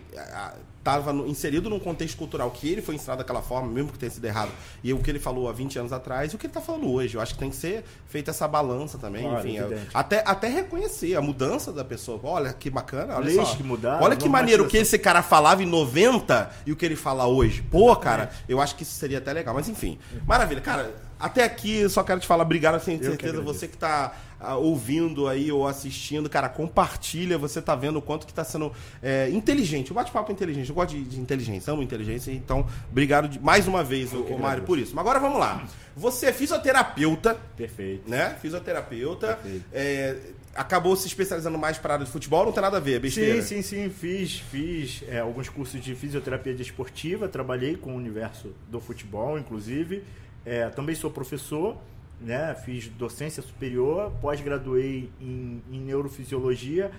tava 0.83 1.11
no- 1.11 1.25
inserido 1.27 1.67
num 1.67 1.79
contexto 1.79 2.15
cultural 2.15 2.51
que 2.51 2.69
ele 2.71 2.79
foi 2.81 2.93
ensinado 2.93 3.17
daquela 3.17 3.41
forma, 3.41 3.67
mesmo 3.67 3.91
que 3.91 3.97
tenha 3.97 4.11
sido 4.11 4.23
errado, 4.25 4.51
e 4.83 4.93
o 4.93 4.99
que 4.99 5.09
ele 5.09 5.17
falou 5.19 5.49
há 5.49 5.51
20 5.51 5.79
anos 5.79 5.91
atrás 5.91 6.31
e 6.31 6.35
o 6.35 6.37
que 6.39 6.45
ele 6.45 6.53
tá 6.53 6.61
falando 6.61 6.87
hoje. 6.91 7.15
Eu 7.15 7.21
acho 7.21 7.33
que 7.33 7.39
tem 7.39 7.49
que 7.49 7.55
ser 7.55 7.83
feita 8.07 8.29
essa 8.31 8.47
balança 8.47 8.97
também. 8.99 9.23
Claro, 9.23 9.47
enfim, 9.47 9.57
é- 9.57 9.87
até, 9.93 10.23
até 10.25 10.47
reconhecer 10.47 11.15
a 11.15 11.21
mudança 11.21 11.71
da 11.73 11.83
pessoa. 11.83 12.19
Olha 12.23 12.53
que 12.53 12.69
bacana, 12.69 13.15
olha 13.15 13.25
Leis 13.25 13.47
só. 13.47 13.55
que 13.55 13.63
mudaram, 13.63 14.03
Olha 14.05 14.15
que 14.15 14.29
maneiro 14.29 14.65
o 14.65 14.67
que 14.67 14.77
esse 14.77 14.99
cara 14.99 15.23
falava 15.23 15.63
em 15.63 15.65
90 15.65 16.51
e 16.67 16.71
o 16.71 16.75
que 16.75 16.85
ele 16.85 16.95
fala 16.95 17.25
hoje. 17.25 17.63
Pô, 17.63 17.95
cara, 17.95 18.29
eu 18.47 18.61
acho 18.61 18.75
que 18.75 18.83
isso 18.83 18.93
seria 18.93 19.17
até 19.17 19.33
legal. 19.33 19.55
Mas 19.55 19.67
enfim, 19.67 19.97
maravilha. 20.25 20.61
Cara, 20.61 20.93
até 21.19 21.43
aqui 21.43 21.77
eu 21.77 21.89
só 21.89 22.03
quero 22.03 22.19
te 22.19 22.27
falar, 22.27 22.43
obrigado, 22.43 22.83
tenho 22.83 22.99
que 22.99 23.05
certeza. 23.05 23.41
Você 23.41 23.67
que 23.67 23.77
tá 23.77 24.13
ah, 24.39 24.57
ouvindo 24.57 25.27
aí 25.27 25.51
ou 25.51 25.67
assistindo, 25.67 26.29
cara, 26.29 26.49
compartilha. 26.49 27.37
Você 27.37 27.61
tá 27.61 27.75
vendo 27.75 27.97
o 27.97 28.01
quanto 28.01 28.27
que 28.27 28.33
tá 28.33 28.43
sendo 28.43 28.71
é, 29.01 29.29
inteligente. 29.29 29.91
O 29.91 29.95
bate-papo 29.95 30.31
é 30.31 30.33
inteligente. 30.33 30.69
Eu 30.69 30.75
gosto 30.75 30.91
de, 30.91 31.03
de 31.03 31.19
inteligência, 31.19 31.71
amo 31.71 31.81
inteligência. 31.81 32.31
Então, 32.31 32.67
obrigado 32.91 33.27
de- 33.27 33.39
mais 33.39 33.67
uma 33.67 33.83
vez, 33.83 34.13
ô, 34.13 34.21
ô 34.23 34.37
Mário, 34.37 34.63
por 34.63 34.77
isso. 34.77 34.93
Mas 34.95 35.01
agora 35.01 35.19
vamos 35.19 35.39
lá. 35.39 35.65
Você 35.95 36.27
é 36.27 36.33
fisioterapeuta 36.33 37.37
Perfeito. 37.55 38.09
né? 38.09 38.35
Fisioterapeuta. 38.41 39.35
Perfeito. 39.35 39.65
é, 39.71 40.17
acabou 40.53 40.95
se 40.95 41.07
especializando 41.07 41.57
mais 41.57 41.77
para 41.77 41.95
área 41.95 42.05
de 42.05 42.11
futebol, 42.11 42.45
não 42.45 42.51
tem 42.51 42.61
nada 42.61 42.77
a 42.77 42.79
ver, 42.79 42.93
é 42.95 42.99
besteira. 42.99 43.41
Sim, 43.41 43.61
sim, 43.61 43.83
sim. 43.83 43.89
Fiz, 43.89 44.39
fiz 44.39 45.03
é, 45.07 45.19
alguns 45.19 45.49
cursos 45.49 45.81
de 45.81 45.93
fisioterapia 45.95 46.53
desportiva, 46.53 47.27
trabalhei 47.27 47.75
com 47.75 47.91
o 47.91 47.95
universo 47.95 48.53
do 48.69 48.79
futebol, 48.79 49.37
inclusive. 49.37 50.03
É, 50.45 50.69
também 50.69 50.95
sou 50.95 51.09
professor, 51.09 51.77
né? 52.21 52.55
Fiz 52.63 52.87
docência 52.87 53.41
superior, 53.41 54.11
pós-graduei 54.21 55.09
em, 55.19 55.61
em 55.71 55.79
neurofisiologia 55.81 56.91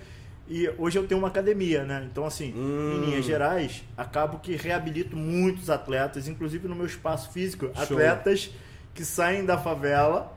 e 0.49 0.69
hoje 0.77 0.97
eu 0.97 1.05
tenho 1.07 1.19
uma 1.19 1.27
academia, 1.27 1.83
né? 1.83 2.07
Então, 2.09 2.25
assim, 2.25 2.53
Hum. 2.55 2.93
em 3.03 3.05
linhas 3.09 3.25
gerais, 3.25 3.83
acabo 3.97 4.39
que 4.39 4.55
reabilito 4.55 5.15
muitos 5.17 5.69
atletas, 5.69 6.27
inclusive 6.27 6.67
no 6.67 6.75
meu 6.75 6.85
espaço 6.85 7.31
físico, 7.31 7.65
Show. 7.73 7.83
atletas 7.83 8.51
que 8.97 9.05
saem 9.05 9.45
da 9.45 9.59
favela 9.59 10.33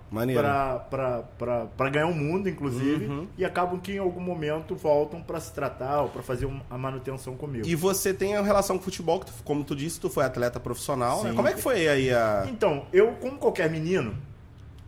para 1.79 1.91
ganhar 1.91 2.07
o 2.07 2.15
mundo, 2.15 2.49
inclusive, 2.49 3.07
Uhum. 3.07 3.27
e 3.39 3.45
acabam 3.45 3.81
que 3.81 3.93
em 3.93 3.99
algum 3.99 4.21
momento 4.21 4.75
voltam 4.77 5.23
para 5.23 5.41
se 5.41 5.53
tratar 5.53 6.03
ou 6.03 6.09
para 6.11 6.23
fazer 6.23 6.49
a 6.69 6.77
manutenção 6.77 7.35
comigo. 7.37 7.67
E 7.67 7.75
você 7.75 8.13
tem 8.13 8.37
a 8.37 8.43
relação 8.43 8.77
com 8.77 8.83
o 8.83 8.85
futebol, 8.85 9.19
que 9.21 9.27
tu- 9.27 9.33
como 9.45 9.65
tu 9.65 9.75
disse, 9.75 9.99
tu 9.99 10.11
foi 10.11 10.25
atleta 10.25 10.61
profissional, 10.61 11.25
né? 11.25 11.33
Como 11.35 11.49
é 11.49 11.55
que 11.55 11.61
foi 11.61 11.89
aí 11.89 12.13
a. 12.13 12.47
Então, 12.49 12.85
eu, 12.93 13.13
como 13.15 13.39
qualquer 13.39 13.71
menino, 13.71 14.15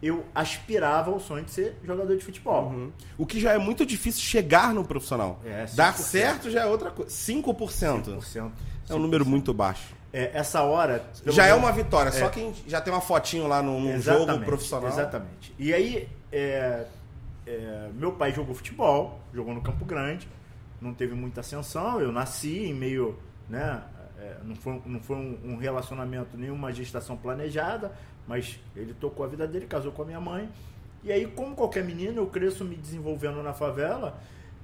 eu 0.02 0.24
aspirava 0.34 1.10
ao 1.10 1.18
sonho 1.20 1.44
de 1.44 1.50
ser 1.50 1.78
jogador 1.84 2.16
de 2.16 2.24
futebol. 2.24 2.64
Uhum. 2.66 2.90
O 3.16 3.24
que 3.24 3.40
já 3.40 3.52
é 3.52 3.58
muito 3.58 3.86
difícil 3.86 4.20
chegar 4.22 4.74
no 4.74 4.84
profissional. 4.84 5.40
É, 5.44 5.66
Dar 5.74 5.94
5%. 5.94 5.96
certo 6.02 6.50
já 6.50 6.62
é 6.62 6.66
outra 6.66 6.90
coisa. 6.90 7.10
5%. 7.10 8.16
5%. 8.20 8.50
É 8.90 8.94
um 8.94 8.98
número 8.98 9.24
muito 9.24 9.54
baixo. 9.54 9.94
É, 10.12 10.30
essa 10.34 10.62
hora. 10.62 11.02
já 11.26 11.46
é 11.46 11.54
uma 11.54 11.72
vitória, 11.72 12.12
só 12.12 12.26
É. 12.26 12.28
quem 12.28 12.52
já 12.66 12.80
tem 12.80 12.92
uma 12.92 13.00
fotinho 13.00 13.46
lá 13.46 13.62
num, 13.62 13.80
num 13.80 14.00
jogo 14.00 14.38
profissional. 14.40 14.88
Exatamente. 14.90 15.54
E 15.58 15.72
aí, 15.72 16.06
é, 16.30 16.84
é, 17.46 17.88
meu 17.94 18.12
pai 18.12 18.32
jogou 18.32 18.54
futebol, 18.54 19.20
jogou 19.32 19.54
no 19.54 19.62
Campo 19.62 19.84
Grande, 19.86 20.28
não 20.80 20.92
teve 20.92 21.14
muita 21.14 21.40
ascensão, 21.40 22.00
eu 22.00 22.12
nasci 22.12 22.64
em 22.66 22.74
meio, 22.74 23.18
né, 23.48 23.82
é, 24.18 24.36
não 24.44 24.54
foi, 24.54 24.82
não 24.84 25.00
foi 25.00 25.16
um, 25.16 25.38
um 25.44 25.56
relacionamento, 25.56 26.36
nenhuma 26.36 26.72
gestação 26.72 27.16
planejada, 27.16 27.92
mas 28.28 28.58
ele 28.76 28.92
tocou 28.94 29.24
a 29.24 29.28
vida 29.28 29.46
dele, 29.46 29.66
casou 29.66 29.92
com 29.92 30.02
a 30.02 30.04
minha 30.04 30.20
mãe, 30.20 30.48
e 31.02 31.10
aí, 31.10 31.26
como 31.26 31.54
qualquer 31.56 31.84
menino, 31.84 32.20
eu 32.22 32.26
cresço 32.26 32.64
me 32.64 32.76
desenvolvendo 32.76 33.42
na 33.42 33.52
favela, 33.52 34.20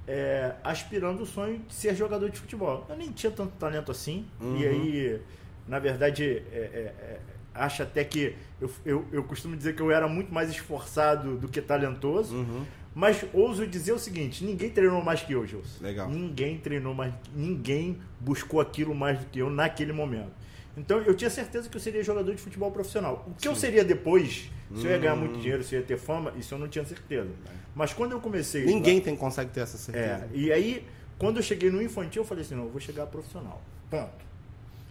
é, 0.07 0.53
aspirando 0.63 1.23
o 1.23 1.25
sonho 1.25 1.59
de 1.67 1.73
ser 1.73 1.93
jogador 1.95 2.29
de 2.29 2.39
futebol. 2.39 2.85
Eu 2.89 2.95
nem 2.95 3.11
tinha 3.11 3.31
tanto 3.31 3.51
talento 3.57 3.91
assim, 3.91 4.25
Uhum. 4.39 4.57
e 4.57 4.65
aí, 4.67 5.21
na 5.69 5.79
verdade, 5.79 6.23
é, 6.51 6.57
é, 6.57 6.79
é, 7.01 7.19
acho 7.53 7.83
até 7.83 8.03
que 8.03 8.35
eu, 8.59 8.69
eu, 8.85 9.05
eu 9.11 9.23
costumo 9.23 9.55
dizer 9.55 9.75
que 9.75 9.81
eu 9.81 9.91
era 9.91 10.07
muito 10.07 10.33
mais 10.33 10.49
esforçado 10.49 11.37
do 11.37 11.47
que 11.47 11.61
talentoso, 11.61 12.35
Uhum. 12.35 12.65
mas 12.95 13.23
ouso 13.33 13.65
dizer 13.67 13.91
o 13.93 13.99
seguinte: 13.99 14.43
ninguém 14.43 14.69
treinou 14.69 15.01
mais 15.03 15.21
que 15.21 15.33
eu, 15.33 15.45
Gilson. 15.45 15.81
Legal. 15.83 16.09
Ninguém 16.09 16.57
treinou 16.57 16.93
mais, 16.93 17.13
ninguém 17.35 17.99
buscou 18.19 18.59
aquilo 18.59 18.93
mais 18.95 19.19
do 19.19 19.25
que 19.27 19.39
eu 19.39 19.49
naquele 19.49 19.93
momento. 19.93 20.31
Então 20.75 20.99
eu 21.01 21.13
tinha 21.13 21.29
certeza 21.29 21.67
que 21.69 21.75
eu 21.75 21.81
seria 21.81 22.03
jogador 22.03 22.33
de 22.33 22.41
futebol 22.41 22.71
profissional. 22.71 23.25
O 23.27 23.33
que 23.35 23.47
eu 23.47 23.55
seria 23.55 23.83
depois, 23.83 24.49
se 24.75 24.85
eu 24.85 24.91
ia 24.91 24.97
ganhar 24.97 25.13
Hum. 25.15 25.19
muito 25.19 25.39
dinheiro, 25.39 25.61
se 25.63 25.75
eu 25.75 25.81
ia 25.81 25.85
ter 25.85 25.97
fama, 25.97 26.33
isso 26.37 26.53
eu 26.55 26.59
não 26.59 26.67
tinha 26.67 26.85
certeza. 26.85 27.29
Mas 27.75 27.93
quando 27.93 28.13
eu 28.13 28.19
comecei. 28.21 28.65
Ninguém 28.65 28.99
tem, 29.01 29.15
consegue 29.15 29.51
ter 29.51 29.61
essa 29.61 29.75
É, 29.77 29.79
certeza. 30.17 30.29
e 30.33 30.51
aí, 30.51 30.85
quando 31.17 31.37
eu 31.37 31.43
cheguei 31.43 31.69
no 31.69 31.81
infantil, 31.81 32.21
eu 32.21 32.25
falei 32.25 32.43
assim, 32.43 32.55
não, 32.55 32.63
eu 32.65 32.69
vou 32.69 32.79
chegar 32.79 33.05
profissional. 33.07 33.61
Ponto. 33.89 34.28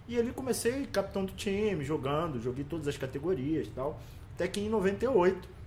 E 0.09 0.19
ali 0.19 0.33
comecei 0.33 0.87
capitão 0.87 1.25
do 1.25 1.33
time, 1.33 1.85
jogando, 1.85 2.41
joguei 2.41 2.65
todas 2.65 2.89
as 2.89 2.97
categorias 2.97 3.67
e 3.67 3.71
tal. 3.71 4.01
Até 4.35 4.49
que 4.49 4.61
em 4.61 4.69
98 4.69 5.59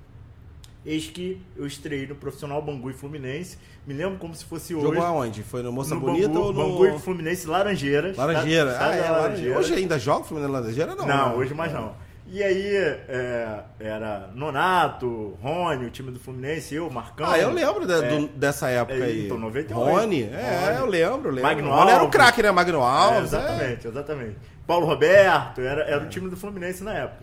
Eis 0.84 1.08
que 1.08 1.40
eu 1.56 1.68
estreiei 1.68 2.08
no 2.08 2.16
Profissional 2.16 2.60
Bangu 2.60 2.90
e 2.90 2.94
Fluminense. 2.94 3.58
Me 3.86 3.94
lembro 3.94 4.18
como 4.18 4.34
se 4.34 4.44
fosse 4.44 4.74
hoje. 4.74 4.86
Jogou 4.88 5.04
aonde? 5.04 5.44
Foi 5.44 5.62
no 5.62 5.72
Moça 5.72 5.94
no 5.94 6.02
Bonita 6.02 6.28
Bangu, 6.28 6.40
ou 6.40 6.54
no... 6.54 6.60
Bangu 6.60 6.86
e 6.88 7.00
Fluminense 7.00 7.46
Laranjeiras. 7.46 8.18
Laranjeira. 8.18 8.74
Sabe 8.74 9.00
Ah, 9.00 9.38
é. 9.38 9.58
Hoje 9.58 9.76
ainda 9.76 10.00
joga 10.00 10.22
o 10.22 10.24
Fluminense 10.24 10.54
Laranjeira? 10.54 10.96
Não, 10.96 11.06
Não, 11.06 11.30
né? 11.30 11.36
hoje 11.36 11.54
mais 11.54 11.72
não. 11.72 11.94
E 12.34 12.42
aí 12.42 12.66
é, 13.10 13.64
era 13.78 14.30
Nonato, 14.34 15.38
Rony, 15.42 15.86
o 15.88 15.90
time 15.90 16.12
do 16.12 16.20
Fluminense, 16.20 16.74
eu, 16.74 16.90
Marcão. 16.90 17.28
Ah, 17.30 17.38
eu 17.38 17.52
lembro 17.52 17.86
de- 17.86 17.92
É. 17.94 18.02
do- 18.08 18.28
dessa 18.30 18.70
época 18.70 18.98
É, 18.98 19.04
aí. 19.04 19.26
então, 19.26 19.38
98. 19.38 19.84
Rony, 19.92 20.24
é, 20.24 20.78
eu 20.80 20.86
lembro, 20.86 21.30
lembro. 21.30 21.42
Magno 21.44 21.70
Rony 21.70 21.90
era 21.90 21.98
um 22.00 22.06
Alves. 22.06 22.12
craque, 22.16 22.42
né? 22.42 22.50
Magno 22.52 22.82
Alves. 22.82 23.34
é. 23.34 23.38
exatamente, 23.38 23.88
exatamente. 23.88 24.38
Paulo 24.66 24.86
Roberto, 24.86 25.60
era, 25.60 25.84
era 25.84 26.04
o 26.06 26.08
time 26.08 26.30
do 26.30 26.38
Fluminense 26.38 26.82
na 26.86 26.94
época. 26.94 27.22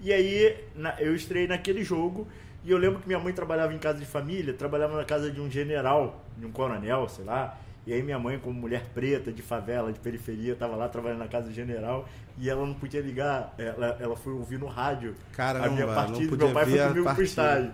E 0.00 0.10
aí 0.10 0.56
na- 0.74 0.94
eu 1.00 1.14
estreiei 1.14 1.46
naquele 1.46 1.84
jogo 1.84 2.26
e 2.64 2.70
eu 2.70 2.78
lembro 2.78 3.00
que 3.00 3.06
minha 3.06 3.18
mãe 3.20 3.34
trabalhava 3.34 3.74
em 3.74 3.78
casa 3.78 3.98
de 3.98 4.06
família, 4.06 4.54
trabalhava 4.54 4.96
na 4.96 5.04
casa 5.04 5.30
de 5.30 5.38
um 5.38 5.50
general, 5.50 6.24
de 6.34 6.46
um 6.46 6.50
coronel, 6.50 7.06
sei 7.10 7.26
lá. 7.26 7.58
E 7.86 7.92
aí 7.92 8.02
minha 8.02 8.18
mãe, 8.18 8.38
como 8.38 8.58
mulher 8.58 8.84
preta, 8.92 9.30
de 9.32 9.42
favela, 9.42 9.92
de 9.92 10.00
periferia, 10.00 10.54
estava 10.54 10.74
lá 10.74 10.88
trabalhando 10.88 11.20
na 11.20 11.28
casa 11.28 11.48
do 11.48 11.54
general 11.54 12.08
e 12.36 12.50
ela 12.50 12.66
não 12.66 12.74
podia 12.74 13.00
ligar, 13.00 13.54
ela, 13.56 13.96
ela 14.00 14.16
foi 14.16 14.32
ouvir 14.32 14.58
no 14.58 14.66
rádio 14.66 15.14
Caramba, 15.32 15.66
a 15.66 15.70
minha 15.70 15.86
partida, 15.86 16.28
podia 16.28 16.46
meu 16.46 16.54
pai 16.54 16.66
foi 16.66 16.88
comigo 16.88 17.14
pro 17.14 17.22
estádio. 17.22 17.72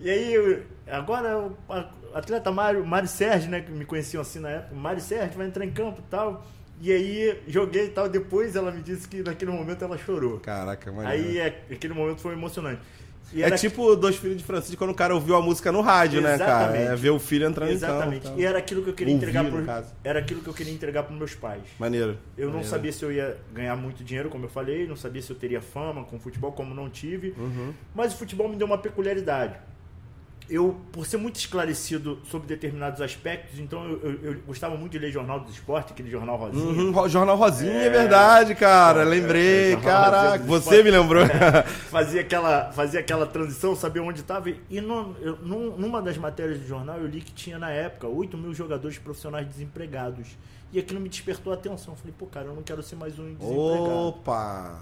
E 0.00 0.08
aí, 0.08 0.62
agora 0.86 1.38
o 1.38 1.56
atleta 2.14 2.52
Mário, 2.52 2.86
Mário 2.86 3.08
Sérgio, 3.08 3.50
né, 3.50 3.60
que 3.60 3.72
me 3.72 3.84
conheciam 3.84 4.20
assim 4.20 4.38
na 4.38 4.48
época, 4.50 4.76
Mário 4.76 5.00
Sérgio 5.00 5.36
vai 5.36 5.46
entrar 5.48 5.64
em 5.64 5.72
campo 5.72 6.00
e 6.00 6.10
tal. 6.10 6.46
E 6.80 6.92
aí, 6.92 7.42
joguei 7.48 7.86
e 7.86 7.90
tal. 7.90 8.08
Depois 8.08 8.54
ela 8.54 8.70
me 8.70 8.80
disse 8.80 9.08
que 9.08 9.22
naquele 9.22 9.50
momento 9.50 9.84
ela 9.84 9.98
chorou. 9.98 10.38
Caraca, 10.38 10.92
maneiro. 10.92 11.28
Aí, 11.28 11.38
é, 11.38 11.64
aquele 11.70 11.92
momento 11.92 12.20
foi 12.20 12.34
emocionante. 12.34 12.80
E 13.32 13.42
É 13.42 13.46
era- 13.46 13.58
tipo 13.58 13.94
Dois 13.94 14.16
Filhos 14.16 14.38
de 14.38 14.44
Francisco 14.44 14.76
quando 14.78 14.90
o 14.90 14.94
cara 14.94 15.14
ouviu 15.14 15.36
a 15.36 15.42
música 15.42 15.70
no 15.70 15.80
rádio, 15.80 16.20
né, 16.22 16.38
cara? 16.38 16.62
Exatamente. 16.76 16.92
É 16.92 16.96
ver 16.96 17.10
o 17.10 17.18
filho 17.18 17.46
entrando 17.46 17.70
Exatamente. 17.70 18.26
em 18.26 18.28
campo. 18.30 18.40
E 18.40 18.44
era 18.44 18.58
aquilo 18.58 18.82
que 18.82 18.88
eu 18.90 18.94
queria 18.94 19.14
Ouvir, 19.14 19.26
entregar 19.28 19.64
caso. 19.66 19.92
Era 20.02 20.18
aquilo 20.20 20.40
que 20.40 20.48
eu 20.48 20.54
queria 20.54 20.72
entregar 20.72 21.02
para 21.02 21.14
meus 21.14 21.34
pais. 21.34 21.62
Maneiro. 21.78 22.16
Eu 22.36 22.46
não 22.46 22.54
Maneiro. 22.54 22.68
sabia 22.70 22.92
se 22.92 23.04
eu 23.04 23.12
ia 23.12 23.36
ganhar 23.52 23.76
muito 23.76 24.02
dinheiro, 24.02 24.30
como 24.30 24.46
eu 24.46 24.48
falei, 24.48 24.86
não 24.86 24.96
sabia 24.96 25.20
se 25.20 25.30
eu 25.30 25.36
teria 25.36 25.60
fama 25.60 26.04
com 26.04 26.18
futebol, 26.18 26.52
como 26.52 26.74
não 26.74 26.88
tive. 26.88 27.34
Uhum. 27.36 27.72
Mas 27.94 28.14
o 28.14 28.16
futebol 28.16 28.48
me 28.48 28.56
deu 28.56 28.66
uma 28.66 28.78
peculiaridade. 28.78 29.56
Eu, 30.50 30.80
por 30.92 31.04
ser 31.04 31.18
muito 31.18 31.36
esclarecido 31.36 32.18
sobre 32.24 32.46
determinados 32.48 33.02
aspectos, 33.02 33.58
então 33.58 33.84
eu, 33.84 34.00
eu- 34.02 34.32
eu 34.32 34.40
gostava 34.46 34.76
muito 34.78 34.92
de 34.92 34.98
ler 34.98 35.12
Jornal 35.12 35.40
do 35.40 35.50
Esporte, 35.50 35.92
aquele 35.92 36.10
jornal 36.10 36.36
rosinha. 36.38 36.64
Uhum, 36.64 37.08
Jornal 37.08 37.36
Rosinha, 37.36 37.70
é, 37.72 37.86
É. 37.86 37.90
verdade, 37.90 38.54
cara. 38.54 39.02
É, 39.02 39.04
Lembrei, 39.04 39.74
é, 39.74 39.76
caraca. 39.76 40.42
Você 40.44 40.82
me 40.82 40.90
lembrou. 40.90 41.22
fazia 41.90 42.22
aquela, 42.22 42.72
fazia 42.72 43.00
aquela 43.00 43.26
transição, 43.26 43.76
sabia 43.76 44.02
onde 44.02 44.20
estava. 44.20 44.48
E 44.48 44.80
no- 44.80 45.14
eu- 45.20 45.36
num- 45.42 45.76
numa 45.76 46.00
das 46.00 46.16
matérias 46.16 46.58
do 46.58 46.66
jornal 46.66 46.96
eu 46.98 47.06
li 47.06 47.20
que 47.20 47.32
tinha 47.32 47.58
na 47.58 47.70
época 47.70 48.06
8 48.08 48.38
mil 48.38 48.54
jogadores 48.54 48.96
profissionais 48.96 49.46
desempregados. 49.46 50.28
E 50.72 50.78
aquilo 50.78 50.98
me 50.98 51.10
despertou 51.10 51.52
a 51.52 51.56
atenção. 51.56 51.94
Falei, 51.94 52.14
pô, 52.18 52.24
cara, 52.26 52.46
eu 52.46 52.54
não 52.54 52.62
quero 52.62 52.82
ser 52.82 52.96
mais 52.96 53.18
um 53.18 53.34
desempregado. 53.34 53.90
Opa! 53.90 54.80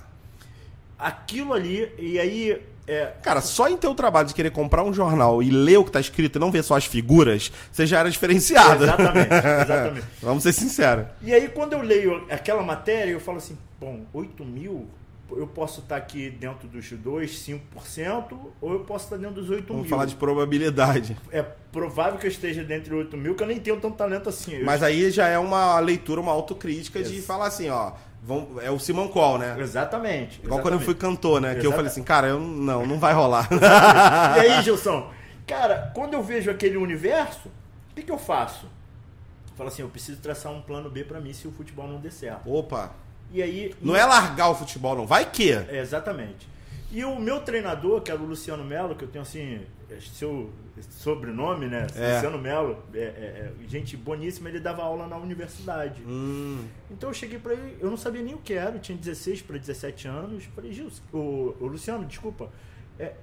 Aquilo 0.99 1.53
ali, 1.53 1.93
e 1.99 2.19
aí. 2.21 2.63
É, 2.87 3.13
Cara, 3.23 3.41
só 3.41 3.69
em 3.69 3.77
teu 3.77 3.95
trabalho 3.95 4.29
de 4.29 4.35
querer 4.35 4.51
comprar 4.51 4.85
um 4.85 4.93
jornal 4.93 5.43
e 5.43 5.51
ler 5.51 5.79
o 5.79 5.85
que 5.85 5.91
tá 5.91 6.01
escrito 6.01 6.37
e 6.37 6.39
não 6.39 6.51
ver 6.53 6.63
só 6.63 6.77
as 6.77 6.85
figuras, 6.87 7.51
você 7.73 7.87
já 7.87 7.99
era 7.99 8.11
diferenciado. 8.11 8.85
Exatamente, 8.85 9.35
exatamente. 9.35 10.07
Vamos 10.23 10.43
ser 10.43 10.53
sinceros. 10.53 11.07
E 11.23 11.35
aí, 11.35 11.49
quando 11.49 11.73
eu 11.73 11.83
leio 11.83 12.25
aquela 12.31 12.63
matéria, 12.63 13.11
eu 13.11 13.21
falo 13.21 13.39
assim: 13.39 13.59
bom, 13.81 14.03
8 14.13 14.45
mil, 14.45 14.87
eu 15.31 15.47
posso 15.47 15.81
estar 15.81 15.97
aqui 15.97 16.31
dentro 16.31 16.69
dos 16.69 16.89
2, 16.91 17.31
5%, 17.31 18.39
ou 18.61 18.73
eu 18.73 18.81
posso 18.81 19.05
estar 19.07 19.17
dentro 19.17 19.41
dos 19.41 19.51
8 19.51 19.67
Vamos 19.67 19.83
mil. 19.83 19.91
falar 19.91 20.05
de 20.05 20.15
probabilidade. 20.15 21.17
É 21.33 21.43
provável 21.43 22.19
que 22.19 22.27
eu 22.27 22.31
esteja 22.31 22.63
dentro 22.63 22.91
de 22.91 22.95
8 22.95 23.17
mil, 23.17 23.35
que 23.35 23.43
eu 23.43 23.47
nem 23.47 23.59
tenho 23.59 23.81
tanto 23.81 23.97
talento 23.97 24.29
assim. 24.29 24.63
Mas 24.63 24.83
aí 24.83 25.11
já 25.11 25.27
é 25.27 25.39
uma 25.39 25.79
leitura, 25.81 26.21
uma 26.21 26.33
autocrítica 26.33 27.03
de 27.03 27.21
falar 27.21 27.49
assim, 27.49 27.69
ó. 27.69 27.93
Vamos- 28.23 28.63
é 28.63 28.71
o 28.71 28.79
Simon 28.79 29.09
Call, 29.09 29.39
né? 29.39 29.57
Exatamente. 29.59 30.41
Igual 30.43 30.61
quando 30.61 30.75
eu 30.75 30.81
fui 30.81 30.93
exatamente. 30.95 31.17
cantor, 31.17 31.41
né? 31.41 31.55
Que 31.55 31.67
eu 31.67 31.73
falei 31.73 31.87
assim, 31.87 32.03
cara, 32.03 32.27
eu 32.29 32.39
não, 32.41 32.87
não 32.87 32.99
vai 32.99 33.13
rolar. 33.13 33.49
E 34.37 34.41
aí, 34.41 34.63
Gilson? 34.63 35.11
Cara, 35.47 35.93
quando 35.95 36.15
eu 36.15 36.23
vejo 36.23 36.51
aquele 36.51 36.77
universo, 36.77 37.49
o 37.91 37.95
que, 37.95 38.03
que 38.03 38.11
eu 38.13 38.19
faço? 38.19 38.67
Eu 38.67 39.57
falo 39.57 39.69
assim, 39.69 39.83
eu 39.83 39.89
preciso 39.89 40.21
traçar 40.21 40.53
um 40.53 40.61
plano 40.61 40.91
B 40.91 41.05
pra 41.05 41.21
mim 41.21 41.33
se 41.33 41.47
o 41.47 41.53
futebol 41.53 41.87
não 41.89 41.99
der 41.99 42.13
certo. 42.13 42.53
Opa! 42.53 42.91
E 43.33 43.43
aí. 43.43 43.75
Não 43.81 43.95
é 43.97 44.05
largar 44.05 44.49
o 44.51 44.55
futebol, 44.55 44.97
não. 44.97 45.07
Vai 45.07 45.25
que? 45.25 45.53
É, 45.53 45.79
exatamente. 45.81 46.49
E 46.91 47.05
o 47.05 47.19
meu 47.19 47.41
treinador, 47.41 48.01
que 48.01 48.11
era 48.11 48.21
o 48.21 48.25
Luciano 48.27 48.65
Melo, 48.65 48.95
que 48.95 49.05
eu 49.05 49.09
tenho 49.09 49.23
assim, 49.23 49.61
seu 50.01 50.51
sobrenome, 50.91 51.67
né? 51.67 51.87
É. 51.95 52.15
Luciano 52.15 52.39
Melo, 52.39 52.83
é, 52.93 52.99
é- 52.99 53.53
é 53.65 53.69
gente 53.69 53.97
boníssima, 53.97 54.49
ele 54.49 54.61
dava 54.61 54.83
aula 54.83 55.07
na 55.07 55.17
universidade. 55.17 56.03
Hum, 56.07 56.65
Então 56.91 57.11
eu 57.11 57.15
cheguei 57.15 57.39
pra 57.39 57.53
ele, 57.55 57.77
eu 57.81 57.89
não 57.91 57.97
sabia 57.97 58.23
nem 58.23 58.35
o 58.35 58.39
que 58.39 58.53
era, 58.55 58.77
eu 58.77 58.81
tinha 58.81 58.97
16 58.99 59.43
para 59.43 59.57
17 59.59 60.09
anos. 60.09 60.45
Falei, 60.55 60.73
Gilson, 60.73 61.03
o, 61.13 61.55
o 61.61 61.67
Luciano, 61.67 62.05
desculpa, 62.05 62.51
é, 62.99 63.15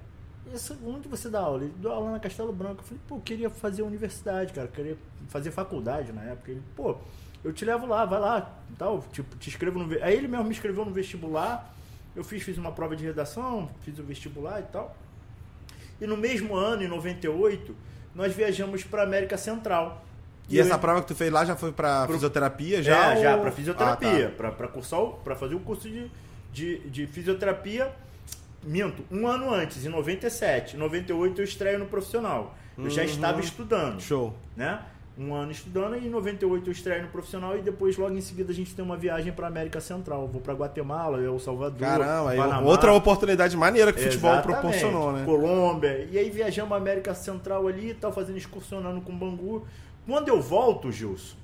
onde 0.84 1.08
você 1.08 1.28
dá 1.28 1.40
aula? 1.40 1.64
Ele 1.64 1.74
deu 1.78 1.92
aula 1.92 2.12
na 2.12 2.20
Castelo 2.20 2.52
Branco. 2.52 2.80
Eu 2.80 2.84
falei, 2.84 3.00
pô, 3.08 3.16
eu 3.16 3.20
queria 3.20 3.50
fazer 3.50 3.82
universidade, 3.82 4.52
cara, 4.52 4.68
queria 4.68 4.96
fazer 5.28 5.50
faculdade 5.50 6.12
na 6.12 6.22
época. 6.22 6.50
Ele, 6.50 6.62
pô, 6.76 6.96
eu 7.42 7.52
te 7.52 7.64
levo 7.64 7.86
lá, 7.86 8.04
vai 8.06 8.20
lá, 8.20 8.58
tal, 8.78 9.04
tipo, 9.12 9.36
te 9.36 9.48
escrevo 9.50 9.78
no. 9.78 10.02
Aí 10.02 10.14
ele 10.16 10.28
mesmo 10.28 10.44
me 10.44 10.52
escreveu 10.52 10.84
no 10.84 10.90
vestibular. 10.92 11.74
Eu 12.16 12.22
fiz, 12.22 12.42
fiz 12.42 12.56
uma 12.56 12.70
prova 12.72 12.94
de 12.94 13.04
redação, 13.04 13.68
fiz 13.82 13.98
o 13.98 14.02
vestibular 14.02 14.60
e 14.60 14.64
tal. 14.64 14.96
E 16.04 16.06
no 16.06 16.16
mesmo 16.18 16.54
ano, 16.54 16.82
em 16.82 16.88
98, 16.88 17.74
nós 18.14 18.34
viajamos 18.34 18.84
para 18.84 19.02
América 19.02 19.38
Central. 19.38 20.04
E 20.48 20.58
eu- 20.58 20.64
essa 20.64 20.76
prova 20.78 21.00
que 21.00 21.08
tu 21.08 21.14
fez 21.14 21.32
lá 21.32 21.44
já 21.46 21.56
foi 21.56 21.72
pra 21.72 22.04
Pro- 22.04 22.12
fisioterapia? 22.14 22.82
já, 22.82 22.94
Já, 22.94 23.14
é, 23.14 23.22
já 23.22 23.34
ou- 23.36 23.40
para 23.40 23.50
fisioterapia, 23.50 24.26
Ah, 24.26 24.42
tá. 24.42 24.50
para 24.52 24.68
cursar, 24.68 25.00
para 25.24 25.34
fazer 25.34 25.54
o 25.54 25.60
curso 25.60 25.88
de, 25.88 26.10
de, 26.52 26.78
de 26.90 27.06
fisioterapia. 27.06 27.90
Minto, 28.62 29.02
um 29.10 29.26
ano 29.26 29.52
antes, 29.52 29.84
em 29.84 29.88
97. 29.88 30.76
Em 30.76 30.78
98 30.78 31.40
eu 31.40 31.44
estreio 31.44 31.78
no 31.78 31.86
profissional. 31.86 32.54
Eu 32.76 32.90
já 32.90 33.02
Uhum. 33.02 33.08
estava 33.08 33.40
estudando, 33.40 34.00
Show. 34.00 34.34
né? 34.56 34.80
Um 35.16 35.32
ano 35.32 35.52
estudando 35.52 35.96
e 35.96 36.06
em 36.06 36.10
98 36.10 36.68
eu 36.68 36.72
estreio 36.72 37.02
no 37.02 37.08
profissional 37.08 37.56
e 37.56 37.62
depois 37.62 37.96
logo 37.96 38.16
em 38.16 38.20
seguida 38.20 38.50
a 38.50 38.54
gente 38.54 38.74
tem 38.74 38.84
uma 38.84 38.96
viagem 38.96 39.32
para 39.32 39.46
América 39.46 39.80
Central. 39.80 40.26
Vou 40.26 40.40
para 40.40 40.54
Guatemala, 40.54 41.22
El 41.22 41.38
Salvador, 41.38 41.78
Caramba, 41.78 42.30
aí 42.30 42.36
Panamá. 42.36 42.68
outra 42.68 42.92
oportunidade 42.92 43.56
maneira 43.56 43.92
que 43.92 44.00
o 44.00 44.02
futebol 44.02 44.42
proporcionou, 44.42 45.12
né? 45.12 45.24
Colômbia. 45.24 46.08
E 46.10 46.18
aí 46.18 46.30
viajamos 46.30 46.72
a 46.72 46.76
América 46.76 47.14
Central 47.14 47.68
ali 47.68 47.90
e 47.90 47.94
tal, 47.94 48.12
fazendo 48.12 48.38
excursionando 48.38 49.00
com 49.00 49.16
Bangu. 49.16 49.64
Quando 50.04 50.28
eu 50.28 50.42
volto, 50.42 50.90
Gilson, 50.90 51.36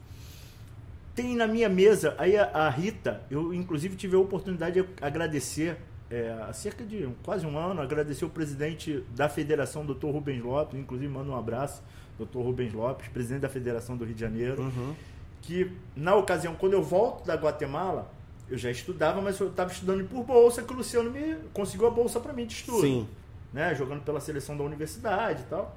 tem 1.14 1.36
na 1.36 1.46
minha 1.46 1.68
mesa, 1.68 2.14
aí 2.18 2.36
a, 2.36 2.44
a 2.52 2.68
Rita, 2.70 3.20
eu 3.30 3.54
inclusive 3.54 3.94
tive 3.94 4.16
a 4.16 4.18
oportunidade 4.18 4.82
de 4.82 4.88
agradecer, 5.00 5.76
é, 6.10 6.34
há 6.48 6.52
cerca 6.52 6.84
de 6.84 7.08
quase 7.22 7.46
um 7.46 7.56
ano, 7.56 7.80
agradecer 7.80 8.24
o 8.24 8.30
presidente 8.30 9.04
da 9.14 9.28
federação, 9.28 9.84
Dr. 9.84 10.06
Rubens 10.06 10.42
Lopes, 10.42 10.78
inclusive 10.78 11.12
mando 11.12 11.30
um 11.30 11.36
abraço, 11.36 11.82
Dr. 12.24 12.38
Rubens 12.38 12.72
Lopes, 12.72 13.08
presidente 13.08 13.42
da 13.42 13.48
Federação 13.48 13.96
do 13.96 14.04
Rio 14.04 14.14
de 14.14 14.20
Janeiro 14.20 14.62
Uhum. 14.62 14.94
que 15.42 15.72
na 15.96 16.14
ocasião, 16.14 16.54
quando 16.54 16.74
eu 16.74 16.82
volto 16.82 17.24
da 17.26 17.34
Guatemala, 17.34 18.10
eu 18.48 18.58
já 18.58 18.70
estudava, 18.70 19.20
mas 19.20 19.38
eu 19.38 19.48
estava 19.48 19.70
estudando 19.72 20.06
por 20.08 20.24
bolsa, 20.24 20.62
que 20.62 20.72
o 20.72 20.76
Luciano 20.76 21.10
me 21.10 21.36
conseguiu 21.52 21.86
a 21.86 21.90
bolsa 21.90 22.18
para 22.20 22.32
mim 22.32 22.46
de 22.46 22.54
estudo. 22.54 22.80
Sim. 22.80 23.08
Né, 23.52 23.74
jogando 23.74 24.02
pela 24.02 24.20
seleção 24.20 24.56
da 24.56 24.62
universidade 24.62 25.42
e 25.42 25.46
tal. 25.46 25.76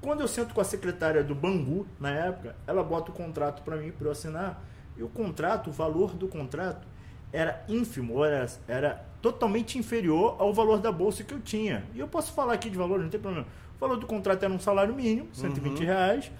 Quando 0.00 0.20
eu 0.20 0.28
sento 0.28 0.54
com 0.54 0.60
a 0.60 0.64
secretária 0.64 1.22
do 1.22 1.34
Bangu, 1.34 1.86
na 2.00 2.10
época, 2.10 2.56
ela 2.66 2.82
bota 2.82 3.10
o 3.10 3.14
contrato 3.14 3.62
para 3.62 3.76
mim, 3.76 3.90
para 3.92 4.08
eu 4.08 4.12
assinar. 4.12 4.62
E 4.96 5.02
o 5.02 5.08
contrato, 5.08 5.70
o 5.70 5.72
valor 5.72 6.14
do 6.14 6.26
contrato, 6.28 6.86
era 7.32 7.62
ínfimo, 7.68 8.24
era, 8.24 8.46
era 8.66 9.04
totalmente 9.22 9.78
inferior 9.78 10.34
ao 10.38 10.52
valor 10.52 10.78
da 10.80 10.90
bolsa 10.90 11.22
que 11.22 11.32
eu 11.32 11.40
tinha. 11.40 11.84
E 11.94 12.00
eu 12.00 12.08
posso 12.08 12.32
falar 12.32 12.54
aqui 12.54 12.68
de 12.68 12.76
valor, 12.76 12.98
não 12.98 13.08
tem 13.08 13.20
problema. 13.20 13.46
O 13.76 13.80
valor 13.80 13.96
do 13.96 14.06
contrato 14.06 14.42
era 14.42 14.52
um 14.52 14.58
salário 14.58 14.92
mínimo, 14.94 15.28
120 15.32 15.78
Uhum. 15.80 15.86
reais, 15.86 16.30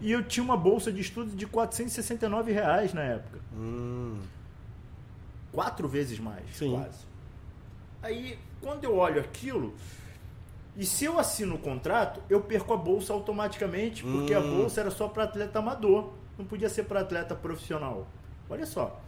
e 0.00 0.10
eu 0.10 0.22
tinha 0.24 0.42
uma 0.42 0.56
bolsa 0.56 0.90
de 0.90 1.00
estudo 1.02 1.30
de 1.36 1.46
469 1.46 2.50
reais 2.52 2.94
na 2.94 3.02
época. 3.02 3.38
Hum, 3.54 4.18
Quatro 5.52 5.88
vezes 5.88 6.18
mais, 6.20 6.44
Sim. 6.54 6.72
quase. 6.72 6.98
Aí, 8.02 8.38
quando 8.62 8.84
eu 8.84 8.96
olho 8.96 9.20
aquilo, 9.20 9.74
e 10.76 10.86
se 10.86 11.04
eu 11.04 11.18
assino 11.18 11.56
o 11.56 11.58
contrato, 11.58 12.22
eu 12.30 12.40
perco 12.40 12.72
a 12.72 12.76
bolsa 12.76 13.12
automaticamente, 13.12 14.04
porque 14.04 14.32
a 14.32 14.38
Hum. 14.40 14.48
bolsa 14.48 14.80
era 14.80 14.90
só 14.92 15.08
para 15.08 15.24
atleta 15.24 15.58
amador, 15.58 16.12
não 16.38 16.44
podia 16.44 16.68
ser 16.68 16.84
para 16.84 17.00
atleta 17.00 17.34
profissional. 17.34 18.06
Olha 18.48 18.64
só. 18.64 18.98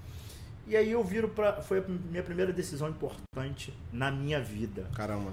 E 0.67 0.77
aí 0.77 0.91
eu 0.93 1.03
viro 1.03 1.29
para. 1.29 1.61
Foi 1.63 1.79
a 1.79 1.85
minha 2.11 2.23
primeira 2.23 2.53
decisão 2.53 2.89
importante 2.89 3.75
na 3.93 4.11
minha 4.11 4.41
vida. 4.41 4.87
caramba. 4.95 5.33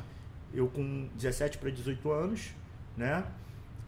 Eu 0.53 0.67
com 0.67 1.07
17 1.15 1.59
para 1.59 1.69
18 1.69 2.11
anos, 2.11 2.49
né? 2.97 3.23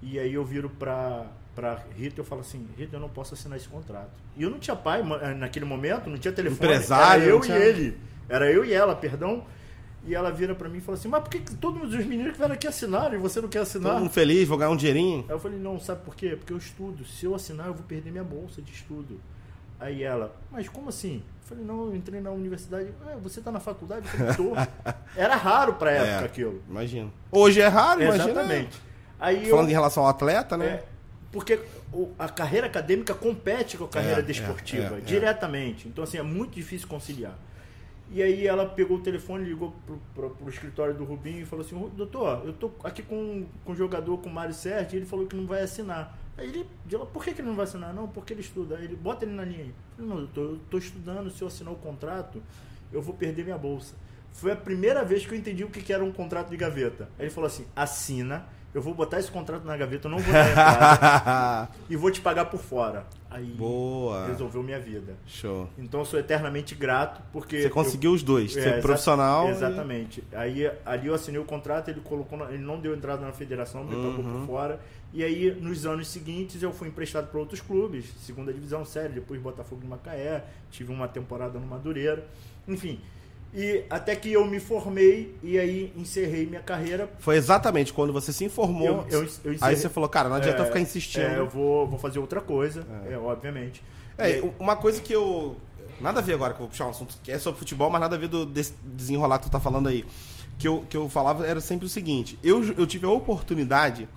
E 0.01 0.19
aí 0.19 0.34
eu 0.34 0.45
viro 0.45 0.69
pra, 0.69 1.26
pra 1.55 1.81
Rita 1.95 2.18
e 2.18 2.19
eu 2.22 2.26
falo 2.26 2.41
assim, 2.41 2.68
Rita, 2.77 2.95
eu 2.95 2.99
não 2.99 3.09
posso 3.09 3.34
assinar 3.34 3.57
esse 3.57 3.68
contrato. 3.68 4.11
E 4.38 4.43
eu 4.43 4.49
não 4.49 4.59
tinha 4.59 4.76
pai 4.76 5.01
ma- 5.01 5.34
naquele 5.34 5.65
momento, 5.65 6.09
não 6.09 6.18
tinha 6.18 6.31
telefone. 6.31 6.63
Empresário, 6.72 7.23
Era 7.23 7.31
eu 7.31 7.39
tinha- 7.41 7.57
e 7.57 7.61
ele. 7.63 7.97
Era 8.30 8.51
eu 8.51 8.63
e 8.63 8.72
ela, 8.73 8.95
perdão. 8.95 9.43
E 10.05 10.15
ela 10.15 10.31
vira 10.31 10.53
pra 10.55 10.69
mim 10.69 10.77
e 10.77 10.81
fala 10.81 10.97
assim: 10.97 11.07
Mas 11.07 11.22
por 11.22 11.30
que 11.30 11.39
que 11.39 11.55
todos 11.55 11.93
os 11.93 12.05
meninos 12.05 12.31
que 12.34 12.38
vieram 12.38 12.53
aqui 12.55 12.68
assinaram 12.68 13.13
e 13.15 13.18
você 13.18 13.41
não 13.41 13.49
quer 13.49 13.59
assinar? 13.59 13.91
Todo 13.93 14.01
mundo 14.01 14.11
feliz, 14.11 14.47
vou 14.47 14.57
ganhar 14.57 14.72
um 14.72 14.76
dinheirinho. 14.77 15.26
Aí 15.27 15.35
eu 15.35 15.39
falei, 15.39 15.59
não, 15.59 15.80
sabe 15.80 16.03
por 16.05 16.15
quê? 16.15 16.35
Porque 16.35 16.53
eu 16.53 16.57
estudo. 16.57 17.05
Se 17.05 17.26
eu 17.26 17.35
assinar, 17.35 17.68
eu 17.68 17.73
vou 17.73 17.84
perder 17.84 18.11
minha 18.11 18.23
bolsa 18.23 18.61
de 18.61 18.72
estudo. 18.72 19.19
Aí 19.81 20.03
ela, 20.03 20.35
mas 20.51 20.69
como 20.69 20.89
assim? 20.89 21.23
Eu 21.41 21.47
falei, 21.57 21.65
não, 21.65 21.87
eu 21.87 21.95
entrei 21.95 22.21
na 22.21 22.29
universidade. 22.29 22.89
É, 23.09 23.15
você 23.17 23.41
tá 23.41 23.51
na 23.51 23.59
faculdade? 23.59 24.05
Eu 24.05 24.11
falei, 24.11 24.35
tô. 24.35 24.53
Era 25.19 25.35
raro 25.35 25.73
pra 25.73 25.91
época 25.91 26.21
É, 26.21 26.25
aquilo. 26.25 26.61
Imagina. 26.69 27.09
Hoje 27.31 27.59
é 27.59 27.67
raro, 27.67 28.03
imagina. 28.03 28.29
Exatamente. 28.29 28.81
Aí 29.19 29.49
Falando 29.49 29.67
em 29.67 29.71
eu, 29.71 29.75
relação 29.75 30.03
ao 30.03 30.09
atleta, 30.09 30.55
né? 30.55 30.65
é, 30.67 30.83
porque 31.31 31.59
a 32.17 32.29
carreira 32.29 32.67
acadêmica 32.67 33.13
compete 33.15 33.75
com 33.75 33.85
a 33.85 33.87
carreira 33.87 34.19
É, 34.19 34.21
desportiva, 34.23 34.95
é, 34.95 34.97
é, 34.97 34.97
é. 34.99 35.01
diretamente. 35.01 35.87
Então, 35.87 36.03
assim, 36.03 36.17
é 36.19 36.23
muito 36.23 36.53
difícil 36.53 36.87
conciliar. 36.87 37.33
E 38.11 38.21
aí 38.21 38.45
ela 38.45 38.65
pegou 38.67 38.97
o 38.97 39.01
telefone, 39.01 39.45
ligou 39.45 39.73
pro, 39.85 39.99
pro, 40.13 40.29
pro 40.31 40.49
escritório 40.49 40.93
do 40.93 41.03
Rubinho 41.05 41.41
e 41.41 41.45
falou 41.45 41.65
assim, 41.65 41.91
doutor, 41.95 42.43
eu 42.45 42.53
tô 42.53 42.69
aqui 42.83 43.01
com, 43.01 43.45
com 43.65 43.71
o 43.71 43.75
jogador, 43.75 44.17
com 44.17 44.29
o 44.29 44.33
Mário 44.33 44.53
Sérgio, 44.53 44.95
e 44.95 44.99
ele 44.99 45.05
falou 45.05 45.25
que 45.25 45.35
não 45.35 45.47
vai 45.47 45.61
assinar. 45.61 46.17
Aí 46.37 46.47
ele, 46.47 46.67
por 47.13 47.23
que, 47.23 47.33
que 47.33 47.41
ele 47.41 47.47
não 47.47 47.55
vai 47.55 47.65
assinar? 47.65 47.93
Não, 47.93 48.07
porque 48.07 48.33
ele 48.33 48.41
estuda. 48.41 48.77
Aí 48.77 48.85
ele, 48.85 48.95
bota 48.95 49.25
ele 49.25 49.33
na 49.33 49.43
linha 49.43 49.65
aí. 49.65 49.73
Eu 49.97 50.05
não, 50.05 50.17
doutor, 50.17 50.51
eu 50.51 50.59
tô 50.69 50.77
estudando, 50.77 51.29
se 51.29 51.41
eu 51.41 51.47
assinar 51.47 51.73
o 51.73 51.77
contrato, 51.77 52.41
eu 52.91 53.01
vou 53.01 53.13
perder 53.13 53.43
minha 53.43 53.57
bolsa. 53.57 53.95
Foi 54.31 54.51
a 54.51 54.55
primeira 54.55 55.03
vez 55.03 55.25
que 55.25 55.33
eu 55.33 55.37
entendi 55.37 55.63
o 55.63 55.69
que 55.69 55.81
que 55.81 55.91
era 55.91 56.03
um 56.03 56.11
contrato 56.11 56.49
de 56.49 56.57
gaveta. 56.57 57.09
Aí 57.19 57.25
ele 57.25 57.29
falou 57.29 57.47
assim, 57.47 57.65
assina, 57.75 58.47
eu 58.73 58.81
vou 58.81 58.93
botar 58.93 59.19
esse 59.19 59.30
contrato 59.31 59.65
na 59.65 59.76
gaveta, 59.76 60.07
eu 60.07 60.11
não 60.11 60.19
vou 60.19 60.31
dar 60.34 60.49
entrada 60.49 61.69
e 61.89 61.95
vou 61.95 62.10
te 62.11 62.22
pagar 62.22 62.45
por 62.45 62.60
fora. 62.60 63.06
Aí 63.30 63.45
Boa. 63.45 64.27
resolveu 64.27 64.61
minha 64.61 64.80
vida. 64.80 65.14
Show. 65.26 65.69
Então 65.77 66.02
eu 66.02 66.06
sou 66.06 66.19
eternamente 66.19 66.76
grato 66.76 67.22
porque 67.31 67.61
Você 67.61 67.69
conseguiu 67.69 68.11
os 68.11 68.22
dois, 68.23 68.56
eu- 68.56 68.61
ser 68.61 68.69
é, 68.69 68.72
exa- 68.73 68.81
profissional. 68.81 69.48
e- 69.48 69.52
Exatamente. 69.52 70.23
Aí 70.34 70.69
ali 70.85 71.07
eu 71.07 71.14
assinei 71.15 71.39
o 71.39 71.45
contrato, 71.45 71.89
ele 71.89 72.02
colocou, 72.02 72.38
ele 72.49 72.64
não 72.64 72.80
deu 72.80 72.93
entrada 72.93 73.26
na 73.26 73.31
federação, 73.31 73.84
me 73.84 73.95
pagou 73.95 74.26
Uhum. 74.26 74.39
por 74.41 74.48
fora. 74.48 74.80
E 75.14 75.23
aí 75.23 75.52
nos 75.60 75.85
anos 75.85 76.07
seguintes 76.07 76.61
eu 76.64 76.72
fui 76.72 76.88
emprestado 76.88 77.27
para 77.30 77.39
outros 77.39 77.60
clubes, 77.61 78.06
segunda 78.22 78.52
divisão 78.53 78.84
série, 78.85 79.14
depois 79.14 79.39
Botafogo 79.41 79.81
de 79.81 79.88
Macaé, 79.88 80.43
tive 80.69 80.91
uma 80.91 81.07
temporada 81.07 81.57
no 81.60 81.65
Madureira, 81.68 82.26
enfim. 82.68 82.99
E 83.53 83.83
até 83.89 84.15
que 84.15 84.31
eu 84.31 84.45
me 84.45 84.59
formei 84.61 85.35
e 85.43 85.59
aí 85.59 85.91
encerrei 85.97 86.45
minha 86.45 86.61
carreira. 86.61 87.09
Foi 87.19 87.35
exatamente 87.35 87.91
quando 87.91 88.13
você 88.13 88.31
se 88.31 88.45
informou. 88.45 89.05
Eu- 89.09 89.23
eu- 89.23 89.29
eu 89.43 89.55
aí 89.59 89.75
você 89.75 89.89
falou, 89.89 90.07
cara, 90.07 90.29
não 90.29 90.37
adianta 90.37 90.61
É, 90.61 90.65
ficar 90.65 90.79
insistindo. 90.79 91.23
É, 91.25 91.37
eu 91.37 91.49
vou, 91.49 91.85
vou 91.85 91.99
fazer 91.99 92.19
outra 92.19 92.39
coisa, 92.39 92.85
é, 93.09 93.17
obviamente. 93.17 93.83
E 94.17 94.21
É, 94.21 94.25
aí- 94.25 94.53
uma 94.59 94.75
coisa 94.77 95.01
que 95.01 95.13
eu. 95.13 95.57
Nada 95.99 96.19
a 96.19 96.23
ver 96.23 96.33
agora, 96.33 96.53
que 96.53 96.57
eu 96.59 96.61
vou 96.63 96.69
puxar 96.69 96.87
um 96.87 96.89
assunto 96.91 97.15
que 97.21 97.31
é 97.31 97.37
sobre 97.37 97.59
futebol, 97.59 97.89
mas 97.89 97.99
nada 98.01 98.15
a 98.15 98.19
ver 98.19 98.27
do 98.29 98.45
desse 98.45 98.73
desenrolar 98.83 99.37
que 99.39 99.45
tu 99.47 99.51
tá 99.51 99.59
falando 99.59 99.87
aí. 99.89 100.05
Que 100.57 100.67
eu, 100.67 100.85
que 100.89 100.95
eu 100.95 101.09
falava 101.09 101.45
era 101.45 101.59
sempre 101.59 101.85
o 101.85 101.89
seguinte: 101.89 102.39
eu, 102.41 102.63
eu 102.75 102.87
tive 102.87 103.05
a 103.05 103.09
oportunidade, 103.09 104.07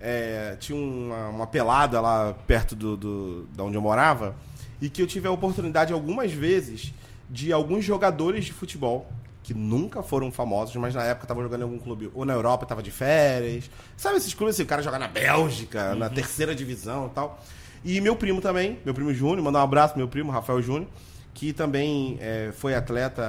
é, 0.00 0.56
tinha 0.58 0.76
uma, 0.76 1.28
uma 1.28 1.46
pelada 1.46 2.00
lá 2.00 2.34
perto 2.46 2.74
do, 2.74 2.96
do, 2.96 3.44
da 3.54 3.62
onde 3.62 3.76
eu 3.76 3.80
morava, 3.80 4.34
e 4.80 4.90
que 4.90 5.00
eu 5.00 5.06
tive 5.06 5.28
a 5.28 5.30
oportunidade 5.30 5.92
algumas 5.92 6.32
vezes 6.32 6.92
de 7.32 7.50
alguns 7.50 7.82
jogadores 7.82 8.44
de 8.44 8.52
futebol 8.52 9.10
que 9.42 9.54
nunca 9.54 10.02
foram 10.02 10.30
famosos, 10.30 10.76
mas 10.76 10.94
na 10.94 11.02
época 11.02 11.24
estavam 11.24 11.42
jogando 11.42 11.62
em 11.62 11.64
algum 11.64 11.78
clube, 11.78 12.10
ou 12.14 12.26
na 12.26 12.34
Europa 12.34 12.66
tava 12.66 12.82
de 12.82 12.90
férias. 12.90 13.70
Sabe 13.96 14.18
esses 14.18 14.34
clubes 14.34 14.54
assim, 14.54 14.64
o 14.64 14.66
cara 14.66 14.82
joga 14.82 14.98
na 14.98 15.08
Bélgica, 15.08 15.94
na 15.94 16.10
terceira 16.10 16.54
divisão 16.54 17.06
e 17.06 17.10
tal. 17.14 17.42
E 17.82 18.00
meu 18.02 18.14
primo 18.14 18.42
também, 18.42 18.78
meu 18.84 18.92
primo 18.92 19.12
Júnior, 19.14 19.42
mandar 19.42 19.60
um 19.60 19.62
abraço 19.62 19.94
pro 19.94 19.98
meu 19.98 20.08
primo, 20.08 20.30
Rafael 20.30 20.60
Júnior, 20.60 20.86
que 21.34 21.52
também 21.52 22.18
é, 22.20 22.52
foi 22.54 22.74
atleta 22.74 23.22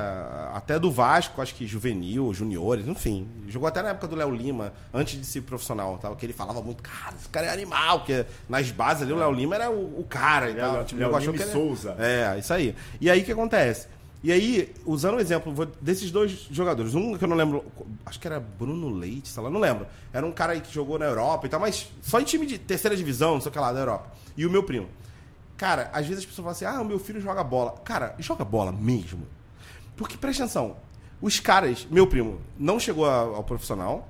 até 0.54 0.78
do 0.78 0.92
Vasco, 0.92 1.42
acho 1.42 1.56
que 1.56 1.66
juvenil, 1.66 2.34
juniores, 2.34 2.88
enfim. 2.88 3.28
Jogou 3.48 3.68
até 3.68 3.82
na 3.82 3.90
época 3.90 4.08
do 4.08 4.16
Léo 4.16 4.30
Lima, 4.36 4.74
antes 4.94 5.20
de 5.20 5.26
ser 5.26 5.42
profissional, 5.42 5.98
tal, 6.02 6.16
que 6.16 6.26
ele 6.26 6.34
falava 6.34 6.62
muito, 6.62 6.84
cara, 6.84 7.16
esse 7.20 7.30
cara 7.30 7.48
é 7.48 7.50
animal, 7.54 8.00
porque 8.00 8.26
nas 8.50 8.70
bases 8.72 9.04
ali 9.04 9.14
o 9.14 9.18
Léo 9.18 9.32
Lima 9.32 9.56
era 9.56 9.72
o, 9.72 10.00
o 10.02 10.06
cara 10.08 10.50
e 10.50 10.56
tal. 10.56 10.74
Léo- 10.74 10.84
Tipo, 10.86 11.00
Léo 11.02 11.12
Lima 11.32 11.34
e 11.36 11.38
Souza. 11.54 11.96
É, 11.98 12.38
isso 12.40 12.54
aí. 12.54 12.76
E 13.00 13.10
aí 13.10 13.22
o 13.22 13.26
que 13.26 13.32
acontece? 13.32 13.88
E 14.22 14.32
aí, 14.32 14.74
usando 14.86 15.16
o 15.16 15.20
exemplo 15.20 15.54
vou- 15.54 15.68
desses 15.82 16.10
dois 16.12 16.48
jogadores, 16.52 16.94
um 16.96 17.18
que 17.18 17.24
eu 17.24 17.28
não 17.28 17.36
lembro, 17.36 17.64
acho 18.06 18.20
que 18.20 18.28
era 18.28 18.40
Bruno 18.40 18.90
Leite, 18.90 19.28
sei 19.30 19.42
lá, 19.44 19.50
não 19.50 19.60
lembro. 19.60 19.86
Era 20.14 20.26
um 20.26 20.32
cara 20.32 20.54
aí 20.54 20.62
que 20.62 20.74
jogou 20.74 20.98
na 21.00 21.06
Europa 21.06 21.46
e 21.46 21.50
tal, 21.50 21.60
mas 21.60 21.90
só 22.02 22.20
em 22.22 22.24
time 22.24 22.46
de 22.46 22.58
terceira 22.58 22.96
divisão, 22.96 23.34
não 23.36 23.42
sei 23.42 23.50
o 23.50 23.54
que 23.54 23.60
lá, 23.60 23.74
da 23.74 23.80
Europa. 23.80 24.12
E 24.38 24.46
o 24.46 24.50
meu 24.52 24.64
primo. 24.64 24.88
Cara, 25.58 25.90
às 25.94 26.06
vezes 26.06 26.24
as 26.24 26.26
pessoas 26.26 26.44
falam 26.46 26.52
assim: 26.52 26.66
ah, 26.66 26.82
o 26.82 26.86
meu 26.86 27.00
filho 27.00 27.22
joga 27.22 27.44
bola. 27.44 27.72
Cara, 27.84 28.16
joga 28.20 28.44
bola 28.44 28.72
mesmo. 28.72 29.28
Porque 29.96 30.18
presta 30.18 30.44
atenção, 30.44 30.76
os 31.22 31.40
caras, 31.40 31.88
meu 31.90 32.08
primo, 32.08 32.40
não 32.58 32.80
chegou 32.80 33.06
ao 33.10 33.44
profissional. 33.44 34.10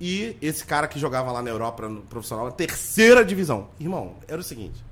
E 0.00 0.36
esse 0.42 0.64
cara 0.64 0.86
que 0.86 0.98
jogava 0.98 1.32
lá 1.32 1.40
na 1.42 1.48
Europa 1.50 1.88
no 1.88 2.02
profissional, 2.02 2.46
na 2.46 2.50
terceira 2.52 3.24
divisão. 3.24 3.68
Irmão, 3.80 4.16
era 4.28 4.40
o 4.40 4.44
seguinte: 4.44 4.84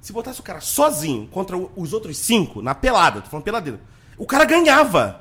se 0.00 0.12
botasse 0.12 0.40
o 0.40 0.42
cara 0.42 0.60
sozinho 0.60 1.26
contra 1.28 1.56
o- 1.56 1.70
os 1.76 1.92
outros 1.92 2.18
cinco, 2.18 2.60
na 2.60 2.74
pelada, 2.74 3.20
tô 3.22 3.30
falando 3.30 3.44
peladeira, 3.44 3.80
o 4.18 4.26
cara 4.26 4.44
ganhava. 4.44 5.20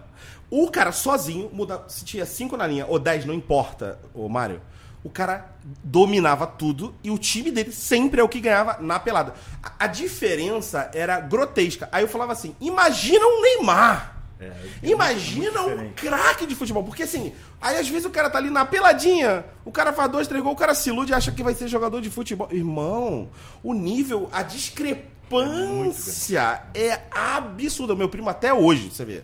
O 0.50 0.70
cara 0.70 0.92
sozinho, 0.92 1.50
muda, 1.54 1.86
se 1.88 2.04
tinha 2.04 2.26
cinco 2.26 2.58
na 2.58 2.68
linha 2.68 2.86
ou 2.86 3.00
dez, 3.00 3.24
não 3.24 3.34
importa, 3.34 3.98
ô 4.14 4.28
Mário. 4.28 4.62
O 5.04 5.10
cara 5.10 5.56
dominava 5.84 6.46
tudo 6.46 6.94
e 7.04 7.10
o 7.10 7.18
time 7.18 7.50
dele 7.50 7.72
sempre 7.72 8.22
é 8.22 8.24
o 8.24 8.30
que 8.30 8.40
ganhava 8.40 8.78
na 8.80 9.00
pelada. 9.00 9.34
A, 9.64 9.86
a 9.86 9.88
diferença 9.88 10.92
era 10.94 11.20
grotesca. 11.20 11.90
Aí 11.92 12.04
eu 12.04 12.08
falava 12.08 12.34
assim: 12.34 12.56
imagina 12.62 13.26
um 13.26 13.42
Neymar. 13.42 14.18
É, 14.40 14.52
Imagina 14.82 15.62
muito 15.62 15.84
um 15.84 15.92
craque 15.94 16.48
de 16.48 16.56
futebol. 16.56 16.84
Porque 16.84 17.04
assim, 17.04 17.32
aí 17.62 17.78
às 17.78 17.88
vezes 17.88 18.06
o 18.06 18.10
cara 18.10 18.28
tá 18.30 18.40
ali 18.40 18.50
na 18.50 18.66
peladinha, 18.66 19.46
o 19.64 19.72
cara 19.72 19.94
faz 19.94 20.12
dois, 20.12 20.28
três 20.28 20.42
gols, 20.44 20.56
o 20.56 20.58
cara 20.58 20.74
se 20.74 20.90
ilude 20.90 21.12
e 21.12 21.16
acha 21.16 21.32
que 21.32 21.44
vai 21.44 21.54
ser 21.54 21.68
jogador 21.68 22.02
de 22.02 22.10
futebol. 22.10 22.48
Irmão, 22.52 23.30
o 23.64 23.74
nível, 23.74 24.30
a 24.32 24.42
discrepância 24.42 26.64
é, 26.74 27.02
absurda. 27.12 27.96
Meu 27.96 28.10
primo 28.10 28.30
até 28.30 28.54
hoje, 28.54 28.90
você 28.92 29.06
vê. 29.06 29.24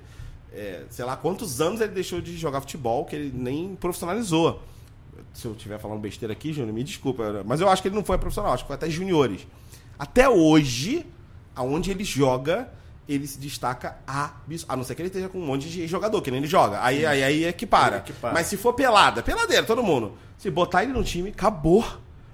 é, 0.54 0.84
sei 0.90 1.06
lá 1.06 1.16
quantos 1.16 1.62
anos 1.62 1.82
ele 1.82 1.94
deixou 1.94 2.22
de 2.22 2.38
jogar 2.38 2.62
futebol, 2.62 3.06
que 3.06 3.16
ele 3.16 3.32
nem 3.36 3.76
profissionalizou. 3.76 4.62
Se 5.34 5.46
eu 5.46 5.54
estiver 5.54 5.80
falando 5.80 6.00
besteira 6.00 6.34
aqui, 6.34 6.54
Júnior, 6.54 6.74
me 6.74 6.84
desculpa. 6.84 7.44
Mas 7.46 7.62
eu 7.62 7.70
acho 7.70 7.82
que 7.82 7.88
ele 7.88 7.96
não 7.96 8.04
foi 8.04 8.18
profissional, 8.18 8.54
acho 8.54 8.64
que 8.64 8.68
foi 8.68 8.76
até 8.76 8.90
juniores. 8.90 9.48
Até 9.98 10.30
hoje, 10.30 11.06
aonde 11.56 11.92
ele 11.92 12.04
joga, 12.04 12.70
ele 13.08 13.26
se 13.26 13.40
destaca 13.40 13.98
abs... 14.06 14.66
A 14.68 14.76
não 14.76 14.84
ser 14.84 14.96
que 14.96 15.02
ele 15.02 15.08
esteja 15.08 15.30
com 15.30 15.40
um 15.40 15.46
monte 15.46 15.70
de 15.70 15.88
jogador, 15.88 16.22
que 16.22 16.30
nem 16.30 16.40
ele 16.40 16.48
joga. 16.48 16.84
Aí, 16.84 17.06
aí, 17.06 17.24
aí 17.24 17.44
é 17.46 17.54
que 17.54 17.66
para. 17.66 17.98
É 17.98 18.00
que 18.02 18.14
para. 18.14 18.34
Mas 18.34 18.48
se 18.48 18.58
for 18.58 18.74
pelada, 18.74 19.24
peladeira, 19.24 19.66
todo 19.66 19.84
mundo. 19.84 20.18
Se 20.38 20.52
botar 20.52 20.84
ele 20.84 20.94
no 20.94 21.04
time, 21.04 21.30
acabou. 21.30 21.86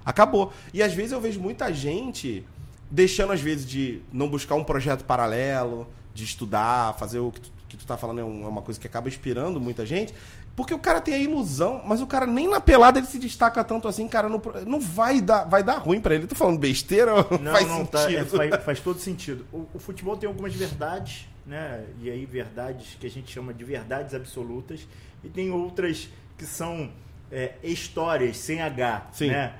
Acabou. 0.04 0.52
E 0.72 0.82
às 0.82 0.92
vezes 0.92 1.12
eu 1.12 1.20
vejo 1.20 1.40
muita 1.40 1.72
gente 1.72 2.44
deixando, 2.90 3.32
às 3.32 3.40
vezes, 3.40 3.66
de 3.66 4.02
não 4.12 4.28
buscar 4.28 4.54
um 4.54 4.64
projeto 4.64 5.04
paralelo, 5.04 5.86
de 6.12 6.24
estudar, 6.24 6.94
fazer 6.94 7.18
o 7.18 7.32
que 7.32 7.40
tu, 7.40 7.52
que 7.68 7.76
tu 7.76 7.86
tá 7.86 7.96
falando 7.96 8.18
é 8.18 8.22
é 8.22 8.24
uma 8.24 8.62
coisa 8.62 8.78
que 8.78 8.86
acaba 8.86 9.08
inspirando 9.08 9.60
muita 9.60 9.84
gente. 9.86 10.14
Porque 10.56 10.72
o 10.72 10.78
cara 10.78 11.00
tem 11.00 11.14
a 11.14 11.18
ilusão, 11.18 11.82
mas 11.84 12.00
o 12.00 12.06
cara 12.06 12.26
nem 12.26 12.48
na 12.48 12.60
pelada 12.60 13.00
ele 13.00 13.06
se 13.08 13.18
destaca 13.18 13.64
tanto 13.64 13.88
assim, 13.88 14.06
cara, 14.06 14.28
não, 14.28 14.40
não 14.64 14.78
vai 14.78 15.20
dar, 15.20 15.44
vai 15.44 15.64
dar 15.64 15.78
ruim 15.78 16.00
pra 16.00 16.14
ele. 16.14 16.28
Tô 16.28 16.36
falando 16.36 16.58
besteira, 16.58 17.12
ou 17.12 17.38
Não, 17.40 17.52
faz 17.52 17.66
não, 17.66 17.84
tá, 17.84 18.02
é, 18.02 18.18
sentido. 18.18 18.36
faz, 18.36 18.54
faz 18.64 18.80
todo 18.80 18.98
sentido. 19.00 19.46
O, 19.52 19.66
o 19.74 19.78
futebol 19.80 20.16
tem 20.16 20.28
algumas 20.28 20.54
verdades, 20.54 21.28
né? 21.44 21.84
E 22.00 22.08
aí 22.08 22.24
verdades 22.24 22.96
que 23.00 23.06
a 23.06 23.10
gente 23.10 23.32
chama 23.32 23.52
de 23.52 23.64
verdades 23.64 24.14
absolutas, 24.14 24.86
e 25.24 25.28
tem 25.28 25.50
outras 25.50 26.08
que 26.38 26.46
são 26.46 26.88
é, 27.32 27.54
histórias 27.62 28.36
sem 28.36 28.62
H, 28.62 29.08
Sim. 29.12 29.28
né? 29.28 29.54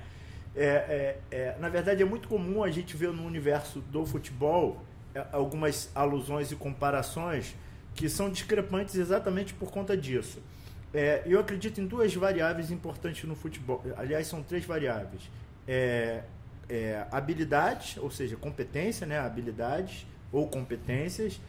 É, 0.56 0.66
é, 0.66 1.18
é, 1.32 1.56
na 1.58 1.68
verdade, 1.68 2.02
é 2.02 2.04
muito 2.04 2.28
comum 2.28 2.62
a 2.62 2.70
gente 2.70 2.96
ver 2.96 3.10
no 3.10 3.26
universo 3.26 3.80
do 3.80 4.06
futebol 4.06 4.80
é, 5.12 5.26
algumas 5.32 5.90
alusões 5.92 6.52
e 6.52 6.56
comparações 6.56 7.56
que 7.94 8.08
são 8.08 8.30
discrepantes 8.30 8.94
exatamente 8.94 9.52
por 9.54 9.72
conta 9.72 9.96
disso. 9.96 10.40
É, 10.94 11.22
eu 11.26 11.40
acredito 11.40 11.80
em 11.80 11.86
duas 11.86 12.14
variáveis 12.14 12.70
importantes 12.70 13.24
no 13.24 13.34
futebol. 13.34 13.82
Aliás, 13.96 14.26
são 14.28 14.42
três 14.42 14.64
variáveis. 14.64 15.22
É, 15.66 16.22
é, 16.68 17.04
habilidade, 17.10 17.98
ou 18.00 18.10
seja, 18.10 18.36
competência, 18.36 19.06
né? 19.06 19.18
habilidades 19.18 20.06
ou 20.32 20.46
competências, 20.48 21.40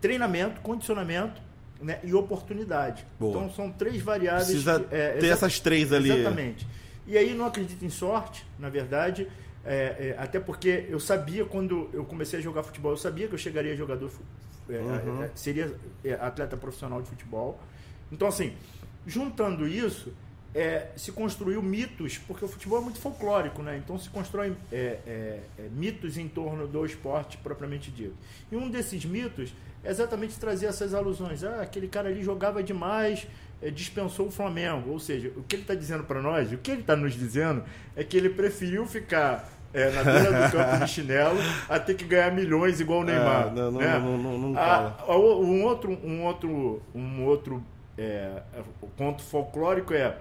treinamento, 0.00 0.60
condicionamento 0.62 1.40
né? 1.80 2.00
e 2.02 2.14
oportunidade. 2.14 3.04
Boa. 3.20 3.30
Então 3.36 3.50
são 3.52 3.70
três 3.70 4.00
variáveis. 4.00 4.46
Precisa 4.48 4.80
que- 4.80 4.94
é, 4.94 5.12
ter 5.18 5.26
essas 5.28 5.60
três 5.60 5.92
ali. 5.92 6.10
Exatamente. 6.10 6.66
E 7.06 7.18
aí 7.18 7.34
não 7.34 7.44
acredito 7.44 7.84
em 7.84 7.90
sorte, 7.90 8.46
na 8.58 8.70
verdade, 8.70 9.28
é, 9.66 10.14
é, 10.16 10.16
até 10.18 10.40
porque 10.40 10.86
eu 10.88 10.98
sabia 10.98 11.44
quando 11.44 11.90
eu 11.92 12.04
comecei 12.06 12.38
a 12.38 12.42
jogar 12.42 12.62
futebol, 12.62 12.92
eu 12.92 12.96
sabia 12.96 13.28
que 13.28 13.34
eu 13.34 13.38
chegaria 13.38 13.72
a 13.74 13.76
jogador, 13.76 14.10
é, 14.70 14.78
Uhum. 14.78 15.22
é, 15.24 15.30
seria 15.34 15.74
atleta 16.20 16.56
profissional 16.56 17.02
de 17.02 17.08
futebol. 17.10 17.60
Então 18.10 18.28
assim, 18.28 18.54
juntando 19.06 19.66
isso, 19.66 20.12
é, 20.54 20.88
se 20.94 21.10
construiu 21.10 21.60
mitos, 21.60 22.18
porque 22.18 22.44
o 22.44 22.48
futebol 22.48 22.78
é 22.78 22.82
muito 22.82 23.00
folclórico, 23.00 23.60
né? 23.62 23.76
Então 23.76 23.98
se 23.98 24.08
constrói 24.08 24.54
é, 24.70 24.76
é, 25.06 25.40
é, 25.58 25.68
mitos 25.72 26.16
em 26.16 26.28
torno 26.28 26.68
do 26.68 26.86
esporte 26.86 27.36
propriamente 27.38 27.90
dito. 27.90 28.14
E 28.52 28.56
um 28.56 28.70
desses 28.70 29.04
mitos 29.04 29.52
é 29.82 29.90
exatamente 29.90 30.38
trazer 30.38 30.66
essas 30.66 30.94
alusões. 30.94 31.42
Ah, 31.42 31.60
aquele 31.60 31.88
cara 31.88 32.08
ali 32.08 32.22
jogava 32.22 32.62
demais, 32.62 33.26
é, 33.60 33.68
dispensou 33.68 34.28
o 34.28 34.30
Flamengo. 34.30 34.90
Ou 34.90 35.00
seja, 35.00 35.32
o 35.36 35.42
que 35.42 35.56
ele 35.56 35.62
está 35.62 35.74
dizendo 35.74 36.04
para 36.04 36.22
nós, 36.22 36.52
o 36.52 36.58
que 36.58 36.70
ele 36.70 36.82
está 36.82 36.94
nos 36.94 37.14
dizendo, 37.14 37.64
é 37.96 38.04
que 38.04 38.16
ele 38.16 38.30
preferiu 38.30 38.86
ficar 38.86 39.50
é, 39.72 39.90
na 39.90 40.04
beira 40.04 40.46
do 40.46 40.52
campo 40.52 40.84
de 40.84 40.90
chinelo 40.90 41.38
a 41.68 41.80
ter 41.80 41.94
que 41.94 42.04
ganhar 42.04 42.30
milhões 42.30 42.78
igual 42.78 43.00
o 43.00 43.04
Neymar. 43.04 43.52
não, 43.52 43.72
não, 43.72 43.80
né? 43.80 43.98
não, 43.98 44.16
não, 44.16 44.38
não 44.38 44.58
Ah, 44.58 44.94
um 45.08 45.64
outro, 45.64 45.98
um 46.04 46.22
outro, 46.22 46.80
um 46.94 47.24
outro 47.24 47.62
é, 47.96 48.42
conto 48.96 49.22
folclórico 49.22 49.94
é 49.94 50.16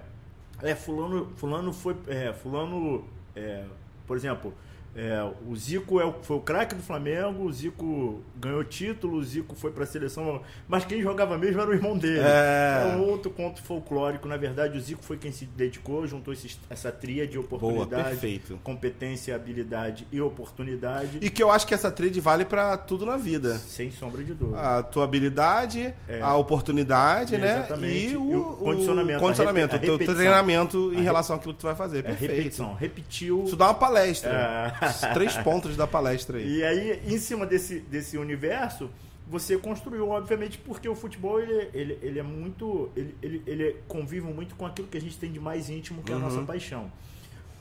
é, 0.64 0.76
fulano, 0.76 1.32
fulano 1.36 1.74
foi. 1.74 1.96
É, 2.08 2.32
fulano, 2.34 3.06
é, 3.36 3.66
por 4.08 4.16
exemplo, 4.16 4.54
é, 4.96 5.28
o 5.48 5.56
Zico 5.56 6.00
é 6.00 6.06
o, 6.06 6.14
foi 6.22 6.38
o 6.38 6.40
craque 6.40 6.76
do 6.76 6.82
Flamengo, 6.84 7.44
o 7.46 7.52
Zico 7.52 8.22
ganhou 8.36 8.64
título, 8.64 9.18
o 9.18 9.24
Zico 9.24 9.56
foi 9.56 9.72
para 9.72 9.84
a 9.84 9.88
seleção, 9.88 10.42
mas 10.68 10.86
quem 10.86 11.02
jogava 11.02 11.38
mesmo 11.38 11.60
era 11.62 11.70
o 11.70 11.74
irmão 11.74 11.98
dele. 11.98 12.20
É. 12.24 12.92
é 12.94 12.96
um 12.96 13.02
outro 13.10 13.32
conto 13.32 13.62
folclórico. 13.64 14.28
Na 14.28 14.38
verdade, 14.38 14.78
o 14.78 14.82
Zico 14.82 15.04
foi 15.04 15.18
quem 15.18 15.32
se 15.32 15.46
dedicou, 15.46 16.06
juntou 16.06 16.34
esses, 16.34 16.60
essa 16.70 16.92
tria 16.92 17.26
de 17.28 17.38
oportunidade, 17.40 18.40
Boa, 18.48 18.60
competência, 18.64 19.36
habilidade 19.36 20.08
e 20.12 20.22
oportunidade. 20.22 21.18
E 21.22 21.30
que 21.30 21.42
eu 21.42 21.50
acho 21.52 21.66
que 21.66 21.74
essa 21.74 21.92
trade 21.92 22.20
vale 22.20 22.46
pra 22.46 22.78
tudo 22.78 23.06
na 23.06 23.18
vida. 23.18 23.58
Sem 23.58 23.92
sombra 23.92 24.24
de 24.24 24.34
dúvida. 24.34 24.60
A 24.60 24.84
tua 24.84 25.04
habilidade, 25.06 25.94
É. 26.08 26.22
a 26.22 26.36
oportunidade, 26.36 27.38
né? 27.38 27.58
Exatamente. 27.60 27.94
E 28.08 28.12
E 28.14 28.18
o, 28.18 28.40
o 28.52 28.56
condicionamento, 28.58 29.18
o 29.18 29.22
condicionamento, 29.22 29.76
a 29.76 29.78
o 29.78 29.82
teu 29.82 29.98
treinamento 29.98 30.90
A 30.90 30.94
em 30.94 30.98
re- 30.98 31.04
relação 31.04 31.36
àquilo 31.36 31.54
que 31.54 31.60
tu 31.60 31.66
vai 31.68 31.76
fazer. 31.76 32.00
é 32.00 32.02
Perfeito. 32.04 32.32
repetição. 32.36 32.74
Repetiu. 32.76 33.44
Isso 33.46 33.56
dá 33.56 33.66
uma 33.66 33.74
palestra. 33.74 34.74
Três 35.14 35.38
pontos 35.38 35.76
da 35.78 35.88
palestra 35.88 36.38
aí. 36.38 36.58
E 36.58 36.64
aí, 36.64 37.02
em 37.06 37.18
cima 37.18 37.46
desse, 37.46 37.80
desse 37.80 38.18
universo, 38.18 38.90
você 39.28 39.58
construiu, 39.58 40.10
obviamente, 40.10 40.58
porque 40.58 40.88
o 40.90 40.96
futebol 40.96 41.40
ele, 41.40 41.70
ele, 41.74 42.00
ele 42.02 42.20
é 42.20 42.24
muito. 42.24 42.92
Ele, 42.96 43.16
ele, 43.22 43.44
ele 43.48 43.76
convive 43.88 44.22
muito 44.28 44.56
com 44.56 44.66
aquilo 44.66 44.88
que 44.88 44.98
a 44.98 45.02
gente 45.02 45.18
tem 45.18 45.32
de 45.32 45.40
mais 45.40 45.70
íntimo, 45.70 46.04
que 46.04 46.12
é 46.12 46.16
a 46.16 46.18
Uhum. 46.18 46.24
nossa 46.24 46.42
paixão. 46.44 46.92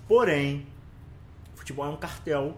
Porém, 0.08 0.66
futebol 1.54 1.86
é 1.86 1.88
um 1.88 1.96
cartel 1.96 2.56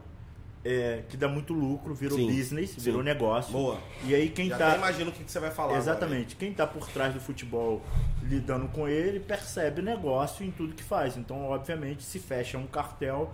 é, 0.64 1.02
que 1.10 1.16
dá 1.16 1.28
muito 1.28 1.52
lucro, 1.52 1.94
virou 1.94 2.16
Sim, 2.16 2.26
business, 2.26 2.70
sim. 2.70 2.80
virou 2.80 3.02
negócio. 3.02 3.52
Boa. 3.52 3.78
E 4.04 4.14
aí 4.14 4.30
quem 4.30 4.48
Já 4.48 4.56
tá. 4.56 4.76
imagino 4.76 5.10
o 5.10 5.12
que 5.12 5.22
você 5.30 5.38
vai 5.38 5.50
falar. 5.50 5.76
Exatamente. 5.76 6.36
Quem 6.36 6.50
está 6.52 6.66
por 6.66 6.88
trás 6.88 7.12
do 7.12 7.20
futebol 7.20 7.82
lidando 8.22 8.66
com 8.68 8.88
ele 8.88 9.20
percebe 9.20 9.82
negócio 9.82 10.44
em 10.44 10.50
tudo 10.50 10.74
que 10.74 10.82
faz. 10.82 11.18
Então, 11.18 11.44
obviamente, 11.44 12.02
se 12.02 12.18
fecha 12.18 12.56
um 12.56 12.66
cartel 12.66 13.30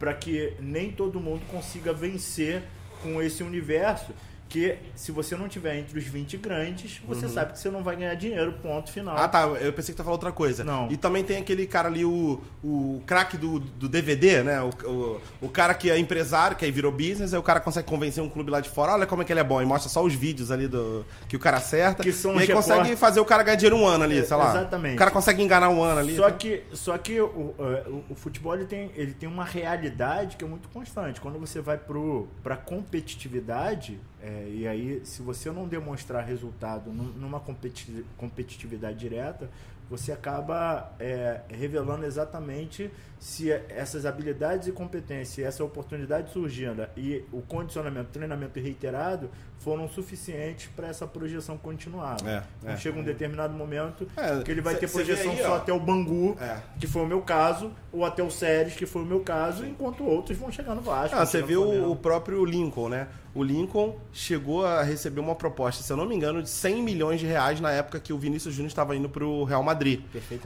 para 0.00 0.14
que 0.14 0.54
nem 0.58 0.90
todo 0.90 1.20
mundo 1.20 1.42
consiga 1.50 1.92
vencer 1.92 2.62
com 3.02 3.20
esse 3.20 3.42
universo. 3.42 4.14
Que 4.50 4.76
se 4.96 5.12
você 5.12 5.36
não 5.36 5.48
tiver 5.48 5.78
entre 5.78 5.96
os 5.96 6.04
20 6.04 6.36
grandes, 6.36 7.00
você 7.06 7.28
sabe 7.28 7.52
que 7.52 7.58
você 7.60 7.70
não 7.70 7.84
vai 7.84 7.94
ganhar 7.94 8.14
dinheiro, 8.14 8.52
ponto 8.60 8.90
final. 8.90 9.14
Uhum. 9.16 9.22
Ah, 9.22 9.28
tá. 9.28 9.42
Eu 9.42 9.72
pensei 9.72 9.92
que 9.92 9.96
tu 9.96 10.00
ia 10.00 10.04
falar 10.04 10.16
outra 10.16 10.32
coisa. 10.32 10.64
Não. 10.64 10.90
E 10.90 10.96
também 10.96 11.22
tem 11.22 11.36
aquele 11.36 11.68
cara 11.68 11.86
ali, 11.86 12.04
o, 12.04 12.40
o 12.62 13.00
craque 13.06 13.36
do, 13.36 13.60
do 13.60 13.88
DVD, 13.88 14.42
né? 14.42 14.60
O, 14.60 14.70
o, 14.88 15.20
o 15.42 15.48
cara 15.48 15.72
que 15.72 15.88
é 15.88 15.96
empresário, 15.96 16.56
que 16.56 16.64
aí 16.64 16.72
virou 16.72 16.90
business, 16.90 17.32
aí 17.32 17.38
o 17.38 17.44
cara 17.44 17.60
consegue 17.60 17.86
convencer 17.86 18.22
um 18.22 18.28
clube 18.28 18.50
lá 18.50 18.60
de 18.60 18.68
fora, 18.68 18.92
olha 18.92 19.06
como 19.06 19.22
é 19.22 19.24
que 19.24 19.32
ele 19.32 19.38
é 19.38 19.44
bom, 19.44 19.62
e 19.62 19.64
mostra 19.64 19.88
só 19.88 20.02
os 20.02 20.14
vídeos 20.14 20.50
ali 20.50 20.66
do 20.66 21.06
que 21.28 21.36
o 21.36 21.38
cara 21.38 21.58
acerta. 21.58 22.02
Que 22.02 22.12
são 22.12 22.34
e 22.34 22.40
aí 22.40 22.48
os 22.48 22.52
consegue 22.52 22.96
fazer 22.96 23.20
o 23.20 23.24
cara 23.24 23.44
ganhar 23.44 23.56
dinheiro 23.56 23.76
um 23.76 23.86
ano 23.86 24.02
ali, 24.02 24.24
sei 24.26 24.36
lá. 24.36 24.50
exatamente. 24.50 24.94
O 24.94 24.98
cara 24.98 25.12
consegue 25.12 25.40
enganar 25.40 25.68
um 25.68 25.80
ano 25.80 26.00
ali. 26.00 26.16
Só 26.16 26.28
tá? 26.28 26.32
que, 26.32 26.64
só 26.72 26.98
que 26.98 27.20
o, 27.20 27.54
é, 27.56 27.88
o, 27.88 28.04
o 28.10 28.14
futebol 28.16 28.54
ele 28.54 28.64
tem, 28.64 28.90
ele 28.96 29.12
tem 29.12 29.28
uma 29.28 29.44
realidade 29.44 30.36
que 30.36 30.44
é 30.44 30.48
muito 30.48 30.68
constante. 30.70 31.20
Quando 31.20 31.38
você 31.38 31.60
vai 31.60 31.78
para 31.78 32.56
competitividade, 32.56 34.00
é, 34.22 34.48
e 34.48 34.66
aí 34.68 35.00
se 35.04 35.22
você 35.22 35.50
não 35.50 35.66
demonstrar 35.66 36.24
resultado 36.24 36.90
num- 36.92 37.12
numa 37.12 37.40
competi- 37.40 38.04
competitividade 38.16 38.98
direta, 38.98 39.48
você 39.88 40.12
acaba 40.12 40.92
é, 41.00 41.40
revelando 41.48 42.04
exatamente 42.04 42.90
se 43.20 43.52
essas 43.52 44.04
habilidades 44.06 44.66
e 44.66 44.72
competências, 44.72 45.46
essa 45.46 45.62
oportunidade 45.62 46.32
surgindo 46.32 46.86
e 46.96 47.22
o 47.30 47.42
condicionamento, 47.42 48.08
treinamento 48.10 48.58
reiterado 48.58 49.30
foram 49.58 49.86
suficientes 49.90 50.70
para 50.74 50.88
essa 50.88 51.06
projeção 51.06 51.58
continuar. 51.58 52.16
É, 52.24 52.42
Então 52.62 52.72
é. 52.72 52.76
chega 52.78 52.98
um 52.98 53.04
determinado 53.04 53.52
momento 53.52 54.08
É, 54.16 54.42
que 54.42 54.50
ele 54.50 54.62
vai 54.62 54.72
cê- 54.72 54.80
ter 54.80 54.90
projeção 54.90 55.32
aí, 55.32 55.42
só 55.42 55.50
ó. 55.52 55.56
até 55.56 55.70
o 55.70 55.78
Bangu, 55.78 56.34
É. 56.40 56.56
que 56.80 56.86
foi 56.86 57.02
o 57.02 57.06
meu 57.06 57.20
caso, 57.20 57.70
ou 57.92 58.06
até 58.06 58.22
o 58.22 58.30
Séries, 58.30 58.74
que 58.74 58.86
foi 58.86 59.02
o 59.02 59.04
meu 59.04 59.20
caso, 59.20 59.66
enquanto 59.66 60.02
outros 60.02 60.38
vão 60.38 60.50
chegar 60.50 60.74
no 60.74 60.80
Vasco. 60.80 61.14
Ah, 61.14 61.26
você 61.26 61.42
viu 61.42 61.62
o, 61.62 61.92
o 61.92 61.96
próprio 61.96 62.42
Lincoln, 62.42 62.88
né? 62.88 63.08
O 63.34 63.44
Lincoln 63.44 63.96
chegou 64.12 64.64
a 64.66 64.82
receber 64.82 65.20
uma 65.20 65.34
proposta, 65.36 65.82
se 65.84 65.92
eu 65.92 65.96
não 65.96 66.04
me 66.06 66.16
engano, 66.16 66.42
de 66.42 66.48
100 66.48 66.82
milhões 66.82 67.20
de 67.20 67.26
reais 67.26 67.60
na 67.60 67.70
época 67.70 68.00
que 68.00 68.12
o 68.14 68.18
Vinícius 68.18 68.54
Júnior 68.54 68.68
estava 68.68 68.96
indo 68.96 69.08
pro 69.10 69.44
Real 69.44 69.62
Madrid. 69.62 70.00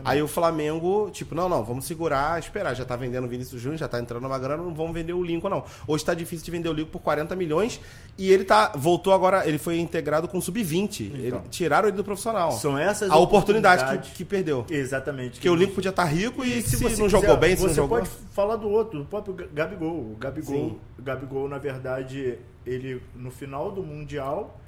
Aí 0.04 0.20
o 0.20 0.28
Flamengo, 0.28 1.08
tipo, 1.10 1.34
não, 1.36 1.48
não, 1.48 1.64
vamos 1.64 1.86
segurar, 1.86 2.38
esperar. 2.38 2.63
Já 2.72 2.84
tá 2.84 2.96
vendendo 2.96 3.24
o 3.24 3.28
Vinícius 3.28 3.60
Júnior, 3.60 3.78
já 3.78 3.88
tá 3.88 3.98
entrando 3.98 4.26
uma 4.26 4.38
grana, 4.38 4.62
não 4.62 4.72
vamos 4.72 4.94
vender 4.94 5.12
o 5.12 5.22
Lincoln, 5.22 5.50
não. 5.50 5.64
Hoje 5.86 6.04
tá 6.04 6.14
difícil 6.14 6.44
de 6.44 6.50
vender 6.50 6.68
o 6.68 6.72
Lincoln 6.72 6.92
por 6.92 7.00
40 7.00 7.34
milhões 7.36 7.80
e 8.16 8.30
ele 8.30 8.44
tá. 8.44 8.72
Voltou 8.74 9.12
agora, 9.12 9.46
ele 9.46 9.58
foi 9.58 9.78
integrado 9.78 10.28
com 10.28 10.38
o 10.38 10.42
Sub-20. 10.42 11.12
Então. 11.26 11.42
Tiraram 11.50 11.88
ele 11.88 11.96
do 11.96 12.04
profissional. 12.04 12.52
São 12.52 12.78
essas 12.78 13.10
a 13.10 13.16
oportunidade 13.16 13.98
que, 13.98 14.14
que 14.14 14.24
perdeu. 14.24 14.64
Exatamente. 14.70 15.32
Porque 15.32 15.50
o 15.50 15.54
Lincoln 15.54 15.74
podia 15.74 15.90
estar 15.90 16.04
rico 16.04 16.44
e, 16.44 16.62
se, 16.62 16.76
você 16.76 16.84
não 16.84 16.90
quiser, 16.90 17.08
jogou 17.08 17.36
bem, 17.36 17.56
se 17.56 17.62
você 17.62 17.68
não 17.68 17.74
jogou. 17.74 17.98
pode 17.98 18.10
falar 18.32 18.56
do 18.56 18.68
outro, 18.68 19.00
do 19.00 19.04
próprio 19.04 19.34
Gabigol. 19.52 20.12
O 20.12 20.16
Gabigol, 20.18 20.54
Sim. 20.54 20.78
Gabigol, 20.98 21.48
na 21.48 21.58
verdade, 21.58 22.38
ele 22.64 23.02
no 23.14 23.30
final 23.30 23.70
do 23.70 23.82
Mundial, 23.82 24.58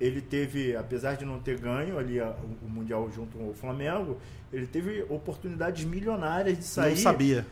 ele 0.00 0.20
teve, 0.20 0.76
apesar 0.76 1.16
de 1.16 1.24
não 1.24 1.38
ter 1.40 1.58
ganho 1.58 1.98
ali 1.98 2.20
a- 2.20 2.34
o, 2.62 2.66
o 2.66 2.70
Mundial 2.70 3.10
junto 3.14 3.40
ao 3.42 3.52
Flamengo, 3.52 4.18
ele 4.52 4.66
teve 4.66 5.04
oportunidades 5.08 5.84
milionárias 5.84 6.56
de 6.58 6.64
sair. 6.64 6.90
Não 6.90 6.96
sabia. 6.96 7.46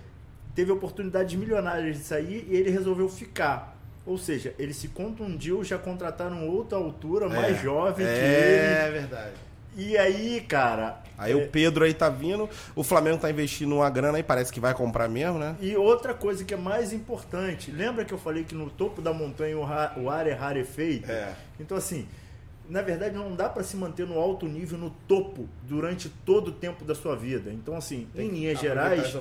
teve 0.55 0.73
oportunidades 0.73 1.35
milionárias 1.39 1.99
de 1.99 2.03
sair 2.05 2.47
e 2.49 2.57
ele 2.57 2.71
resolveu 2.71 3.09
ficar. 3.09 3.77
Ou 4.07 4.17
seja, 4.17 4.55
ele 4.59 4.73
se 4.73 4.89
contundiu, 4.89 5.63
já 5.65 5.77
contrataram 5.77 6.49
outra 6.49 6.79
altura, 6.79 7.29
mais 7.29 7.59
É. 7.59 7.63
jovem 7.63 8.07
que 8.07 8.13
É 8.13 8.91
verdade. 8.93 9.31
ele. 9.77 9.89
E 9.89 9.99
aí, 9.99 10.41
cara. 10.41 11.03
Aí 11.19 11.33
é, 11.33 11.35
o 11.37 11.49
Pedro 11.49 11.85
aí 11.85 11.93
tá 11.93 12.09
vindo, 12.09 12.49
o 12.75 12.83
Flamengo 12.83 13.19
tá 13.19 13.29
investindo 13.29 13.75
uma 13.75 13.91
grana 13.91 14.17
aí, 14.17 14.23
parece 14.23 14.51
que 14.51 14.59
vai 14.61 14.73
comprar 14.73 15.07
mesmo, 15.09 15.39
né? 15.39 15.55
E 15.61 15.77
outra 15.77 16.15
coisa 16.15 16.45
que 16.45 16.55
é 16.55 16.57
mais 16.57 16.93
importante, 16.95 17.71
lembra 17.71 18.05
que 18.05 18.15
eu 18.15 18.19
falei 18.19 18.45
que 18.45 18.55
no 18.55 18.71
topo 18.71 19.03
da 19.03 19.13
montanha 19.13 19.59
o, 19.59 19.65
ra- 19.65 19.93
o 19.99 20.09
ar 20.09 20.27
é 20.27 20.33
rarefeito? 20.33 21.11
É. 21.11 21.35
Então, 21.61 21.77
assim, 21.77 22.07
na 22.69 22.83
verdade 22.83 23.15
não 23.15 23.35
dá 23.35 23.49
para 23.49 23.63
se 23.63 23.77
manter 23.77 24.07
no 24.07 24.19
alto 24.19 24.47
nível, 24.47 24.79
no 24.79 24.91
topo, 25.09 25.49
durante 25.63 26.09
todo 26.25 26.49
o 26.49 26.53
tempo 26.53 26.85
da 26.85 26.95
sua 26.95 27.15
vida. 27.17 27.51
Então, 27.53 27.77
assim, 27.77 28.09
Tem 28.15 28.29
em 28.29 28.31
linhas 28.31 28.59
gerais, 28.61 29.13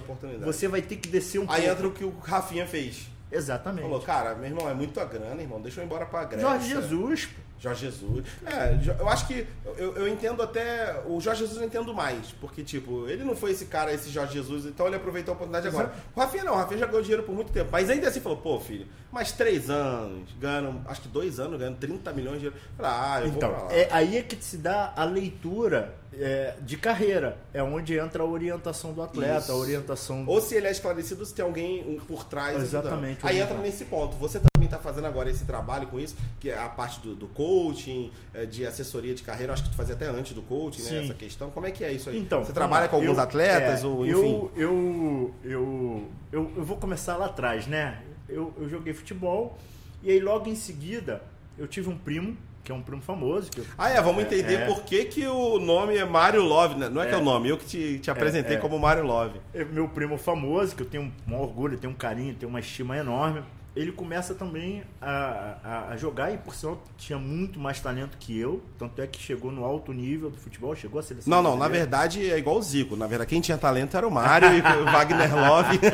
você 0.44 0.68
vai 0.68 0.82
ter 0.82 0.98
que 0.98 1.08
descer 1.08 1.40
um 1.40 1.44
Aí 1.50 1.62
pouco. 1.62 1.72
entra 1.72 1.88
o 1.88 1.92
que 1.92 2.04
o 2.04 2.14
Rafinha 2.20 2.66
fez. 2.66 3.08
Exatamente. 3.32 3.84
Falou, 3.84 4.02
cara, 4.02 4.36
meu 4.36 4.46
irmão, 4.46 4.70
é 4.70 4.74
muita 4.74 5.04
grana, 5.04 5.42
irmão, 5.42 5.60
deixa 5.62 5.80
eu 5.80 5.84
ir 5.84 5.86
embora 5.88 6.06
pra 6.06 6.24
Grécia. 6.26 6.48
Jorge 6.48 6.70
Jesus, 6.70 7.26
pô. 7.26 7.42
Jorge 7.60 7.86
Jesus. 7.86 8.26
É, 8.46 8.78
eu 9.00 9.08
acho 9.10 9.28
que 9.28 9.48
eu, 9.78 9.96
eu 9.96 10.08
entendo 10.08 10.42
até. 10.42 11.02
O 11.08 11.20
Jorge 11.20 11.42
Jesus 11.42 11.60
eu 11.60 11.66
entendo 11.66 11.94
mais. 11.94 12.32
Porque, 12.40 12.64
tipo, 12.64 13.08
ele 13.08 13.24
não 13.24 13.36
foi 13.36 13.52
esse 13.52 13.66
cara, 13.66 13.94
esse 13.94 14.10
Jorge 14.10 14.34
Jesus, 14.34 14.66
então 14.66 14.86
ele 14.88 14.98
aproveitou 14.98 15.32
a 15.32 15.36
oportunidade 15.36 15.68
agora. 15.68 15.94
O 16.16 16.20
Rafinha 16.20 16.44
não, 16.44 16.54
o 16.54 16.58
Rafinha 16.58 16.80
já 16.80 16.86
ganhou 16.86 17.02
dinheiro 17.02 17.24
por 17.24 17.34
muito 17.34 17.52
tempo. 17.52 17.70
Mas 17.72 17.90
ainda 17.90 18.08
assim 18.08 18.20
falou, 18.20 18.38
pô, 18.38 18.60
filho, 18.60 18.86
mais 19.12 19.32
três 19.32 19.70
anos, 19.70 20.30
ganhando, 20.40 20.82
acho 20.88 21.02
que 21.02 21.08
dois 21.08 21.40
anos, 21.40 21.58
ganhando 21.58 21.78
30 21.78 22.12
milhões 22.14 22.42
de 22.42 22.50
dinheiro. 22.50 22.60
Falei, 22.78 22.92
ah, 22.94 23.20
eu 23.22 23.28
vou 23.30 23.38
Então, 23.38 23.52
lá. 23.52 23.68
é, 23.72 23.88
aí 23.92 24.18
é 24.18 24.22
que 24.22 24.36
se 24.44 24.58
dá 24.58 24.94
a 24.96 25.04
leitura 25.06 25.96
é, 26.14 26.56
de 26.62 26.78
carreira. 26.78 27.38
É 27.54 27.64
onde 27.64 27.98
entra 27.98 28.24
a 28.24 28.26
orientação 28.26 28.94
do 28.94 29.02
atleta, 29.02 29.40
Isso. 29.40 29.52
a 29.52 29.56
orientação 29.56 30.24
Ou 30.28 30.42
se 30.42 30.56
ele 30.56 30.68
é 30.68 30.72
esclarecido, 30.72 31.26
se 31.26 31.34
tem 31.34 31.44
alguém 31.44 32.00
por 32.08 32.24
trás. 32.26 32.62
Exatamente. 32.62 33.20
Aí 33.24 33.40
entra 33.40 33.58
nesse 33.58 33.86
ponto. 33.86 34.16
Você 34.18 34.40
também 34.66 34.78
está 34.78 34.78
fazendo 34.78 35.06
agora 35.08 35.30
esse 35.30 35.46
trabalho 35.46 35.88
com 35.88 36.00
isso, 36.00 36.16
que 36.40 36.50
é 36.50 36.58
a 36.58 36.68
parte 36.68 37.00
do, 37.00 37.16
do 37.16 37.28
coaching, 37.28 38.12
é, 38.34 38.46
de 38.46 38.66
assessoria 38.66 39.14
de 39.14 39.24
carreira. 39.24 39.54
Acho 39.54 39.64
que 39.64 39.70
tu 39.70 39.76
fazia 39.76 39.96
até 39.96 40.08
antes 40.08 40.34
do 40.34 40.42
coaching, 40.42 40.82
né? 40.84 41.04
Essa 41.06 41.14
questão. 41.14 41.50
Como 41.52 41.66
é 41.66 41.72
que 41.72 41.84
é 41.84 41.92
isso 41.92 42.10
aí? 42.10 42.20
Então, 42.20 42.44
Você 42.44 42.54
trabalha 42.54 42.88
com 42.88 42.96
alguns 42.98 43.18
eu- 43.18 43.24
atletas, 43.24 43.84
é, 43.84 43.88
ou 43.88 44.06
enfim. 44.06 44.16
eu, 44.16 44.52
eu, 44.56 45.34
eu, 45.44 46.10
eu, 46.32 46.52
eu 46.58 46.64
vou 46.64 46.78
começar 46.78 47.16
lá 47.18 47.26
atrás, 47.28 47.68
né? 47.68 48.02
Eu, 48.28 48.54
eu 48.58 48.68
joguei 48.68 48.94
futebol 48.94 49.58
e 50.04 50.12
aí 50.12 50.20
logo 50.20 50.50
em 50.50 50.56
seguida 50.56 51.22
eu 51.58 51.68
tive 51.68 51.90
um 51.90 51.98
primo, 51.98 52.36
que 52.64 52.72
é 52.72 52.76
um 52.76 52.82
primo 52.82 53.02
famoso. 53.02 53.52
Que 53.52 53.60
eu- 53.60 53.66
Ah, 53.78 53.90
é, 53.90 54.02
vamos 54.02 54.24
é, 54.24 54.26
entender 54.28 54.56
é, 54.56 54.66
por 54.66 54.84
que, 54.84 55.06
que 55.06 55.26
o 55.28 55.60
nome 55.60 55.96
é 55.96 56.04
Mário 56.04 56.42
Love, 56.42 56.76
né? 56.76 56.90
Não 56.90 57.02
é, 57.02 57.06
que 57.06 57.14
é 57.14 57.18
É. 57.18 57.22
o 57.22 57.24
nome, 57.24 57.50
eu 57.50 57.58
que 57.58 57.66
te, 57.66 58.00
te 58.00 58.10
apresentei 58.10 58.56
é. 58.58 58.60
como 58.60 58.78
Mário 58.80 59.04
Love. 59.06 59.40
é 59.54 59.64
meu 59.64 59.88
primo 59.88 60.18
famoso, 60.18 60.76
que 60.76 60.82
eu 60.82 60.88
tenho 60.88 61.14
um 61.28 61.36
orgulho, 61.40 61.78
tenho 61.78 61.94
um 61.94 61.96
carinho, 61.96 62.34
tenho 62.34 62.50
uma 62.50 62.60
estima 62.60 62.98
enorme. 62.98 63.44
Ele 63.76 63.92
começa 63.92 64.34
também 64.34 64.84
a, 65.02 65.58
a, 65.64 65.90
a, 65.90 65.98
jogar 65.98 66.32
e 66.32 66.38
por 66.38 66.56
sinal 66.56 66.82
tinha 66.98 67.20
muito 67.20 67.60
mais 67.60 67.82
talento 67.82 68.18
que 68.18 68.40
eu, 68.40 68.64
tanto 68.80 69.02
é 69.02 69.08
que 69.08 69.22
chegou 69.22 69.52
no 69.52 69.66
alto 69.66 69.92
nível 69.92 70.30
do 70.30 70.38
futebol, 70.38 70.74
chegou 70.76 71.00
a 71.00 71.04
seleção. 71.04 71.30
Não, 71.30 71.44
não, 71.44 71.58
na 71.58 71.68
verdade 71.68 72.32
é 72.32 72.38
igual 72.38 72.58
o 72.58 72.62
Zico. 72.62 72.96
Na 72.96 73.06
verdade, 73.06 73.30
quem 73.30 73.42
tinha 73.42 73.58
talento 73.58 73.98
era 73.98 74.08
o 74.08 74.12
Mário 74.12 74.48
e 74.54 74.62
o 74.62 74.86
Wagner 74.86 75.36
Love. 75.36 75.80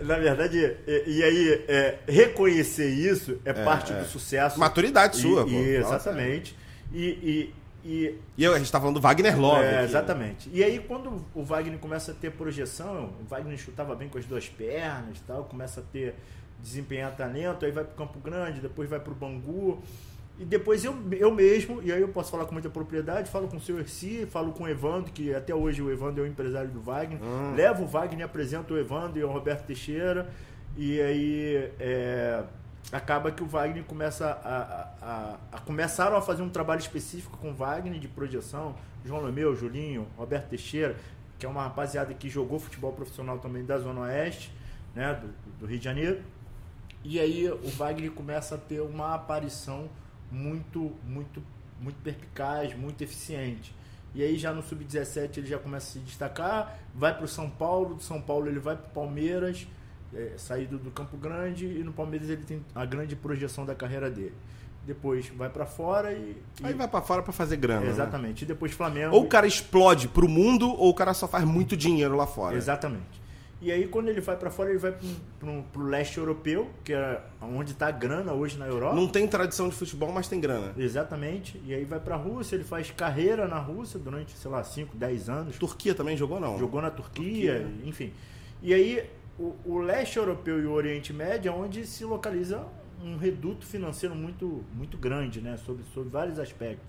na 0.00 0.18
verdade, 0.18 0.76
e, 0.86 1.04
e 1.06 1.24
aí, 1.24 1.64
é, 1.68 1.98
reconhecer 2.06 2.90
isso 2.90 3.38
é, 3.46 3.50
é 3.50 3.52
parte 3.54 3.92
é. 3.92 4.00
do 4.00 4.06
sucesso. 4.06 4.60
Maturidade 4.60 5.16
sua, 5.16 5.42
e, 5.42 5.44
pô. 5.44 5.50
E, 5.50 5.76
exatamente. 5.76 6.56
E, 6.92 7.04
e, 7.04 7.54
e 7.88 8.44
eu, 8.44 8.54
a 8.54 8.58
gente 8.58 8.70
tá 8.70 8.78
falando 8.78 8.96
do 8.96 9.00
Wagner 9.00 9.40
Love. 9.40 9.64
É, 9.64 9.82
exatamente. 9.82 10.50
E 10.52 10.62
aí, 10.62 10.78
quando 10.78 11.24
o 11.34 11.42
Wagner 11.42 11.78
começa 11.78 12.12
a 12.12 12.14
ter 12.14 12.32
projeção, 12.32 13.14
o 13.20 13.24
Wagner 13.24 13.56
chutava 13.56 13.94
bem 13.94 14.08
com 14.08 14.18
as 14.18 14.26
duas 14.26 14.48
pernas 14.48 15.18
e 15.18 15.22
tal, 15.22 15.44
começa 15.44 15.80
a 15.80 15.82
ter 15.82 16.14
desempenhar 16.60 17.14
talento, 17.16 17.64
aí 17.64 17.70
vai 17.70 17.84
pro 17.84 17.94
Campo 17.94 18.18
Grande, 18.18 18.60
depois 18.60 18.90
vai 18.90 19.00
pro 19.00 19.14
Bangu. 19.14 19.80
E 20.38 20.44
depois 20.44 20.84
eu, 20.84 20.94
eu 21.12 21.34
mesmo, 21.34 21.82
e 21.82 21.90
aí 21.90 22.00
eu 22.00 22.08
posso 22.08 22.30
falar 22.30 22.44
com 22.44 22.52
muita 22.52 22.70
propriedade, 22.70 23.28
falo 23.28 23.48
com 23.48 23.56
o 23.56 23.60
seu 23.60 23.78
Erci, 23.78 24.24
falo 24.26 24.52
com 24.52 24.64
o 24.64 24.68
Evandro, 24.68 25.10
que 25.10 25.34
até 25.34 25.52
hoje 25.52 25.82
o 25.82 25.90
Evandro 25.90 26.22
é 26.22 26.26
o 26.26 26.30
empresário 26.30 26.70
do 26.70 26.80
Wagner. 26.80 27.20
Hum. 27.20 27.54
Levo 27.56 27.84
o 27.84 27.86
Wagner, 27.86 28.24
apresento 28.24 28.74
o 28.74 28.78
Evandro 28.78 29.18
e 29.18 29.24
o 29.24 29.28
Roberto 29.28 29.66
Teixeira. 29.66 30.28
E 30.76 31.00
aí 31.00 31.70
é, 31.80 32.44
acaba 32.90 33.30
que 33.30 33.42
o 33.42 33.46
Wagner 33.46 33.84
começa 33.84 34.26
a, 34.26 34.88
a, 35.02 35.56
a, 35.56 35.60
começaram 35.60 36.16
a 36.16 36.22
fazer 36.22 36.42
um 36.42 36.48
trabalho 36.48 36.80
específico 36.80 37.36
com 37.36 37.50
o 37.50 37.54
Wagner 37.54 37.98
de 37.98 38.08
projeção, 38.08 38.74
João 39.04 39.22
Lemeu, 39.22 39.54
Julinho, 39.54 40.06
Roberto 40.16 40.48
Teixeira, 40.48 40.96
que 41.38 41.46
é 41.46 41.48
uma 41.48 41.62
rapaziada 41.62 42.12
que 42.14 42.28
jogou 42.28 42.58
futebol 42.58 42.92
profissional 42.92 43.38
também 43.38 43.64
da 43.64 43.78
Zona 43.78 44.00
Oeste, 44.00 44.52
né, 44.94 45.14
do, 45.14 45.58
do 45.60 45.66
Rio 45.66 45.78
de 45.78 45.84
Janeiro. 45.84 46.22
E 47.04 47.20
aí 47.20 47.48
o 47.48 47.68
Wagner 47.70 48.10
começa 48.10 48.56
a 48.56 48.58
ter 48.58 48.80
uma 48.80 49.14
aparição 49.14 49.88
muito, 50.30 50.92
muito, 51.04 51.42
muito 51.80 51.96
perpicaz, 52.02 52.76
muito 52.76 53.02
eficiente. 53.02 53.74
E 54.14 54.22
aí 54.22 54.36
já 54.36 54.52
no 54.52 54.62
sub-17 54.62 55.38
ele 55.38 55.46
já 55.46 55.58
começa 55.58 55.86
a 55.86 55.92
se 55.92 55.98
destacar, 56.00 56.78
vai 56.94 57.14
para 57.14 57.24
o 57.24 57.28
São 57.28 57.48
Paulo, 57.48 57.94
do 57.94 58.02
São 58.02 58.20
Paulo 58.20 58.48
ele 58.48 58.58
vai 58.58 58.74
para 58.74 58.86
o 58.86 58.90
Palmeiras, 58.90 59.66
é, 60.14 60.32
saído 60.36 60.78
do 60.78 60.90
Campo 60.90 61.16
Grande 61.16 61.66
e 61.66 61.84
no 61.84 61.92
Palmeiras 61.92 62.28
ele 62.28 62.42
tem 62.42 62.64
a 62.74 62.84
grande 62.84 63.14
projeção 63.16 63.64
da 63.66 63.74
carreira 63.74 64.10
dele. 64.10 64.34
Depois 64.86 65.28
vai 65.28 65.50
para 65.50 65.66
fora 65.66 66.12
e, 66.12 66.36
e, 66.60 66.66
Aí 66.66 66.72
vai 66.72 66.88
para 66.88 67.02
fora 67.02 67.22
para 67.22 67.32
fazer 67.32 67.56
grana. 67.56 67.82
Né? 67.82 67.90
Exatamente. 67.90 68.42
Né? 68.42 68.44
E 68.44 68.46
depois 68.46 68.72
Flamengo. 68.72 69.14
Ou 69.14 69.24
o 69.24 69.28
cara 69.28 69.46
explode 69.46 70.08
pro 70.08 70.26
mundo 70.26 70.68
ou 70.68 70.88
o 70.88 70.94
cara 70.94 71.12
só 71.12 71.28
faz 71.28 71.44
muito 71.44 71.76
dinheiro 71.76 72.16
lá 72.16 72.26
fora. 72.26 72.56
Exatamente. 72.56 73.28
E 73.60 73.72
aí 73.72 73.88
quando 73.88 74.08
ele 74.08 74.20
vai 74.20 74.36
para 74.36 74.50
fora, 74.50 74.70
ele 74.70 74.78
vai 74.78 74.94
pro, 75.38 75.62
pro, 75.64 75.82
leste 75.82 76.16
europeu, 76.16 76.70
que 76.84 76.92
é 76.92 77.20
onde 77.42 77.74
tá 77.74 77.88
a 77.88 77.90
grana 77.90 78.32
hoje 78.32 78.56
na 78.56 78.66
Europa. 78.66 78.94
Não 78.94 79.08
tem 79.08 79.26
tradição 79.26 79.68
de 79.68 79.74
futebol, 79.74 80.12
mas 80.12 80.28
tem 80.28 80.40
grana. 80.40 80.72
Exatamente. 80.78 81.60
E 81.66 81.74
aí 81.74 81.84
vai 81.84 81.98
pra 81.98 82.14
Rússia, 82.14 82.54
ele 82.54 82.64
faz 82.64 82.90
carreira 82.92 83.48
na 83.48 83.58
Rússia 83.58 83.98
durante, 83.98 84.38
sei 84.38 84.50
lá, 84.50 84.62
5, 84.62 84.96
10 84.96 85.28
anos. 85.28 85.58
Turquia 85.58 85.94
também 85.94 86.16
jogou 86.16 86.38
não? 86.38 86.56
Jogou 86.56 86.80
na 86.80 86.90
Turquia, 86.90 87.60
Turquia. 87.60 87.88
enfim. 87.88 88.12
E 88.62 88.72
aí 88.72 89.10
o, 89.38 89.56
o, 89.64 89.78
leste 89.78 90.16
europeu 90.16 90.60
e 90.60 90.66
o 90.66 90.72
Oriente 90.72 91.12
Médio 91.12 91.50
é 91.50 91.54
onde 91.54 91.86
se 91.86 92.04
localiza 92.04 92.66
um 93.02 93.16
reduto 93.16 93.64
financeiro 93.64 94.14
muito, 94.14 94.64
muito 94.74 94.96
grande, 94.98 95.40
né? 95.40 95.56
Sobre, 95.58 95.84
sobre 95.94 96.10
vários 96.10 96.38
aspectos. 96.38 96.84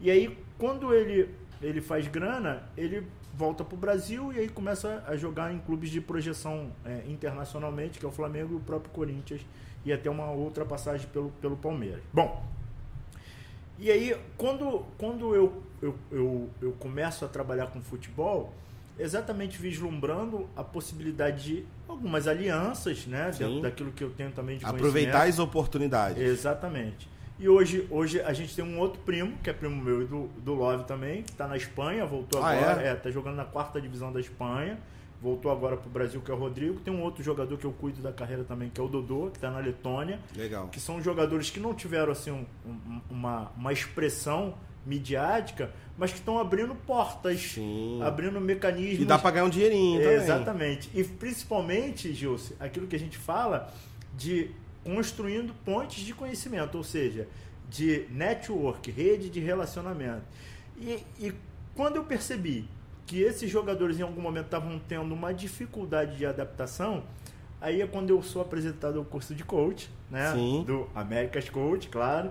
E 0.00 0.10
aí, 0.10 0.38
quando 0.58 0.94
ele, 0.94 1.28
ele 1.60 1.80
faz 1.80 2.08
grana, 2.08 2.62
ele 2.76 3.06
volta 3.34 3.64
para 3.64 3.74
o 3.74 3.78
Brasil 3.78 4.32
e 4.32 4.38
aí 4.38 4.48
começa 4.48 5.04
a 5.06 5.16
jogar 5.16 5.52
em 5.52 5.58
clubes 5.58 5.90
de 5.90 6.00
projeção 6.00 6.72
é, 6.84 7.02
internacionalmente, 7.06 7.98
que 7.98 8.06
é 8.06 8.08
o 8.08 8.12
Flamengo 8.12 8.54
e 8.54 8.56
o 8.56 8.60
próprio 8.60 8.90
Corinthians, 8.92 9.42
e 9.84 9.92
até 9.92 10.08
uma 10.08 10.30
outra 10.30 10.64
passagem 10.64 11.06
pelo, 11.08 11.30
pelo 11.40 11.56
Palmeiras. 11.56 12.02
Bom, 12.12 12.42
e 13.78 13.90
aí, 13.90 14.16
quando, 14.36 14.86
quando 14.96 15.34
eu, 15.34 15.62
eu, 15.82 15.94
eu, 16.10 16.50
eu 16.62 16.72
começo 16.72 17.24
a 17.24 17.28
trabalhar 17.28 17.66
com 17.66 17.82
futebol, 17.82 18.52
exatamente 18.98 19.58
vislumbrando 19.58 20.48
a 20.56 20.62
possibilidade 20.62 21.44
de 21.44 21.66
algumas 21.88 22.26
alianças, 22.26 23.06
né? 23.06 23.30
Dentro 23.36 23.60
daquilo 23.60 23.92
que 23.92 24.04
eu 24.04 24.10
tenho 24.10 24.30
também 24.30 24.58
de 24.58 24.64
Aproveitar 24.64 25.28
as 25.28 25.38
oportunidades. 25.38 26.22
Exatamente. 26.22 27.08
E 27.38 27.48
hoje, 27.48 27.86
hoje 27.90 28.20
a 28.20 28.32
gente 28.32 28.54
tem 28.54 28.64
um 28.64 28.78
outro 28.78 29.00
primo, 29.02 29.36
que 29.42 29.50
é 29.50 29.52
primo 29.52 29.82
meu 29.82 30.02
e 30.02 30.04
do, 30.04 30.28
do 30.38 30.54
Love 30.54 30.84
também, 30.84 31.22
que 31.22 31.32
está 31.32 31.48
na 31.48 31.56
Espanha, 31.56 32.06
voltou 32.06 32.40
ah, 32.40 32.50
agora, 32.50 32.82
é? 32.82 32.88
é, 32.90 32.94
tá 32.94 33.10
jogando 33.10 33.34
na 33.34 33.44
quarta 33.44 33.80
divisão 33.80 34.12
da 34.12 34.20
Espanha, 34.20 34.78
voltou 35.20 35.50
agora 35.50 35.76
para 35.76 35.88
o 35.88 35.90
Brasil, 35.90 36.20
que 36.20 36.30
é 36.30 36.34
o 36.34 36.36
Rodrigo. 36.36 36.78
Tem 36.80 36.94
um 36.94 37.02
outro 37.02 37.24
jogador 37.24 37.58
que 37.58 37.64
eu 37.64 37.72
cuido 37.72 38.00
da 38.00 38.12
carreira 38.12 38.44
também, 38.44 38.70
que 38.70 38.80
é 38.80 38.84
o 38.84 38.86
Dodô, 38.86 39.30
que 39.30 39.38
está 39.38 39.50
na 39.50 39.58
Letônia. 39.58 40.20
Legal. 40.36 40.68
Que 40.68 40.78
são 40.78 41.02
jogadores 41.02 41.50
que 41.50 41.58
não 41.58 41.74
tiveram 41.74 42.12
assim 42.12 42.30
um, 42.30 42.46
um, 42.64 43.00
uma, 43.10 43.50
uma 43.56 43.72
expressão 43.72 44.54
midiática, 44.86 45.70
mas 45.96 46.10
que 46.10 46.18
estão 46.18 46.38
abrindo 46.38 46.74
portas, 46.74 47.40
Sim. 47.40 48.00
abrindo 48.02 48.40
mecanismos. 48.40 49.02
E 49.02 49.04
dá 49.04 49.18
para 49.18 49.30
ganhar 49.30 49.44
um 49.44 49.50
dinheirinho 49.50 50.00
também. 50.00 50.16
Exatamente. 50.16 50.90
E 50.94 51.04
principalmente, 51.04 52.12
Gilce, 52.12 52.54
aquilo 52.58 52.86
que 52.86 52.96
a 52.96 52.98
gente 52.98 53.16
fala 53.16 53.72
de 54.16 54.50
construindo 54.84 55.54
pontes 55.64 56.04
de 56.04 56.12
conhecimento, 56.12 56.76
ou 56.76 56.84
seja, 56.84 57.26
de 57.70 58.06
network, 58.10 58.90
rede 58.90 59.30
de 59.30 59.40
relacionamento. 59.40 60.22
E, 60.78 61.02
e 61.18 61.32
quando 61.74 61.96
eu 61.96 62.04
percebi 62.04 62.68
que 63.06 63.20
esses 63.20 63.50
jogadores 63.50 63.98
em 63.98 64.02
algum 64.02 64.20
momento 64.20 64.46
estavam 64.46 64.78
tendo 64.88 65.12
uma 65.14 65.32
dificuldade 65.32 66.16
de 66.16 66.26
adaptação, 66.26 67.04
aí 67.60 67.80
é 67.80 67.86
quando 67.86 68.10
eu 68.10 68.22
sou 68.22 68.42
apresentado 68.42 68.98
ao 68.98 69.04
curso 69.04 69.34
de 69.34 69.44
coach, 69.44 69.90
né? 70.10 70.32
Sim. 70.32 70.64
Do 70.66 70.88
Americas 70.94 71.48
Coach, 71.48 71.88
claro. 71.88 72.30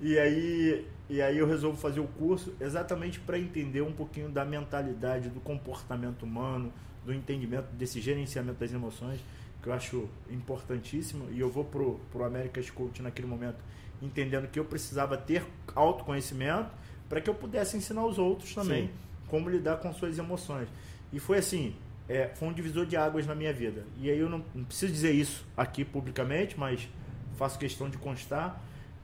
E 0.00 0.18
aí 0.18 0.86
e 1.08 1.20
aí 1.20 1.38
eu 1.38 1.46
resolvo 1.46 1.76
fazer 1.76 2.00
o 2.00 2.06
curso 2.06 2.54
exatamente 2.60 3.20
para 3.20 3.38
entender 3.38 3.82
um 3.82 3.92
pouquinho 3.92 4.30
da 4.30 4.44
mentalidade, 4.44 5.28
do 5.28 5.40
comportamento 5.40 6.22
humano, 6.22 6.72
do 7.04 7.12
entendimento 7.12 7.66
desse 7.72 8.00
gerenciamento 8.00 8.58
das 8.58 8.72
emoções, 8.72 9.20
que 9.62 9.68
eu 9.68 9.72
acho 9.72 10.08
importantíssimo. 10.30 11.30
E 11.30 11.40
eu 11.40 11.50
vou 11.50 11.64
pro, 11.64 12.00
pro 12.10 12.24
America's 12.24 12.70
Coach 12.70 13.02
naquele 13.02 13.28
momento 13.28 13.58
entendendo 14.00 14.48
que 14.48 14.58
eu 14.58 14.64
precisava 14.64 15.16
ter 15.16 15.44
autoconhecimento 15.74 16.70
para 17.08 17.20
que 17.20 17.28
eu 17.28 17.34
pudesse 17.34 17.76
ensinar 17.76 18.04
os 18.04 18.18
outros 18.18 18.54
também 18.54 18.86
Sim. 18.86 18.92
como 19.28 19.48
lidar 19.48 19.76
com 19.76 19.92
suas 19.92 20.18
emoções. 20.18 20.68
E 21.12 21.20
foi 21.20 21.38
assim, 21.38 21.76
é, 22.08 22.28
foi 22.34 22.48
um 22.48 22.52
divisor 22.52 22.86
de 22.86 22.96
águas 22.96 23.26
na 23.26 23.34
minha 23.34 23.52
vida. 23.52 23.84
E 23.98 24.10
aí 24.10 24.18
eu 24.18 24.28
não, 24.28 24.44
não 24.54 24.64
preciso 24.64 24.92
dizer 24.92 25.12
isso 25.12 25.46
aqui 25.56 25.84
publicamente, 25.84 26.58
mas 26.58 26.88
faço 27.36 27.58
questão 27.58 27.88
de 27.88 27.98
constar 27.98 28.60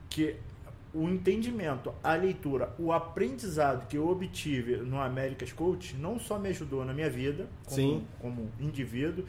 que 0.09 0.35
o 0.93 1.07
entendimento, 1.07 1.93
a 2.03 2.15
leitura, 2.15 2.73
o 2.77 2.91
aprendizado 2.91 3.87
que 3.87 3.97
eu 3.97 4.09
obtive 4.09 4.77
no 4.77 4.99
America's 4.99 5.53
Coach 5.53 5.95
não 5.95 6.19
só 6.19 6.37
me 6.37 6.49
ajudou 6.49 6.83
na 6.83 6.93
minha 6.93 7.09
vida 7.09 7.47
como, 7.65 8.03
como 8.19 8.51
indivíduo, 8.59 9.25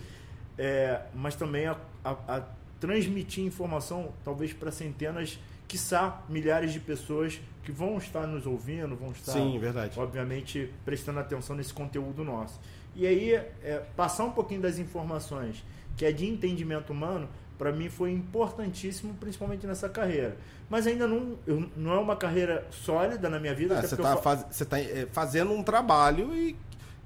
é, 0.59 1.03
mas 1.15 1.37
também 1.37 1.67
a, 1.67 1.79
a, 2.05 2.11
a, 2.11 2.43
transmitir 2.81 3.45
informação 3.45 4.13
talvez 4.25 4.53
para 4.53 4.73
centenas, 4.73 5.39
quiçá 5.69 6.23
milhares 6.29 6.73
de 6.73 6.81
pessoas 6.81 7.41
que 7.63 7.71
vão 7.71 7.97
estar 7.97 8.27
nos 8.27 8.45
ouvindo, 8.45 8.97
vão 8.97 9.13
estar, 9.13 9.33
Sim, 9.33 9.61
obviamente, 9.97 10.69
prestando 10.85 11.21
atenção 11.21 11.55
nesse 11.55 11.73
conteúdo 11.73 12.25
nosso. 12.25 12.61
E 12.95 13.07
aí, 13.07 13.35
é, 13.35 13.85
passar 13.97 14.25
um 14.25 14.33
pouquinho 14.33 14.61
das 14.61 14.79
informações 14.79 15.65
que 15.97 16.05
é 16.05 16.13
de 16.13 16.27
entendimento 16.27 16.93
humano 16.93 17.29
para 17.63 17.71
mim 17.71 17.89
foi 17.89 18.11
importantíssimo, 18.11 19.15
principalmente 19.21 19.69
nessa 19.69 19.89
carreira. 19.89 20.37
Mas 20.69 20.85
ainda 20.85 21.07
não, 21.07 21.39
eu, 21.47 21.71
não 21.77 21.93
é 21.93 21.99
uma 21.99 22.17
carreira 22.17 22.67
sólida 22.73 23.31
na 23.31 23.39
minha 23.39 23.55
vida. 23.55 23.81
Você 23.81 23.95
está 23.95 24.17
faz, 24.17 24.45
tá, 24.69 24.81
é, 24.81 25.07
fazendo 25.13 25.53
um 25.53 25.63
trabalho 25.63 26.35
e 26.35 26.57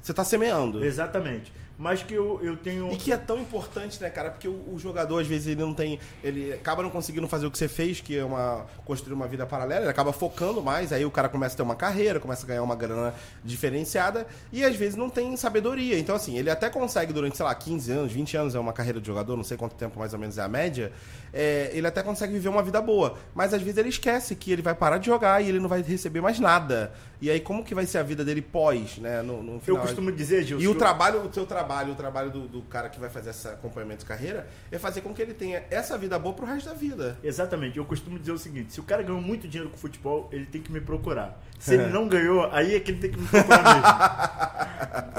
você 0.01 0.12
está 0.12 0.24
semeando. 0.24 0.83
Exatamente 0.83 1.53
mas 1.78 2.03
que 2.03 2.15
eu, 2.15 2.40
eu 2.43 2.57
tenho. 2.57 2.90
E 2.90 2.97
que 2.97 3.12
é 3.12 3.16
tão 3.16 3.39
importante, 3.39 4.01
né, 4.01 4.09
cara? 4.09 4.31
Porque 4.31 4.48
o, 4.48 4.74
o, 4.74 4.78
jogador, 4.78 5.20
às 5.20 5.27
vezes, 5.27 5.48
ele 5.48 5.61
não 5.61 5.74
tem. 5.74 5.98
Ele 6.24 6.53
acaba 6.53 6.82
não 6.82 6.89
conseguindo 6.89 7.28
fazer 7.28 7.47
o 7.47 7.51
que 7.51 7.59
você 7.59 7.69
fez, 7.69 8.01
que 8.01 8.16
é 8.16 8.24
uma. 8.24 8.65
construir 8.85 9.12
uma 9.12 9.28
vida 9.28 9.44
paralela, 9.44 9.82
ele 9.82 9.90
acaba 9.90 10.12
focando 10.12 10.62
mais, 10.62 10.93
aí 10.93 11.05
o 11.05 11.11
cara 11.11 11.28
começa 11.28 11.55
a 11.55 11.57
ter 11.57 11.62
uma 11.62 11.77
carreira, 11.77 12.19
começa 12.19 12.44
a 12.44 12.48
ganhar 12.48 12.62
uma 12.62 12.74
grana 12.74 13.15
diferenciada, 13.44 14.27
e 14.51 14.65
às 14.65 14.74
vezes 14.74 14.97
não 14.97 15.11
tem 15.11 15.36
sabedoria. 15.36 15.98
Então, 15.98 16.16
assim, 16.16 16.39
ele 16.39 16.48
até 16.48 16.70
consegue 16.70 17.12
durante, 17.12 17.36
sei 17.36 17.44
lá, 17.44 17.55
15 17.55 17.93
anos, 17.93 18.12
20 18.12 18.36
anos 18.36 18.55
é 18.55 18.59
uma 18.59 18.73
carreira 18.73 19.01
de 19.01 19.07
jogador, 19.07 19.36
não 19.36 19.44
sei 19.44 19.57
quanto 19.59 19.74
tempo 19.74 19.98
mais 19.98 20.15
ou 20.15 20.19
menos 20.19 20.39
é 20.39 20.43
a 20.43 20.48
média, 20.48 20.93
é, 21.32 21.70
ele 21.74 21.86
até 21.86 22.03
consegue 22.03 22.32
viver 22.32 22.48
uma 22.48 22.62
vida 22.62 22.81
boa. 22.81 23.19
Mas 23.35 23.53
às 23.53 23.61
vezes 23.61 23.77
ele 23.77 23.90
esquece 23.90 24.35
que 24.35 24.51
ele 24.51 24.62
vai 24.62 24.74
parar 24.74 24.97
de 24.97 25.07
jogar 25.07 25.43
e 25.43 25.48
ele 25.48 25.61
não 25.61 25.69
vai 25.69 25.82
receber 25.82 26.23
mais 26.23 26.40
nada. 26.40 26.93
E 27.20 27.31
aí, 27.31 27.40
como 27.40 27.65
que 27.65 27.74
vai 27.74 27.86
ser 27.86 27.98
a 27.98 28.03
vida 28.03 28.24
dele 28.24 28.43
pós, 28.43 28.98
né? 28.98 29.23
No, 29.23 29.43
no 29.43 29.61
final? 29.61 29.81
Eu 29.81 29.86
costumo 29.86 30.12
dizer, 30.12 30.44
Gilson. 30.44 30.62
E 30.62 30.69
o 30.69 30.74
trabalho, 30.74 31.24
o 31.24 31.28
teu 31.28 31.47
trabalho 31.47 31.66
trabalho, 31.67 31.93
o 31.93 31.97
trabalho 31.97 32.31
do, 32.31 32.49
do 32.49 32.63
cara 32.63 32.89
que 32.89 33.01
vai 33.01 33.11
fazer 33.11 33.31
esse 33.31 33.49
acompanhamento 33.49 34.01
de 34.01 34.07
carreira, 34.07 34.47
é 34.71 34.79
fazer 34.79 35.01
com 35.01 35.13
que 35.13 35.21
ele 35.21 35.35
tenha 35.35 35.65
essa 35.71 35.99
vida 35.99 36.19
boa 36.19 36.35
pro 36.35 36.47
resto 36.47 36.69
da 36.69 36.75
vida. 36.75 37.19
Exatamente. 37.23 37.77
Eu 37.77 37.85
costumo 37.85 38.19
dizer 38.19 38.33
o 38.33 38.39
seguinte: 38.39 38.73
se 38.73 38.81
o 38.81 38.85
cara 38.85 39.03
ganhou 39.03 39.21
muito 39.21 39.49
dinheiro 39.49 39.71
com 39.71 39.77
futebol, 39.77 40.29
ele 40.33 40.47
tem 40.47 40.63
que 40.63 40.71
me 40.71 40.81
procurar. 40.81 41.43
Se 41.59 41.75
ele 41.75 41.87
não 41.87 42.07
ganhou, 42.07 42.49
aí 42.53 42.77
é 42.77 42.81
que 42.81 42.91
ele 42.93 43.01
tem 43.01 43.11
que 43.11 43.19
me 43.19 43.27
procurar 43.27 44.67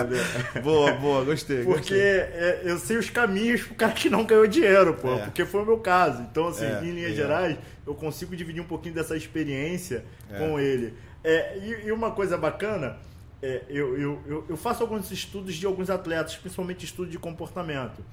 mesmo. 0.07 0.61
boa, 0.64 0.94
boa, 0.94 1.24
gostei. 1.26 1.64
Porque 1.64 1.80
gostei. 1.80 1.99
É, 1.99 2.61
eu 2.64 2.78
sei 2.78 2.98
os 2.98 3.10
caminhos 3.10 3.64
pro 3.64 3.76
cara 3.76 3.91
que 3.94 4.10
não 4.10 4.24
ganhou 4.24 4.48
dinheiro, 4.48 4.94
pô. 4.94 5.14
É. 5.15 5.26
Porque 5.26 5.45
foi 5.45 5.61
o 5.64 5.65
meu 5.65 5.80
caso. 5.80 6.22
Então, 6.22 6.48
assim, 6.48 6.65
É, 6.65 6.80
em 6.84 6.91
linhas 6.91 7.11
é. 7.11 7.15
gerais, 7.15 7.57
eu 7.86 7.95
consigo 7.95 8.36
dividir 8.36 8.61
um 8.61 8.68
pouquinho 8.68 8.95
dessa 8.95 9.15
experiência 9.18 10.06
É. 10.32 10.38
com 10.38 10.60
ele. 10.60 10.94
É, 11.24 11.57
e, 11.57 11.88
e 11.88 11.91
uma 11.91 12.11
coisa 12.11 12.38
bacana, 12.38 12.98
é, 13.41 13.64
eu, 13.69 13.97
eu, 13.99 14.22
eu, 14.26 14.45
eu 14.49 14.57
faço 14.57 14.81
alguns 14.84 15.11
estudos 15.11 15.55
de 15.55 15.65
alguns 15.65 15.89
atletas, 15.89 16.35
principalmente 16.35 16.85
estudo 16.85 17.09
de 17.09 17.19
comportamento. 17.19 18.03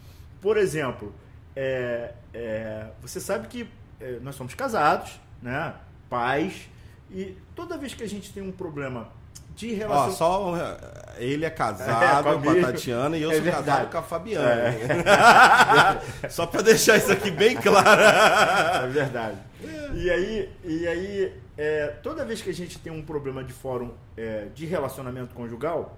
Por 0.40 0.56
exemplo, 0.56 1.14
é, 1.56 2.12
é, 2.32 2.86
você 3.00 3.20
sabe 3.20 3.48
que 3.48 3.68
é, 4.00 4.18
nós 4.20 4.34
somos 4.34 4.54
casados, 4.54 5.12
né? 5.42 5.74
Pais. 6.10 6.68
E 7.10 7.36
toda 7.54 7.78
vez 7.78 7.94
que 7.94 8.02
a 8.02 8.08
gente 8.08 8.32
tem 8.32 8.42
um 8.42 8.52
problema 8.52 9.08
de 9.54 9.72
Ó, 9.72 9.76
relação... 9.76 10.12
só 10.12 10.52
uh, 10.54 10.58
ele 11.16 11.44
é 11.44 11.48
É, 11.48 11.50
casado 11.50 12.24
com 12.24 12.28
a 12.30 12.42
com 12.42 12.50
a. 12.50 12.62
Tatiana 12.72 13.16
e 13.16 13.22
eu 13.22 13.30
É 13.30 13.34
sou 13.34 13.42
verdade. 13.42 13.66
casado 13.66 13.90
com 13.90 13.98
a 13.98 14.02
Fabiana. 14.02 14.74
só 16.28 16.46
pra 16.46 16.60
deixar 16.60 16.96
isso 16.96 17.12
aqui 17.12 17.30
bem 17.30 17.56
claro. 17.56 18.02
É 18.84 18.88
verdade. 18.88 19.38
E 19.94 20.10
aí, 20.10 20.50
e 20.64 20.88
aí 20.88 21.32
é, 21.56 21.88
toda 22.02 22.24
vez 22.24 22.42
que 22.42 22.50
a 22.50 22.54
gente 22.54 22.78
tem 22.78 22.92
um 22.92 23.02
problema 23.02 23.44
de 23.44 23.52
fórum 23.52 23.92
é, 24.16 24.46
de 24.54 24.66
relacionamento 24.66 25.34
conjugal, 25.34 25.96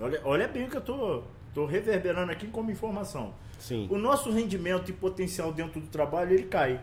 olha, 0.00 0.20
olha 0.24 0.48
bem 0.48 0.64
o 0.64 0.70
que 0.70 0.76
eu 0.76 0.80
tô, 0.80 1.22
tô 1.52 1.66
reverberando 1.66 2.30
aqui 2.30 2.46
como 2.46 2.70
informação. 2.70 3.34
Sim. 3.58 3.88
O 3.90 3.98
nosso 3.98 4.30
rendimento 4.30 4.90
e 4.90 4.94
potencial 4.94 5.52
dentro 5.52 5.80
do 5.80 5.88
trabalho, 5.88 6.32
ele 6.32 6.44
cai. 6.44 6.80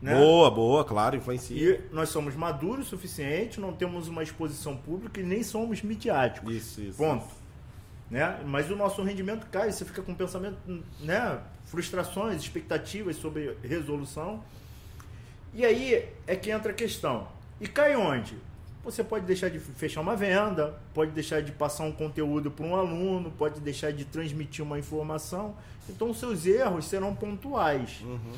Né? 0.00 0.14
Boa, 0.14 0.50
boa, 0.50 0.84
claro, 0.84 1.16
influencia. 1.16 1.56
E 1.56 1.80
nós 1.92 2.10
somos 2.10 2.36
maduros 2.36 2.86
o 2.86 2.90
suficiente, 2.90 3.58
não 3.58 3.72
temos 3.72 4.08
uma 4.08 4.22
exposição 4.22 4.76
pública 4.76 5.20
e 5.20 5.24
nem 5.24 5.42
somos 5.42 5.82
midiáticos. 5.82 6.54
Isso, 6.54 6.80
isso. 6.80 6.98
Ponto. 6.98 7.26
Né? 8.10 8.40
Mas 8.46 8.70
o 8.70 8.76
nosso 8.76 9.02
rendimento 9.02 9.46
cai, 9.50 9.72
você 9.72 9.84
fica 9.84 10.02
com 10.02 10.14
pensamento, 10.14 10.58
né? 11.00 11.40
frustrações, 11.64 12.40
expectativas 12.40 13.16
sobre 13.16 13.56
resolução. 13.64 14.44
E 15.54 15.64
aí 15.64 16.08
é 16.26 16.36
que 16.36 16.50
entra 16.50 16.72
a 16.72 16.74
questão. 16.74 17.28
E 17.60 17.66
cai 17.66 17.96
onde? 17.96 18.36
Você 18.84 19.02
pode 19.02 19.24
deixar 19.26 19.48
de 19.48 19.58
fechar 19.58 20.00
uma 20.00 20.14
venda, 20.14 20.78
pode 20.94 21.10
deixar 21.10 21.42
de 21.42 21.50
passar 21.50 21.82
um 21.84 21.90
conteúdo 21.90 22.50
para 22.50 22.64
um 22.64 22.76
aluno, 22.76 23.32
pode 23.32 23.58
deixar 23.60 23.92
de 23.92 24.04
transmitir 24.04 24.64
uma 24.64 24.78
informação. 24.78 25.56
Então, 25.88 26.10
os 26.10 26.18
seus 26.18 26.46
erros 26.46 26.84
serão 26.84 27.14
pontuais. 27.14 28.00
Uhum. 28.02 28.32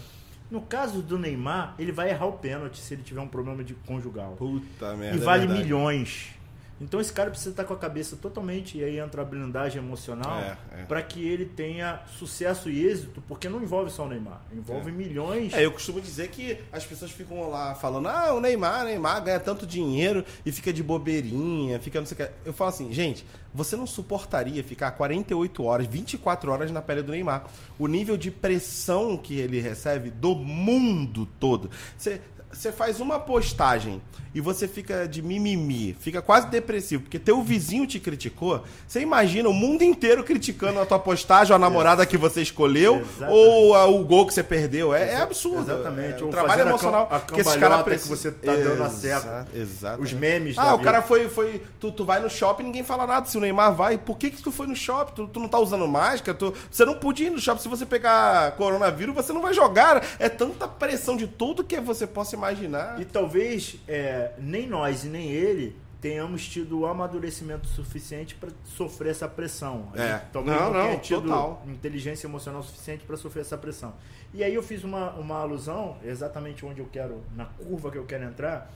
No 0.51 0.63
caso 0.63 1.03
do 1.03 1.19
Neymar, 1.19 1.75
ele 1.79 1.93
vai 1.93 2.09
errar 2.09 2.27
o 2.27 2.33
pênalti 2.33 2.79
se 2.79 2.95
ele 2.95 3.03
tiver 3.03 3.21
um 3.21 3.29
problema 3.29 3.63
de 3.63 3.75
conjugal. 3.75 4.37
Puta 4.39 4.97
merda. 4.97 5.19
E 5.19 5.21
é 5.21 5.23
vale 5.23 5.41
verdade. 5.47 5.63
milhões. 5.63 6.38
Então 6.81 7.01
esse 7.01 7.13
cara 7.13 7.29
precisa 7.31 7.51
estar 7.51 7.65
com 7.65 7.75
a 7.75 7.77
cabeça 7.77 8.17
totalmente, 8.17 8.79
e 8.79 8.85
aí 8.85 8.99
entra 8.99 9.23
a 9.23 9.25
blindagem 9.25 9.83
emocional, 9.83 10.39
É, 10.39 10.57
é. 10.73 10.83
para 10.85 11.03
que 11.03 11.27
ele 11.27 11.45
tenha 11.45 12.01
sucesso 12.19 12.71
e 12.71 12.87
êxito, 12.87 13.21
porque 13.27 13.49
não 13.49 13.61
envolve 13.63 13.91
só 13.91 14.05
o 14.05 14.09
Neymar, 14.09 14.41
envolve 14.53 14.91
É. 14.91 14.93
milhões. 14.93 15.53
É, 15.55 15.65
eu 15.65 15.73
costumo 15.73 16.01
dizer 16.01 16.29
que 16.29 16.59
as 16.73 16.85
pessoas 16.85 17.11
ficam 17.11 17.49
lá 17.51 17.75
falando, 17.75 18.09
ah, 18.09 18.33
o 18.33 18.41
Neymar, 18.41 18.83
o 18.83 18.85
Neymar 18.85 19.25
ganha 19.25 19.41
tanto 19.41 19.67
dinheiro 19.67 20.25
e 20.47 20.53
fica 20.53 20.73
de 20.73 20.83
bobeirinha, 20.83 21.81
fica 21.81 21.99
não 21.99 22.07
sei 22.07 22.15
o 22.15 22.27
que. 22.29 22.33
Eu 22.45 22.53
falo 22.53 22.71
assim, 22.71 22.93
gente, 22.93 23.27
você 23.53 23.75
não 23.77 23.87
suportaria 23.87 24.63
ficar 24.63 24.93
48 24.93 25.65
horas, 25.65 25.87
24 25.87 26.51
horas 26.53 26.71
na 26.71 26.81
pele 26.81 27.03
do 27.03 27.13
Neymar. 27.13 27.47
O 27.79 27.87
nível 27.89 28.17
de 28.17 28.31
pressão 28.31 29.17
que 29.17 29.39
ele 29.39 29.61
recebe 29.61 30.11
do 30.11 30.35
mundo 30.35 31.27
todo. 31.41 31.71
Você. 31.97 32.21
Você 32.51 32.73
faz 32.73 32.99
uma 32.99 33.21
postagem 33.21 34.01
e 34.35 34.41
você 34.41 34.67
fica 34.69 35.07
de 35.09 35.23
mimimi, 35.23 35.97
fica 36.01 36.21
quase 36.23 36.49
depressivo, 36.49 37.03
porque 37.05 37.19
teu 37.19 37.43
vizinho 37.43 37.87
te 37.87 37.99
criticou. 37.99 38.63
Você 38.87 39.01
imagina 39.01 39.49
o 39.49 39.53
mundo 39.53 39.83
inteiro 39.83 40.23
criticando 40.25 40.81
a 40.81 40.87
tua 40.87 40.99
postagem, 40.99 41.55
a 41.55 41.59
namorada 41.59 42.05
que 42.07 42.17
você 42.17 42.43
escolheu, 42.43 42.97
Exatamente. 43.01 43.33
ou 43.39 43.75
a- 43.75 43.87
o 43.87 44.05
gol 44.05 44.27
que 44.27 44.35
você 44.35 44.43
perdeu. 44.43 44.95
É, 44.95 45.13
é 45.15 45.17
absurdo. 45.21 45.71
Exatamente. 45.71 46.23
É, 46.23 46.27
o 46.27 46.29
trabalho 46.29 46.63
emocional 46.63 47.09
a 47.11 47.21
que 47.21 47.41
esses 47.41 47.57
caras 47.57 47.83
precisam. 47.83 48.17
que 48.17 48.23
você 48.23 48.31
tá 48.33 48.55
dando 48.55 48.83
a 48.83 48.91
seca. 48.91 49.49
Exato. 49.55 50.03
Os 50.03 50.13
memes 50.13 50.57
Ah, 50.59 50.75
o 50.75 50.79
vida. 50.79 50.85
cara 50.91 51.03
foi. 51.03 51.29
foi 51.29 51.63
tu, 51.81 51.91
tu 51.93 52.05
vai 52.05 52.21
no 52.21 52.29
shopping 52.31 52.63
e 52.63 52.67
ninguém 52.67 52.83
fala 52.85 53.07
nada. 53.07 53.27
Se 53.27 53.37
o 53.37 53.41
Neymar 53.41 53.75
vai, 53.75 53.99
por 53.99 54.17
que, 54.19 54.31
que 54.31 54.43
tu 54.43 54.51
foi 54.53 54.67
no 54.67 54.77
shopping? 54.77 55.15
Tu, 55.15 55.27
tu 55.29 55.41
não 55.41 55.49
tá 55.49 55.59
usando 55.59 55.87
máscara? 55.87 56.37
Tu, 56.37 56.53
você 56.71 56.85
não 56.85 56.95
podia 56.95 57.27
ir 57.29 57.31
no 57.31 57.39
shopping. 57.39 57.63
Se 57.63 57.69
você 57.69 57.87
pegar 57.87 58.53
coronavírus, 58.53 59.15
você 59.15 59.33
não 59.33 59.41
vai 59.43 59.55
jogar. 59.55 60.05
É 60.19 60.29
tanta 60.29 60.67
pressão 60.69 61.17
de 61.17 61.27
tudo 61.27 61.65
que 61.65 61.81
você 61.81 62.07
possa 62.07 62.35
imaginar. 62.35 63.01
E 63.01 63.05
talvez 63.05 63.77
é, 63.87 64.18
nem 64.39 64.67
nós 64.67 65.05
e 65.05 65.09
nem 65.09 65.29
ele 65.31 65.77
tenhamos 66.01 66.47
tido 66.47 66.79
o 66.81 66.87
amadurecimento 66.87 67.67
suficiente 67.67 68.35
para 68.37 68.51
sofrer 68.65 69.11
essa 69.11 69.27
pressão. 69.29 69.91
É. 69.97 70.21
Talvez 70.33 70.57
Não, 70.57 70.73
não, 70.73 70.83
tenha 70.87 70.99
tido 70.99 71.23
total. 71.23 71.63
inteligência 71.67 72.27
emocional 72.29 72.63
suficiente 72.63 73.05
para 73.05 73.17
sofrer 73.17 73.41
essa 73.41 73.59
pressão. 73.59 73.95
E 74.33 74.45
aí 74.45 74.55
eu 74.55 74.63
fiz 74.63 74.85
uma, 74.85 75.11
uma 75.15 75.41
alusão, 75.41 75.97
exatamente 76.05 76.65
onde 76.65 76.81
eu 76.81 76.87
quero, 76.87 77.23
na 77.35 77.47
curva 77.47 77.91
que 77.91 77.99
eu 77.99 78.05
quero 78.05 78.25
entrar. 78.25 78.71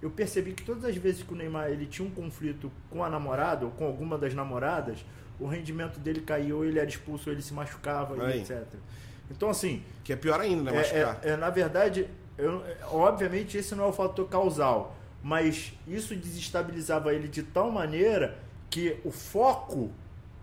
Eu 0.00 0.10
percebi 0.10 0.52
que 0.52 0.62
todas 0.62 0.84
as 0.86 0.96
vezes 0.96 1.22
que 1.22 1.32
o 1.32 1.36
Neymar 1.36 1.68
ele 1.70 1.84
tinha 1.86 2.06
um 2.06 2.10
conflito 2.10 2.70
com 2.90 3.04
a 3.04 3.10
namorada 3.10 3.66
ou 3.66 3.70
com 3.70 3.84
alguma 3.86 4.16
das 4.16 4.32
namoradas, 4.32 5.04
o 5.38 5.46
rendimento 5.46 5.98
dele 6.00 6.20
caiu, 6.22 6.58
ou 6.58 6.64
ele 6.64 6.78
era 6.78 6.88
expulso, 6.88 7.28
ou 7.28 7.34
ele 7.34 7.42
se 7.42 7.52
machucava, 7.52 8.22
Aí. 8.24 8.40
etc. 8.40 8.64
Então, 9.30 9.50
assim, 9.50 9.82
Que 10.04 10.12
é 10.12 10.16
pior 10.16 10.40
ainda, 10.40 10.70
né? 10.70 10.78
é, 10.78 10.80
Machucar. 10.80 11.18
é- 11.22 11.30
é, 11.30 11.36
na 11.36 11.50
verdade, 11.50 12.06
eu- 12.38 12.62
obviamente 12.90 13.56
esse 13.56 13.74
não 13.74 13.84
é 13.84 13.86
o 13.88 13.92
fator 13.92 14.28
causal, 14.28 14.96
mas 15.22 15.72
isso 15.86 16.14
desestabilizava 16.14 17.14
ele 17.14 17.28
de 17.28 17.42
tal 17.42 17.70
maneira 17.70 18.36
que 18.70 18.96
o 19.04 19.10
foco 19.10 19.90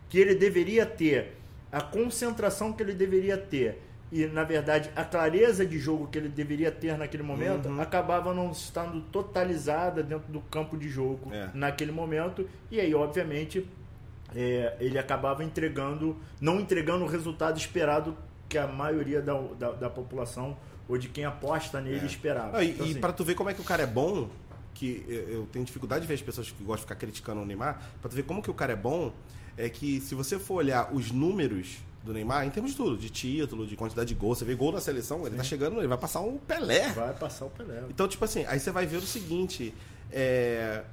que 0.10 0.18
ele 0.20 0.36
deveria 0.36 0.86
ter, 0.86 1.38
a 1.72 1.82
concentração 1.82 2.74
que 2.74 2.82
ele 2.84 2.94
deveria 2.94 3.38
ter 3.38 3.82
e, 4.12 4.26
na 4.26 4.44
verdade, 4.44 4.90
a 4.96 5.06
clareza 5.06 5.66
de 5.66 5.80
jogo 5.80 6.08
que 6.08 6.18
ele 6.18 6.28
deveria 6.28 6.70
ter 6.72 6.98
naquele 6.98 7.24
momento 7.24 7.70
Uhum. 7.70 7.80
acabava 7.80 8.34
não 8.34 8.52
estando 8.52 9.00
totalizada 9.10 10.04
dentro 10.04 10.32
do 10.32 10.42
campo 10.42 10.76
de 10.78 10.90
jogo 10.90 11.34
É. 11.34 11.50
naquele 11.54 11.94
momento. 11.94 12.48
E 12.70 12.80
aí, 12.82 12.94
obviamente, 12.94 13.66
é, 14.36 14.76
ele 14.82 14.98
acabava 15.00 15.44
entregando, 15.46 16.18
não 16.42 16.60
entregando 16.60 17.06
o 17.06 17.08
resultado 17.08 17.58
esperado 17.58 18.18
que 18.50 18.58
a 18.58 18.68
maioria 18.68 19.22
da, 19.22 19.34
da, 19.58 19.72
da 19.72 19.90
população 19.90 20.58
ou 20.92 20.98
de 20.98 21.08
quem 21.08 21.24
aposta 21.24 21.80
nele 21.80 22.02
É. 22.02 22.06
esperava. 22.06 22.58
Ah, 22.58 22.64
e 22.64 22.72
Então, 22.72 22.86
assim, 22.86 23.00
pra 23.00 23.14
tu 23.14 23.24
ver 23.24 23.36
como 23.36 23.50
é 23.50 23.54
que 23.54 23.62
o 23.62 23.64
cara 23.64 23.84
é 23.84 23.88
bom, 23.88 24.30
que 24.74 25.06
eu, 25.08 25.48
tenho 25.52 25.64
dificuldade 25.64 26.02
de 26.02 26.08
ver 26.08 26.16
as 26.16 26.22
pessoas 26.22 26.50
que 26.52 26.64
gostam 26.64 26.78
de 26.78 26.82
ficar 26.82 26.96
criticando 26.96 27.42
o 27.42 27.46
Neymar, 27.46 27.82
pra 28.02 28.10
tu 28.10 28.16
ver 28.16 28.24
como 28.24 28.42
que 28.42 28.52
o 28.52 28.54
cara 28.54 28.74
é 28.74 28.76
bom, 28.76 29.14
é 29.58 29.70
que 29.70 30.02
se 30.02 30.16
você 30.16 30.38
for 30.38 30.56
olhar 30.56 30.94
os 30.94 31.12
números 31.12 31.78
do 32.04 32.14
Neymar, 32.14 32.46
em 32.46 32.50
termos 32.50 32.72
de 32.72 32.78
tudo, 32.78 32.98
de 32.98 33.10
título, 33.10 33.66
de 33.66 33.76
quantidade 33.76 34.10
de 34.10 34.16
gol, 34.16 34.36
você 34.36 34.44
vê 34.44 34.56
gol 34.56 34.72
na 34.72 34.82
seleção, 34.82 35.26
ele 35.26 35.36
tá 35.36 35.44
chegando, 35.44 35.78
ele 35.80 35.88
vai 35.88 35.98
passar 35.98 36.20
um 36.22 36.38
Pelé. 36.38 36.90
vai 36.90 37.14
passar 37.14 37.46
o 37.46 37.50
Pelé. 37.50 37.84
Então, 37.90 38.08
tipo 38.08 38.26
assim, 38.26 38.44
aí 38.46 38.60
você 38.60 38.72
vai 38.72 38.86
ver 38.86 38.98
o 38.98 39.02
seguinte, 39.02 39.74
é... 40.12 40.84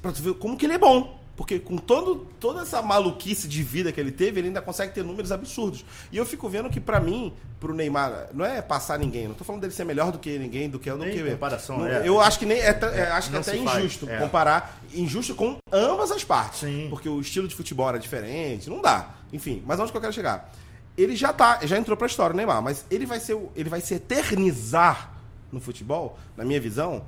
Pra 0.00 0.12
tu 0.12 0.22
ver 0.22 0.34
como 0.34 0.56
que 0.56 0.64
ele 0.66 0.74
é 0.74 0.78
bom. 0.78 1.19
Porque 1.40 1.58
com 1.58 1.78
todo, 1.78 2.26
toda 2.38 2.60
essa 2.60 2.82
maluquice 2.82 3.48
de 3.48 3.62
vida 3.62 3.90
que 3.90 3.98
ele 3.98 4.12
teve, 4.12 4.38
ele 4.40 4.48
ainda 4.48 4.60
consegue 4.60 4.92
ter 4.92 5.02
números 5.02 5.32
absurdos. 5.32 5.82
E 6.12 6.18
eu 6.18 6.26
fico 6.26 6.46
vendo 6.50 6.68
que, 6.68 6.78
pra 6.78 7.00
mim, 7.00 7.32
pro 7.58 7.72
Neymar, 7.72 8.28
não 8.34 8.44
é 8.44 8.60
passar 8.60 8.98
ninguém. 8.98 9.26
Não 9.26 9.34
tô 9.34 9.42
falando 9.42 9.62
dele 9.62 9.72
ser 9.72 9.84
melhor 9.84 10.12
do 10.12 10.18
que 10.18 10.38
ninguém, 10.38 10.68
do 10.68 10.78
que 10.78 10.90
do 10.90 10.98
Nem 10.98 11.10
que. 11.16 11.30
comparação, 11.30 11.78
Não- 11.78 11.86
é. 11.86 12.06
Eu 12.06 12.20
acho 12.20 12.38
que 12.38 12.44
nem 12.44 12.58
é, 12.58 12.74
tra- 12.74 12.90
é, 12.94 13.10
acho 13.12 13.30
que 13.30 13.38
até 13.38 13.56
é 13.56 13.64
faz, 13.64 13.78
injusto 13.78 14.06
é. 14.10 14.18
comparar. 14.18 14.82
Injusto 14.92 15.34
com 15.34 15.56
ambas 15.72 16.10
as 16.10 16.22
partes. 16.22 16.60
Sim. 16.60 16.88
Porque 16.90 17.08
o 17.08 17.18
estilo 17.18 17.48
de 17.48 17.54
futebol 17.54 17.88
era 17.88 17.98
diferente, 17.98 18.68
não 18.68 18.82
dá. 18.82 19.08
Enfim, 19.32 19.62
mas 19.64 19.80
onde 19.80 19.90
que 19.90 19.96
eu 19.96 20.00
quero 20.02 20.12
chegar? 20.12 20.52
Ele 20.94 21.16
já 21.16 21.32
tá, 21.32 21.60
já 21.62 21.78
entrou 21.78 21.96
pra 21.96 22.06
história, 22.06 22.34
o 22.34 22.36
Neymar, 22.36 22.60
mas 22.60 22.84
ele 22.90 23.06
vai 23.06 23.18
ser, 23.18 23.38
ele 23.56 23.70
vai 23.70 23.80
se 23.80 23.94
eternizar 23.94 25.10
no 25.50 25.58
futebol, 25.58 26.18
na 26.36 26.44
minha 26.44 26.60
visão, 26.60 27.02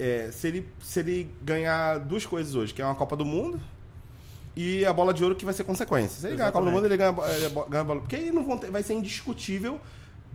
é, 0.00 0.30
se, 0.32 0.48
ele, 0.48 0.68
se 0.82 1.00
ele 1.00 1.30
ganhar 1.42 1.98
duas 2.00 2.24
coisas 2.24 2.54
hoje, 2.54 2.72
que 2.74 2.80
é 2.80 2.84
uma 2.84 2.94
Copa 2.94 3.14
do 3.16 3.24
Mundo 3.24 3.60
e 4.56 4.84
a 4.84 4.92
bola 4.92 5.14
de 5.14 5.22
ouro 5.22 5.36
que 5.36 5.44
vai 5.44 5.54
ser 5.54 5.64
consequência. 5.64 6.20
Se 6.20 6.26
ele 6.26 6.36
ganhar 6.36 6.48
a 6.48 6.52
Copa 6.52 6.64
do 6.66 6.70
Mundo, 6.72 6.86
ele 6.86 6.96
ganha, 6.96 7.14
ele 7.36 7.48
ganha 7.68 7.80
a 7.80 7.84
bola. 7.84 8.00
Porque 8.00 8.16
aí 8.16 8.32
não 8.32 8.58
ter- 8.58 8.70
vai 8.70 8.82
ser 8.82 8.94
indiscutível, 8.94 9.80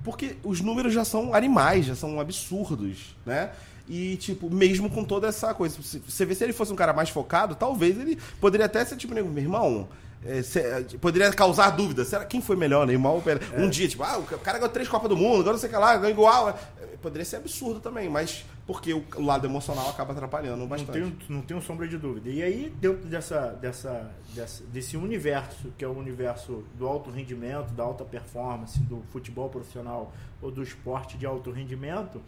porque 0.04 0.38
os 0.44 0.62
números 0.62 0.94
já 0.94 1.04
são 1.04 1.34
animais, 1.34 1.86
já 1.86 1.96
são 1.96 2.20
absurdos, 2.20 3.16
né? 3.26 3.52
E, 3.88 4.16
tipo, 4.18 4.50
mesmo 4.50 4.90
com 4.90 5.04
toda 5.04 5.28
essa 5.28 5.54
coisa. 5.54 5.80
se- 5.84 6.00
Você 6.00 6.26
vê 6.26 6.34
se 6.34 6.44
ele 6.44 6.54
fosse 6.54 6.72
um 6.72 6.76
cara 6.76 6.94
mais 6.94 7.10
focado, 7.10 7.54
talvez 7.56 8.00
ele 8.00 8.18
poderia 8.42 8.66
até 8.66 8.84
ser, 8.86 8.96
tipo, 8.96 9.14
meu 9.14 9.38
irmão. 9.38 9.88
é, 10.28 10.42
se- 10.42 10.60
é, 10.60 10.82
poderia 11.00 11.32
causar 11.32 11.70
dúvida. 11.70 12.04
Será 12.04 12.26
quem 12.26 12.42
foi 12.42 12.56
melhor, 12.56 12.88
Neymar 12.88 13.12
ou 13.12 13.22
Pelé? 13.22 13.42
Um 13.58 13.70
dia, 13.70 13.88
tipo, 13.88 14.02
ah, 14.02 14.18
o 14.18 14.24
cara 14.40 14.58
ganhou 14.58 14.74
três 14.74 14.88
Copas 14.90 15.08
do 15.08 15.16
Mundo, 15.16 15.42
agora 15.42 15.52
não 15.52 15.60
sei 15.60 15.70
o 15.70 15.72
que 15.72 15.78
lá, 15.78 15.96
ganhou 15.98 16.10
igual. 16.10 16.58
Poderia 17.06 17.24
ser 17.24 17.36
absurdo 17.36 17.80
também, 17.80 18.10
mas 18.10 18.44
porque 18.66 18.92
o 18.92 19.22
lado 19.22 19.46
emocional 19.46 19.88
acaba 19.92 20.12
atrapalhando 20.12 20.66
bastante. 20.66 20.98
Não 20.98 21.12
tenho, 21.12 21.30
não 21.30 21.42
tenho 21.44 21.62
sombra 21.62 21.88
de 21.88 22.00
dúvida. 22.00 22.32
E 22.32 22.42
aí, 22.42 22.74
dentro 22.82 23.08
dessa, 23.08 23.50
dessa, 23.50 24.12
dessa, 24.34 24.64
desse 24.64 24.98
universo, 24.98 25.72
que 25.78 25.86
é 25.86 25.88
o 25.88 25.96
universo 25.96 26.64
do 26.74 26.88
alto 26.88 27.12
rendimento, 27.12 27.72
da 27.74 27.84
alta 27.84 28.04
performance, 28.04 28.80
do 28.80 29.04
futebol 29.12 29.50
profissional 29.50 30.12
ou 30.42 30.50
do 30.50 30.64
esporte 30.64 31.16
de 31.16 31.28
alto 31.28 31.52
rendimento, 31.52 32.20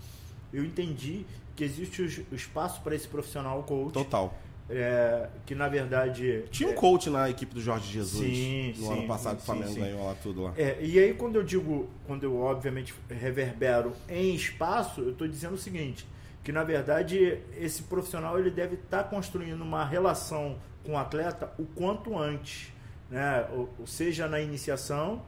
eu 0.53 0.63
entendi 0.63 1.25
que 1.55 1.63
existe 1.63 2.27
o 2.31 2.35
espaço 2.35 2.79
para 2.81 2.93
esse 2.93 3.07
profissional 3.07 3.63
coach. 3.63 3.93
Total. 3.93 4.31
É, 4.69 5.29
que 5.45 5.55
na 5.55 5.69
verdade. 5.69 6.43
Tinha 6.51 6.69
um 6.69 6.73
é, 6.73 6.75
coach 6.75 7.09
na 7.09 7.29
equipe 7.29 7.53
do 7.53 7.61
Jorge 7.61 7.91
Jesus 7.91 8.27
sim, 8.27 8.73
no 8.77 8.87
sim, 8.87 8.93
ano 8.93 9.07
passado, 9.07 9.37
sim, 9.37 9.43
o 9.43 9.45
Flamengo 9.45 9.73
sim. 9.73 9.79
ganhou 9.79 10.05
lá 10.05 10.15
tudo 10.15 10.43
lá. 10.43 10.53
É, 10.57 10.77
e 10.81 10.99
aí, 10.99 11.13
quando 11.13 11.37
eu 11.37 11.43
digo, 11.43 11.89
quando 12.05 12.23
eu 12.23 12.37
obviamente 12.37 12.93
reverbero 13.09 13.93
em 14.09 14.35
espaço, 14.35 15.01
eu 15.01 15.11
estou 15.11 15.25
dizendo 15.25 15.53
o 15.53 15.57
seguinte: 15.57 16.05
que 16.43 16.51
na 16.51 16.63
verdade 16.63 17.39
esse 17.57 17.83
profissional 17.83 18.37
ele 18.37 18.51
deve 18.51 18.75
estar 18.75 19.03
tá 19.03 19.09
construindo 19.09 19.61
uma 19.61 19.85
relação 19.85 20.57
com 20.83 20.93
o 20.93 20.97
atleta 20.97 21.51
o 21.57 21.65
quanto 21.65 22.17
antes, 22.17 22.73
né? 23.09 23.47
ou, 23.53 23.69
ou 23.79 23.87
seja 23.87 24.27
na 24.27 24.41
iniciação 24.41 25.21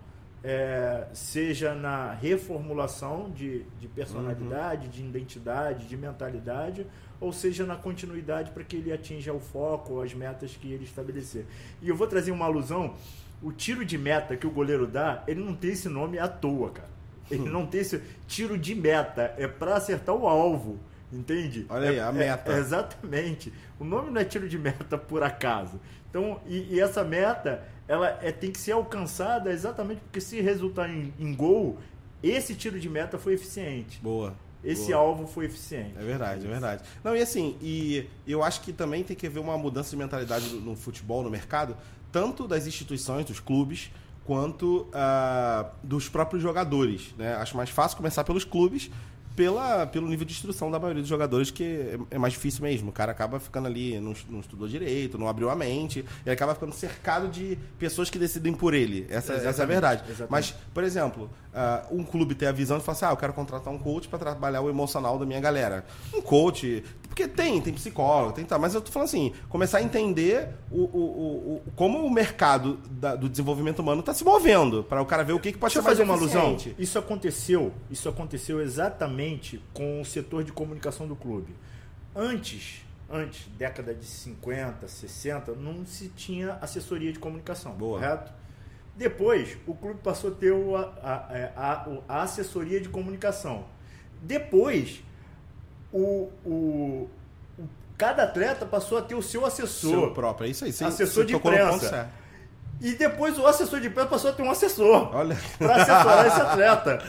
é, 0.44 1.07
seja 1.14 1.76
na 1.76 2.14
reformulação 2.14 3.30
de, 3.32 3.64
de 3.80 3.88
personalidade, 3.88 4.86
uhum. 4.86 4.91
de 4.91 5.02
identidade, 5.03 5.88
de 5.88 5.98
mentalidade, 5.98 6.88
ou 7.19 7.33
seja 7.33 7.65
na 7.65 7.75
continuidade 7.75 8.51
para 8.51 8.63
que 8.63 8.75
ele 8.75 8.91
atinja 8.91 9.33
o 9.33 9.39
foco, 9.39 10.01
as 10.01 10.13
metas 10.13 10.55
que 10.55 10.71
ele 10.71 10.83
estabelecer. 10.83 11.45
E 11.81 11.89
eu 11.89 11.95
vou 11.95 12.07
trazer 12.07 12.31
uma 12.31 12.45
alusão: 12.45 12.95
o 13.41 13.51
tiro 13.51 13.83
de 13.83 13.97
meta 13.97 14.35
que 14.35 14.47
o 14.47 14.51
goleiro 14.51 14.87
dá, 14.87 15.23
ele 15.27 15.41
não 15.41 15.55
tem 15.55 15.71
esse 15.71 15.89
nome 15.89 16.17
à 16.17 16.27
toa, 16.27 16.71
cara. 16.71 16.89
Ele 17.29 17.43
hum. 17.43 17.51
não 17.51 17.65
tem 17.65 17.81
esse 17.81 18.01
tiro 18.27 18.57
de 18.57 18.73
meta, 18.73 19.33
é 19.37 19.47
para 19.47 19.75
acertar 19.75 20.15
o 20.15 20.27
alvo. 20.27 20.79
Entende? 21.11 21.65
Olha 21.69 21.89
aí, 21.89 21.97
é, 21.97 22.03
a 22.03 22.11
meta. 22.11 22.53
É, 22.53 22.59
exatamente. 22.59 23.51
O 23.79 23.83
nome 23.83 24.11
não 24.11 24.21
é 24.21 24.25
tiro 24.25 24.47
de 24.47 24.59
meta 24.59 24.95
por 24.95 25.23
acaso. 25.23 25.79
Então, 26.07 26.39
e, 26.45 26.75
e 26.75 26.79
essa 26.79 27.03
meta, 27.03 27.63
ela 27.87 28.19
é, 28.21 28.31
tem 28.31 28.51
que 28.51 28.59
ser 28.59 28.73
alcançada 28.73 29.51
exatamente 29.51 30.01
porque 30.01 30.21
se 30.21 30.39
resultar 30.39 30.87
em, 30.87 31.11
em 31.19 31.33
gol, 31.33 31.79
esse 32.21 32.53
tiro 32.53 32.79
de 32.79 32.87
meta 32.87 33.17
foi 33.17 33.33
eficiente. 33.33 33.99
Boa. 34.01 34.35
Esse 34.64 34.88
Boa. 34.88 34.98
alvo 34.98 35.27
foi 35.27 35.45
eficiente. 35.45 35.94
É 35.98 36.03
verdade, 36.03 36.45
é 36.45 36.49
verdade. 36.49 36.84
Não, 37.03 37.15
e 37.15 37.22
assim, 37.22 37.57
e 37.61 38.07
eu 38.27 38.44
acho 38.44 38.61
que 38.61 38.73
também 38.73 39.03
tem 39.03 39.15
que 39.15 39.26
haver 39.26 39.40
uma 39.40 39.57
mudança 39.57 39.90
de 39.91 39.95
mentalidade 39.95 40.49
no, 40.49 40.60
no 40.61 40.76
futebol, 40.76 41.23
no 41.23 41.30
mercado, 41.30 41.77
tanto 42.11 42.48
das 42.48 42.68
instituições, 42.68 43.26
dos 43.26 43.40
clubes, 43.40 43.90
quanto 44.26 44.88
uh, 44.90 45.69
dos 45.81 46.10
próprios 46.10 46.44
jogadores. 46.44 47.14
Né? 47.18 47.34
Acho 47.36 47.56
mais 47.57 47.69
fácil 47.69 47.98
começar 47.98 48.23
pelos 48.23 48.44
clubes, 48.44 48.91
pela, 49.40 49.88
pelo 49.88 50.06
nível 50.06 50.26
de 50.26 50.34
instrução 50.34 50.70
da 50.70 50.78
maioria 50.78 51.02
dos 51.02 51.07
jogadores, 51.07 51.49
que 51.49 51.64
é, 51.64 51.98
é 52.11 52.18
mais 52.18 52.34
difícil 52.34 52.61
mesmo. 52.61 52.90
O 52.90 52.91
cara 52.91 53.14
acaba 53.14 53.40
ficando 53.40 53.68
ali, 53.68 53.98
não, 53.98 54.14
não, 54.28 54.41
estudou 54.41 54.68
direito, 54.68 55.18
não 55.18 55.30
abriu 55.30 55.49
a 55.49 55.56
mente, 55.56 56.03
e 56.26 56.30
acaba 56.30 56.53
ficando 56.53 56.74
cercado 56.74 57.30
de 57.30 57.57
pessoas 57.78 58.10
que 58.10 58.20
decidem 58.20 58.52
por 58.52 58.74
ele. 58.74 59.07
Essa, 59.10 59.32
essa 59.36 59.61
é 59.61 59.64
a 59.64 59.66
verdade. 59.66 60.03
Exatamente. 60.03 60.30
Mas, 60.30 60.53
por 60.74 60.84
exemplo, 60.84 61.30
uh, 61.53 61.95
um 61.95 62.03
clube 62.03 62.36
ter 62.36 62.48
a 62.48 62.52
visão 62.52 62.78
de 62.78 62.84
falar 62.84 62.98
assim: 62.98 63.06
ah, 63.06 63.11
eu 63.11 63.18
quero 63.18 63.32
contratar 63.32 63.74
um 63.74 63.80
coach 63.80 64.10
para 64.10 64.20
trabalhar 64.20 64.60
o 64.60 64.70
emocional 64.70 65.18
da 65.18 65.26
minha 65.26 65.40
galera. 65.40 65.86
Um 66.14 66.22
coach. 66.22 66.84
Porque 67.19 67.27
tem, 67.27 67.59
tem 67.59 67.73
psicólogo, 67.73 68.33
tem 68.33 68.45
tal. 68.45 68.57
Mas 68.59 68.73
eu 68.73 68.81
tô 68.81 68.91
falando 68.91 69.09
assim, 69.09 69.33
começar 69.49 69.79
a 69.79 69.81
entender 69.81 70.47
o, 70.71 70.83
o, 70.83 70.99
o, 70.99 71.63
o 71.67 71.71
como 71.75 71.99
o 72.05 72.09
mercado 72.09 72.77
da, 72.89 73.15
do 73.15 73.27
desenvolvimento 73.27 73.79
humano 73.79 73.99
está 73.99 74.13
se 74.13 74.23
movendo, 74.23 74.85
para 74.85 75.01
o 75.01 75.05
cara 75.05 75.23
ver 75.23 75.33
o 75.33 75.39
que, 75.39 75.51
que 75.51 75.57
pode 75.57 75.73
Deixa 75.73 75.81
ser 75.81 75.85
mais 75.85 75.97
fazer 75.97 76.09
uma 76.09 76.17
alusão. 76.17 76.55
Isso 76.77 76.97
aconteceu, 76.97 77.73
isso 77.91 78.07
aconteceu 78.07 78.61
exatamente 78.61 79.61
com 79.73 79.99
o 79.99 80.05
setor 80.05 80.45
de 80.45 80.53
comunicação 80.53 81.07
do 81.07 81.15
clube. 81.15 81.53
Antes, 82.15 82.85
antes, 83.11 83.47
década 83.57 83.93
de 83.93 84.05
50, 84.05 84.87
60, 84.87 85.55
não 85.55 85.85
se 85.85 86.07
tinha 86.09 86.53
assessoria 86.61 87.11
de 87.11 87.19
comunicação, 87.19 87.73
Boa. 87.73 87.99
correto? 87.99 88.31
Depois, 88.95 89.57
o 89.67 89.73
clube 89.73 89.99
passou 90.01 90.31
a 90.31 90.33
ter 90.33 90.53
a, 90.53 90.79
a, 91.03 91.73
a, 91.73 91.97
a 92.07 92.21
assessoria 92.23 92.79
de 92.79 92.87
comunicação. 92.87 93.65
Depois, 94.21 95.01
o, 95.91 96.30
o, 96.45 97.10
cada 97.98 98.24
atleta 98.24 98.66
passou 98.66 98.98
a 98.98 99.02
ter 99.02 99.16
o 99.16 99.22
seu 99.22 99.45
assessor. 99.45 99.91
Seu 99.91 100.14
próprio, 100.14 100.48
é 100.48 100.49
isso 100.49 100.66
aí. 100.66 100.72
Você, 100.72 100.84
assessor 100.84 101.24
você 101.24 101.26
de 101.26 101.36
imprensa. 101.36 102.10
E 102.82 102.94
depois 102.94 103.38
o 103.38 103.45
assessor 103.45 103.82
de 103.82 103.88
imprensa 103.88 104.10
passou 104.10 104.30
a 104.30 104.34
ter 104.34 104.41
um 104.41 104.52
assessor. 104.52 105.14
Olha. 105.14 105.38
Para 105.57 105.76
assessorar 105.76 106.28
esse 106.28 106.41
atleta. 106.41 107.06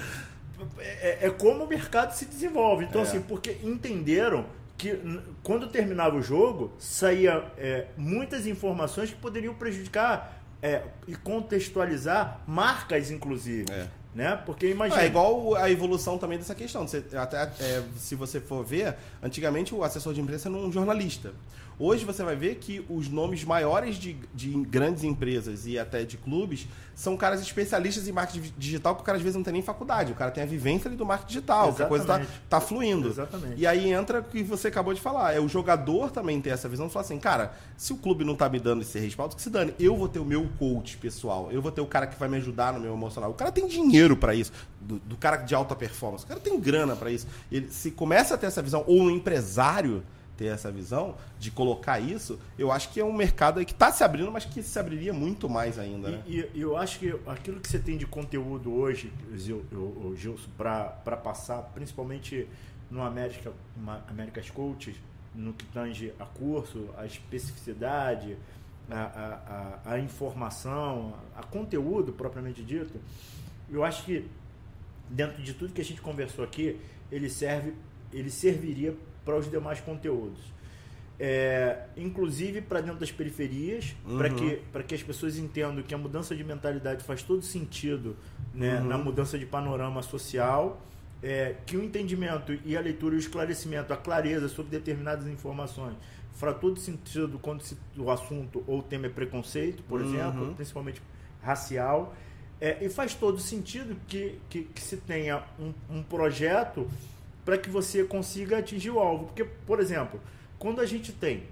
É, 0.79 1.27
é, 1.27 1.31
como 1.31 1.65
o 1.65 1.69
mercado 1.69 2.13
se 2.13 2.25
desenvolve. 2.25 2.85
Então, 2.85 3.03
é. 3.03 3.05
assim, 3.05 3.21
porque 3.21 3.59
entenderam 3.63 4.45
que 4.77 4.99
quando 5.43 5.69
terminava 5.69 6.17
o 6.17 6.23
jogo, 6.23 6.73
saía 6.79 7.45
é, 7.59 7.87
muitas 7.97 8.47
informações 8.47 9.11
que 9.11 9.17
poderiam 9.17 9.55
prejudicar 9.55 10.43
é, 10.63 10.83
e 11.07 11.15
contextualizar 11.15 12.41
marcas, 12.47 13.11
inclusive. 13.11 13.71
É. 13.71 13.87
Né? 14.15 14.37
Porque 14.45 14.69
imagina. 14.69 15.03
É 15.03 15.07
igual 15.07 15.55
a 15.55 15.71
evolução 15.71 16.19
também 16.19 16.37
dessa 16.37 16.55
questão. 16.55 16.87
Você, 16.87 17.05
até, 17.17 17.43
é, 17.61 17.83
se 17.97 18.15
você 18.15 18.41
for 18.41 18.65
ver, 18.65 18.97
antigamente 19.23 19.75
o 19.75 19.85
assessor 19.85 20.13
de 20.13 20.21
imprensa 20.21 20.49
era 20.49 20.59
um 20.59 20.73
jornalista. 20.73 21.33
Hoje 21.83 22.05
você 22.05 22.23
vai 22.23 22.37
ver 22.37 22.57
que 22.57 22.85
os 22.91 23.09
nomes 23.09 23.43
maiores 23.43 23.97
de, 23.97 24.15
de 24.35 24.51
grandes 24.65 25.03
empresas 25.03 25.67
e 25.67 25.79
até 25.79 26.05
de 26.05 26.19
clubes 26.19 26.69
são 26.95 27.17
caras 27.17 27.41
especialistas 27.41 28.07
em 28.07 28.13
marketing 28.13 28.53
digital, 28.59 28.95
porque 28.95 29.05
o 29.05 29.07
cara 29.07 29.17
às 29.17 29.23
vezes 29.23 29.35
não 29.35 29.43
tem 29.43 29.55
nem 29.55 29.63
faculdade. 29.63 30.13
O 30.13 30.15
cara 30.15 30.31
tem 30.31 30.43
a 30.43 30.47
vivência 30.47 30.89
ali 30.89 30.97
do 30.99 31.07
marketing 31.07 31.29
digital, 31.29 31.73
que 31.73 31.83
a 31.83 31.87
coisa 31.87 32.05
tá, 32.05 32.21
tá 32.51 32.61
fluindo. 32.61 33.09
Exatamente. 33.09 33.55
E 33.57 33.67
aí 33.67 33.91
entra 33.91 34.21
o 34.21 34.25
que 34.25 34.43
você 34.43 34.69
acabou 34.69 34.93
de 34.93 35.01
falar. 35.01 35.33
É 35.33 35.41
o 35.41 35.49
jogador 35.49 36.11
também 36.11 36.39
ter 36.39 36.51
essa 36.51 36.69
visão 36.69 36.87
e 36.87 36.91
falar 36.91 37.07
assim, 37.07 37.19
cara, 37.19 37.55
se 37.79 37.95
o 37.95 37.97
clube 37.97 38.27
não 38.27 38.37
tá 38.37 38.47
me 38.47 38.61
dando 38.61 38.83
esse 38.83 38.99
respaldo, 38.99 39.35
que 39.35 39.41
se 39.41 39.49
dane. 39.49 39.73
Eu 39.81 39.97
vou 39.97 40.07
ter 40.07 40.19
o 40.19 40.25
meu 40.25 40.47
coach 40.59 40.99
pessoal, 40.99 41.49
eu 41.51 41.63
vou 41.63 41.73
ter 41.73 41.81
o 41.81 41.87
cara 41.87 42.07
que 42.07 42.21
vai 42.21 42.29
me 42.29 42.37
ajudar 42.37 42.75
no 42.75 42.81
meu 42.81 42.93
emocional. 42.93 43.31
O 43.31 43.35
cara 43.35 43.51
tem 43.51 43.67
dinheiro 43.67 44.19
para 44.19 44.35
isso, 44.35 44.53
do, 44.79 44.99
do, 44.99 45.17
cara 45.17 45.39
de 45.39 45.55
alta 45.55 45.75
performance. 45.75 46.27
O 46.27 46.29
cara 46.29 46.41
tem 46.41 46.61
grana 46.61 46.95
para 46.95 47.11
isso. 47.11 47.27
Ele 47.51 47.71
se 47.71 47.91
começa 47.91 48.35
a 48.35 48.37
ter 48.37 48.49
essa 48.49 48.61
visão, 48.61 48.85
ou 48.87 49.01
um 49.01 49.11
empresário 49.11 50.03
ter 50.41 50.47
essa 50.47 50.73
visão, 50.73 51.17
de 51.39 51.51
colocar 51.51 52.01
isso, 52.01 52.41
eu 52.59 52.73
acho 52.73 52.89
que 52.91 52.99
é 52.99 53.05
um 53.05 53.13
mercado 53.13 53.63
que 53.63 53.73
está 53.73 53.93
se 53.93 54.03
abrindo, 54.03 54.33
mas 54.33 54.47
que 54.47 54.63
se 54.63 54.79
abriria 54.79 55.13
muito 55.13 55.51
mais 55.51 55.79
ainda. 55.79 56.13
Né? 56.13 56.23
E, 56.27 56.49
e, 56.55 56.61
eu 56.63 56.79
acho 56.79 56.99
que 56.99 57.15
aquilo 57.27 57.61
que 57.61 57.69
você 57.69 57.79
tem 57.79 57.99
de 57.99 58.07
conteúdo 58.07 58.73
hoje, 58.73 59.13
Gilson, 59.37 60.49
para 60.57 61.17
passar, 61.23 61.59
principalmente 61.75 62.49
no 62.91 63.03
América, 63.03 63.53
Américas 64.09 64.49
Coaches, 64.49 64.97
no 65.35 65.53
que 65.53 65.67
tange 65.67 66.11
a 66.19 66.25
curso, 66.25 66.89
a 66.97 67.05
especificidade, 67.05 68.39
a, 68.91 69.79
a, 69.85 69.93
a, 69.93 69.99
informação, 69.99 71.13
a 71.37 71.43
conteúdo 71.43 72.15
propriamente 72.15 72.63
dito, 72.63 72.99
eu 73.71 73.85
acho 73.85 74.05
que 74.07 74.27
dentro 75.11 75.43
de 75.43 75.53
tudo 75.53 75.75
que 75.75 75.83
a 75.83 75.85
gente 75.85 76.01
conversou 76.01 76.43
aqui, 76.43 76.81
ele 77.13 77.29
serve, 77.29 77.75
ele 78.11 78.31
serviria 78.31 78.97
para 79.31 79.39
os 79.39 79.49
demais 79.49 79.81
conteúdos. 79.81 80.41
É, 81.19 81.85
inclusive 81.97 82.63
para 82.63 82.81
dentro 82.81 82.99
das 82.99 83.13
periferias, 83.13 83.95
uhum. 84.07 84.19
para 84.19 84.31
que, 84.31 84.89
que 84.89 84.95
as 84.95 85.03
pessoas 85.03 85.39
entendam 85.39 85.83
que 85.83 85.95
a 85.95 85.99
mudança 85.99 86.35
de 86.35 86.43
mentalidade 86.43 87.05
faz 87.05 87.23
todo 87.23 87.43
sentido 87.43 88.17
né, 88.55 88.81
uhum. 88.81 88.87
na 88.87 88.99
mudança 88.99 89.39
de 89.39 89.47
panorama 89.47 90.03
social, 90.03 90.81
é, 91.23 91.57
que 91.67 91.77
o 91.77 91.85
entendimento 91.85 92.59
e 92.65 92.77
a 92.77 92.81
leitura 92.81 93.15
e 93.15 93.19
o 93.19 93.21
esclarecimento, 93.21 93.93
a 93.93 93.97
clareza 93.97 94.49
sobre 94.49 94.71
determinadas 94.71 95.27
informações 95.29 95.95
faz 96.33 96.57
todo 96.59 96.81
sentido 96.81 97.39
quando 97.39 97.61
se, 97.61 97.77
o 97.99 98.11
assunto 98.11 98.65
ou 98.67 98.79
o 98.79 98.83
tema 98.83 99.07
é 99.07 99.11
preconceito, 99.11 99.83
por 99.83 100.01
uhum. 100.01 100.09
exemplo, 100.09 100.55
principalmente 100.55 101.03
racial. 101.43 102.15
É, 102.59 102.83
e 102.85 102.89
faz 102.89 103.15
todo 103.15 103.39
sentido 103.39 103.95
que, 104.09 104.39
que, 104.49 104.65
que 104.65 104.81
se 104.81 104.97
tenha 104.97 105.45
um, 105.59 105.73
um 105.91 106.03
projeto 106.03 106.89
para 107.45 107.59
que 107.59 107.71
você 107.71 108.05
consiga 108.05 108.59
atingir 108.59 108.91
o 108.91 108.99
alvo. 108.99 109.27
Porque, 109.27 109.45
por 109.45 109.81
exemplo, 109.81 110.21
quando 110.59 110.81
a 110.81 110.87
gente 110.87 111.13
tem, 111.13 111.45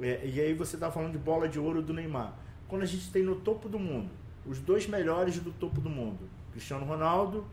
é, 0.00 0.26
e 0.26 0.40
aí 0.40 0.54
você 0.54 0.76
está 0.76 0.90
falando 0.90 1.12
de 1.12 1.18
bola 1.18 1.48
de 1.48 1.58
ouro 1.58 1.82
do 1.82 1.92
Neymar, 1.92 2.34
quando 2.68 2.82
a 2.82 2.86
gente 2.86 3.10
tem 3.10 3.22
no 3.22 3.36
topo 3.36 3.68
do 3.68 3.78
mundo, 3.78 4.10
os 4.44 4.58
dois 4.58 4.86
melhores 4.86 5.38
do 5.38 5.52
topo 5.52 5.80
do 5.80 5.88
mundo, 5.88 6.28
Cristiano 6.52 6.84
Ronaldo 6.84 7.46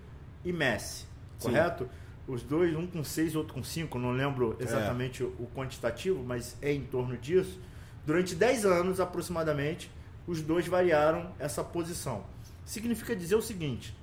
e 0.43 0.51
Messi, 0.51 1.05
Sim. 1.37 1.49
correto? 1.49 1.89
Os 2.27 2.41
dois, 2.41 2.73
um 2.75 2.87
com 2.87 3.03
seis, 3.03 3.35
outro 3.35 3.53
com 3.53 3.63
cinco, 3.63 3.99
não 3.99 4.11
lembro 4.11 4.55
exatamente 4.59 5.23
é. 5.23 5.25
o 5.25 5.47
quantitativo, 5.53 6.23
mas 6.23 6.57
é 6.61 6.71
em 6.71 6.81
torno 6.81 7.17
disso. 7.17 7.59
Durante 8.05 8.33
10 8.33 8.65
anos 8.65 8.99
aproximadamente, 8.99 9.91
os 10.25 10.41
dois 10.41 10.65
variaram 10.67 11.33
essa 11.37 11.63
posição. 11.63 12.23
Significa 12.65 13.13
dizer 13.13 13.35
o 13.35 13.41
seguinte: 13.41 13.95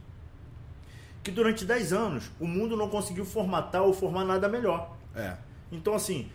que 1.23 1.31
durante 1.31 1.65
10 1.65 1.93
anos 1.93 2.31
o 2.41 2.47
mundo 2.47 2.77
não 2.77 2.89
conseguiu 2.89 3.25
formatar 3.25 3.83
ou 3.83 3.93
formar 3.93 4.25
nada 4.25 4.49
melhor. 4.49 4.97
É. 5.15 5.35
Então, 5.71 5.95
assim, 5.95 6.31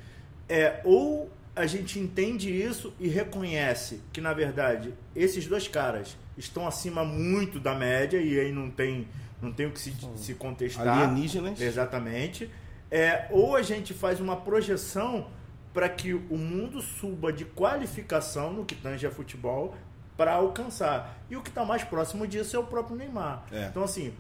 é, 0.48 0.82
ou 0.84 1.30
a 1.56 1.66
gente 1.66 2.00
entende 2.00 2.50
isso 2.50 2.94
e 3.00 3.08
reconhece 3.08 4.02
que, 4.12 4.20
na 4.20 4.34
verdade, 4.34 4.94
esses 5.16 5.48
dois 5.48 5.68
caras 5.68 6.18
estão 6.38 6.68
acima 6.68 7.04
muito 7.04 7.60
da 7.60 7.74
média 7.74 8.20
e 8.20 8.40
aí 8.40 8.52
não 8.52 8.70
tem, 8.70 9.08
não 9.42 9.52
tem 9.52 9.66
o 9.66 9.72
que 9.72 9.80
se, 9.80 9.96
se 10.16 10.34
contestar. 10.36 10.88
Alienígenas. 10.88 11.60
Exatamente. 11.60 12.50
É, 12.92 13.28
ou 13.32 13.56
a 13.56 13.62
gente 13.62 13.94
faz 13.94 14.20
uma 14.20 14.36
projeção 14.36 15.28
para 15.74 15.90
que 15.90 16.14
o 16.14 16.38
mundo 16.38 16.82
suba 16.82 17.34
de 17.34 17.46
qualificação 17.46 18.54
no 18.54 18.66
que 18.66 18.76
tange 18.76 19.06
a 19.06 19.12
futebol 19.12 19.76
para 20.16 20.34
alcançar. 20.34 21.18
E 21.30 21.36
o 21.36 21.42
que 21.42 21.50
está 21.50 21.66
mais 21.66 21.84
próximo 21.84 22.26
disso 22.28 22.56
é 22.56 22.60
o 22.60 22.64
próprio 22.64 22.96
Neymar. 22.96 23.44
É. 23.52 23.68
Então, 23.68 23.84
assim, 23.84 24.14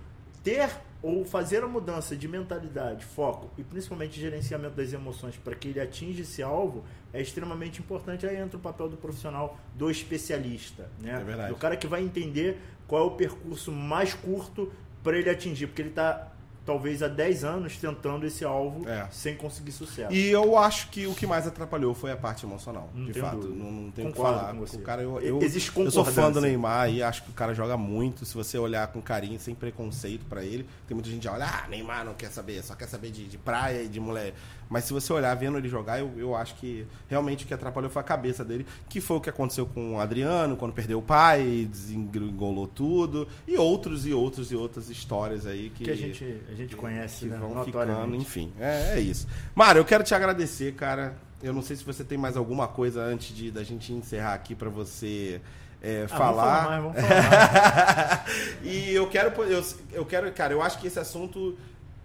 ter 0.45 0.69
ou 1.01 1.25
fazer 1.25 1.63
a 1.63 1.67
mudança 1.67 2.15
de 2.15 2.27
mentalidade, 2.27 3.03
foco 3.03 3.51
e 3.57 3.63
principalmente 3.63 4.19
gerenciamento 4.19 4.75
das 4.75 4.93
emoções 4.93 5.35
para 5.35 5.55
que 5.55 5.67
ele 5.67 5.79
atinja 5.79 6.21
esse 6.21 6.41
alvo 6.41 6.85
é 7.11 7.21
extremamente 7.21 7.79
importante. 7.79 8.25
Aí 8.25 8.37
entra 8.37 8.57
o 8.57 8.59
papel 8.61 8.87
do 8.87 8.95
profissional, 8.95 9.59
do 9.73 9.89
especialista, 9.89 10.89
né? 11.01 11.19
É 11.19 11.23
verdade. 11.23 11.49
Do 11.49 11.55
cara 11.57 11.75
que 11.75 11.87
vai 11.87 12.03
entender 12.03 12.59
qual 12.87 13.03
é 13.03 13.05
o 13.05 13.11
percurso 13.11 13.71
mais 13.71 14.13
curto 14.13 14.71
para 15.03 15.17
ele 15.17 15.29
atingir, 15.29 15.67
porque 15.67 15.81
ele 15.81 15.89
está 15.89 16.31
talvez 16.65 17.03
há 17.03 17.07
10 17.07 17.43
anos 17.43 17.77
tentando 17.77 18.25
esse 18.25 18.43
alvo 18.43 18.87
É. 18.89 19.07
sem 19.11 19.35
conseguir 19.35 19.71
sucesso. 19.71 20.11
E 20.13 20.27
eu 20.29 20.57
acho 20.57 20.89
que 20.89 21.05
o 21.05 21.13
que 21.13 21.27
mais 21.27 21.45
atrapalhou 21.45 21.93
foi 21.93 22.11
a 22.11 22.17
parte 22.17 22.45
emocional, 22.45 22.89
Não 22.93 23.05
de 23.05 23.13
tenho 23.13 23.25
fato. 23.25 23.37
dúvida. 23.37 23.63
Não, 23.63 23.71
não 23.71 23.91
tem 23.91 24.05
o 24.05 24.07
que 24.09 24.13
Concordo 24.15 24.39
falar. 24.39 24.53
com 24.53 24.59
você. 24.59 24.77
O 24.77 24.81
cara, 24.81 25.01
eu, 25.01 25.19
eu, 25.21 25.41
existe 25.41 25.71
eu 25.77 25.91
sou 25.91 26.03
fã 26.03 26.31
do. 26.31 26.41
Neymar 26.41 26.89
e 26.89 27.03
acho 27.03 27.23
que 27.23 27.29
o 27.29 27.33
cara 27.33 27.53
joga 27.53 27.77
muito. 27.77 28.25
Se 28.25 28.33
você 28.33 28.57
olhar 28.57 28.87
com 28.87 29.01
carinho, 29.01 29.39
sem 29.39 29.53
preconceito 29.53 30.25
pra 30.25 30.43
ele, 30.43 30.67
tem 30.87 30.95
muita 30.95 31.09
gente 31.09 31.21
que 31.21 31.27
olha, 31.27 31.45
ah, 31.45 31.67
Neymar 31.67 32.03
não 32.03 32.13
quer 32.13 32.31
saber, 32.31 32.63
só 32.63 32.73
quer 32.75 32.87
saber 32.87 33.11
de, 33.11 33.27
de 33.27 33.37
praia 33.37 33.83
e 33.83 33.87
de 33.87 33.99
mulher. 33.99 34.33
Mas 34.69 34.85
se 34.85 34.93
você 34.93 35.11
olhar 35.13 35.33
vendo 35.35 35.57
ele 35.57 35.69
jogar, 35.69 35.99
eu, 35.99 36.11
eu 36.17 36.35
acho 36.35 36.55
que 36.55 36.85
realmente 37.07 37.45
o 37.45 37.47
que 37.47 37.53
atrapalhou 37.53 37.89
foi 37.89 38.01
a 38.01 38.05
cabeça 38.05 38.43
dele, 38.43 38.65
que 38.89 38.99
foi 38.99 39.17
o 39.17 39.21
que 39.21 39.29
aconteceu 39.29 39.65
com 39.65 39.95
o 39.95 39.99
Adriano, 39.99 40.57
quando 40.57 40.73
perdeu 40.73 40.99
o 40.99 41.01
pai, 41.01 41.67
desengolou 41.69 42.67
tudo, 42.67 43.27
e 43.47 43.57
outros 43.57 44.05
e 44.05 44.13
outros 44.13 44.51
e 44.51 44.55
outras 44.55 44.89
histórias 44.89 45.45
aí 45.45 45.69
que, 45.69 45.83
que 45.83 45.91
a 45.91 45.95
gente, 45.95 46.41
a 46.49 46.55
gente 46.55 46.75
conhece, 46.75 47.25
que 47.25 47.31
né? 47.31 47.37
vão 47.37 47.63
ficando, 47.63 48.15
enfim. 48.15 48.51
É, 48.59 48.95
é 48.95 48.99
isso. 48.99 49.27
Mário, 49.53 49.79
eu 49.79 49.85
quero 49.85 50.03
te 50.03 50.13
agradecer, 50.15 50.73
cara. 50.73 51.15
Eu 51.43 51.53
não 51.53 51.61
sei 51.61 51.75
se 51.75 51.83
você 51.83 52.03
tem 52.03 52.17
mais 52.17 52.35
alguma 52.37 52.67
coisa 52.67 53.03
antes 53.03 53.35
de 53.35 53.51
da 53.51 53.63
gente 53.63 53.93
encerrar 53.93 54.33
aqui 54.33 54.55
pra 54.55 54.69
você 54.69 55.41
é, 55.81 56.05
Ah, 56.05 56.07
falar. 56.07 56.79
Vamos 56.81 56.95
falar 56.95 57.03
mais, 57.03 57.05
vamos 57.05 57.09
falar 57.09 58.25
e 58.63 58.91
eu 58.91 59.07
quero, 59.07 59.43
eu, 59.43 59.63
eu 59.93 60.05
quero, 60.05 60.31
cara, 60.31 60.53
eu 60.53 60.61
acho 60.61 60.79
que 60.79 60.87
esse 60.87 60.99
assunto 60.99 61.55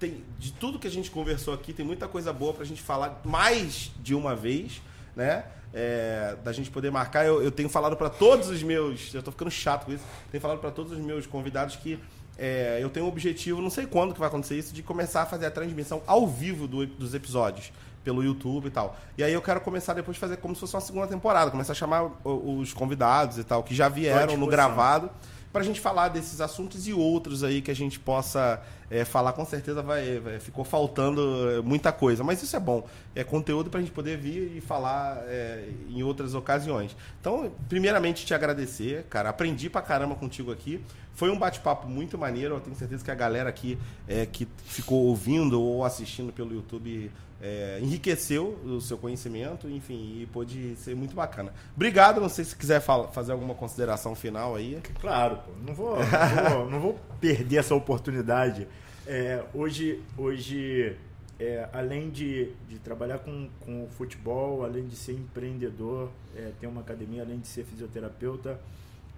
tem 0.01 0.24
de 0.39 0.52
tudo 0.52 0.78
que 0.78 0.86
a 0.89 0.90
gente 0.90 1.10
conversou 1.10 1.55
aqui 1.55 1.72
tem 1.72 1.85
muita 1.86 2.09
coisa 2.09 2.32
boa 2.32 2.52
pra 2.55 2.64
gente 2.64 2.82
falar 2.82 3.20
mais 3.24 3.93
de 4.02 4.14
uma 4.14 4.35
vez, 4.35 4.81
né? 5.14 5.44
É, 5.72 6.35
da 6.43 6.52
gente 6.52 6.68
poder 6.70 6.90
marcar. 6.90 7.24
Eu, 7.24 7.40
eu 7.43 7.52
tenho 7.52 7.68
falado 7.68 7.97
pra 7.97 8.10
todos 8.10 8.48
os 8.48 8.60
meus, 8.62 9.14
eu 9.14 9.22
tô 9.22 9.31
ficando 9.31 9.51
chato 9.52 9.85
com 9.86 9.93
isso. 9.93 10.02
Tenho 10.31 10.40
falado 10.40 10.59
pra 10.59 10.70
todos 10.72 10.90
os 10.93 10.98
meus 10.98 11.27
convidados 11.27 11.77
que 11.77 11.97
é, 12.36 12.78
eu 12.81 12.89
tenho 12.90 13.06
um 13.06 13.09
objetivo, 13.09 13.60
não 13.62 13.70
sei 13.70 13.86
quando 13.86 14.12
que 14.14 14.18
vai 14.18 14.28
acontecer 14.28 14.59
isso, 14.59 14.72
de 14.74 14.82
começar 14.82 15.22
a 15.22 15.27
fazer 15.27 15.47
a 15.47 15.51
transmissão 15.51 16.02
ao 16.06 16.27
vivo 16.27 16.66
do- 16.66 16.86
dos 16.86 17.12
episódios 17.14 17.70
pelo 18.02 18.24
YouTube 18.24 18.66
e 18.66 18.70
tal. 18.70 18.98
E 19.18 19.22
aí 19.22 19.32
eu 19.32 19.43
quero 19.43 19.60
começar 19.60 19.93
depois 19.93 20.16
a 20.16 20.20
fazer 20.20 20.39
como 20.39 20.55
se 20.55 20.60
fosse 20.62 20.74
uma 20.74 20.81
segunda 20.81 21.06
temporada, 21.06 21.51
começar 21.51 21.72
a 21.72 21.77
chamar 21.77 22.10
os 22.24 22.72
convidados 22.72 23.36
e 23.39 23.44
tal 23.44 23.62
que 23.62 23.74
já 23.74 23.89
vieram 23.90 24.20
no 24.39 24.47
gravado 24.51 25.10
para 25.52 25.62
a 25.62 25.64
gente 25.64 25.81
falar 25.81 26.09
desses 26.09 26.40
assuntos 26.40 26.86
e 26.86 26.93
outros 26.93 27.43
aí 27.43 27.60
que 27.60 27.70
a 27.70 27.74
gente 27.74 27.98
possa 27.98 28.62
é, 28.90 29.05
falar. 29.05 29.32
Com 29.32 29.44
certeza 29.44 29.82
vai, 29.82 30.18
vai- 30.20 30.39
ficou 30.40 30.64
faltando 30.64 31.51
é, 31.51 31.60
muita 31.60 31.90
coisa, 31.93 32.22
mas 32.22 32.43
isso 32.43 32.55
é 32.56 32.60
bom. 32.60 32.86
É 33.14 33.24
conteúdo 33.24 33.68
para 33.70 33.81
a 33.81 33.82
gente 33.82 33.93
poder 33.93 34.16
vir 34.16 34.56
e 34.56 34.60
falar 34.60 35.18
é, 35.27 35.68
em 35.89 36.02
outras 36.02 36.35
ocasiões. 36.35 36.97
Então, 37.20 37.51
primeiramente 37.68 38.24
te 38.24 38.32
agradecer, 38.35 39.05
cara. 39.10 39.28
Aprendi 39.31 39.68
pra 39.68 39.82
caramba 39.82 40.14
contigo 40.14 40.52
aqui. 40.52 40.81
Foi 41.14 41.31
um 41.31 41.39
bate-papo 41.39 41.89
muito 41.89 42.16
maneiro. 42.16 42.55
Eu 42.55 42.60
tenho 42.60 42.77
certeza 42.77 43.05
que 43.05 43.10
a 43.10 43.14
galera 43.14 43.48
aqui 43.48 43.77
é, 44.09 44.24
que 44.27 44.47
ficou 44.64 45.05
ouvindo 45.06 45.60
ou 45.60 45.85
assistindo 45.85 46.32
pelo 46.32 46.55
YouTube 46.55 47.10
é, 47.40 47.78
enriqueceu 47.80 48.58
o 48.64 48.80
seu 48.80 48.98
conhecimento, 48.98 49.68
enfim, 49.68 50.20
e 50.20 50.26
pôde 50.26 50.76
ser 50.76 50.94
muito 50.94 51.14
bacana. 51.14 51.52
Obrigado. 51.74 52.20
Não 52.20 52.28
sei 52.28 52.44
se 52.44 52.54
quiser 52.54 52.80
fazer 52.80 53.32
alguma 53.32 53.54
consideração 53.54 54.14
final 54.14 54.54
aí. 54.54 54.80
Claro, 55.00 55.38
pô. 55.38 55.52
Não 55.66 55.74
vou, 55.74 55.96
não 55.96 56.50
vou, 56.50 56.70
não 56.70 56.80
vou 56.80 57.00
perder 57.20 57.56
essa 57.56 57.74
oportunidade. 57.74 58.68
É, 59.06 59.42
hoje, 59.54 60.02
hoje 60.16 60.96
é, 61.38 61.68
além 61.72 62.10
de, 62.10 62.52
de 62.68 62.78
trabalhar 62.78 63.18
com, 63.18 63.48
com 63.60 63.88
futebol, 63.88 64.62
além 64.62 64.86
de 64.86 64.94
ser 64.94 65.12
empreendedor, 65.12 66.10
é, 66.36 66.52
ter 66.60 66.66
uma 66.66 66.82
academia, 66.82 67.22
além 67.22 67.38
de 67.38 67.48
ser 67.48 67.64
fisioterapeuta 67.64 68.60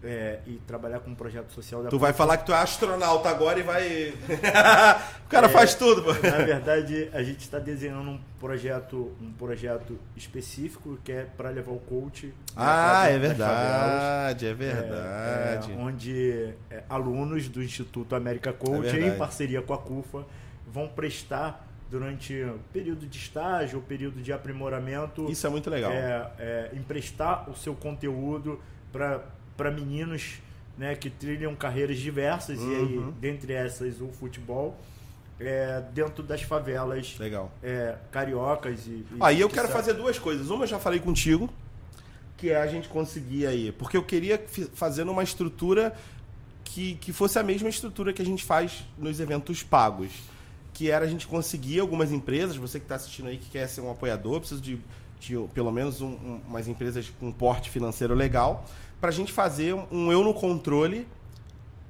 é, 0.05 0.41
e 0.47 0.55
trabalhar 0.67 1.01
com 1.01 1.11
um 1.11 1.15
projeto 1.15 1.53
social 1.53 1.83
da 1.83 1.89
Tu 1.89 1.99
vai 1.99 2.13
falar 2.13 2.37
que 2.39 2.47
tu 2.47 2.53
é 2.53 2.57
astronauta 2.57 3.29
agora 3.29 3.59
e 3.61 3.63
vai. 3.63 4.09
o 5.25 5.29
cara 5.29 5.49
faz 5.49 5.75
tudo, 5.75 6.03
pô. 6.03 6.13
Na 6.13 6.39
verdade, 6.45 7.09
a 7.13 7.23
gente 7.23 7.41
está 7.41 7.59
desenhando 7.59 8.11
um 8.11 8.21
projeto, 8.41 9.13
um 9.21 9.33
projeto 9.33 9.99
específico 10.17 10.99
que 11.05 11.13
é 11.13 11.25
para 11.37 11.51
levar 11.51 11.73
o 11.73 11.79
coach. 11.79 12.33
Ah, 12.57 13.09
é 13.09 13.19
verdade, 13.19 14.47
é 14.47 14.51
É, 14.51 14.55
verdade. 14.55 15.73
é, 15.73 15.77
onde 15.77 16.55
é, 16.71 16.83
alunos 16.89 17.49
do 17.49 17.63
Instituto 17.63 18.15
América 18.15 18.53
Coach, 18.53 18.89
É 18.89 18.93
verdade. 18.93 19.15
em 19.15 19.19
parceria 19.19 19.63
com 19.63 19.73
a 19.75 19.79
CUFA, 19.79 20.25
vão 20.67 20.89
prestar 20.89 21.69
durante 21.91 22.45
período 22.73 23.07
de 23.07 23.19
estágio, 23.19 23.81
período 23.83 24.23
de 24.23 24.33
aprimoramento, 24.33 25.31
Isso 25.31 25.47
é 25.47 25.51
muito 25.51 25.69
legal. 25.69 25.93
é, 25.93 26.31
é, 26.39 26.71
emprestar 26.73 27.49
o 27.51 27.55
seu 27.55 27.75
conteúdo 27.75 28.59
para 28.91 29.21
meninos 29.71 30.35
né, 30.79 30.95
que 30.95 31.11
trilham 31.11 31.55
carreiras 31.55 31.99
diversas, 31.99 32.59
e 32.59 32.63
aí, 32.63 32.99
Uhum. 32.99 33.13
dentre 33.21 33.53
essas, 33.53 34.01
o 34.01 34.09
futebol, 34.09 34.79
é, 35.39 35.83
dentro 35.93 36.23
das 36.23 36.43
favelas 36.43 37.17
Legal. 37.19 37.51
é, 37.63 37.97
cariocas. 38.11 38.87
E, 38.87 38.91
e 38.91 39.07
Aí 39.21 39.41
eu 39.41 39.49
que 39.49 39.55
quero 39.55 39.69
sa- 39.69 39.75
fazer 39.75 39.93
duas 39.95 40.19
coisas. 40.19 40.49
Uma 40.51 40.65
eu 40.65 40.69
já 40.69 40.79
falei 40.79 40.99
contigo, 41.01 41.49
que 42.37 42.51
é 42.51 42.57
a 42.57 42.67
gente 42.67 42.89
conseguir 42.89 43.47
aí. 43.47 43.71
Porque 43.73 43.97
eu 43.97 44.03
queria 44.03 44.43
fazer 44.75 45.05
numa 45.05 45.23
estrutura 45.23 45.95
que, 46.65 46.95
que 46.97 47.13
fosse 47.13 47.39
a 47.39 47.43
mesma 47.43 47.69
estrutura 47.69 48.13
que 48.13 48.23
a 48.23 48.25
gente 48.25 48.43
faz 48.45 48.85
nos 48.99 49.21
eventos 49.21 49.63
pagos. 49.63 50.11
Que 50.73 50.91
era 50.91 51.05
a 51.05 51.09
gente 51.09 51.27
conseguir 51.27 51.81
algumas 51.81 52.11
empresas, 52.13 52.57
você 52.57 52.79
que 52.79 52.85
está 52.87 52.95
assistindo 52.95 53.29
aí 53.29 53.37
que 53.37 53.51
quer 53.51 53.69
ser 53.69 53.81
um 53.83 53.91
apoiador, 53.91 54.41
precisa 54.41 54.61
de, 54.61 54.79
de 55.21 55.37
pelo 55.53 55.71
menos 55.71 56.01
um- 56.01 56.07
um- 56.07 56.41
umas 56.49 56.67
empresas 56.67 57.13
com 57.21 57.31
porte 57.31 57.69
financeiro 57.69 58.15
legal, 58.15 58.65
para 59.03 59.09
a 59.11 59.13
gente 59.13 59.33
fazer 59.33 59.75
um 59.91 60.13
eu 60.13 60.23
no 60.23 60.33
controle 60.33 61.09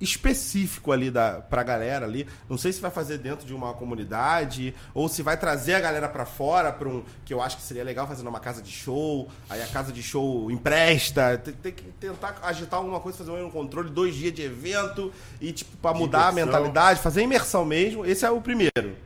específico 0.01 0.91
ali 0.91 1.11
da, 1.11 1.43
pra 1.43 1.63
galera 1.63 2.07
ali. 2.07 2.27
Não 2.49 2.57
sei 2.57 2.73
se 2.73 2.81
vai 2.81 2.91
fazer 2.91 3.19
dentro 3.19 3.47
de 3.47 3.53
uma 3.53 3.75
comunidade 3.75 4.75
ou 4.95 5.11
se 5.11 5.23
vai 5.23 5.37
trazer 5.37 5.75
a 5.75 5.81
galera 5.81 6.09
pra 6.09 6.25
fora 6.25 6.73
para 6.73 6.89
um 6.89 7.05
que 7.23 7.35
eu 7.35 7.43
acho 7.43 7.59
que 7.59 7.63
seria 7.63 7.85
legal 7.85 8.09
fazer 8.09 8.23
numa 8.23 8.41
casa 8.41 8.63
de 8.63 8.71
show. 8.71 9.29
Aí 9.51 9.63
a 9.63 9.67
casa 9.67 9.93
de 9.93 10.03
show 10.03 10.51
empresta, 10.51 11.37
tem, 11.37 11.53
tem 11.53 11.73
que 11.73 11.85
tentar 12.01 12.41
agitar 12.43 12.79
alguma 12.81 12.99
coisa, 12.99 13.19
fazer 13.19 13.31
um 13.31 13.51
controle, 13.51 13.91
dois 13.91 14.15
dias 14.15 14.33
de 14.33 14.41
evento 14.41 15.13
e 15.39 15.53
tipo 15.53 15.77
para 15.77 15.95
mudar 15.95 16.29
a 16.29 16.31
Diversão. 16.31 16.47
mentalidade, 16.47 17.01
fazer 17.01 17.23
imersão 17.23 17.67
mesmo. 17.67 18.07
Esse 18.07 18.25
é 18.25 18.31
o 18.31 18.41
primeiro. 18.41 18.97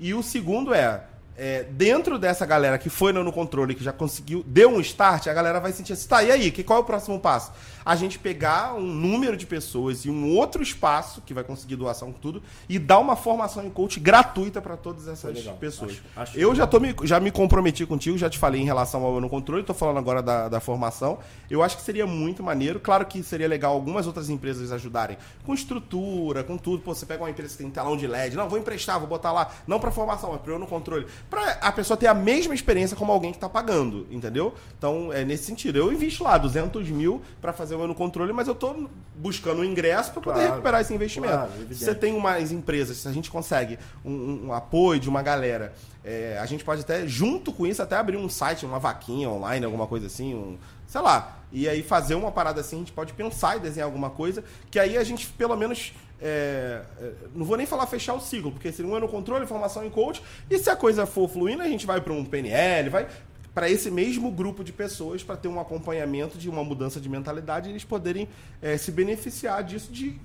E 0.00 0.14
o 0.14 0.22
segundo 0.22 0.72
é, 0.72 1.04
é, 1.44 1.64
dentro 1.64 2.20
dessa 2.20 2.46
galera 2.46 2.78
que 2.78 2.88
foi 2.88 3.12
no 3.12 3.32
controle, 3.32 3.74
que 3.74 3.82
já 3.82 3.92
conseguiu, 3.92 4.44
deu 4.46 4.70
um 4.70 4.78
start, 4.80 5.26
a 5.26 5.34
galera 5.34 5.58
vai 5.58 5.72
sentir 5.72 5.92
assim, 5.92 6.06
tá, 6.06 6.22
e 6.22 6.30
aí, 6.30 6.52
que, 6.52 6.62
qual 6.62 6.78
é 6.78 6.82
o 6.82 6.84
próximo 6.84 7.18
passo? 7.18 7.50
A 7.84 7.96
gente 7.96 8.16
pegar 8.16 8.74
um 8.74 8.86
número 8.86 9.36
de 9.36 9.44
pessoas 9.44 10.04
e 10.04 10.10
um 10.10 10.36
outro 10.36 10.62
espaço, 10.62 11.20
que 11.26 11.34
vai 11.34 11.42
conseguir 11.42 11.74
doação 11.74 12.12
com 12.12 12.18
tudo, 12.20 12.40
e 12.68 12.78
dar 12.78 13.00
uma 13.00 13.16
formação 13.16 13.64
em 13.66 13.70
coach 13.70 13.98
gratuita 13.98 14.62
para 14.62 14.76
todas 14.76 15.08
essas 15.08 15.34
Legal. 15.34 15.56
pessoas. 15.56 15.90
Acho- 15.94 16.02
acho 16.14 16.38
eu 16.38 16.54
já, 16.54 16.64
tô 16.64 16.78
me, 16.78 16.94
já 17.02 17.18
me 17.18 17.32
comprometi 17.32 17.84
contigo, 17.84 18.16
já 18.16 18.30
te 18.30 18.38
falei 18.38 18.60
em 18.60 18.64
relação 18.64 19.02
ao 19.04 19.20
no 19.20 19.28
controle, 19.28 19.64
tô 19.64 19.74
falando 19.74 19.98
agora 19.98 20.22
da, 20.22 20.48
da 20.48 20.60
formação. 20.60 21.18
Eu 21.50 21.60
acho 21.60 21.76
que 21.76 21.82
seria 21.82 22.06
muito 22.06 22.40
maneiro. 22.40 22.78
Claro 22.78 23.04
que 23.04 23.20
seria 23.24 23.48
legal 23.48 23.72
algumas 23.72 24.06
outras 24.06 24.30
empresas 24.30 24.70
ajudarem 24.70 25.18
com 25.44 25.52
estrutura, 25.52 26.44
com 26.44 26.56
tudo. 26.56 26.84
Pô, 26.84 26.94
você 26.94 27.04
pega 27.04 27.24
uma 27.24 27.30
empresa 27.30 27.50
que 27.56 27.62
tem 27.64 27.70
telão 27.70 27.96
de 27.96 28.06
LED, 28.06 28.36
não, 28.36 28.48
vou 28.48 28.60
emprestar, 28.60 29.00
vou 29.00 29.08
botar 29.08 29.32
lá, 29.32 29.50
não 29.66 29.80
para 29.80 29.90
formação, 29.90 30.30
mas 30.30 30.40
para 30.40 30.52
eu 30.52 30.58
no 30.60 30.68
controle. 30.68 31.04
Para 31.32 31.52
a 31.62 31.72
pessoa 31.72 31.96
ter 31.96 32.08
a 32.08 32.12
mesma 32.12 32.54
experiência 32.54 32.94
como 32.94 33.10
alguém 33.10 33.32
que 33.32 33.38
tá 33.38 33.48
pagando, 33.48 34.06
entendeu? 34.10 34.52
Então, 34.76 35.10
é 35.10 35.24
nesse 35.24 35.44
sentido. 35.44 35.78
Eu 35.78 35.90
invisto 35.90 36.22
lá 36.22 36.36
200 36.36 36.86
mil 36.90 37.22
para 37.40 37.54
fazer 37.54 37.74
o 37.74 37.86
no 37.86 37.94
controle, 37.94 38.34
mas 38.34 38.48
eu 38.48 38.54
tô 38.54 38.86
buscando 39.16 39.62
um 39.62 39.64
ingresso 39.64 40.12
para 40.12 40.20
poder 40.20 40.34
Claro, 40.40 40.50
recuperar 40.52 40.80
esse 40.82 40.92
investimento. 40.92 41.32
claro, 41.32 41.50
Se 41.70 41.84
você 41.86 41.94
tem 41.94 42.14
umas 42.14 42.52
empresas, 42.52 42.98
se 42.98 43.08
a 43.08 43.12
gente 43.12 43.30
consegue 43.30 43.78
um, 44.04 44.10
um- 44.12 44.46
um 44.48 44.52
apoio 44.52 45.00
de 45.00 45.08
uma 45.08 45.22
galera, 45.22 45.72
é, 46.04 46.36
a 46.38 46.44
gente 46.44 46.64
pode 46.64 46.82
até, 46.82 47.06
junto 47.06 47.50
com 47.50 47.66
isso, 47.66 47.80
até 47.82 47.96
abrir 47.96 48.18
um 48.18 48.28
site, 48.28 48.66
uma 48.66 48.78
vaquinha 48.78 49.30
online, 49.30 49.64
alguma 49.64 49.86
coisa 49.86 50.08
assim, 50.08 50.34
um, 50.34 50.58
sei 50.86 51.00
lá. 51.00 51.38
E 51.50 51.66
aí 51.66 51.82
fazer 51.82 52.14
uma 52.14 52.30
parada 52.30 52.60
assim, 52.60 52.76
a 52.76 52.78
gente 52.80 52.92
pode 52.92 53.14
pensar 53.14 53.56
e 53.56 53.60
desenhar 53.60 53.86
alguma 53.88 54.10
coisa, 54.10 54.44
que 54.70 54.78
aí 54.78 54.98
a 54.98 55.02
gente, 55.04 55.26
pelo 55.28 55.56
menos. 55.56 55.94
É, 56.22 56.82
é, 57.00 57.12
não 57.34 57.44
vou 57.44 57.56
nem 57.56 57.66
falar 57.66 57.86
fechar 57.86 58.14
o 58.14 58.20
ciclo, 58.20 58.52
porque 58.52 58.70
seria 58.70 58.90
um 58.90 58.94
ano 58.94 59.08
controle, 59.08 59.44
formação 59.44 59.84
em 59.84 59.90
coach, 59.90 60.22
e 60.48 60.56
se 60.56 60.70
a 60.70 60.76
coisa 60.76 61.04
for 61.04 61.28
fluindo, 61.28 61.62
a 61.62 61.68
gente 61.68 61.84
vai 61.84 62.00
para 62.00 62.12
um 62.12 62.24
PNL, 62.24 62.88
vai 62.88 63.08
para 63.52 63.68
esse 63.68 63.90
mesmo 63.90 64.30
grupo 64.30 64.62
de 64.62 64.72
pessoas 64.72 65.22
para 65.22 65.36
ter 65.36 65.48
um 65.48 65.60
acompanhamento 65.60 66.38
de 66.38 66.48
uma 66.48 66.64
mudança 66.64 67.00
de 67.00 67.08
mentalidade 67.08 67.68
e 67.68 67.72
eles 67.72 67.84
poderem 67.84 68.28
é, 68.62 68.78
se 68.78 68.90
beneficiar 68.90 69.62
disso 69.62 69.92
de 69.92 70.18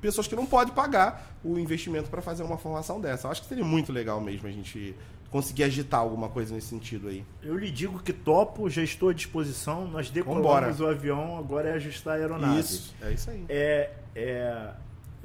pessoas 0.00 0.26
que 0.26 0.36
não 0.36 0.44
podem 0.44 0.74
pagar 0.74 1.36
o 1.42 1.58
investimento 1.58 2.10
para 2.10 2.20
fazer 2.20 2.42
uma 2.42 2.58
formação 2.58 3.00
dessa. 3.00 3.28
Eu 3.28 3.30
acho 3.30 3.42
que 3.42 3.48
seria 3.48 3.64
muito 3.64 3.92
legal 3.92 4.20
mesmo 4.20 4.46
a 4.46 4.50
gente 4.50 4.94
conseguir 5.30 5.64
agitar 5.64 6.00
alguma 6.00 6.28
coisa 6.28 6.54
nesse 6.54 6.68
sentido 6.68 7.08
aí. 7.08 7.24
Eu 7.42 7.56
lhe 7.56 7.70
digo 7.70 8.02
que 8.02 8.12
topo, 8.12 8.68
já 8.68 8.82
estou 8.82 9.08
à 9.08 9.12
disposição. 9.12 9.86
Nós 9.88 10.10
decolamos 10.10 10.80
o 10.80 10.86
avião, 10.86 11.38
agora 11.38 11.70
é 11.70 11.72
ajustar 11.74 12.14
a 12.14 12.16
aeronave. 12.18 12.60
Isso, 12.60 12.94
é 13.00 13.12
isso 13.12 13.30
aí. 13.30 13.44
É, 13.48 13.90
é, 14.14 14.70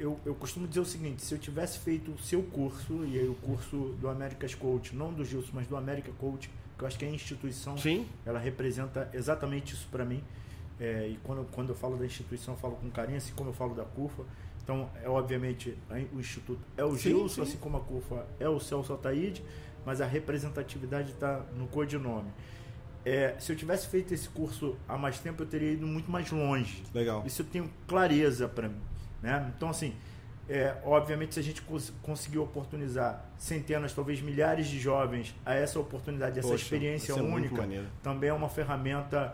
eu, 0.01 0.19
eu 0.25 0.33
costumo 0.33 0.67
dizer 0.67 0.79
o 0.79 0.85
seguinte: 0.85 1.21
se 1.21 1.33
eu 1.33 1.37
tivesse 1.37 1.79
feito 1.79 2.11
o 2.11 2.19
seu 2.19 2.41
curso, 2.41 3.05
e 3.05 3.19
aí 3.19 3.27
o 3.27 3.35
curso 3.35 3.95
do 3.99 4.09
America's 4.09 4.55
Coach, 4.55 4.95
não 4.95 5.13
do 5.13 5.23
Gilson, 5.23 5.51
mas 5.53 5.67
do 5.67 5.77
America 5.77 6.11
Coach, 6.17 6.49
que 6.77 6.83
eu 6.83 6.87
acho 6.87 6.97
que 6.97 7.05
é 7.05 7.07
a 7.07 7.11
instituição, 7.11 7.77
Sim. 7.77 8.07
ela 8.25 8.39
representa 8.39 9.09
exatamente 9.13 9.73
isso 9.73 9.87
para 9.91 10.03
mim. 10.03 10.23
É, 10.79 11.07
e 11.07 11.19
quando, 11.23 11.45
quando 11.51 11.69
eu 11.69 11.75
falo 11.75 11.95
da 11.95 12.05
instituição, 12.05 12.55
eu 12.55 12.59
falo 12.59 12.75
com 12.75 12.89
carinho, 12.89 13.17
assim 13.17 13.33
como 13.35 13.51
eu 13.51 13.53
falo 13.53 13.75
da 13.75 13.83
CUFA. 13.83 14.23
Então, 14.63 14.89
é 15.03 15.07
obviamente, 15.09 15.77
o 16.13 16.19
Instituto 16.19 16.61
é 16.75 16.83
o 16.83 16.95
Gilson, 16.95 17.27
sim. 17.27 17.41
assim 17.41 17.57
como 17.57 17.77
a 17.77 17.81
CUFA 17.81 18.25
é 18.39 18.49
o 18.49 18.59
Celso 18.59 18.93
Ataíde, 18.93 19.43
mas 19.85 20.01
a 20.01 20.05
representatividade 20.05 21.11
está 21.11 21.45
no 21.55 21.67
codinome. 21.67 22.31
É, 23.03 23.35
se 23.39 23.51
eu 23.51 23.55
tivesse 23.55 23.87
feito 23.87 24.13
esse 24.13 24.29
curso 24.29 24.75
há 24.87 24.97
mais 24.97 25.19
tempo, 25.19 25.41
eu 25.41 25.47
teria 25.47 25.71
ido 25.71 25.85
muito 25.87 26.09
mais 26.09 26.31
longe. 26.31 26.83
Legal. 26.93 27.23
Isso 27.25 27.41
eu 27.41 27.45
tenho 27.45 27.69
clareza 27.87 28.47
para 28.47 28.69
mim. 28.69 28.90
Né? 29.21 29.51
Então, 29.55 29.69
assim, 29.69 29.93
é, 30.49 30.75
obviamente, 30.83 31.33
se 31.33 31.39
a 31.39 31.43
gente 31.43 31.61
cons 31.61 31.93
conseguir 32.01 32.39
oportunizar 32.39 33.25
centenas, 33.37 33.93
talvez 33.93 34.21
milhares 34.21 34.67
de 34.67 34.79
jovens 34.79 35.35
a 35.45 35.53
essa 35.53 35.79
oportunidade, 35.79 36.39
essa 36.39 36.47
Poxa, 36.47 36.63
experiência 36.63 37.15
única, 37.15 37.67
também 38.03 38.29
é 38.29 38.33
uma 38.33 38.49
ferramenta 38.49 39.33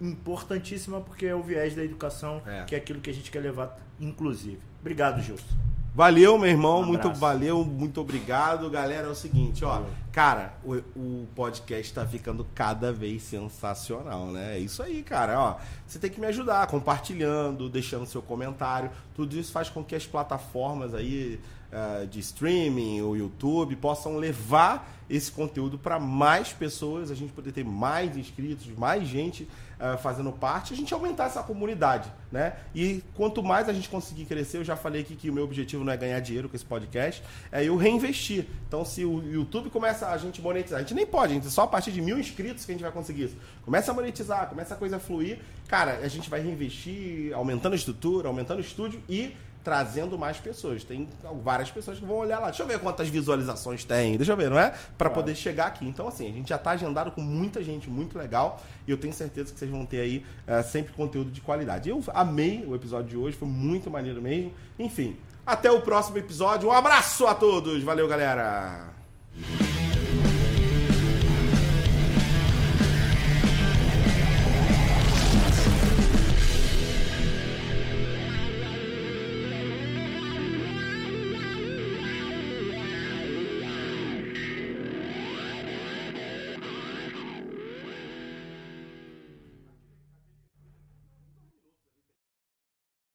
importantíssima 0.00 1.00
porque 1.00 1.26
é 1.26 1.34
o 1.34 1.42
viés 1.42 1.74
da 1.74 1.84
educação, 1.84 2.42
é. 2.46 2.64
que 2.64 2.74
é 2.74 2.78
aquilo 2.78 3.00
que 3.00 3.10
a 3.10 3.14
gente 3.14 3.30
quer 3.30 3.40
levar, 3.40 3.78
inclusive. 4.00 4.60
Obrigado, 4.80 5.22
Gilson. 5.22 5.56
Valeu, 5.96 6.36
meu 6.36 6.50
irmão. 6.50 6.82
Um 6.82 6.84
muito 6.84 7.10
valeu, 7.14 7.64
muito 7.64 8.02
obrigado. 8.02 8.68
Galera, 8.68 9.06
é 9.06 9.10
o 9.10 9.14
seguinte, 9.14 9.64
ó. 9.64 9.82
Cara, 10.12 10.52
o, 10.62 10.74
o 10.94 11.26
podcast 11.34 11.90
tá 11.94 12.04
ficando 12.04 12.46
cada 12.54 12.92
vez 12.92 13.22
sensacional, 13.22 14.26
né? 14.26 14.56
É 14.56 14.58
isso 14.58 14.82
aí, 14.82 15.02
cara. 15.02 15.40
Ó, 15.40 15.56
você 15.86 15.98
tem 15.98 16.10
que 16.10 16.20
me 16.20 16.26
ajudar 16.26 16.66
compartilhando, 16.66 17.70
deixando 17.70 18.04
seu 18.04 18.20
comentário. 18.20 18.90
Tudo 19.14 19.38
isso 19.38 19.50
faz 19.50 19.70
com 19.70 19.82
que 19.82 19.94
as 19.94 20.06
plataformas 20.06 20.92
aí 20.92 21.40
uh, 21.72 22.06
de 22.06 22.20
streaming, 22.20 23.00
o 23.00 23.16
YouTube, 23.16 23.74
possam 23.76 24.18
levar 24.18 24.94
esse 25.08 25.32
conteúdo 25.32 25.78
para 25.78 25.98
mais 25.98 26.52
pessoas, 26.52 27.10
a 27.10 27.14
gente 27.14 27.32
poder 27.32 27.52
ter 27.52 27.64
mais 27.64 28.18
inscritos, 28.18 28.66
mais 28.76 29.08
gente 29.08 29.48
uh, 29.80 29.98
fazendo 29.98 30.32
parte, 30.32 30.72
a 30.72 30.76
gente 30.76 30.92
aumentar 30.92 31.24
essa 31.24 31.42
comunidade, 31.42 32.12
né? 32.30 32.54
E 32.74 33.02
quanto 33.14 33.42
mais 33.42 33.68
a 33.68 33.72
gente 33.72 33.88
conseguir 33.88 34.24
crescer, 34.24 34.58
eu 34.58 34.64
já 34.64 34.76
falei 34.76 35.02
aqui 35.02 35.16
que 35.16 35.30
o 35.30 35.32
meu 35.32 35.44
objetivo 35.44 35.84
não 35.84 35.92
é 35.92 35.96
ganhar 35.96 36.20
dinheiro 36.20 36.48
com 36.48 36.56
esse 36.56 36.64
podcast, 36.64 37.22
é 37.52 37.64
eu 37.64 37.76
reinvestir. 37.76 38.46
Então, 38.66 38.84
se 38.84 39.04
o 39.04 39.22
YouTube 39.22 39.70
começa 39.70 40.08
a 40.08 40.18
gente 40.18 40.40
monetizar, 40.40 40.78
a 40.78 40.82
gente 40.82 40.94
nem 40.94 41.06
pode, 41.06 41.34
gente, 41.34 41.50
só 41.50 41.62
a 41.62 41.66
partir 41.66 41.92
de 41.92 42.00
mil 42.00 42.18
inscritos 42.18 42.64
que 42.64 42.72
a 42.72 42.74
gente 42.74 42.82
vai 42.82 42.92
conseguir 42.92 43.24
isso. 43.24 43.36
Começa 43.64 43.90
a 43.90 43.94
monetizar, 43.94 44.48
começa 44.48 44.74
a 44.74 44.76
coisa 44.76 44.96
a 44.96 45.00
fluir, 45.00 45.38
cara, 45.68 46.00
a 46.02 46.08
gente 46.08 46.28
vai 46.30 46.40
reinvestir, 46.40 47.32
aumentando 47.34 47.74
a 47.74 47.76
estrutura, 47.76 48.28
aumentando 48.28 48.58
o 48.58 48.62
estúdio 48.62 49.02
e 49.08 49.34
trazendo 49.66 50.16
mais 50.16 50.38
pessoas. 50.38 50.84
Tem 50.84 51.08
várias 51.42 51.72
pessoas 51.72 51.98
que 51.98 52.04
vão 52.04 52.18
olhar 52.18 52.38
lá. 52.38 52.46
Deixa 52.46 52.62
eu 52.62 52.68
ver 52.68 52.78
quantas 52.78 53.08
visualizações 53.08 53.84
tem. 53.84 54.16
Deixa 54.16 54.30
eu 54.30 54.36
ver, 54.36 54.48
não 54.48 54.56
é? 54.56 54.70
Para 54.96 55.10
claro. 55.10 55.14
poder 55.14 55.34
chegar 55.34 55.66
aqui. 55.66 55.84
Então, 55.84 56.06
assim, 56.06 56.28
a 56.28 56.32
gente 56.32 56.50
já 56.50 56.54
está 56.54 56.70
agendado 56.70 57.10
com 57.10 57.20
muita 57.20 57.64
gente 57.64 57.90
muito 57.90 58.16
legal. 58.16 58.62
E 58.86 58.92
eu 58.92 58.96
tenho 58.96 59.12
certeza 59.12 59.52
que 59.52 59.58
vocês 59.58 59.68
vão 59.68 59.84
ter 59.84 59.98
aí 59.98 60.24
uh, 60.46 60.62
sempre 60.62 60.92
conteúdo 60.92 61.32
de 61.32 61.40
qualidade. 61.40 61.90
Eu 61.90 62.00
amei 62.14 62.64
o 62.64 62.76
episódio 62.76 63.08
de 63.08 63.16
hoje, 63.16 63.36
foi 63.36 63.48
muito 63.48 63.90
maneiro 63.90 64.22
mesmo. 64.22 64.52
Enfim, 64.78 65.16
até 65.44 65.68
o 65.68 65.80
próximo 65.80 66.16
episódio. 66.16 66.68
Um 66.68 66.72
abraço 66.72 67.26
a 67.26 67.34
todos. 67.34 67.82
Valeu, 67.82 68.06
galera. 68.06 68.94